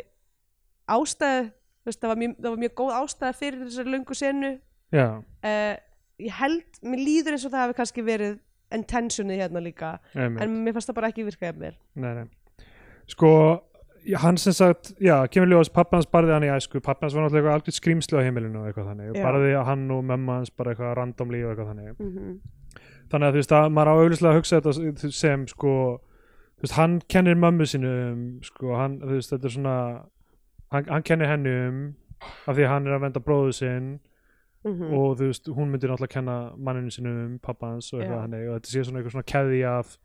ástæðu 0.95 1.43
veist, 1.89 2.01
það 2.01 2.11
var 2.13 2.21
mjög, 2.23 2.35
það 2.41 2.49
var 2.55 2.63
mjög 2.63 2.73
góð 2.81 2.95
ástæða 3.01 3.33
fyrir 3.41 3.61
þessari 3.65 3.93
löngu 3.95 4.17
senu 4.17 4.51
uh, 4.95 5.75
ég 6.19 6.39
held, 6.39 6.81
mér 6.83 7.03
líður 7.05 7.35
eins 7.37 7.45
og 7.47 7.53
það 7.53 7.65
hafi 7.65 7.77
kannski 7.81 8.05
verið 8.07 8.35
intentionið 8.75 9.41
hérna 9.43 9.61
líka 9.61 9.93
einmitt. 10.15 10.41
en 10.43 10.57
mér 10.65 10.73
fannst 10.75 10.89
það 10.89 10.99
bara 10.99 11.11
ekki 11.13 11.25
virka 11.27 11.51
ef 11.51 11.59
mér 11.61 11.75
Nei, 11.95 12.11
nei. 12.21 12.25
Sko, 13.07 13.29
hann 14.21 14.37
sem 14.41 14.53
sagt, 14.53 14.93
já, 15.01 15.19
kemur 15.29 15.49
ljós, 15.51 15.69
pappa 15.73 15.97
hans 15.99 16.07
barði 16.09 16.33
hann 16.33 16.45
í 16.47 16.49
æsku, 16.53 16.81
pappa 16.81 17.05
hans 17.05 17.13
var 17.13 17.25
náttúrulega 17.27 17.53
algjörð 17.59 17.77
skrýmslu 17.77 18.17
á 18.17 18.25
heimilinu 18.25 18.63
og 18.63 18.69
eitthvað 18.69 18.89
þannig, 18.91 19.11
Já. 19.13 19.23
barði 19.25 19.51
hann 19.67 19.85
og 19.93 20.03
memma 20.09 20.39
hans 20.39 20.49
bara 20.53 20.73
eitthvað 20.73 20.95
randomli 20.97 21.43
og 21.45 21.53
eitthvað 21.53 21.71
þannig. 21.73 21.95
mm 22.01 22.35
Þannig 23.05 23.27
að 23.27 23.35
þú 23.35 23.37
veist 23.43 23.51
að 23.53 23.67
maður 23.69 23.89
á 23.93 23.95
auðvitað 24.01 24.27
að 24.31 24.35
hugsa 24.39 24.57
þetta 24.59 25.11
sem, 25.13 25.43
sko, 25.51 25.73
þú 26.57 26.65
veist, 26.65 26.73
hann 26.79 26.95
kennir 27.13 27.37
mömmu 27.37 27.67
sinu 27.69 27.91
um, 28.09 28.23
sko, 28.41 28.71
hann, 28.79 28.95
þú 29.03 29.11
veist, 29.19 29.29
þetta 29.35 29.45
er 29.45 29.53
svona, 29.53 29.75
hann, 30.71 30.85
hann 30.89 31.03
kennir 31.03 31.27
henni 31.27 31.53
um, 31.67 31.95
af 32.47 32.55
því 32.55 32.63
að 32.65 32.69
hann 32.73 32.87
er 32.87 32.97
að 32.97 33.01
venda 33.01 33.19
bróðu 33.19 33.53
sinn 33.53 33.99
-hmm. 34.65 34.93
og 34.93 35.17
þú 35.19 35.29
veist, 35.29 35.47
hún 35.47 35.69
myndir 35.71 35.89
náttúrulega 35.89 36.13
kenna 36.13 36.37
manninu 36.57 36.91
sinu 36.91 37.09
um 37.25 37.39
pappa 37.39 37.67
hans 37.67 37.93
og 37.93 37.99
eitthvað 38.01 38.21
þannig. 38.25 38.49
Og 38.49 38.55
þetta 38.55 38.69
sé 38.71 38.83
svona 38.83 38.99
eitthvað 38.99 39.11
svona 39.11 39.31
keði 39.33 39.63
af 39.69 39.97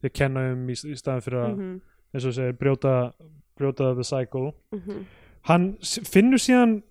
því 0.00 0.08
að 0.08 0.12
kenna 0.20 0.52
um 0.52 0.68
í, 0.68 0.72
í 0.72 0.96
staðan 0.96 1.22
fyrir 1.22 1.38
að 1.44 1.54
-hmm. 1.56 1.80
eins 2.14 2.24
og 2.24 2.34
segir, 2.34 2.52
brjóta, 2.52 3.12
brjóta 3.58 3.94
the 3.94 4.04
cycle. 4.04 4.52
Mhm. 4.72 5.04
hann 5.42 5.76
s- 5.80 6.00
finnur 6.04 6.38
síðan 6.38 6.82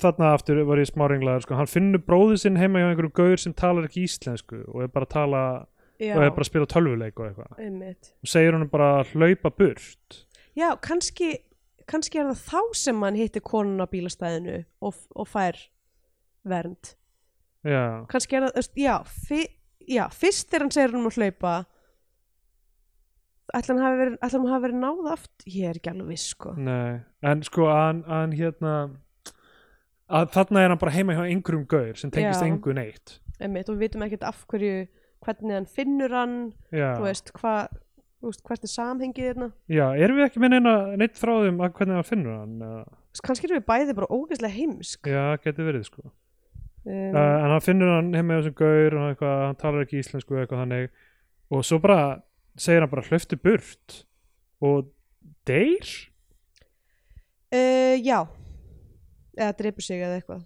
þarna 0.00 0.32
aftur 0.34 0.64
var 0.64 0.78
ég 0.78 0.88
smáringlaður 0.90 1.42
sko, 1.42 1.54
hann 1.54 1.66
finnur 1.66 2.00
bróðu 2.04 2.36
sinn 2.38 2.56
heima 2.56 2.78
hjá 2.80 2.90
einhverju 2.90 3.12
gaur 3.14 3.36
sem 3.36 3.52
talar 3.52 3.84
ekki 3.84 4.04
íslensku 4.04 4.64
og 4.68 4.82
er 4.82 4.88
bara 4.88 5.04
að 5.04 5.08
tala 5.14 5.66
Já, 6.00 6.16
og 6.16 6.22
er 6.24 6.30
bara 6.30 6.40
að 6.40 6.48
spila 6.48 6.66
tölvuleik 6.66 7.20
og 7.20 7.26
eitthvað. 7.28 7.56
Og 8.22 8.28
segir 8.28 8.52
hann 8.56 8.68
bara 8.68 9.00
að 9.00 9.12
hlaupa 9.14 9.50
burt. 9.50 10.26
Já, 10.56 10.74
kannski, 10.80 11.36
kannski 11.90 12.20
er 12.22 12.30
það 12.30 12.44
þá 12.46 12.78
sem 12.80 13.02
hann 13.06 13.18
hittir 13.18 13.44
konun 13.44 13.82
á 13.82 13.86
bílastæðinu 13.90 14.60
og, 14.86 15.02
og 15.14 15.28
fær 15.28 15.58
vernd. 16.46 16.94
já, 17.66 18.06
Kannski 18.10 18.38
er 18.38 18.48
það, 18.48 18.70
já, 18.80 18.94
fi, 19.26 19.42
já, 19.84 20.06
fyrst 20.14 20.54
er 20.54 20.64
hann 20.64 20.72
segir 20.74 20.94
hann 20.94 21.02
um 21.02 21.10
að 21.10 21.18
hlaupa, 21.20 21.54
ætla 23.58 23.76
hann 23.76 23.84
hann 24.22 24.48
hafi 24.48 24.62
verið 24.64 24.80
náð 24.80 25.12
aft, 25.16 25.32
ég 25.44 25.68
er 25.68 25.80
ekki 25.80 25.92
alveg 25.92 26.12
viss, 26.14 26.30
sko. 26.36 26.54
nei 26.56 27.02
en 27.26 27.42
sko 27.44 27.66
að 27.68 27.80
hann, 27.84 28.02
að 28.06 28.20
hann 28.22 28.36
hérna 28.38 28.74
að 30.10 30.32
þarna 30.34 30.62
er 30.64 30.72
hann 30.72 30.80
bara 30.80 30.94
heima 30.94 31.16
hjá 31.18 31.26
einhverjum 31.26 31.66
gaur 31.70 31.98
sem 31.98 32.10
tengist 32.14 32.42
engu 32.42 32.74
neitt. 32.74 33.18
Einmitt, 33.40 33.68
og 33.70 33.76
við 33.78 33.86
vitum 33.86 34.04
ekkert 34.06 34.26
af 34.28 34.42
hverju, 34.50 34.88
hvernig 35.24 35.56
hann 35.56 35.68
finnur 35.70 36.14
hann, 36.16 36.34
já, 36.74 36.94
þú 36.98 37.06
veist, 37.06 37.30
hvað, 37.36 37.76
veist, 38.28 38.42
hvert 38.44 38.64
er 38.66 38.70
samhengið 38.72 39.28
hérna. 39.30 39.50
já 39.70 39.86
erum 39.96 40.18
við 40.20 40.26
ekki 40.28 40.42
með 40.42 40.50
neina 40.56 40.74
neitt 41.00 41.16
þeim 41.20 41.60
að 41.64 41.72
hvernig 41.78 41.96
hann 42.00 42.08
finnur 42.10 42.36
hann 42.40 42.56
Kannski 43.24 43.48
erum 43.48 43.58
við 43.58 43.66
bæði 43.66 43.94
bara 43.98 44.06
ógeðslega 44.14 44.54
heimsk. 44.54 45.06
já, 45.10 45.36
geti 45.42 45.64
verið 45.66 45.86
sko. 45.88 46.04
Um, 46.86 46.92
uh, 47.12 47.18
en 47.18 47.50
hann 47.52 47.64
finnur 47.64 47.90
hann 47.96 48.12
heima 48.14 48.36
hjá 48.36 48.42
þessum 48.44 48.54
gaur 48.60 48.94
og 49.00 49.08
eitthvað, 49.10 49.40
hann 49.48 49.58
talar 49.60 49.82
ekki 49.84 49.98
íslensku 50.00 50.38
eitthvað 50.38 50.62
þannig. 50.62 50.92
Og 51.50 51.64
svo 51.66 51.80
bara 51.82 51.98
segir 52.56 52.84
hann 52.84 52.92
bara 52.92 53.04
hlöftu 53.08 53.36
burt. 53.36 53.98
Og 54.62 54.92
deyr? 55.48 55.90
Uh, 57.50 57.98
já, 57.98 58.22
eða 59.36 59.52
dreipur 59.58 59.82
sig 59.84 60.00
eða 60.04 60.20
eitthvað. 60.20 60.44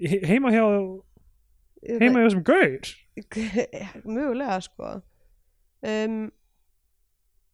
He- 0.00 0.22
heima 0.30 0.52
hjá 0.54 0.62
heima 2.00 2.20
hjá 2.22 2.28
þessum 2.28 2.44
gaur? 2.46 2.92
Mögulega 4.16 4.60
sko. 4.64 4.94
Um, 5.82 6.28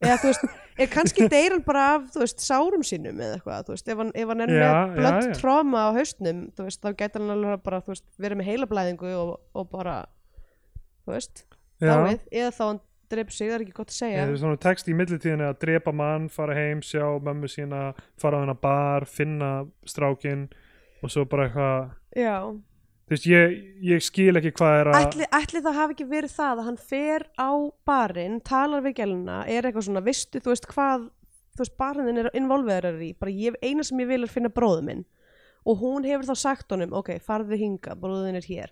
eða 0.04 0.16
þú 0.22 0.30
veist 0.30 0.46
eða 0.76 0.88
kannski 0.92 1.28
deyr 1.32 1.54
hann 1.56 1.62
bara 1.64 1.84
af 1.94 2.08
þú 2.12 2.20
veist, 2.24 2.42
sárum 2.44 2.82
sínum 2.84 3.20
eða 3.22 3.38
eitthvað 3.38 3.68
þú 3.68 3.76
veist, 3.76 3.88
ef 3.88 4.02
hann, 4.02 4.10
ef 4.14 4.32
hann 4.32 4.44
er 4.44 4.52
Já, 4.52 4.72
með 4.92 5.20
já. 5.30 5.36
tróma 5.40 5.86
á 5.88 5.90
haustnum 5.96 6.42
þú 6.56 6.66
veist, 6.68 6.82
þá 6.82 6.90
gæti 7.00 7.20
hann 7.20 7.32
alveg 7.36 7.62
bara 7.64 7.80
þú 7.86 7.94
veist, 7.94 8.04
verið 8.20 8.40
með 8.42 8.50
heilablæðingu 8.50 9.14
og, 9.22 9.32
og 9.56 9.70
bara 9.72 9.96
þú 11.06 11.14
veist, 11.16 11.46
dáið. 11.80 12.20
Eða 12.34 12.52
þá 12.58 12.62
hann 12.66 12.82
dreipur 13.06 13.36
sig, 13.36 13.48
það 13.48 13.54
er 13.56 13.62
ekki 13.64 13.74
gott 13.76 13.92
að 13.92 13.98
segja. 14.00 14.22
Það 14.24 14.32
er 14.34 14.40
svona 14.42 14.60
text 14.66 14.88
í 14.90 14.94
millitíðinni 14.98 15.44
að 15.46 15.58
drepa 15.62 15.92
mann, 15.94 16.24
fara 16.32 16.56
heim, 16.58 16.80
sjá 16.82 17.04
mömmu 17.22 17.50
sína, 17.50 17.82
fara 18.18 18.40
á 18.40 18.42
hennar 18.42 18.58
bar, 18.58 19.06
finna 19.06 19.50
strákin 19.86 20.48
og 21.04 21.12
svo 21.12 21.22
bara 21.30 21.46
eitthvað, 21.46 21.92
já, 22.18 22.34
þú 23.06 23.14
veist, 23.14 23.28
ég, 23.30 23.56
ég 23.86 24.04
skil 24.04 24.40
ekki 24.40 24.52
hvað 24.58 24.80
er 24.80 24.90
að, 24.90 24.98
ætli, 25.04 25.28
ætli 25.38 25.62
það 25.64 25.78
hafi 25.80 25.96
ekki 25.96 26.08
verið 26.10 26.34
það 26.34 26.62
að 26.62 26.68
hann 26.70 26.80
fer 26.92 27.26
á 27.38 27.50
barinn 27.88 28.40
talar 28.46 28.84
við 28.84 28.98
gæluna, 29.00 29.38
er 29.46 29.68
eitthvað 29.68 29.88
svona 29.88 30.04
veistu, 30.06 30.42
þú 30.42 30.52
veist 30.52 30.68
hvað, 30.72 31.06
þú 31.54 31.64
veist 31.64 31.76
barinn 31.80 32.22
er 32.24 32.30
involverar 32.34 32.98
í, 33.02 33.12
bara 33.18 33.34
ég, 33.34 33.58
eina 33.62 33.86
sem 33.86 34.02
ég 34.02 34.10
vil 34.10 34.22
er 34.26 34.32
finna 34.32 34.52
bróðu 34.52 34.84
minn. 34.88 35.06
Og 35.66 35.80
hún 35.80 36.04
hefur 36.06 36.28
þá 36.28 36.38
sagt 36.38 36.70
honum, 36.70 36.92
ok, 36.94 37.16
farðu 37.18 37.58
hinga 37.58 37.96
bróðin 37.98 38.38
er 38.38 38.46
hér. 38.46 38.70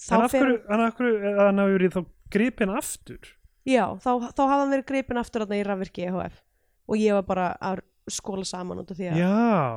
Þá 0.00 0.22
fer, 0.32 0.54
að 0.72 0.86
hann 1.50 1.90
þá 1.92 2.00
gripin 2.32 2.72
aftur? 2.72 3.34
já, 3.68 3.84
þá, 4.00 4.10
þá 4.32 4.42
hafði 4.44 4.62
hann 4.62 4.74
verið 4.74 4.88
gripin 4.88 5.20
aftur 5.20 5.44
þarna 5.44 5.60
í 5.60 5.64
rafvirki 5.66 6.06
EHF 6.08 6.40
og 6.90 7.00
ég 7.00 7.16
var 7.18 7.26
bara 7.28 7.46
að 7.60 7.82
skóla 8.10 8.46
saman 8.48 8.82
út 8.82 8.92
af 8.92 8.98
því 8.98 9.10
að 9.10 9.20
Já, 9.20 9.34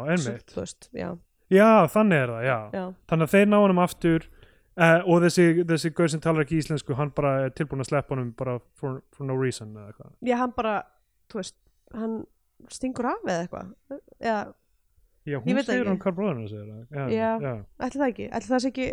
veist, 0.07 0.89
já, 1.53 1.67
Já, 1.67 1.87
þannig 1.93 2.23
er 2.23 2.31
það, 2.33 2.45
já. 2.47 2.57
já, 2.77 2.83
Þannig 3.11 3.27
að 3.29 3.35
þeir 3.35 3.47
ná 3.51 3.57
honum 3.63 3.81
aftur 3.83 4.25
uh, 4.27 4.99
og 5.05 5.21
þessi, 5.25 5.45
þessi 5.69 5.93
gaur 5.99 6.11
sem 6.13 6.23
talar 6.23 6.45
ekki 6.45 6.59
íslensku, 6.63 6.95
hann 6.99 7.11
bara 7.15 7.33
er 7.45 7.53
tilbúin 7.57 7.83
að 7.85 7.91
sleppa 7.91 8.15
honum 8.15 8.31
bara 8.39 8.57
for, 8.79 9.01
for 9.13 9.27
no 9.29 9.37
reason 9.39 9.71
eða 9.77 9.91
eitthvað. 9.93 10.11
já, 10.29 10.35
hann 10.41 10.53
bara 10.57 10.75
þú 11.31 11.41
veist, 11.41 11.55
hann 11.93 12.17
stingur 12.73 13.09
af 13.13 13.23
eða 13.27 13.45
eitthvað, 13.47 13.73
Já, 14.23 14.37
Ég 15.23 15.39
hún 15.39 15.61
segir 15.63 15.87
hann 15.87 15.99
hvað 16.03 16.15
bróðinu 16.17 16.49
segir 16.51 16.65
það. 16.67 16.79
Já, 16.91 17.03
Já. 17.15 17.29
já. 17.39 17.53
ætli 17.87 17.99
það 18.01 18.09
ekki, 18.11 18.25
ætli 18.35 18.49
það 18.51 18.63
sé 18.65 18.71
ekki 18.73 18.87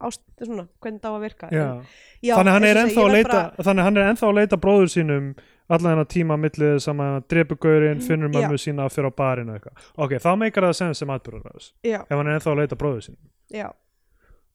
ást, 0.00 0.20
svona, 0.40 0.66
hvernig 0.80 1.00
það 1.00 1.10
á 1.10 1.16
að 1.16 1.24
virka 1.24 1.48
já. 1.50 1.64
En- 1.70 1.86
já, 2.22 2.34
þannig 2.36 2.52
hann 2.56 2.64
er 2.64 2.76
segi, 2.82 2.96
að 3.00 3.12
leita 3.16 3.30
bara- 3.32 3.64
þannig 3.68 3.82
hann 3.88 3.96
er 3.96 4.10
ennþá 4.10 4.26
að 4.30 4.34
leita 4.40 4.56
bróður 4.60 4.92
sínum 4.94 5.34
allan 5.70 5.90
hennar 5.92 6.08
tíma 6.10 6.36
millið 6.40 6.78
saman 6.82 7.06
að 7.06 7.12
hann 7.18 7.26
drepu 7.30 7.56
gaurinn, 7.62 8.00
finnur 8.02 8.28
Mm, 8.28 8.34
Já. 8.34 8.40
mömmu 8.48 8.58
sína 8.58 8.86
að 8.86 8.94
fyrir 8.96 9.10
á 9.10 9.12
barinu 9.14 9.52
eitthvað. 9.54 9.76
Ok, 9.98 10.10
þá 10.18 10.30
meikar 10.38 10.62
það 10.70 10.94
sem 10.94 11.08
atbyrðarræðis 11.08 11.72
já, 11.84 12.00
ef 12.02 12.08
hann 12.10 12.26
er 12.26 12.38
ennþá 12.38 12.50
að 12.54 12.58
leita 12.58 12.76
bróður 12.76 13.04
sínum. 13.06 13.30
já, 13.52 13.70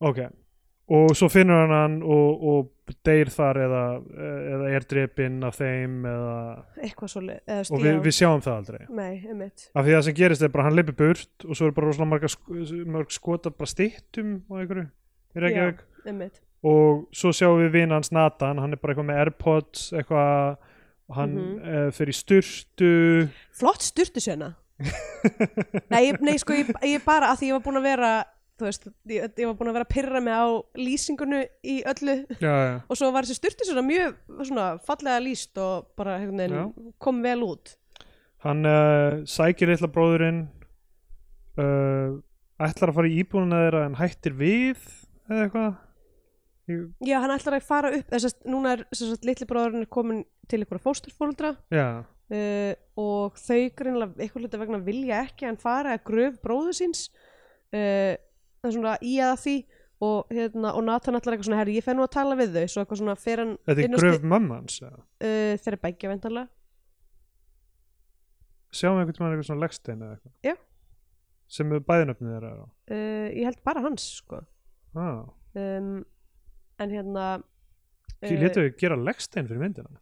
Ok, 0.01 0.19
og 0.89 1.09
svo 1.15 1.29
finnur 1.31 1.61
hann 1.65 1.71
hann 1.71 2.01
og, 2.03 2.43
og 2.43 2.71
deyr 3.03 3.25
þar 3.33 3.55
eða, 3.63 3.83
eða 4.53 4.67
er 4.75 4.83
drepinn 4.85 5.39
af 5.47 5.55
þeim 5.57 6.03
eða, 6.05 6.65
eitthvað 6.83 7.09
svo 7.09 7.21
eða, 7.23 7.71
og 7.71 7.79
við, 7.81 7.95
við 8.03 8.13
sjáum 8.13 8.43
það 8.43 8.57
aldrei. 8.59 8.81
nei, 8.89 9.49
Af 9.73 9.85
því 9.85 9.89
að 9.89 9.95
það 9.97 10.03
sem 10.03 10.13
gerist 10.19 10.41
er 10.43 10.49
bara 10.49 10.63
hann 10.67 10.75
leipir 10.75 10.95
burt 10.99 11.45
og 11.47 11.55
svo 11.55 11.67
er 11.67 11.71
bara 11.71 11.87
rosalega 11.87 12.11
marga 12.11 12.27
sk 12.27 12.85
mörg 12.85 13.09
skota 13.15 13.49
bara 13.55 13.65
stittum 13.71 14.43
og 14.51 14.59
einhverju 14.59 14.89
í 15.35 15.43
Reykjavík. 15.43 15.83
Einmitt, 16.05 16.41
og 16.65 17.07
svo 17.13 17.31
sjáum 17.35 17.59
við 17.63 17.71
vinn 17.79 17.91
hans 17.95 18.11
Nathan 18.15 18.57
hann 18.61 18.73
er 18.73 18.81
bara 18.81 18.93
eitthvað 18.93 19.09
með 19.09 19.19
Airpods 19.23 19.87
eitthvað 19.93 20.57
hann 21.15 21.33
mm 21.35 21.57
Mhm. 21.61 21.91
fer 21.93 22.09
í 22.09 22.15
sturtu. 22.17 22.91
Flott 23.53 23.83
styrtu 23.85 24.21
sena 24.23 24.55
nei, 25.93 26.11
nei, 26.19 26.33
sko, 26.41 26.53
ég, 26.57 26.71
ég 26.83 27.03
bara 27.05 27.29
að 27.31 27.39
því 27.43 27.47
ég 27.51 27.53
var 27.55 27.61
búin 27.63 27.77
að 27.79 27.85
vera 27.87 28.09
þú 28.59 28.65
veist, 28.67 28.87
ég, 29.11 29.29
ég 29.39 29.47
var 29.49 29.55
búin 29.59 29.69
að 29.71 29.77
vera 29.77 29.85
að 29.87 29.93
pyrra 29.93 30.21
mig 30.23 30.33
á 30.35 30.45
lýsingunni 30.79 31.41
í 31.63 31.75
öllu. 31.91 32.15
Já, 32.39 32.53
já, 32.55 32.73
og 32.89 32.97
svo 32.99 33.09
var 33.15 33.23
þessi 33.27 33.37
styrtu 33.39 33.67
sena 33.69 33.83
mjög 33.85 34.15
svona 34.47 34.67
fallega 34.87 35.21
lýst 35.23 35.57
og 35.61 35.87
bara 35.99 36.17
veginn 36.23 36.71
kom 37.03 37.21
vel 37.23 37.41
út. 37.47 37.75
Hann 38.45 38.65
uh, 38.67 39.23
sækir 39.27 39.71
litla 39.71 39.87
bróðurinn 39.91 40.43
uh, 41.59 42.15
ætlar 42.61 42.91
að 42.91 42.97
fara 42.99 43.09
í 43.11 43.17
íbúðuna 43.23 43.61
þeirra 43.65 43.85
en 43.89 43.97
hættir 43.99 44.35
við 44.39 44.83
eða 45.29 45.45
eitthvað. 45.47 45.75
Ég- 46.65 47.05
já, 47.05 47.19
hann 47.21 47.33
ætlar 47.35 47.59
að 47.59 47.65
fara 47.67 47.91
upp 47.93 48.09
þess 48.09 48.25
að 48.31 48.49
núna 48.49 48.71
er 48.73 48.83
þess 48.89 49.13
að 49.19 49.25
litli 49.29 49.45
bróðurinn 49.49 49.87
komin 49.93 50.23
til 50.49 50.63
ykkur 50.65 50.79
fósturfóldra 50.81 51.51
já, 51.73 51.85
uh, 52.01 52.73
og 52.97 53.37
þau 53.37 53.59
greinlega 53.77 54.17
eitthvað 54.17 54.41
hluti 54.47 54.61
vegna 54.63 54.79
vilja 54.87 55.19
ekki 55.27 55.45
að 55.45 55.51
hann 55.51 55.61
fara 55.61 55.93
að 55.93 56.03
gröf 56.09 56.39
bróðu 56.41 56.73
síns. 56.73 57.03
Uh, 57.69 58.17
það 58.61 58.71
er 58.71 58.75
svona 58.79 58.95
í 59.05 59.13
að 59.21 59.35
því 59.43 59.55
og, 60.05 60.33
hérna, 60.33 60.73
og 60.75 60.83
Nathan 60.89 61.15
allar 61.19 61.35
eitthvað 61.35 61.47
svona 61.51 61.59
herri, 61.61 61.77
ég 61.77 61.85
fer 61.85 61.95
nú 61.97 62.03
að 62.05 62.11
tala 62.17 62.35
við 62.39 62.57
þau. 62.57 62.65
Svo 62.73 62.81
eitthvað 62.83 62.99
svona 63.03 63.15
fer 63.21 63.41
hann 63.43 63.53
Þetta 63.65 63.77
er 63.79 63.85
inn 63.85 63.95
á 63.95 63.99
gröf 64.01 64.25
mammans 64.33 64.79
eða? 64.81 64.99
uh, 65.21 65.53
þeirra 65.61 65.81
bækja 65.85 66.11
vendarlega 66.15 66.49
Sjáum 68.75 68.97
við 68.97 69.05
einhvern 69.05 69.21
veginn 69.21 69.35
eitthvað 69.37 69.47
svona 69.51 69.63
leggstein 69.63 70.01
eða 70.03 70.15
eitthvað? 70.17 70.33
Já. 70.49 70.55
Sem 71.55 71.71
er 71.77 71.83
bæðinöfnið 71.87 72.33
þeirra 72.33 72.49
á 72.57 72.65
uh, 72.65 73.27
ég 73.37 73.45
held 73.47 73.61
bara 73.69 73.83
hans 73.85 74.07
sko 74.19 74.41
ah. 74.95 75.21
um, 75.59 75.91
en 76.79 76.97
hérna 76.97 77.27
Því 78.25 78.35
létu 78.41 78.63
við 78.63 78.75
gera 78.79 78.97
leggstein 78.97 79.47
fyrir 79.49 79.61
myndina 79.61 80.01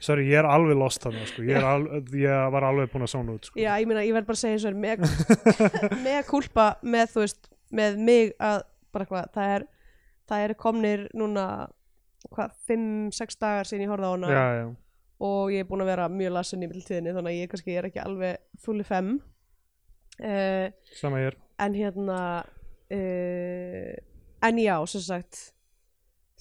Sorry, 0.00 0.24
ég 0.30 0.38
er 0.40 0.46
alveg 0.48 0.78
lost 0.80 1.02
þarna 1.04 1.26
sko. 1.28 1.42
ég, 1.44 1.58
er 1.58 1.66
al, 1.68 1.82
ég 2.16 2.52
var 2.54 2.64
alveg 2.64 2.88
búin 2.92 3.04
að 3.04 3.10
sána 3.12 3.34
út 3.34 3.48
sko. 3.50 3.58
Já, 3.60 3.74
ég 3.76 3.90
ég 3.90 4.14
verð 4.16 4.28
bara 4.30 4.38
að 4.38 4.40
segja 4.40 4.56
eins 4.56 4.64
og 4.64 4.70
er 4.70 4.78
með, 6.06 6.20
kúlpa 6.30 6.68
með, 6.80 7.10
þú 7.12 7.24
veist, 7.24 7.50
með 7.74 7.98
mig 8.06 8.32
að 8.40 8.62
bara 8.94 9.08
hvað, 9.10 9.28
það 9.34 9.54
er 9.56 9.66
það 10.28 10.44
eru 10.46 10.58
komnir 10.58 11.06
núna 11.16 11.46
hvað, 12.32 12.54
5-6 12.68 13.40
dagar 13.40 13.68
síðan 13.68 13.86
ég 13.86 13.92
horfði 13.92 14.10
á 14.10 14.12
hana 14.12 14.32
Já, 14.32 14.44
já, 14.58 14.66
og 15.28 15.52
ég 15.54 15.64
er 15.64 15.68
búin 15.68 15.84
að 15.84 15.92
vera 15.92 16.08
mjög 16.12 16.34
lasin 16.36 16.64
í 16.64 16.70
mildtíðinni 16.70 17.14
þannig 17.16 17.32
að 17.32 17.40
ég 17.40 17.52
kannski 17.52 17.76
er 17.78 17.88
ekki 17.88 18.02
alveg 18.02 18.62
fulli 18.64 18.86
5 18.86 19.12
uh, 19.14 20.66
sama 21.00 21.22
ég 21.22 21.32
er 21.32 21.38
en 21.64 21.78
hérna 21.78 22.18
uh, 22.44 23.94
en 24.42 24.58
já, 24.62 24.76
sem 24.86 25.00
sagt 25.00 25.40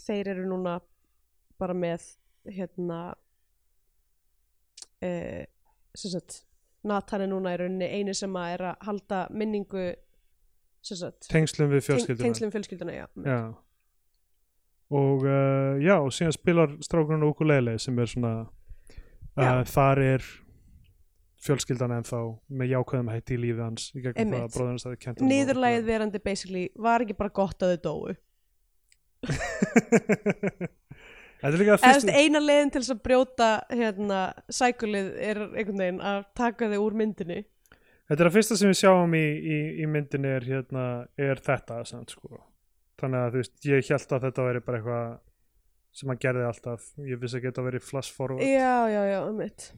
þeir 0.07 0.28
eru 0.36 0.45
núna 0.49 0.80
bara 1.60 1.74
með 1.74 2.03
hérna 2.53 2.99
uh, 5.03 5.44
sem 5.98 6.11
sagt 6.14 6.44
Nathan 6.88 7.26
er 7.26 7.32
núna 7.32 7.56
í 7.56 7.60
rauninni 7.60 7.88
eini 7.98 8.14
sem 8.15 8.36
að 8.38 8.52
er 8.56 8.64
að 8.72 8.84
halda 8.88 9.22
minningu 9.34 9.88
sem 10.88 10.99
sagt 10.99 11.28
Tengslum 11.32 11.72
við 11.74 11.82
teng- 11.82 11.88
fjölskylduna. 11.90 12.28
tengslum 12.28 12.52
fjölskylduna, 12.53 12.94
já, 12.95 13.07
Já. 13.26 13.40
Og 14.88 15.26
uh, 15.28 15.76
já, 15.84 15.98
og 15.99 16.14
síðan 16.15 16.32
spilar 16.38 16.78
strákurinn 16.86 17.26
ukulele 17.28 17.74
sem 17.82 17.98
er 17.99 18.07
svona 18.07 18.34
uh, 18.48 19.64
þar 19.68 19.99
er 20.06 20.28
fjölskyldan 21.43 21.93
ennþá 21.99 22.22
með 22.59 22.72
jákvæðum 22.73 23.11
hætti 23.14 23.35
í 23.35 23.41
lífi 23.41 23.61
hans 23.61 23.89
í 23.93 24.01
gegnum 24.01 24.34
það 24.34 24.45
að 24.45 24.55
bróðurinn 24.55 24.81
staði 24.81 24.99
kent 25.03 25.19
honum 25.19 25.31
niðurlægið 25.34 25.85
verandi 25.88 26.22
basically 26.23 26.64
var 26.88 27.05
ekki 27.05 27.18
bara 27.19 27.34
gott 27.38 27.65
að 27.65 27.76
þau 27.76 27.81
dóu. 27.88 28.15
Þetta 31.38 31.51
er 31.51 31.59
líka 31.61 31.76
þú 31.77 31.81
fyrst 31.84 32.07
veist, 32.07 32.18
eina 32.18 32.39
leiðin 32.41 32.72
til 32.73 32.81
þess 32.81 32.95
að 32.95 33.03
brjóta 33.05 33.49
hérna, 33.69 34.22
sækulið 34.57 35.09
er 35.22 35.41
einhvern 35.45 35.84
veginn 35.84 36.01
að 36.11 36.23
taka 36.38 36.69
þau 36.72 36.80
úr 36.81 36.97
myndinni. 36.97 37.43
Þetta 38.07 38.23
er 38.23 38.30
að 38.30 38.38
fyrsta 38.38 38.57
sem 38.57 38.72
við 38.72 38.80
sjáum 38.80 39.14
í, 39.14 39.26
í, 39.38 39.57
í 39.84 39.89
myndinni 39.91 40.31
er, 40.34 40.47
hérna, 40.47 40.85
er 41.19 41.41
þetta 41.45 41.84
samt, 41.85 42.15
sko. 42.15 42.41
þannig 42.97 43.19
að 43.22 43.35
þú 43.35 43.43
veist, 43.43 43.57
ég 43.68 43.91
held 43.91 44.15
að 44.18 44.26
þetta 44.26 44.47
væri 44.47 44.64
bara 44.65 44.80
eitthvað 44.80 45.05
sem 45.97 46.14
hann 46.14 46.23
gerði 46.26 46.47
alltaf. 46.47 46.89
Ég 47.05 47.22
vissi 47.22 47.38
að 47.38 47.45
þetta 47.51 47.68
væri 47.68 47.84
flash 47.84 48.18
forward. 48.18 48.41
Já, 48.41 48.89
já, 48.89 49.01
já, 49.11 49.19
um 49.27 49.38
mitt 49.43 49.69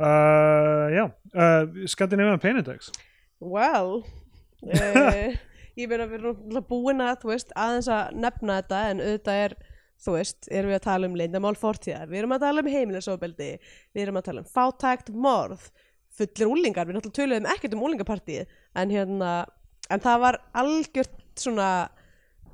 uh, 0.00 0.86
Já, 0.92 1.04
uh, 1.34 1.86
Scandinavian 1.88 2.42
Pain 2.42 2.60
Index 2.60 2.90
well 3.40 4.02
uh, 4.64 5.32
ég 5.78 5.88
meina 5.90 6.06
við 6.08 6.20
erum 6.22 6.60
búin 6.68 7.02
að 7.04 7.22
þú 7.24 7.32
veist, 7.34 7.50
aðeins 7.56 7.88
að 7.92 8.14
nefna 8.22 8.60
þetta 8.60 8.82
en 8.90 9.02
auðvitað 9.04 9.42
er 9.46 9.56
þú 10.06 10.14
veist, 10.18 10.48
erum 10.52 10.70
við 10.72 10.78
að 10.78 10.86
tala 10.86 11.08
um 11.08 11.16
leyndamál 11.16 11.56
fortíðar, 11.56 12.08
við 12.10 12.22
erum 12.22 12.36
að 12.36 12.46
tala 12.46 12.62
um 12.62 12.70
heimilisofbeldi 12.72 13.50
við 13.96 14.02
erum 14.02 14.20
að 14.20 14.26
tala 14.28 14.44
um 14.44 14.48
fátækt, 14.52 15.12
morð 15.12 15.68
fullir 16.16 16.48
úlingar, 16.48 16.88
við 16.88 16.96
náttúrulega 16.96 17.20
töluðum 17.20 17.50
ekkert 17.52 17.76
um 17.76 17.84
úlingapartíð 17.84 18.56
en 18.76 18.92
hérna 18.92 19.32
en 19.92 20.02
það 20.04 20.22
var 20.24 20.38
algjört 20.56 21.16
svona 21.36 21.68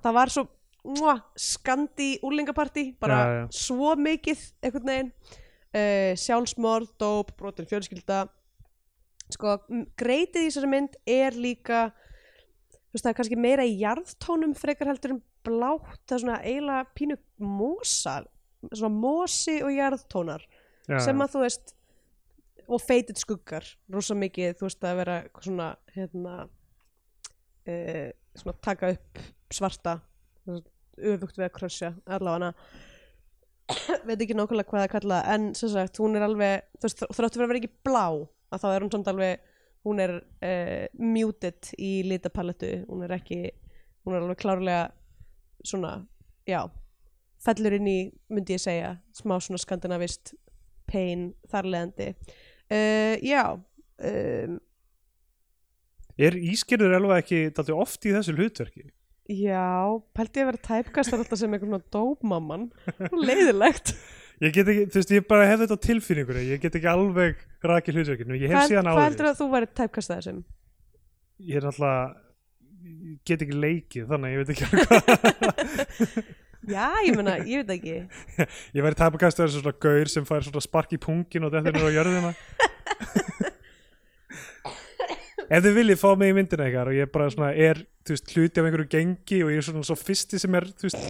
það 0.02 0.16
var 0.18 0.32
svo 0.34 0.46
skandi 1.38 2.16
úlingapartí, 2.26 2.88
bara 2.98 3.18
Já, 3.22 3.34
já. 3.38 3.44
svo 3.54 3.92
mikið 3.94 4.40
einhvern 4.66 4.88
veginn 4.90 5.12
uh, 5.72 6.12
sjálfsmorð, 6.20 6.92
dóp, 7.00 7.34
brotin 7.38 7.68
fjölskylda. 7.70 8.26
Sko, 9.32 9.56
greitið 9.96 10.44
í 10.44 10.48
þessari 10.50 10.70
mynd 10.72 10.96
er 11.08 11.36
líka 11.38 11.86
þú 11.92 12.98
veist, 12.98 13.04
það 13.04 13.12
er 13.12 13.18
kannski 13.20 13.40
meira 13.40 13.64
í 13.64 13.78
jarðtónum 13.80 14.52
frekar 14.58 14.90
heldur 14.92 15.16
en 15.16 15.22
blátt. 15.46 16.02
Það 16.04 16.16
er 16.16 16.24
svona 16.26 16.40
eiginlega 16.44 16.90
pínu 16.98 17.16
mosa 17.40 18.20
svona 18.70 18.94
mosi 18.94 19.58
og 19.64 19.72
jarðtónar 19.74 20.44
Já, 20.86 20.98
sem 21.02 21.22
að 21.22 21.34
þú 21.34 21.44
veist 21.44 21.74
og 22.72 22.82
feitit 22.82 23.20
skuggar, 23.20 23.66
rosa 23.92 24.14
mikið 24.18 24.56
þú 24.58 24.68
veist 24.68 24.86
að 24.86 24.98
vera 25.02 25.18
svona 25.42 25.68
hérna 25.96 26.36
uh, 26.46 28.08
svona 28.38 28.56
taka 28.64 28.92
upp 28.94 29.22
svarta 29.52 29.98
öfugt 30.46 31.38
við 31.38 31.46
að 31.46 31.54
krössja 31.56 31.92
allavega 32.06 32.52
veit 34.08 34.20
ekki 34.20 34.36
nákvæmlega 34.36 34.68
hvað 34.70 34.84
það 34.84 34.92
kalla 34.96 35.22
en 35.34 35.48
sem 35.58 35.72
sagt 35.72 36.00
hún 36.02 36.18
er 36.18 36.26
alveg 36.26 36.68
þú 36.78 36.88
veist 36.88 37.02
þráttu 37.04 37.38
fyrir 37.38 37.46
að 37.46 37.52
vera 37.52 37.62
ekki 37.62 37.72
blá 37.86 38.04
að 38.52 38.62
þá 38.62 38.68
er 38.72 38.84
hún 38.84 38.92
samt 38.94 39.10
alveg 39.12 39.48
hún 39.86 40.02
er 40.02 40.14
uh, 40.18 40.86
muted 40.98 41.72
í 41.78 41.92
litapalettu 42.06 42.72
hún 42.88 43.04
er 43.06 43.16
ekki 43.18 43.40
hún 44.04 44.16
er 44.16 44.22
alveg 44.22 44.40
klárlega 44.42 44.84
svona 45.66 45.96
já 46.48 46.64
fellur 47.42 47.78
inn 47.78 47.90
í 47.90 47.98
myndi 48.30 48.56
ég 48.56 48.62
segja 48.62 48.96
smá 49.16 49.38
svona 49.42 49.60
skandinavist 49.62 50.34
pain 50.90 51.30
þarleðandi 51.50 52.12
uh, 52.12 53.16
já 53.22 53.44
um, 53.54 54.60
Er 56.20 56.36
Ískirður 56.36 56.92
alveg 56.98 57.22
ekki 57.22 57.72
oft 57.72 58.04
í 58.04 58.12
þessu 58.12 58.34
hlutverki? 58.36 58.90
Já, 59.34 59.66
pælti 60.16 60.40
ég 60.40 60.46
að 60.46 60.50
vera 60.52 60.64
tæpkastar 60.68 61.22
alltaf 61.22 61.40
sem 61.40 61.52
einhvern 61.52 61.74
svona 61.74 61.92
dópmamman. 61.94 62.66
Leiðilegt. 63.12 63.94
Ég 64.42 64.56
get 64.56 64.68
ekki, 64.68 64.88
þú 64.90 64.98
veist, 65.00 65.12
ég 65.14 65.28
bara 65.28 65.46
hef 65.46 65.62
þetta 65.62 65.78
á 65.78 65.84
tilfinningunni. 65.86 66.48
Ég 66.50 66.62
get 66.64 66.74
ekki 66.80 66.90
alveg 66.90 67.44
rakið 67.62 68.00
hlutverkinu. 68.00 68.40
Ég 68.40 68.50
hef 68.50 68.58
hvað 68.58 68.72
síðan 68.72 68.88
hvað 68.90 68.98
áður 68.98 69.08
heldur 69.08 69.30
að 69.30 69.38
þú 69.38 69.48
væri 69.52 69.70
tæpkastað 69.78 70.20
þessum? 70.22 70.42
ég 71.42 71.58
er 71.58 71.66
alltaf 71.66 72.18
get 73.26 73.42
ekki 73.44 73.58
leikið 73.58 74.08
þannig 74.10 74.28
að 74.28 74.32
ég 74.32 74.38
veit 74.42 74.52
ekki 74.54 74.66
alveg 74.68 74.86
já, 76.74 76.86
ég 77.06 77.16
meina, 77.18 77.36
ég 77.46 77.62
veit 77.62 77.72
ekki. 77.76 77.94
Ég 78.76 78.84
væri 78.84 78.94
að 78.94 79.16
vera 79.18 79.48
svona 79.50 79.74
gaur 79.82 80.10
sem 80.10 80.26
fær 80.26 80.46
svona 80.46 80.62
spark 80.62 80.94
í 80.94 81.00
pungin 81.02 81.46
og 81.46 81.54
þetta 81.54 81.72
er 81.72 81.82
á 81.82 81.96
jörðina 81.96 82.30
ef 85.52 85.64
þið 85.66 85.74
viljið 85.78 85.98
fá 86.00 86.08
mig 86.18 86.32
í 86.32 86.36
myndina 86.36 86.66
ykkar 86.70 86.90
og 86.92 86.96
ég 86.96 87.10
bara 87.12 87.28
svona 87.32 87.50
er 87.52 87.80
veist, 88.08 88.30
hluti 88.32 88.60
af 88.62 88.66
einhverju 88.68 88.88
gengi 88.92 89.40
og 89.44 89.50
ég 89.52 89.60
er 89.60 89.66
svona 89.66 89.84
svo 89.86 89.96
fyrsti 90.00 90.40
sem 90.42 90.54
er 90.58 90.66
veist, 90.82 91.02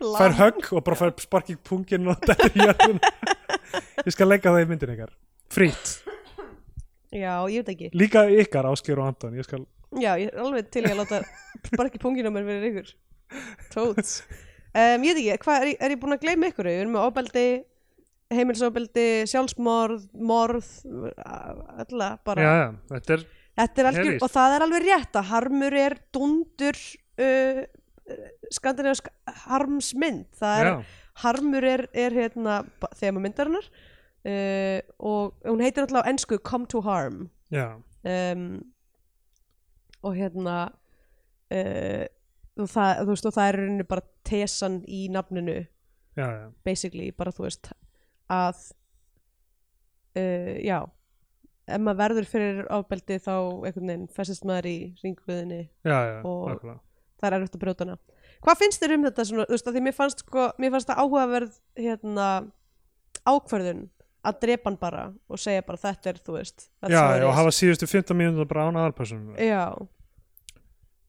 fær 0.00 0.36
högg 0.38 0.68
og 0.78 0.84
bara 0.86 0.98
fær 1.00 1.14
spark 1.22 1.50
í 1.52 1.56
pungin 1.68 2.06
og 2.08 2.20
þetta 2.22 2.36
er 2.46 2.54
í 2.54 2.66
jörðina. 2.68 3.12
Ég 4.06 4.14
skal 4.14 4.30
leggja 4.30 4.52
það 4.54 4.62
í 4.64 4.68
myndina 4.70 4.94
ykkar. 4.96 5.12
Frýtt, 5.52 5.94
já, 7.12 7.32
ég 7.50 7.62
veit 7.64 7.72
ekki. 7.74 7.90
Líka 7.98 8.22
ykkar 8.44 8.68
Ásker 8.70 9.00
og 9.02 9.08
Anton 9.10 9.36
ég 9.38 9.46
skal, 9.48 9.64
já, 9.98 10.12
ég 10.20 10.28
er 10.30 10.42
alveg 10.44 10.68
til 10.72 10.84
í 10.86 10.92
að 10.92 11.00
láta 11.02 11.22
ekki 11.88 12.00
pungin 12.02 12.28
á 12.28 12.32
mér 12.32 12.46
fyrir 12.48 12.68
ykkur. 12.70 12.92
Tóts. 13.74 14.18
Um, 14.78 15.02
ég 15.04 15.16
veit 15.16 15.24
ekki, 15.24 15.40
hvað 15.44 15.62
er, 15.64 15.70
ég- 15.72 15.82
er 15.84 15.94
ég 15.96 16.00
búin 16.00 16.14
að 16.16 16.22
gleyma 16.24 16.50
ykkur? 16.52 16.68
Við 16.68 16.82
erum 16.84 16.94
með 16.96 17.06
ofbeldi 17.08 17.46
heimilsofbeldi, 18.28 19.04
sjálfsmorð 19.32 20.02
morð, 20.28 20.66
alla 21.24 22.08
bara. 22.28 22.42
Já 22.44 22.52
já, 22.60 22.68
Þetta 22.92 23.14
er 23.16 23.22
algjör, 23.58 24.16
og 24.22 24.32
það 24.32 24.54
er 24.54 24.64
alveg 24.66 24.86
rétt 24.86 25.18
að 25.18 25.28
harmur 25.32 25.76
er 25.78 25.98
dundur 26.14 26.80
uh, 27.18 27.62
skandinavisk 28.54 29.10
harmsmynd. 29.44 30.26
Það 30.38 30.62
er, 30.62 30.70
já, 30.70 31.04
harmur 31.24 31.66
er, 31.66 31.86
er 31.92 32.16
hérna 32.16 32.60
þema 32.98 33.24
myndarinnar 33.24 33.68
uh, 33.68 34.80
og 34.98 35.48
hún 35.48 35.64
heitir 35.64 35.84
alltaf 35.84 36.06
á 36.06 36.10
ensku 36.12 36.38
Come 36.38 36.70
to 36.70 36.82
Harm. 36.86 37.26
Já, 37.52 37.80
um, 38.04 38.60
og 40.02 40.14
hérna 40.14 40.58
uh, 41.50 42.06
og, 42.58 42.68
það, 42.68 43.02
þú 43.02 43.12
veist, 43.12 43.28
og 43.28 43.34
það 43.34 43.48
er 43.52 43.88
bara 43.88 44.06
tesan 44.26 44.80
í 44.86 45.06
nafninu 45.12 45.58
já, 46.18 46.26
já. 46.26 46.46
basically 46.66 47.10
bara 47.14 47.32
þú 47.34 47.46
veist 47.46 47.70
að 48.32 48.62
uh, 50.18 50.54
já 50.62 50.78
ef 51.68 51.80
maður 51.84 51.98
verður 52.02 52.28
fyrir 52.32 52.60
ábeldi 52.72 53.18
þá 53.24 53.32
einhvern 53.68 53.90
veginn 53.92 54.06
festist 54.16 54.44
maður 54.48 54.68
í 54.70 54.76
já, 55.84 55.98
Og- 56.24 56.48
nákvæmlega. 56.52 56.78
það 57.20 57.28
er 57.28 57.36
erfitt 57.38 57.54
að 57.58 57.62
brjóta 57.64 57.84
hana. 57.86 57.98
Hvað 58.42 58.58
finnst 58.62 58.82
þér 58.82 58.94
um 58.94 59.04
þetta 59.08 59.24
svona, 59.28 59.44
þú 59.48 59.54
veist, 59.56 59.66
að 59.68 59.74
því 59.76 59.82
mér 59.88 59.94
fannst 59.98 60.18
sko, 60.24 60.42
mér 60.62 60.70
fannst 60.74 60.88
það 60.88 61.00
áhugaverð 61.02 61.54
hérna 61.76 62.26
ákvörðun 63.26 63.88
að 64.28 64.40
drepa 64.42 64.68
hann 64.70 64.76
bara 64.80 65.02
og 65.30 65.38
segja 65.42 65.62
bara 65.66 65.78
þetta 65.82 66.10
er, 66.12 66.18
þú 66.26 66.32
veist 66.38 66.68
já, 66.90 67.02
og 67.26 67.34
hafa 67.34 67.50
síðustu 67.54 67.86
15 67.90 68.16
mínútur 68.18 68.48
bara 68.50 68.66
án 68.68 68.76
aðalpersonu 68.78 69.34
já. 69.38 69.74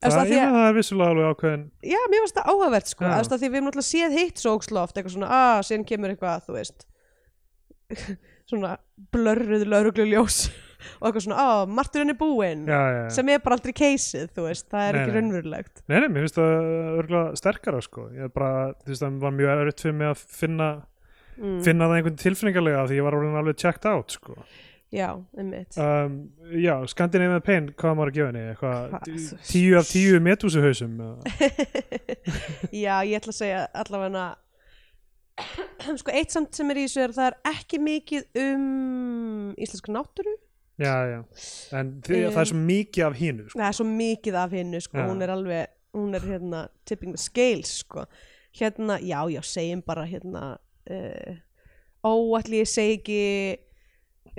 Þú 0.00 0.08
veist, 0.08 0.20
að 0.20 0.30
því 0.30 0.36
já, 0.38 0.44
að- 0.46 0.54
það 0.56 0.68
er 0.70 0.76
vissulega 0.78 1.10
alveg 1.14 1.30
ákveðin 1.34 1.64
já, 1.84 1.98
mér 2.10 2.22
finnst 2.24 2.36
það 2.38 2.50
áhugavert 2.50 2.86
sko, 2.88 3.04
því 3.04 3.48
við 3.50 3.56
erum 3.60 3.66
náttúrulega 3.68 3.90
séð 3.90 4.14
hitt 4.18 4.38
svo 4.40 4.54
óksloft, 4.58 4.96
eitthvað 4.96 5.14
svona, 5.16 5.28
að, 5.40 5.58
síðan 5.68 5.86
kemur 5.90 6.14
eitthvað, 6.14 6.46
þú 6.46 6.52
veist 6.56 6.86
svona 8.50 8.74
blörruð 9.14 9.64
laurugluljós 9.70 10.42
og 11.00 11.08
eitthvað 11.08 11.24
svona, 11.26 11.42
ó, 11.44 11.48
marturinn 11.68 12.12
er 12.14 12.18
búinn 12.20 12.62
já, 12.68 12.78
já, 12.78 13.00
já. 13.04 13.08
sem 13.16 13.32
er 13.32 13.42
bara 13.44 13.58
aldrei 13.58 13.74
keisið, 13.76 14.30
þú 14.36 14.46
veist, 14.46 14.68
það 14.72 14.86
er 14.86 14.96
Nei, 14.96 15.00
ekki 15.02 15.10
nei. 15.10 15.18
raunverulegt 15.18 15.82
Nei, 15.84 15.98
nei, 15.98 16.08
mér 16.08 16.24
finnst 16.24 16.38
það 16.40 16.70
örgulega 17.02 17.42
sterkara 17.42 17.82
sko. 17.84 18.06
ég 18.16 18.28
er 18.28 18.32
bara, 18.32 18.54
þú 18.80 18.94
veist, 18.94 19.04
það 19.04 19.20
var 19.26 19.36
mjög 19.36 19.52
erfitt 19.56 19.84
fyrir 19.84 19.98
mig 20.00 20.10
að 20.12 20.24
finna, 20.40 20.70
mm. 21.36 21.60
finna 21.68 21.90
það 21.90 22.00
einhvern 22.00 22.18
tilfinningarlega 22.24 22.88
því 22.88 23.00
ég 23.00 23.08
var 23.08 23.20
orðin 23.20 23.40
alveg 23.42 23.60
checked 23.60 23.88
out 23.90 24.16
sko. 24.16 24.38
Já, 24.90 25.12
einmitt 25.38 25.76
um, 25.78 26.14
Já, 26.58 26.72
Scandinavian 26.90 27.44
Pain, 27.46 27.68
hvað 27.78 27.92
maður 27.94 28.10
að 28.10 28.16
gefa 28.16 28.30
henni? 28.32 28.40
Eitthvað, 28.50 28.78
Hvað, 28.90 29.04
þú 29.28 29.36
tíu 29.46 29.76
af 29.78 29.86
tíu 29.86 30.22
metúsuhausum 30.24 30.96
eða? 31.04 31.34
Já, 32.84 32.94
ég 33.06 33.20
ætla 33.20 33.30
að 33.30 33.36
segja 33.36 33.60
allavega 33.84 34.24
sko, 36.00 36.12
eitt 36.14 36.32
samt 36.34 36.54
sem 36.56 36.70
er 36.72 36.80
í 36.80 36.86
þessu 36.86 37.02
er 37.04 37.12
að 37.12 37.18
það 37.18 37.28
er 37.30 37.36
ekki 37.54 37.80
mikið 37.82 38.40
um 38.44 39.52
íslenska 39.60 39.92
náttúru. 39.94 40.36
Já, 40.80 40.94
já, 41.10 41.18
en 41.76 41.88
því, 42.00 42.18
Um, 42.24 42.32
það 42.32 42.40
er 42.40 42.48
svo 42.48 42.58
mikið 42.64 43.04
af 43.04 43.16
hínu 43.20 43.42
sko. 43.50 43.58
það 43.58 43.66
er 43.66 43.76
svo 43.76 43.84
mikið 43.90 44.36
af 44.40 44.54
hinnu 44.56 44.78
sko, 44.80 45.02
hún 45.10 45.20
er 45.26 45.32
alveg 45.34 45.74
hún 45.92 46.14
er 46.16 46.24
hérna 46.24 46.60
tipping 46.88 47.12
the 47.12 47.20
scales 47.20 47.72
sko. 47.82 48.06
hérna, 48.56 48.96
já, 49.04 49.20
já, 49.28 49.42
segjum 49.44 49.82
bara 49.84 50.06
hérna 50.08 50.44
uh, 50.90 51.34
óalli 52.02 52.62
ég 52.62 52.70
segi 52.70 52.96
ekki 52.96 53.20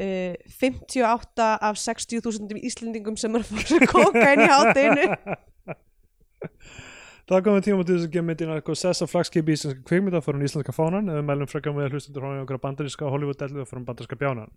uh, 0.01 0.33
58 0.57 1.45
af 1.61 1.77
60.000 1.77 2.57
Íslendingum 2.65 3.15
sem 3.21 3.35
er 3.37 3.45
að 3.45 3.51
fara 3.53 3.67
sér 3.69 3.85
kókain 3.91 4.41
í 4.41 4.49
hátinu 4.49 5.05
Það 7.29 7.43
komið 7.47 7.65
tíma 7.67 7.85
til 7.85 7.95
þess 7.95 8.07
að 8.07 8.13
gefa 8.15 8.27
myndina 8.27 8.55
eitthvað 8.57 8.79
sessa 8.81 9.07
flagskipi 9.07 9.53
í 9.53 9.57
íslenska 9.57 9.83
kvikmynda 9.87 10.21
fyrir 10.25 10.45
íslenska 10.47 10.75
fánan. 10.75 11.11
Eða 11.11 11.25
mælum 11.27 11.49
frekar 11.51 11.75
með 11.75 11.95
hlustundur 11.95 12.25
hóna 12.25 12.45
okkur 12.45 12.61
bandaríska 12.63 13.11
Hollywood-dellu 13.13 13.65
fyrir 13.69 13.85
bandaríska 13.87 14.17
bjánan. 14.19 14.53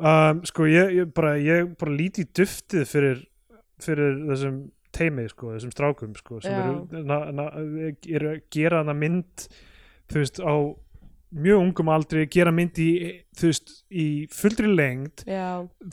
Um, 0.00 0.44
Sko, 0.48 0.68
ég, 0.70 0.94
ég, 0.96 1.10
bara, 1.16 1.34
ég 1.42 1.74
bara 1.80 1.92
líti 1.92 2.24
í 2.24 2.30
duftið 2.38 2.86
fyrir, 2.88 3.24
fyrir 3.84 4.22
þessum 4.30 4.62
teimi, 4.96 5.26
sko, 5.30 5.50
þessum 5.54 5.74
strákum 5.74 6.14
sko, 6.18 6.38
sem 6.44 6.54
eru, 6.56 7.02
na, 7.06 7.18
na, 7.34 7.48
eru 8.08 8.32
að 8.32 8.40
gera 8.54 8.80
hana 8.80 8.94
mynd 8.96 9.44
þú 10.10 10.22
veist, 10.22 10.40
á 10.42 10.54
mjög 11.30 11.60
ungum 11.62 11.90
aldri 11.94 12.24
gera 12.32 12.50
mynd 12.54 12.78
í, 12.82 12.90
veist, 13.40 13.70
í 13.94 14.06
fullri 14.34 14.66
lengd 14.74 15.22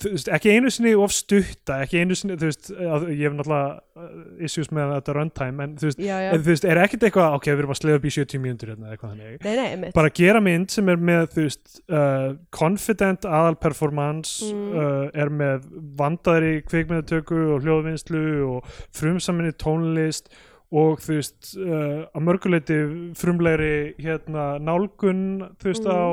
veist, 0.03 0.31
ekki 0.33 0.55
einu 0.55 0.71
sinni 0.73 0.95
of 0.97 1.13
stutta 1.13 1.81
ekki 1.85 2.01
einu 2.01 2.17
sinni, 2.17 2.37
þú 2.39 2.49
veist, 2.49 2.71
ég 2.73 3.21
hef 3.27 3.35
náttúrulega 3.37 3.67
uh, 3.77 4.15
issues 4.47 4.71
með 4.73 4.95
þetta 4.95 5.15
runtime 5.19 5.67
en 5.67 5.75
þú 5.77 5.89
veist, 5.91 6.01
já, 6.01 6.15
já. 6.25 6.31
en, 6.33 6.41
þú 6.41 6.51
veist, 6.53 6.67
er 6.73 6.81
ekkert 6.81 7.05
eitthvað 7.07 7.37
ok, 7.37 7.49
við 7.51 7.63
erum 7.63 7.75
að 7.75 7.79
sleiða 7.81 7.99
upp 8.01 8.09
í 8.09 8.13
70 8.17 8.43
mínútur 8.47 8.73
hérna 8.73 9.93
bara 9.99 10.13
gera 10.21 10.41
mynd 10.43 10.73
sem 10.73 10.89
er 10.93 11.05
með 11.11 11.29
þú 11.35 11.45
veist, 11.45 11.79
uh, 11.87 12.27
confident 12.63 13.29
aðal 13.29 13.55
performance 13.61 14.37
Mm. 14.47 14.67
uh, 14.77 15.07
er 15.17 15.29
með 15.33 15.65
vandaðri 15.97 16.61
kvikmyndatöku 16.67 17.37
og 17.55 17.65
hljóðvinnslu 17.65 18.21
og 18.47 18.69
frumsaminni 18.95 19.53
tónlist 19.59 20.29
og 20.71 20.99
þú 20.99 21.15
veist 21.19 21.53
uh, 21.61 22.07
að 22.11 22.25
mörguleiti 22.27 22.79
frumlegri 23.15 23.93
hérna 24.03 24.57
nálgun 24.59 25.21
þú 25.61 25.69
veist 25.71 25.87
Mm. 25.87 25.95
á, 25.95 26.03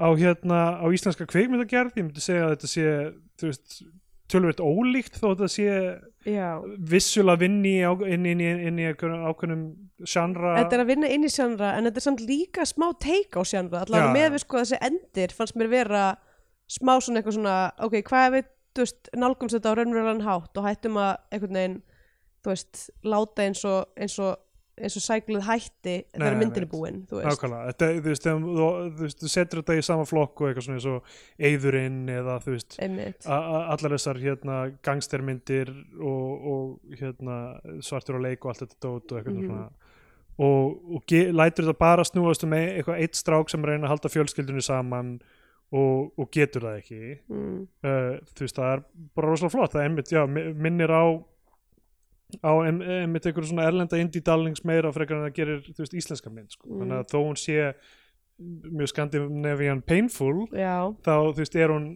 á 0.00 0.08
hérna 0.16 0.60
á 0.80 0.86
íslenska 0.88 1.26
kvikmyndagerð, 1.28 1.92
ég 1.98 2.06
myndi 2.08 2.24
segja 2.24 2.46
að 2.48 2.54
þetta 2.56 2.70
sé 2.72 2.86
þú 3.38 3.50
veist 3.50 3.76
tölvöld 4.32 4.60
ólíkt 4.64 5.18
þó 5.20 5.26
að 5.28 5.34
þetta 5.36 5.52
sé 5.52 5.68
vissulega 6.80 7.40
vinni 7.42 7.74
inn, 7.84 8.24
inn, 8.24 8.40
inn, 8.40 8.60
inn, 8.70 8.78
í 8.80 8.86
ákveðnum 8.88 9.64
sjannra 10.08 10.54
Þetta 10.62 10.78
er 10.78 10.82
að 10.84 10.90
vinna 10.94 11.10
inn 11.12 11.26
í 11.28 11.30
sjánra 11.32 11.74
en 11.76 11.84
þetta 11.84 12.00
er 12.00 12.06
samt 12.06 12.22
líka 12.24 12.64
smá 12.64 12.86
take 12.96 13.36
á 13.36 13.42
sjánra 13.44 13.82
allavega 13.84 14.14
með 14.16 14.30
við 14.32 14.44
sko 14.46 14.62
þessi 14.62 14.80
endir 14.88 15.34
fannst 15.36 15.58
mér 15.60 15.68
vera 15.72 16.04
smá 16.72 16.94
svona 17.04 17.20
eitthvað 17.20 17.36
svona 17.36 17.56
ok, 17.84 17.98
hvað 18.08 18.26
ef 18.30 18.34
við, 18.38 18.48
þú 18.74 18.86
veist, 18.86 19.10
nálgumst 19.20 19.58
þetta 19.58 19.74
á 19.74 19.76
raunverulegan 19.78 20.24
hátt 20.24 20.56
og 20.62 20.68
hættum 20.70 20.96
að 21.04 21.12
einhvern 21.30 21.60
veginn 21.60 21.76
þú 22.44 22.52
veist, 22.52 22.90
láta 23.04 23.46
eins 23.48 23.64
og 23.64 23.86
eins 23.96 24.18
og, 24.20 24.34
eins 24.74 24.96
og 24.98 25.04
sæklið 25.04 25.44
hætti 25.46 25.92
þegar 26.12 26.34
myndin 26.34 26.56
er 26.56 26.64
einmitt. 26.64 26.70
búin, 26.72 26.96
þú 27.08 27.20
veist. 27.20 27.28
Nákvæmlega, 27.30 27.66
þetta, 27.70 27.88
þú 27.94 28.08
veist, 28.10 28.24
þegar 28.24 28.40
þú, 28.44 28.64
þú 28.98 29.04
veist, 29.04 29.20
þú 29.22 29.28
setur 29.34 29.60
þetta 29.62 29.76
í 29.78 29.84
sama 29.86 30.04
flokk 30.10 30.40
og 30.42 30.48
eitthvað 30.50 30.66
svona 30.66 30.78
eins 30.80 30.88
og 30.90 31.14
eyðurinn 31.48 32.00
eða 32.16 32.34
þú 32.42 32.54
veist, 32.56 32.76
allar 33.30 33.94
þessar 33.94 34.20
hérna 34.24 34.56
gangstermyndir 34.82 35.70
og, 36.00 36.48
og 36.54 36.98
hérna 36.98 37.38
svartur 37.86 38.18
og 38.18 38.26
leik 38.26 38.44
og 38.44 38.50
allt 38.54 38.64
þetta 38.66 38.80
dót 38.82 39.12
og 39.14 39.18
eitthvað 39.22 39.38
Mhm. 39.38 39.46
svona. 39.48 39.70
Og, 40.34 40.80
og 40.96 41.12
lætur 41.38 41.62
þetta 41.68 41.78
bara 41.78 42.02
snúast 42.02 42.42
um 42.42 42.50
eitthvað 42.58 42.98
eitt 43.04 43.14
strák 43.14 43.48
sem 43.48 43.62
reyna 43.62 43.86
að 43.86 43.92
halda 43.94 44.10
fjölskyldunni 44.10 44.62
saman 44.66 45.20
og, 45.70 46.10
og 46.18 46.26
getur 46.34 46.60
það 46.66 46.80
ekki. 46.80 47.18
Mm, 47.30 47.60
uh, 47.86 48.18
þú 48.34 48.42
veist, 48.42 48.56
það 48.58 48.72
er 48.72 48.82
bara 49.14 49.28
rosalega 49.30 49.54
flott. 49.54 49.72
Það 49.76 49.80
er 49.84 49.88
einmitt, 49.88 50.10
já, 50.10 50.26
mi- 50.26 50.52
minnir 50.66 50.90
á 50.90 51.04
á 52.40 52.52
einmitt 52.64 53.26
einhverju 53.26 53.50
svona 53.50 53.66
erlenda 53.68 54.00
indie 54.00 54.24
darlings 54.24 54.64
meira 54.66 54.92
frekar 54.94 55.20
en 55.20 55.28
það 55.28 55.36
gerir, 55.38 55.66
þú 55.68 55.84
veist, 55.84 55.98
íslenska 56.00 56.32
mynd 56.32 56.54
sko. 56.56 56.70
Mm. 56.70 56.80
þannig 56.80 57.02
að 57.02 57.10
þó 57.12 57.18
hún 57.20 57.38
sé 57.40 57.58
mjög 58.74 58.90
Scandinavian 58.90 59.84
painful 59.86 60.48
já, 60.50 60.90
þá, 61.04 61.14
þú 61.30 61.42
veist, 61.42 61.58
er 61.60 61.74
hún 61.74 61.92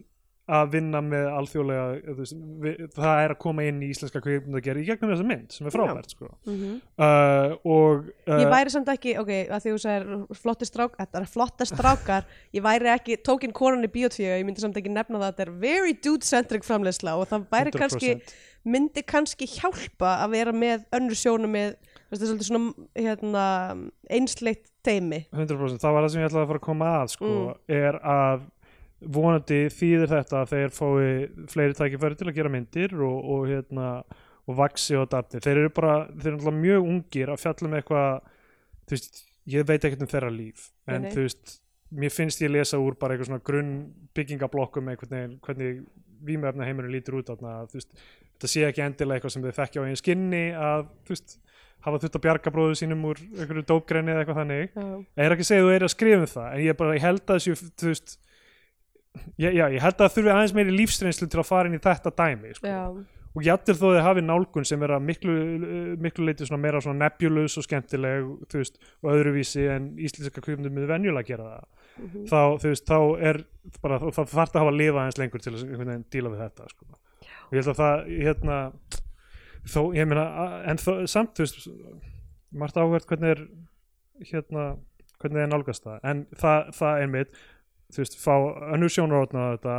að 0.49 0.71
vinna 0.73 0.99
með 1.05 1.27
alþjóðlega 1.29 2.13
veist, 2.17 2.37
við, 2.63 2.79
það 2.95 3.19
er 3.23 3.33
að 3.33 3.39
koma 3.43 3.65
inn 3.69 3.81
í 3.85 3.89
íslenska 3.93 4.21
kvikmyndagerð 4.23 4.81
í 4.81 4.85
gegnum 4.87 5.11
þessa 5.13 5.27
mynd 5.29 5.53
sem 5.53 5.69
er 5.69 5.75
frábært 5.75 6.15
sko. 6.15 6.29
mm 6.47 6.79
uh, 6.97 7.53
og 7.69 8.07
uh, 8.25 8.39
ég 8.41 8.49
væri 8.49 8.73
samt 8.73 8.89
ekki, 8.93 9.15
ok, 9.21 9.31
að 9.45 9.65
því 9.65 9.73
þú 9.75 9.81
segir 9.83 10.39
flotti 10.41 10.69
strák, 10.69 10.97
þetta 10.97 11.21
er 11.21 11.29
flotta 11.29 11.69
strákar 11.69 12.29
ég 12.57 12.65
væri 12.65 12.91
ekki, 12.95 13.19
tókin 13.25 13.53
konan 13.55 13.85
í 13.85 13.91
bíotvíu 13.93 14.31
ég 14.31 14.45
myndi 14.47 14.63
samt 14.63 14.79
ekki 14.79 14.93
nefna 14.93 15.21
það 15.21 15.27
að 15.27 15.33
þetta 15.33 15.45
er 15.45 15.53
very 15.67 15.97
dude-centric 16.07 16.65
framleiðsla 16.67 17.17
og 17.19 17.29
það 17.29 17.45
væri 17.53 17.75
kannski 17.77 18.15
100%. 18.15 18.37
Myndi 18.65 19.03
kannski 19.07 19.47
hjálpa 19.47 20.17
að 20.25 20.31
vera 20.35 20.51
með 20.55 20.85
önnur 20.97 21.15
sjónum 21.17 21.51
með 21.55 21.75
svona 22.43 22.73
hérna, 22.97 23.43
einsleitt 24.09 24.65
teimi 24.83 25.25
100% 25.35 25.79
það 25.83 25.93
var 25.95 26.05
það 26.05 26.13
sem 26.15 26.21
ég 26.23 26.29
ætlaði 26.31 26.43
að 26.45 26.49
fara 26.53 26.59
að 26.61 26.65
koma 26.67 26.89
að 27.03 27.11
sko, 27.13 27.29
Mm. 27.29 27.59
er 27.79 27.99
að 28.03 28.41
vonandi 29.15 29.59
þýðir 29.71 30.09
þetta 30.11 30.41
að 30.41 30.49
þeir 30.53 30.73
fái 30.75 31.45
fleiri 31.53 31.77
tækifæri 31.77 32.17
til 32.19 32.27
að 32.27 32.35
gera 32.35 32.49
myndir 32.51 32.95
og, 32.99 33.29
og 33.31 33.45
hérna 33.47 33.87
og 34.49 34.57
vaksi 34.57 34.97
og 34.97 35.07
darti, 35.13 35.39
þeir 35.39 35.61
eru 35.63 35.69
bara 35.77 35.93
þeir 36.09 36.33
eru 36.33 36.37
náttúrulega 36.39 36.63
mjög 36.65 36.89
ungir 36.91 37.29
að 37.31 37.41
fjalla 37.43 37.69
um 37.69 37.77
eitthvað 37.77 38.21
þú 38.89 38.95
veist, 38.97 39.21
ég 39.53 39.67
veit 39.69 39.85
ekkert 39.87 40.01
um 40.03 40.09
þeirra 40.11 40.31
líf 40.33 40.65
en 40.89 41.01
Nei, 41.03 41.07
nei. 41.07 41.11
þú 41.15 41.23
veist, 41.27 41.55
mér 42.01 42.11
finnst 42.13 42.41
ég 42.43 42.51
lesa 42.51 42.79
úr 42.81 42.97
bara 42.99 43.15
eitthvað 43.15 43.29
svona 43.31 43.45
grunn 43.45 43.71
byggingablokkum 44.17 44.89
einhvern 44.91 45.15
veginn, 45.15 45.37
hvernig 45.45 45.83
vímöfna 46.25 46.65
heimurinn 46.67 46.91
lítur 46.97 47.19
út 47.21 47.29
þarna, 47.31 47.53
þú 47.71 47.79
veist, 47.79 47.93
þetta 48.39 48.51
sé 48.53 48.65
ekki 48.69 48.83
endilega 48.85 49.19
eitthvað 49.19 49.33
sem 49.35 49.43
þau 49.43 49.57
þekkja 49.57 49.81
á 49.83 49.83
einn 49.83 49.99
skinni 49.99 50.43
að, 50.55 50.85
þú 51.03 51.15
veist, 51.15 51.33
hafa 51.83 51.99
þurft 51.99 52.17
að 52.17 52.23
bjarga 52.23 52.53
bróðu 52.55 52.79
sínum 52.79 53.05
úr 53.09 53.19
einhverju 53.19 53.65
dópgreini 53.67 54.13
eða 54.13 54.23
eitthvað 54.23 54.41
þannig 54.41 54.63
já, 54.63 54.87
ég 55.19 55.27
er 55.27 55.35
ekki 55.35 55.45
að 55.45 55.51
segja 55.51 55.61
að 55.61 55.67
þú 55.67 55.75
er 55.75 55.85
að 55.85 55.93
skrifa 55.93 56.19
um 56.19 56.33
það 56.33 56.49
en 56.49 56.63
ég, 56.63 56.79
bara, 56.79 56.95
ég 56.97 57.05
held 57.05 57.21
að 57.23 57.37
þessu 57.37 57.69
þú 57.69 57.91
veist, 57.91 58.17
já, 59.35 59.49
já, 59.49 59.63
ég 59.75 59.85
held 59.85 60.03
að 60.03 60.11
þurfi 60.17 60.33
aðeins 60.33 60.57
meiri 60.57 60.75
lífsreynslu 60.75 61.29
til 61.31 61.39
að 61.39 61.49
fara 61.49 61.71
inn 61.71 61.79
í 61.79 61.81
þetta 61.83 62.13
dæmi 62.19 62.53
sko. 62.57 62.75
og 63.29 63.45
jættir 63.45 63.79
þó 63.79 63.85
þið 63.85 64.01
hafi 64.09 64.25
nálgun 64.25 64.67
sem 64.67 64.83
er 64.83 64.95
að 64.97 65.05
miklu, 65.07 65.35
miklu 66.03 66.27
leiti 66.27 66.47
svona 66.49 66.63
meira 66.65 66.83
svona 66.83 67.05
nebulous 67.05 67.55
og 67.61 67.67
skemmtileg 67.67 68.27
veist, 68.55 68.79
og 69.03 69.13
öðruvísi 69.13 69.67
en 69.71 69.93
íslenska 70.01 70.43
kvikmyndir 70.43 70.75
með 70.75 70.89
venjulega 70.95 71.31
gera 71.31 71.51
það 71.51 71.67
mhm. 72.03 72.25
þá, 72.31 72.41
þú 72.59 72.73
veist, 72.73 72.89
þá 72.89 73.27
er 73.31 73.43
bara, 73.79 74.01
þá 74.01 74.23
þarf 74.23 74.33
það 74.33 74.49
að 74.49 74.63
hafa 74.65 74.73
að 74.73 74.81
lifa 74.81 75.03
aðeins 75.05 75.21
lengur 75.21 75.45
til 75.45 75.55
að 75.55 75.93
díla 76.09 76.33
við 76.33 76.43
þetta 76.43 76.73
sko. 76.73 76.89
Og 77.49 77.57
ég 77.57 77.63
held 77.63 77.73
að 77.73 77.81
það 77.81 78.11
hérna, 78.23 78.57
þó, 79.65 79.81
ég 79.97 80.09
meina 80.09 80.25
en 80.69 80.81
þó, 80.81 80.91
samt, 81.09 81.35
þú 81.37 81.45
veist 81.45 81.69
margt 82.49 82.77
áhvert 82.79 83.09
hvernig 83.09 83.35
er 83.35 83.45
hérna, 84.31 84.65
hvernig 85.19 85.43
er 85.43 85.51
nálgast 85.51 85.85
það? 85.85 85.99
En 86.09 86.25
það, 86.37 86.69
það 86.79 87.03
er 87.03 87.11
mitt 87.15 87.41
þú 87.89 88.03
veist, 88.03 88.17
fá 88.21 88.33
önnur 88.75 88.93
sjónarótna 88.93 89.49
á 89.49 89.53
þetta 89.55 89.77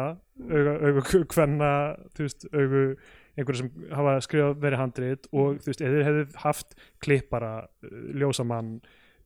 auga, 0.51 0.77
auga 0.87 1.25
kvenna 1.31 1.73
þú 2.17 2.27
veist, 2.27 2.47
augu 2.51 2.85
einhverju 3.39 3.61
sem 3.63 3.93
hafa 3.95 4.17
skrifað 4.25 4.57
verið 4.65 4.83
handrit 4.83 5.29
og 5.31 5.61
þú 5.63 5.71
veist, 5.71 5.85
eða 5.87 6.07
hefði 6.09 6.25
haft 6.43 6.75
klippara 7.05 7.53
uh, 7.63 8.01
ljósamann 8.19 8.79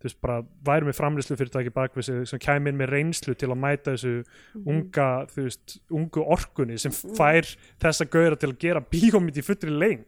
þú 0.05 0.09
veist, 0.11 0.19
bara 0.21 0.43
væri 0.69 0.85
með 0.85 0.99
framlýslu 0.99 1.37
fyrirtæki 1.41 1.71
bakvið 1.73 2.09
sem 2.29 2.39
kæmi 2.45 2.69
inn 2.69 2.77
með 2.77 2.91
reynslu 2.93 3.35
til 3.41 3.49
að 3.49 3.57
mæta 3.63 3.95
þessu 3.95 4.13
Mhm. 4.55 4.69
unga, 4.69 5.07
þú 5.33 5.43
veist, 5.49 5.79
ungu 5.91 6.25
orkunni 6.37 6.77
sem 6.79 6.93
fær 6.93 7.49
þessa 7.81 8.05
gauðra 8.05 8.37
til 8.39 8.51
að 8.53 8.59
gera 8.61 8.81
bíómynd 8.85 9.39
í 9.41 9.45
fullri 9.47 9.73
einmitt. 9.73 10.07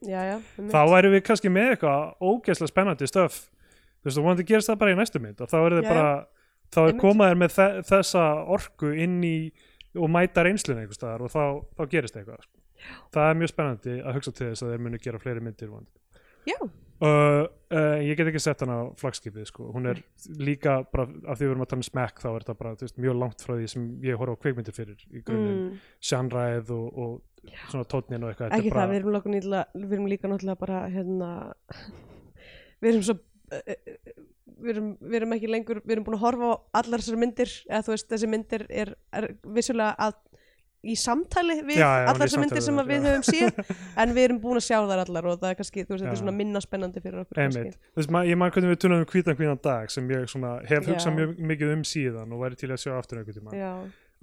þá 0.70 0.81
væri 0.93 1.09
við 1.16 1.23
kannski 1.24 1.48
með 1.51 1.70
eitthvað 1.77 2.16
ógeðslega 2.20 2.68
spennandi 2.74 3.09
stöf. 3.09 3.48
Þú 4.05 4.05
veist, 4.10 4.18
og 4.18 4.24
vonandi 4.24 4.44
gerist 4.47 4.68
það 4.68 4.78
bara 4.78 4.93
í 4.93 4.98
næstu 5.01 5.18
mynd 5.20 5.40
og 5.40 5.48
þá 5.48 5.56
er 5.66 5.73
þið 5.81 5.89
bara 5.89 6.27
þá 6.70 6.78
er 6.89 6.93
komaðir 7.01 7.36
með 7.40 7.51
þe 7.56 7.66
þessa 7.89 8.23
orku 8.48 8.93
inn 9.02 9.23
í 9.24 9.52
og 9.97 10.10
mæta 10.12 10.44
reynslunni 10.44 10.82
einhvers 10.85 10.98
staðar 11.01 11.23
og 11.24 11.31
þá, 11.32 11.64
þá 11.74 11.82
gerist 11.89 12.14
eitthvað 12.14 12.43
sko. 12.43 12.59
það 13.12 13.31
er 13.31 13.39
mjög 13.40 13.48
spennandi 13.55 13.94
að 14.05 14.14
hugsa 14.14 14.32
til 14.36 14.47
þess 14.51 14.62
að 14.62 14.70
þeir 14.74 14.81
munu 14.85 14.98
gera 15.01 15.18
fleiri 15.18 15.40
myndir 15.40 15.68
vonandi. 15.70 15.98
Já, 16.47 16.59
uh, 17.05 17.44
uh, 17.73 17.98
ég 18.05 18.16
get 18.18 18.31
ekki 18.31 18.43
sett 18.43 18.62
hana 18.64 18.78
á 18.81 18.85
flagskipið 19.01 19.48
sko. 19.51 19.70
hún 19.74 19.90
er 19.90 20.02
líka 20.40 20.78
bara 20.93 21.06
af 21.27 21.39
því 21.39 21.47
við 21.47 21.55
erum 21.55 21.64
að 21.66 21.70
tala 21.73 21.82
um 21.82 21.89
smekk 21.89 22.23
þá 22.23 22.28
er 22.31 22.44
þetta 22.44 22.59
bara 22.60 22.74
veist, 22.82 23.01
mjög 23.02 23.18
langt 23.23 23.47
frá 23.47 23.55
því 23.55 23.70
sem 23.73 23.89
ég 24.06 24.20
horf 24.20 24.36
á 24.36 24.43
kveikmyndir 24.44 24.77
fyrir 24.77 25.06
í 25.10 25.23
grunninn, 25.27 25.62
mm, 25.66 25.81
sjanræð 26.10 26.73
og, 26.77 27.01
og 27.05 27.51
svona 27.70 27.89
tónnin 27.90 28.27
og 28.27 28.32
eitthvað 28.32 28.56
ekki 28.59 28.74
það, 28.74 28.93
við 28.93 29.01
erum, 29.01 29.32
nýtla, 29.36 29.64
við 29.74 29.98
erum 29.98 30.10
líka 30.10 30.31
náttúrulega 30.31 30.62
bara 30.62 30.85
hérna 30.93 31.32
við 32.81 32.90
erum 32.93 33.06
svo 33.06 33.18
eh, 33.52 33.74
eh, 33.77 34.14
við 34.56 34.73
erum, 34.74 34.93
við 35.01 35.18
erum 35.20 35.36
ekki 35.36 35.51
lengur 35.52 35.82
við 35.85 35.97
erum 35.97 36.06
búin 36.06 36.18
að 36.18 36.24
horfa 36.24 36.52
á 36.52 36.55
allar 36.81 37.05
þessar 37.05 37.20
myndir 37.23 37.52
eða 37.68 37.82
þú 37.86 37.94
veist, 37.94 38.09
þessi 38.12 38.31
myndir 38.32 38.66
er, 38.70 38.94
er 39.12 39.28
vissulega 39.56 39.94
að 40.06 40.23
í 40.87 40.97
samtali 41.01 41.59
við 41.67 41.81
Já, 41.81 41.89
já, 41.89 42.07
allar 42.13 42.23
þessar 42.31 42.43
myndir 42.45 42.65
sem 42.67 42.81
við 42.91 43.09
höfum 43.11 43.27
séð 43.27 43.61
en 44.05 44.15
við 44.17 44.23
erum 44.29 44.41
búin 44.45 44.61
að 44.61 44.67
sjá 44.69 44.79
þar 44.87 45.03
allar 45.05 45.29
og 45.33 45.39
það 45.43 45.51
er 45.53 45.59
kannski, 45.61 45.85
þú 45.85 45.95
veist, 45.97 46.05
þetta 46.07 46.15
er 46.17 46.23
svona 46.23 46.37
minna 46.39 46.63
spennandi 46.65 47.03
fyrir 47.05 47.21
okkur 47.27 47.43
veist, 47.99 48.11
ma- 48.17 48.25
ég 48.29 48.41
man 48.41 48.51
hvernig 48.55 48.75
við 48.77 48.81
tunum 48.87 49.03
um 49.05 49.11
hvítan 49.13 49.37
hvítan 49.39 49.63
dag 49.67 49.91
sem 49.93 50.09
ég 50.15 50.27
svona 50.33 50.57
hef 50.71 50.87
hugsað 50.91 51.17
mjög 51.21 51.37
mikið 51.53 51.77
um 51.77 51.87
síðan 51.93 52.33
og 52.37 52.43
væri 52.47 52.61
til 52.63 52.73
að 52.75 52.83
sjá 52.87 52.93
aftur 52.99 53.23
einhvern 53.23 53.41
tíma 53.43 53.71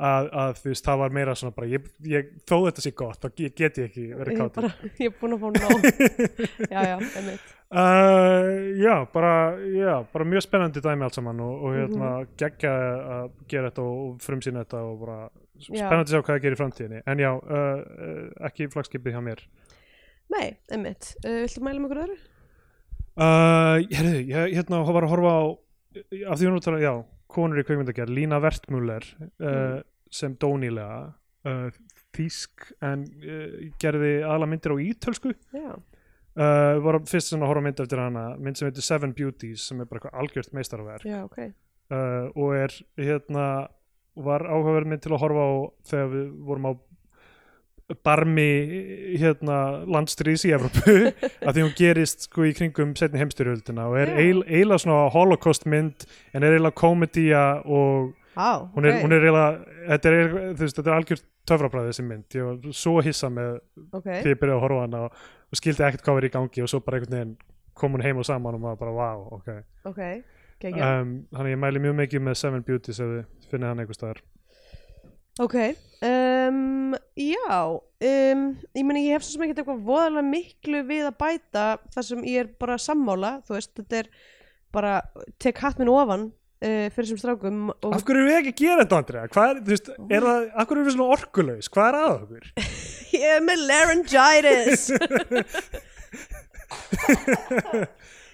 að, 0.04 0.28
að 0.34 0.56
þú 0.58 0.70
veist, 0.72 0.86
það 0.88 0.98
var 1.04 1.12
meira 1.14 1.34
svona 1.38 1.54
bara 1.54 1.68
ég, 1.70 1.84
ég, 2.10 2.30
þó 2.50 2.56
þetta 2.66 2.82
sé 2.82 2.92
gott, 2.98 3.20
þá 3.22 3.28
ge- 3.38 3.52
get 3.54 3.76
ég 3.78 3.92
ekki 3.92 4.06
verið 4.18 4.40
er, 4.42 4.48
bara, 4.56 4.72
ég 5.04 5.12
er 5.12 5.18
búin 5.20 5.36
að 5.36 5.44
fá 5.44 5.50
nóg. 5.54 5.86
Já, 6.74 6.80
já, 6.82 6.96
einmitt. 7.20 7.52
Uh, 7.74 8.74
Já, 8.82 8.96
bara 9.14 9.34
já, 9.70 9.94
bara 10.14 10.26
mjög 10.26 10.44
spennandi 10.48 10.82
dæmi 10.82 11.06
allt 11.06 11.16
saman 11.18 11.40
og, 11.46 11.54
og 11.68 11.78
hérna 11.78 12.10
Mhm. 12.24 12.28
geggja 12.42 12.74
að 13.20 13.30
gera 13.54 13.70
þetta 13.72 13.86
og 13.86 14.18
frumsýna 14.26 14.66
þetta 14.66 14.82
og 14.90 15.00
bara. 15.06 15.20
Spennandi 15.62 16.04
að 16.04 16.12
sjá 16.14 16.20
hvað 16.22 16.34
það 16.34 16.44
gerir 16.46 16.58
í 16.58 16.62
framtíðinni. 16.62 17.02
En 17.14 17.24
já, 17.24 17.32
uh, 17.38 17.80
uh, 18.10 18.28
ekki 18.50 18.70
flagskipið 18.74 19.16
hjá 19.18 19.22
mér. 19.26 19.44
Nei, 20.34 20.48
einmitt, 20.74 21.14
uh, 21.26 21.42
viltu 21.44 21.64
mæla 21.66 21.84
okkur 21.88 22.04
öðru? 22.08 22.20
Uh, 23.14 23.78
herðu, 23.94 24.20
ég 24.34 24.56
hérna 24.58 24.80
var 24.88 25.06
að 25.06 25.12
horfa 25.14 25.34
á 25.38 25.42
af 26.34 26.40
því 26.40 26.48
hún 26.50 26.58
út 26.58 26.68
að, 26.72 26.80
já, 26.82 26.94
konur 27.34 27.62
í 27.62 27.66
kveikmyndagerð 27.68 28.14
Lína 28.18 28.40
Vertmuller 28.42 29.06
uh, 29.14 29.28
Mm. 29.44 29.84
sem 30.14 30.34
dónilega 30.42 31.14
uh, 31.50 31.68
þýsk 32.14 32.72
en 32.86 33.04
gerði 33.82 34.12
aðla 34.26 34.48
myndir 34.50 34.74
á 34.74 34.78
ítölsku. 34.82 35.32
Já, 35.54 35.72
uh, 35.74 36.82
var 36.86 37.00
fyrst 37.10 37.34
að 37.34 37.46
horfa 37.50 37.64
mynd 37.66 37.82
eftir 37.86 38.02
hana 38.02 38.26
mynd 38.38 38.58
sem 38.58 38.70
heitir 38.70 38.86
Seven 38.86 39.14
Beauties 39.18 39.66
sem 39.70 39.82
er 39.82 39.90
bara 39.90 40.02
eitthvað 40.02 40.20
algjört 40.22 40.54
meistarverk. 40.58 41.06
Já, 41.10 41.24
ok. 41.26 41.40
Uh, 41.94 42.30
og 42.38 42.54
er 42.58 42.74
hérna 42.98 43.48
var 44.16 44.46
áhugaverð 44.46 44.90
mynd 44.92 45.02
til 45.04 45.14
að 45.16 45.24
horfa 45.24 45.46
á 45.46 45.52
þegar 45.90 46.10
við 46.14 46.26
vorum 46.50 46.68
á 46.70 46.74
barmi 48.04 48.46
hérna 49.20 49.58
landstríðs 49.92 50.46
í 50.48 50.54
Evropu 50.56 50.94
að 51.12 51.52
því 51.58 51.64
hún 51.66 51.74
gerist 51.78 52.26
sko 52.30 52.46
í 52.48 52.54
kringum 52.56 52.94
setni 52.98 53.20
heimstyrjöldina 53.22 53.90
og 53.92 53.98
er 54.00 54.14
eil, 54.18 54.40
eila 54.48 54.78
svona 54.82 55.10
holocaust 55.14 55.68
mynd 55.70 56.06
en 56.34 56.46
er 56.48 56.56
eila 56.58 56.72
komedía 56.72 57.44
og 57.66 58.14
Á, 58.34 58.66
hún 58.74 58.88
er, 58.90 58.96
ok, 58.98 59.04
hún 59.06 59.14
er 59.14 59.26
eila 59.30 59.42
þetta 59.92 60.10
er, 60.10 60.16
eiginlega- 60.18 60.84
er 60.88 60.96
algjört 60.96 61.26
töfrabræði 61.46 61.92
þessi 61.92 62.04
mynd. 62.08 62.24
Ég 62.34 62.48
var 62.48 62.74
svo 62.74 62.94
hissa 63.06 63.28
með 63.30 63.60
ok. 63.94 64.08
því 64.08 64.32
ég 64.32 64.40
byrjaði 64.42 64.56
að 64.56 64.64
horfa 64.64 64.86
hana 64.88 65.02
og, 65.06 65.20
skildi 65.60 65.86
ekkert 65.86 66.06
hvað 66.08 66.18
var 66.18 66.26
í 66.26 66.32
gangi 66.34 66.64
og 66.64 66.72
svo 66.72 66.80
bara 66.82 66.98
einhvern 66.98 67.14
veginn 67.20 67.36
kom 67.78 67.94
hún 67.94 68.02
heim 68.06 68.18
og 68.24 68.26
saman 68.26 68.58
og 68.58 68.64
maður 68.64 68.80
bara 68.82 68.96
wow, 68.98 69.22
ok. 69.38 69.52
Ok, 69.92 70.00
geggjað 70.00 70.33
um, 70.72 71.16
þannig 71.34 71.56
ég 71.56 71.64
mæli 71.64 71.82
mjög 71.84 71.98
mikið 72.02 72.24
með 72.28 72.40
Seven 72.40 72.64
Beauties 72.68 73.02
ef 73.04 73.12
þið 73.16 73.50
finnið 73.52 73.72
hann 73.72 73.84
einhver 73.84 73.98
staðar 73.98 74.22
Ok, 75.42 75.56
um, 76.06 76.94
já, 77.18 77.56
ég 78.06 78.84
meni 78.86 79.08
ég 79.08 79.16
hef 79.16 79.24
svo 79.26 79.34
sem 79.34 79.48
ekki 79.48 79.56
eitthvað 79.56 79.80
voðalega 79.88 80.28
miklu 80.28 80.84
við 80.86 81.08
að 81.10 81.16
bæta 81.24 81.64
þar 81.96 82.06
sem 82.06 82.22
ég 82.30 82.44
er 82.44 82.52
bara 82.62 82.78
sammála, 82.78 83.32
þú 83.48 83.56
veist, 83.56 83.72
þetta 83.80 84.04
er 84.04 84.12
bara, 84.74 84.92
tek 85.42 85.58
hatt 85.64 85.82
minn 85.82 85.90
ofan 85.90 86.28
uh, 86.30 86.86
fyrir 86.94 87.08
þessum 87.08 87.22
strákum 87.24 87.64
Af 87.74 88.06
hverju 88.06 88.22
erum 88.22 88.30
við 88.30 88.38
ekki 88.44 88.54
að 88.54 88.62
gera 88.62 88.84
þetta, 88.84 89.00
Andrea? 89.02 89.26
Hvað 89.34 89.50
er, 89.50 89.64
þú 89.64 89.74
veist, 89.74 89.90
er 90.04 90.28
það, 90.28 90.46
af 90.54 90.70
hverju 90.70 90.78
erum 90.78 90.88
við 90.90 90.96
svona 91.00 91.18
orkulaus? 91.18 91.72
Hvað 91.74 91.90
er 91.90 91.96
að 92.04 92.14
okkur? 92.14 92.44
ég 93.18 93.28
er 93.34 93.44
með 93.50 93.66
laryngitis. 93.72 94.84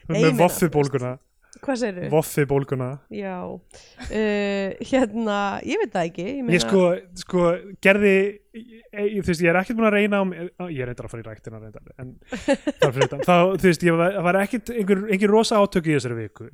Nei, 0.09 0.23
með 0.25 0.39
voffibólguna, 0.39 1.15
Hvað 1.59 1.79
segirðu? 1.81 2.09
voffibólguna. 2.13 2.87
Já, 3.11 3.33
uh, 3.51 4.69
hérna, 4.89 5.39
ég 5.67 5.81
veit 5.81 5.91
það 5.93 6.07
ekki, 6.09 6.25
ég 6.29 6.39
meina, 6.45 6.55
Ég 6.55 6.63
sko, 6.63 6.83
sko, 7.19 7.43
gerði, 7.83 8.13
ég, 8.55 8.69
ég, 8.95 9.19
þú 9.19 9.31
veist, 9.33 9.43
ég 9.43 9.51
er 9.51 9.59
ekkert 9.61 9.79
búin 9.79 9.89
að 9.89 9.97
reyna 9.97 10.21
á- 10.23 10.71
ég 10.71 10.79
er 10.85 10.89
reyndar 10.91 11.09
að 11.09 11.13
fara 11.13 11.23
í 11.23 11.27
ræktina 11.27 11.59
reyndar, 11.59 11.91
en 11.99 12.13
utan, 13.05 13.25
þá, 13.27 13.35
þú 13.59 13.67
veist, 13.69 13.85
ég 13.89 13.99
var, 13.99 14.17
var 14.29 14.39
ekkert 14.45 14.71
einhver, 14.75 15.03
einhver 15.11 15.33
rosa 15.35 15.59
átök 15.59 15.91
í 15.91 15.95
þessari 15.97 16.19
viku. 16.23 16.49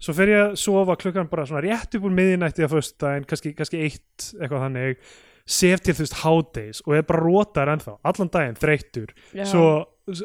Svo 0.00 0.14
fer 0.16 0.30
ég 0.32 0.42
að 0.48 0.54
sofa 0.56 0.94
klukkan 0.96 1.28
bara 1.28 1.44
svona 1.48 1.60
rétt 1.64 1.94
upp 1.98 2.04
úr 2.08 2.14
miðinætti 2.16 2.64
að 2.64 2.72
föstudaginn, 2.78 3.26
kannski, 3.28 3.50
kannski 3.58 3.82
eitt, 3.84 4.30
eitthvað 4.40 4.62
þannig, 4.66 5.10
sef 5.50 5.82
til 5.82 5.94
þú 5.96 6.04
veist 6.04 6.18
hádegis 6.22 6.82
og 6.86 6.96
er 6.96 7.06
bara 7.08 7.22
rótar 7.24 7.72
ennþá, 7.72 7.96
allan 8.06 8.30
daginn, 8.32 8.58
þreyttur 8.60 9.14
já, 9.34 9.44
svo 9.50 9.64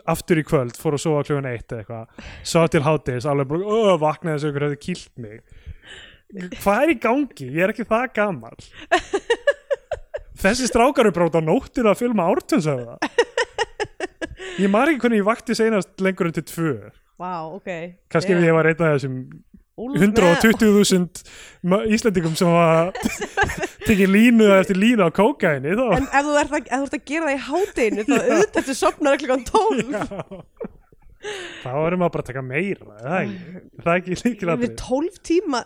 aftur 0.10 0.42
í 0.42 0.46
kvöld 0.46 0.78
fór 0.80 0.98
að 0.98 1.04
sofa 1.06 1.26
klukkan 1.28 1.50
eitt 1.50 1.72
eða 1.72 1.84
eitthvað 1.84 2.28
svo 2.52 2.66
til 2.74 2.84
hádegis, 2.86 3.28
alveg 3.30 3.50
bara, 3.52 3.78
öh, 3.78 3.94
vaknaði 4.02 4.36
þess 4.36 4.46
að 4.46 4.54
ykkur 4.54 4.68
hefði 4.68 4.82
kýlt 4.86 5.24
mig 5.26 5.40
hvað 6.60 6.82
er 6.82 6.92
í 6.92 6.98
gangi? 7.00 7.48
Ég 7.54 7.64
er 7.64 7.74
ekki 7.74 7.86
það 7.88 8.06
gammal 8.18 8.56
þessi 10.46 10.70
strákar 10.70 11.08
eru 11.08 11.16
bara 11.16 11.30
út 11.30 11.40
á 11.40 11.42
nóttir 11.44 11.90
að 11.90 12.02
filma 12.02 12.28
ártönsöða 12.32 12.98
ég 14.62 14.72
maður 14.72 14.94
ekki 14.94 15.06
hvernig 15.06 15.22
ég 15.22 15.28
vakti 15.28 15.58
seinast 15.58 16.04
lengur 16.04 16.30
en 16.30 16.38
til 16.38 16.48
tvö 16.50 16.76
Vá, 17.16 17.48
ok. 17.48 17.70
kannski 18.12 18.34
yeah. 18.36 18.50
ég 18.50 18.58
var 18.58 18.68
einn 18.68 18.82
af 18.84 18.98
þessum 18.98 19.20
120.000 19.76 21.24
ma- 21.68 21.82
Íslendingum 21.92 22.36
sem 22.40 22.48
var 22.48 22.94
tekið 23.88 24.14
línu 24.14 24.48
eftir 24.56 24.80
línu 24.80 25.04
á 25.04 25.12
kókaini 25.12 25.76
þá 25.76 25.86
En 25.98 26.08
ef 26.08 26.30
þú 26.30 26.38
ert 26.42 26.54
að, 26.56 26.70
ef 26.70 26.80
þú 26.80 26.88
ert 26.88 26.98
að 27.00 27.06
gera 27.12 27.26
það 27.28 27.36
í 27.36 27.44
hátinu 27.50 28.06
þá 28.08 28.16
auðvitað 28.22 28.62
eftir 28.64 28.80
sopnar 28.80 29.20
klukkan 29.20 29.46
12 29.52 30.00
þá 31.66 31.72
erum 31.88 32.04
bara 32.06 32.22
að 32.22 32.28
taka 32.30 32.44
meira 32.46 32.86
er 32.86 33.06
það 33.06 33.22
Er 33.26 33.84
það 33.84 33.92
er 33.92 34.00
ekki 34.00 34.18
líkilega 34.22 34.58
Yfir 34.62 34.76
12 34.82 35.22
tíma 35.26 35.62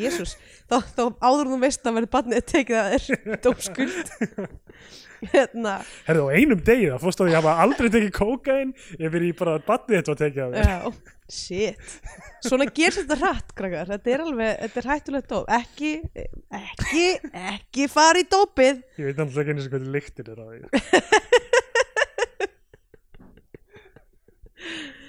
Jésús, 0.00 0.32
þá, 0.70 0.76
þá 0.96 1.02
áður 1.28 1.50
þú 1.52 1.58
veist 1.66 1.84
að 1.90 1.98
verði 2.00 2.12
barnið 2.16 2.40
að 2.40 2.46
tekið 2.54 2.80
að 2.80 2.94
þér 2.94 3.04
dómskuld 3.44 4.14
Hérna. 5.32 5.74
Herðu 6.06 6.28
á 6.28 6.34
einum 6.34 6.62
degi 6.66 6.90
það 6.90 7.02
fórst 7.04 7.22
að 7.24 7.32
hafa 7.36 7.56
aldrei 7.64 7.88
tekið 7.88 8.12
kókain 8.18 8.72
yfir 8.98 9.26
í 9.26 9.32
bara 9.38 9.56
batnið 9.64 10.00
þetta 10.00 10.14
að 10.14 10.22
tekið 10.22 10.42
af 10.44 10.54
þér. 10.54 10.70
Já, 10.70 10.78
shit. 11.38 11.96
Svona 12.44 12.68
gerst 12.76 13.02
þetta 13.02 13.18
hratt, 13.22 13.54
krakkar. 13.56 13.90
Þetta 13.94 14.14
er 14.14 14.24
alveg, 14.26 14.54
þetta 14.64 14.82
er 14.82 14.90
hættulegt 14.92 15.30
dóp. 15.32 15.52
Ekki, 15.58 15.92
ekki, 16.60 17.06
ekki 17.54 17.88
fara 17.92 18.20
í 18.20 18.28
dópið. 18.28 18.82
Ég 19.00 19.10
veit 19.10 19.20
náttúrulega 19.20 19.44
ekki 19.44 19.56
eins 19.56 19.68
og 19.68 19.76
hvernig 19.76 19.94
lyktir 19.98 20.32
er 20.34 20.42
á 20.42 20.46
því. 20.50 20.58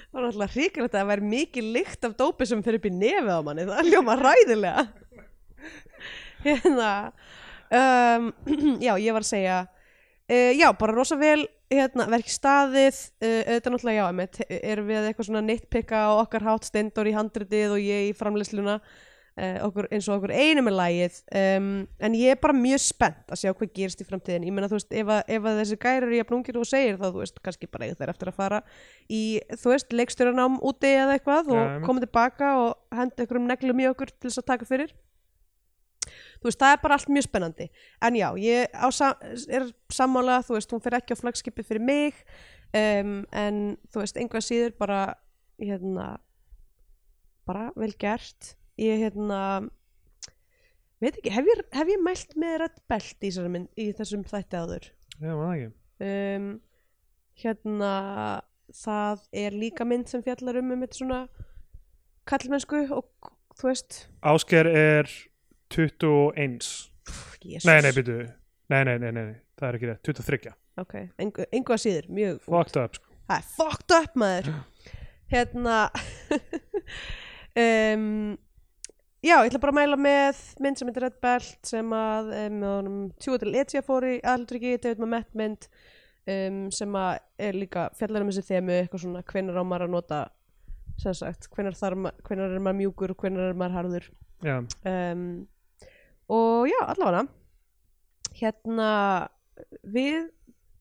Það 0.06 0.22
var 0.22 0.30
náttúrulega 0.30 0.54
hrikalegt 0.54 0.94
að 0.94 1.00
það 1.02 1.08
væri 1.10 1.26
mikið 1.30 1.66
lykt 1.74 2.06
af 2.08 2.12
dópi 2.16 2.46
sem 2.48 2.62
fyrir 2.64 2.80
upp 2.80 2.86
í 2.88 2.92
nefið 2.96 3.34
á 3.36 3.40
manni. 3.44 3.66
Það 3.68 3.80
er 3.82 3.90
ljóma 3.90 4.14
ræðilega 4.16 4.84
Hérna 6.46 7.12
um, 7.70 8.30
Já, 8.86 8.94
ég 8.96 9.12
var 9.12 9.24
að 9.24 9.28
segja 9.28 9.56
uh, 10.30 10.52
Já, 10.58 10.68
bara 10.78 10.96
rosa 10.96 11.16
vel 11.20 11.46
hérna, 11.72 12.06
verki 12.12 12.30
staðið. 12.30 13.02
Uh, 13.22 13.42
Þetta 13.56 13.74
náttúrulega, 13.74 13.98
já, 13.98 14.06
einmitt, 14.12 14.40
erum 14.60 14.86
við 14.92 15.08
eitthvað 15.10 15.30
svona 15.32 15.44
nitpikka 15.48 16.06
og 16.14 16.24
okkar 16.26 16.46
hátt 16.46 16.68
stendur 16.70 17.08
í 17.10 17.14
handritið 17.16 17.76
og 17.76 17.82
ég 17.82 18.10
í 18.12 18.16
framleysluna 18.16 18.76
uh, 18.78 19.56
okkur, 19.66 19.88
eins 19.92 20.06
og 20.08 20.20
okkur 20.20 20.32
einu 20.36 20.62
með 20.66 20.76
lagið. 20.78 21.16
Um, 21.42 21.66
en 22.06 22.14
ég 22.18 22.36
er 22.36 22.40
bara 22.42 22.54
mjög 22.56 22.84
spennt 22.86 23.34
að 23.34 23.40
sjá 23.42 23.50
hvað 23.52 23.72
gerist 23.76 24.00
í 24.04 24.06
framtíðin 24.08 24.46
ég 24.46 24.54
meina 24.54 24.70
þú 24.70 24.78
veist 24.78 24.94
ef, 24.94 25.10
að, 25.16 25.24
ef 25.36 25.48
að 25.50 25.58
þessi 25.62 25.78
gæri 25.82 26.06
eru 26.06 26.20
jafn 26.20 26.38
ungir 26.38 26.56
og 26.60 26.64
þú 26.64 26.70
segir 26.70 27.00
þá 27.02 27.06
þú 27.08 27.22
veist 27.24 27.42
kannski 27.44 27.68
bara 27.74 27.88
eiga 27.90 27.98
þeir 28.00 28.12
eftir 28.14 28.30
að 28.32 28.38
fara 28.38 28.62
í 29.10 29.22
þú 29.52 29.74
veist 29.74 29.92
leikstjóranám 29.98 30.56
úti 30.70 30.92
eða 30.94 31.18
eitthvað 31.18 31.50
Ja, 31.50 31.58
og 31.58 31.60
einmitt. 31.66 31.86
koma 31.90 32.04
tilbaka 32.06 32.52
og 32.62 32.96
henda 32.96 33.26
einhverjum 33.26 33.50
neglum 33.50 33.82
í 33.84 33.90
okkur 33.90 34.14
til 34.14 34.30
þess 34.30 34.40
að 34.44 34.48
taka 34.54 34.70
fyrir 34.70 34.94
þú 36.46 36.52
veist 36.52 36.62
það 36.62 36.74
er 36.76 36.82
bara 36.84 36.98
allt 36.98 37.10
mjög 37.10 37.26
spennandi. 37.26 37.66
En 38.06 38.18
já 38.18 38.28
ég 38.38 38.70
á, 38.70 38.86
sam 38.94 39.16
er 39.50 39.66
sammála 39.92 40.42
þú 40.46 40.54
veist 40.54 40.74
hún 40.74 40.82
fer 40.84 40.98
ekki 41.00 41.16
á 41.18 41.22
flagskipið 41.22 41.66
fyrir 41.66 41.82
mig 41.82 42.20
um, 42.70 43.16
en 43.34 43.58
þú 43.90 44.04
veist 44.04 44.20
einhvað 44.20 44.46
síður 44.46 44.76
bara 44.78 45.00
hérna 45.58 46.12
bara 47.46 47.70
vel 47.74 47.92
gert. 47.98 48.54
Ég 48.78 49.00
hérna 49.02 49.40
veit 51.02 51.16
ekki, 51.16 51.32
hef 51.32 51.48
ég, 51.50 51.64
hef 51.74 51.90
ég 51.90 52.04
mælt 52.04 52.36
með 52.38 52.58
Red 52.62 52.78
Belt 52.90 53.26
í, 53.26 53.32
mynd, 53.50 53.70
í 53.74 53.90
þessum 53.96 54.22
þætti 54.26 54.60
áður? 54.60 54.90
Já, 55.16 55.32
maður 55.32 55.54
ekki. 55.56 55.70
Um, 56.06 56.48
hérna 57.40 57.92
það 58.76 59.26
er 59.44 59.56
líka 59.56 59.86
mynd 59.88 60.10
sem 60.10 60.22
fjallar 60.24 60.60
um 60.60 60.74
um 60.74 60.84
þetta 60.84 60.98
svona 60.98 61.20
kallmennsku 62.28 62.82
og 62.94 63.32
þú 63.56 63.70
veist. 63.70 64.04
Ásker 64.26 64.68
er 64.68 65.10
21 65.74 66.90
Jesus. 67.42 67.64
nei, 67.68 67.80
nei, 67.82 67.92
byrju 67.96 68.16
nei, 68.72 68.82
nei, 68.84 68.96
nei, 68.98 69.12
nei, 69.14 69.34
það 69.58 69.68
er 69.68 69.78
ekki 69.78 69.90
rétt. 69.90 70.02
23 70.08 70.52
ok, 70.82 70.94
engu, 71.22 71.46
engu 71.56 71.74
að 71.76 71.82
síður, 71.84 72.08
mjög 72.12 72.40
fucked 72.46 72.80
up 72.82 72.98
sko. 72.98 73.12
er 73.40 73.46
fucked 73.56 73.94
up 73.96 74.18
maður. 74.20 74.50
Hérna 75.32 75.76
um, 77.62 78.36
já, 79.24 79.36
ég 79.42 79.48
ætla 79.50 79.58
bara 79.62 79.72
að 79.74 79.78
mæla 79.80 79.98
með 79.98 80.42
mynd 80.62 80.78
sem 80.78 80.90
heitir 80.90 81.06
Red 81.06 81.16
Belt 81.24 81.66
sem 81.66 81.94
að 81.96 82.30
um, 82.44 83.00
með 83.22 83.38
til 83.42 83.54
Etja 83.58 83.82
fór 83.86 84.06
í 84.06 84.16
aðaldryggi, 84.22 84.76
David 84.84 85.02
Mamet 85.02 85.32
mynd 85.38 85.66
um, 86.30 86.60
sem 86.74 86.94
að 87.00 87.18
er 87.48 87.58
líka 87.58 87.88
fjallar 87.98 88.22
um 88.26 88.30
þessi 88.30 88.46
þemu, 88.52 88.76
eitthvað 88.84 89.04
svona 89.06 89.24
hvenær 89.32 89.58
á 89.58 89.64
maður 89.66 89.88
að 89.88 89.94
nota 89.96 90.20
sem 91.02 91.12
sagt, 91.16 91.50
ma- 92.06 92.14
hvenær 92.24 92.54
er 92.56 92.62
maður 92.62 92.78
mjúkur 92.84 93.12
og 93.12 93.20
hvenær 93.24 93.50
er 93.50 93.58
maður 93.58 93.78
harður. 93.80 94.06
Já, 94.46 94.54
og 96.28 96.66
já, 96.70 96.78
allavega. 96.92 97.26
Hérna 98.36 98.90
við 99.86 100.26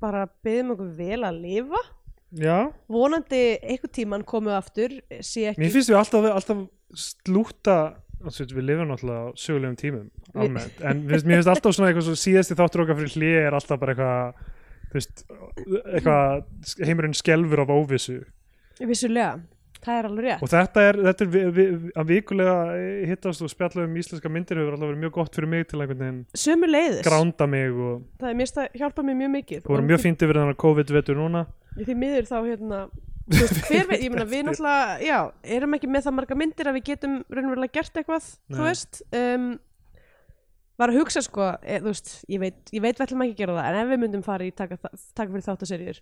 bara 0.01 0.25
byggjum 0.43 0.73
okkur 0.75 0.89
vel 0.97 1.21
að 1.23 1.41
lifa. 1.43 1.83
Já. 2.35 2.67
vonandi 2.91 3.37
einhvern 3.63 3.91
tíman 3.95 4.23
komu 4.27 4.49
aftur 4.51 4.91
ekki 5.13 5.53
mér 5.61 5.69
finnst 5.71 5.87
við 5.87 5.95
alltaf, 6.01 6.25
alltaf 6.35 6.63
slúta 6.99 7.75
við 8.25 8.65
lifum 8.65 8.89
náttúrulega 8.89 9.29
á 9.31 9.37
sögulegum 9.39 9.77
tímum 9.79 10.09
almennt, 10.33 10.81
en 10.83 11.05
mér 11.05 11.21
finnst- 11.21 11.47
alltaf 11.53 11.77
svona 11.77 11.93
eitthvað 11.93 12.09
svo 12.09 12.17
síðasti 12.19 12.57
þáttur 12.59 12.83
okkar 12.83 12.97
fyrir 12.99 13.13
hlið 13.15 13.37
er 13.45 13.55
alltaf 13.55 13.79
bara 13.79 13.95
eitthvað 13.95 15.05
eitthvað 15.95 16.83
heimurinn 16.89 17.15
skelfur 17.15 17.63
af 17.63 17.71
óvissu. 17.71 18.17
Vissulega, 18.83 19.39
það 19.85 19.99
er 19.99 20.07
alveg 20.09 20.27
rétt. 20.27 20.43
Og 20.43 20.51
þetta 20.51 20.83
er, 20.89 20.99
þetta 21.07 21.25
er 21.25 21.31
vi, 21.35 21.41
vi, 21.55 21.65
að 21.95 22.11
vikulega 22.11 22.57
hittast 23.11 23.45
og 23.45 23.51
spjalla 23.51 23.85
um 23.85 23.97
íslenska 24.01 24.31
myndir 24.31 24.61
hefur 24.61 24.77
alltaf 24.77 24.91
verið 24.91 25.03
mjög 25.05 25.15
gott 25.19 25.39
fyrir 25.39 25.51
mig 25.51 25.67
til 25.69 25.81
einhvern 25.81 26.03
veginn 26.03 26.21
sömu 26.45 26.69
leiðis, 26.69 27.01
gránda 27.07 27.49
mig 27.49 27.73
og 27.73 28.05
það 28.21 28.31
er 28.31 28.39
mér 28.41 28.53
að 28.63 28.79
hjálpa 28.81 29.05
mér 29.05 29.19
mjög 29.23 29.33
mikið. 29.39 29.65
Þú 29.65 29.75
voru 29.75 29.89
mjög 29.91 30.05
fínt 30.05 30.25
yfir 30.25 30.41
þennan 30.41 30.61
COVID-vetur 30.65 31.21
núna. 31.21 31.45
Því 31.75 31.99
miður 32.01 32.31
þá 32.31 32.37
hérna 32.39 32.81
þú 33.25 33.41
veist, 33.41 33.61
veit, 33.69 34.01
ég 34.01 34.11
meina 34.13 34.27
við 34.29 34.43
náttúrulega 34.49 34.97
já, 35.05 35.19
erum 35.57 35.77
ekki 35.77 35.91
með 35.91 36.07
það 36.07 36.17
marga 36.19 36.39
myndir 36.39 36.69
að 36.69 36.77
við 36.79 36.89
getum 36.91 37.15
raunverulega 37.29 37.77
gert 37.79 38.01
eitthvað, 38.01 38.27
þú 38.51 38.59
Nei. 38.59 38.67
veist. 38.69 39.01
Um, 39.15 39.47
var 40.79 40.91
að 40.91 40.99
hugsa 40.99 41.23
sko 41.23 41.53
e, 41.63 41.79
þú 41.79 41.91
veist, 41.91 42.11
ég 42.31 42.41
veit, 42.41 42.57
ég 42.75 42.83
veit 42.83 42.97
við 42.97 43.05
ætlum 43.07 43.23
ekki 43.25 43.35
að 43.35 43.41
gera 43.43 43.57
það 43.57 43.69
en 43.69 43.77
ef 43.79 43.91
við 43.91 44.01
myndum 44.01 44.25
fara 44.25 44.47
í 44.47 44.51
taka, 44.55 44.77
taka 45.15 45.29
fyrir 45.31 45.45
þáttaserjur 45.45 46.01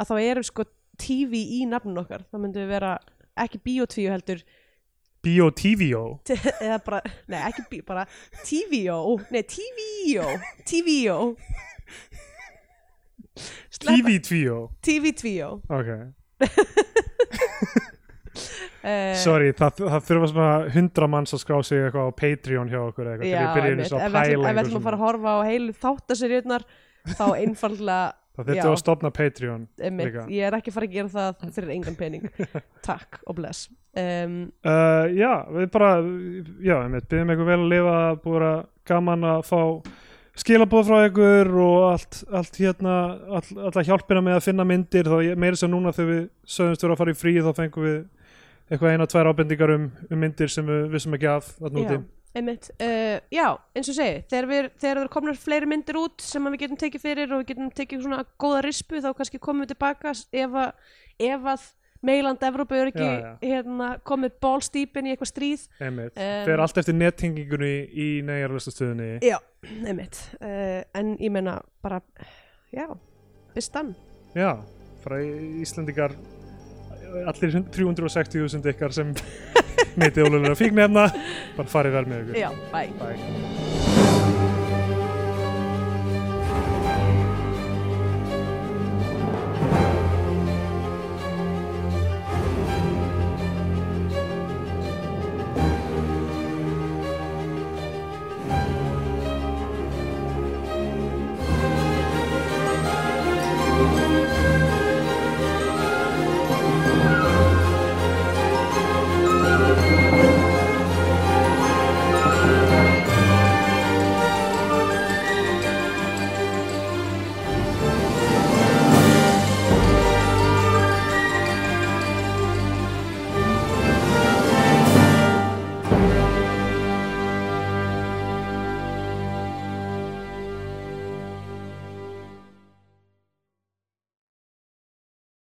að 0.00 0.10
þá 0.10 0.14
erum 0.22 0.46
sko 0.48 0.66
TV 1.00 1.42
í 1.58 1.64
nafnun 1.68 2.00
okkar, 2.04 2.24
þá 2.30 2.38
myndum 2.38 2.64
við 2.64 2.72
vera 2.72 2.94
ekki 3.42 3.58
biotvíu 3.64 4.10
heldur. 4.12 4.42
Bio-TVO 5.24 6.02
t- 6.28 6.36
eða 6.66 6.76
bara, 6.84 6.98
nei 7.32 7.38
ekki 7.48 7.62
bí, 7.70 7.78
bara 7.88 8.02
TVO, 8.44 9.16
nei 9.32 9.40
TVO 9.48 11.36
Sleppa- 13.72 13.94
TV-TVO 13.96 14.58
TV2 14.84 15.32
ok, 15.64 15.88
uh, 18.84 19.16
sorry, 19.24 19.48
það, 19.56 19.80
það 19.80 20.04
þurfa 20.10 20.28
svona 20.30 20.50
hundra 20.76 21.08
manns 21.10 21.34
að 21.34 21.42
skrá 21.42 21.58
sig 21.66 21.80
eitthvað 21.86 22.10
á 22.12 22.18
Patreon 22.20 22.70
hjá 22.70 22.80
okkur 22.84 23.10
eitthvað, 23.14 23.30
Já, 23.30 23.32
til 23.32 23.40
ég 23.40 23.56
byrja 23.56 23.64
einu 23.64 23.72
einmitt. 23.78 23.90
svona 23.90 24.04
ef 24.04 24.12
að 24.12 24.14
við 24.14 24.34
ætlum, 24.34 24.44
pæla 24.44 24.52
ef 24.52 24.56
við 24.58 24.62
ætlum 24.66 24.80
að 24.82 24.86
fara 24.90 24.98
að 25.00 25.04
horfa 25.06 25.30
á 25.34 25.38
heilu 25.48 25.72
þáttaserjurnar 25.86 26.66
þá 27.16 27.24
einfallega 27.40 28.12
það 28.34 28.48
þurftu 28.50 28.60
já. 28.60 28.70
að 28.70 28.80
stopna 28.82 29.10
Patreon 29.14 29.66
einmitt, 29.78 30.10
líka. 30.10 30.26
ég 30.34 30.48
er 30.48 30.58
ekki 30.58 30.72
að 30.72 30.78
fara 30.78 30.88
að 30.88 30.96
gera 30.98 31.12
það 31.14 31.44
fyrir 31.56 31.74
engan 31.76 31.98
pening 31.98 32.28
takk 32.86 33.20
og 33.24 33.38
bless 33.40 33.68
um, 33.94 34.40
Uh, 34.64 35.06
já, 35.14 35.32
við 35.54 35.68
bara 35.74 35.92
já, 36.58 36.78
einmitt, 36.80 37.06
byggjum 37.10 37.34
eitthvað 37.34 37.52
vel 37.52 37.60
að 37.60 37.70
lifa 37.74 37.98
búið 38.24 38.48
að 38.48 38.58
gaman 38.90 39.28
að 39.30 39.46
fá 39.48 39.60
skilabóð 40.34 40.88
frá 40.88 41.04
ykkur 41.08 41.52
og 41.62 41.84
allt, 41.92 42.18
allt 42.34 42.58
hérna, 42.58 42.96
all, 43.38 43.44
alltaf 43.68 43.86
hjálpina 43.86 44.22
með 44.24 44.40
að 44.40 44.46
finna 44.48 44.66
myndir, 44.66 45.06
þá 45.06 45.38
meira 45.38 45.58
sem 45.58 45.70
núna 45.70 45.94
þegar 45.94 46.10
við 46.10 46.24
sögumst 46.56 46.84
vera 46.84 46.96
að 46.96 47.02
fara 47.02 47.14
í 47.14 47.18
frí 47.20 47.34
þá 47.38 47.50
fengum 47.54 47.86
við 47.86 48.00
eitthvað 48.70 48.94
eina, 48.94 49.06
tvær 49.10 49.30
ábendingar 49.30 49.74
um, 49.76 49.88
um 50.08 50.20
myndir 50.20 50.50
sem 50.50 50.66
við 50.66 50.86
vissum 50.94 51.14
ekki 51.14 51.30
af 51.30 51.52
þarna 51.60 51.84
úti. 51.84 51.98
Einmitt 52.34 52.68
uh, 52.82 53.20
já, 53.32 53.46
eins 53.76 53.90
og 53.92 53.96
segi, 53.96 54.24
þegar 54.30 54.50
við 54.50 54.68
þegar 54.82 55.00
það 55.02 55.12
komnar 55.14 55.38
fleiri 55.38 55.70
myndir 55.70 55.98
út 56.00 56.24
sem 56.24 56.50
við 56.50 56.60
getum 56.64 56.80
tekið 56.80 57.04
fyrir 57.04 57.32
og 57.32 57.42
við 57.42 57.52
getum 57.52 57.70
tekið 57.78 58.04
svona 58.04 58.20
góða 58.40 58.64
rispu 58.66 59.00
þá 59.04 59.10
kannski 59.14 59.40
komum 59.42 59.64
við 59.64 59.74
tilbaka 59.74 60.14
ef 60.14 60.60
að, 60.64 60.92
ef 61.30 61.48
að 61.54 61.66
meiland 62.04 62.42
Evrópu 62.44 62.76
er 62.76 62.90
ekki 62.92 63.06
Já, 63.06 63.14
já. 63.22 63.32
hérna, 63.40 63.88
komið 64.04 64.36
bólstýpin 64.44 65.08
í 65.08 65.14
eitthvað 65.14 65.30
stríð. 65.30 65.62
Um, 65.80 66.00
fer 66.12 66.60
allt 66.60 66.80
eftir 66.82 66.96
nettingingunni 66.98 67.72
í 67.88 68.08
negarlistastöðunni 68.28 69.10
já, 69.24 69.38
einmitt 69.86 70.20
uh, 70.40 70.82
en 70.98 71.14
ég 71.16 71.32
meina 71.32 71.60
bara 71.84 72.02
já, 72.74 72.88
bistan 73.54 73.94
Já, 74.34 74.58
frá 75.04 75.20
Íslandingar 75.22 76.16
allir 77.22 77.58
360.000 77.76 78.72
ykkar 78.74 78.96
sem 78.96 79.12
neytið 80.00 80.30
ólega 80.30 80.56
fíknefna 80.58 81.08
bara 81.58 81.70
farið 81.76 82.00
vel 82.00 82.08
með 82.10 82.24
ykkur. 82.24 82.42
Já, 82.44 82.50
bye. 82.72 82.90
Bye. 83.00 83.63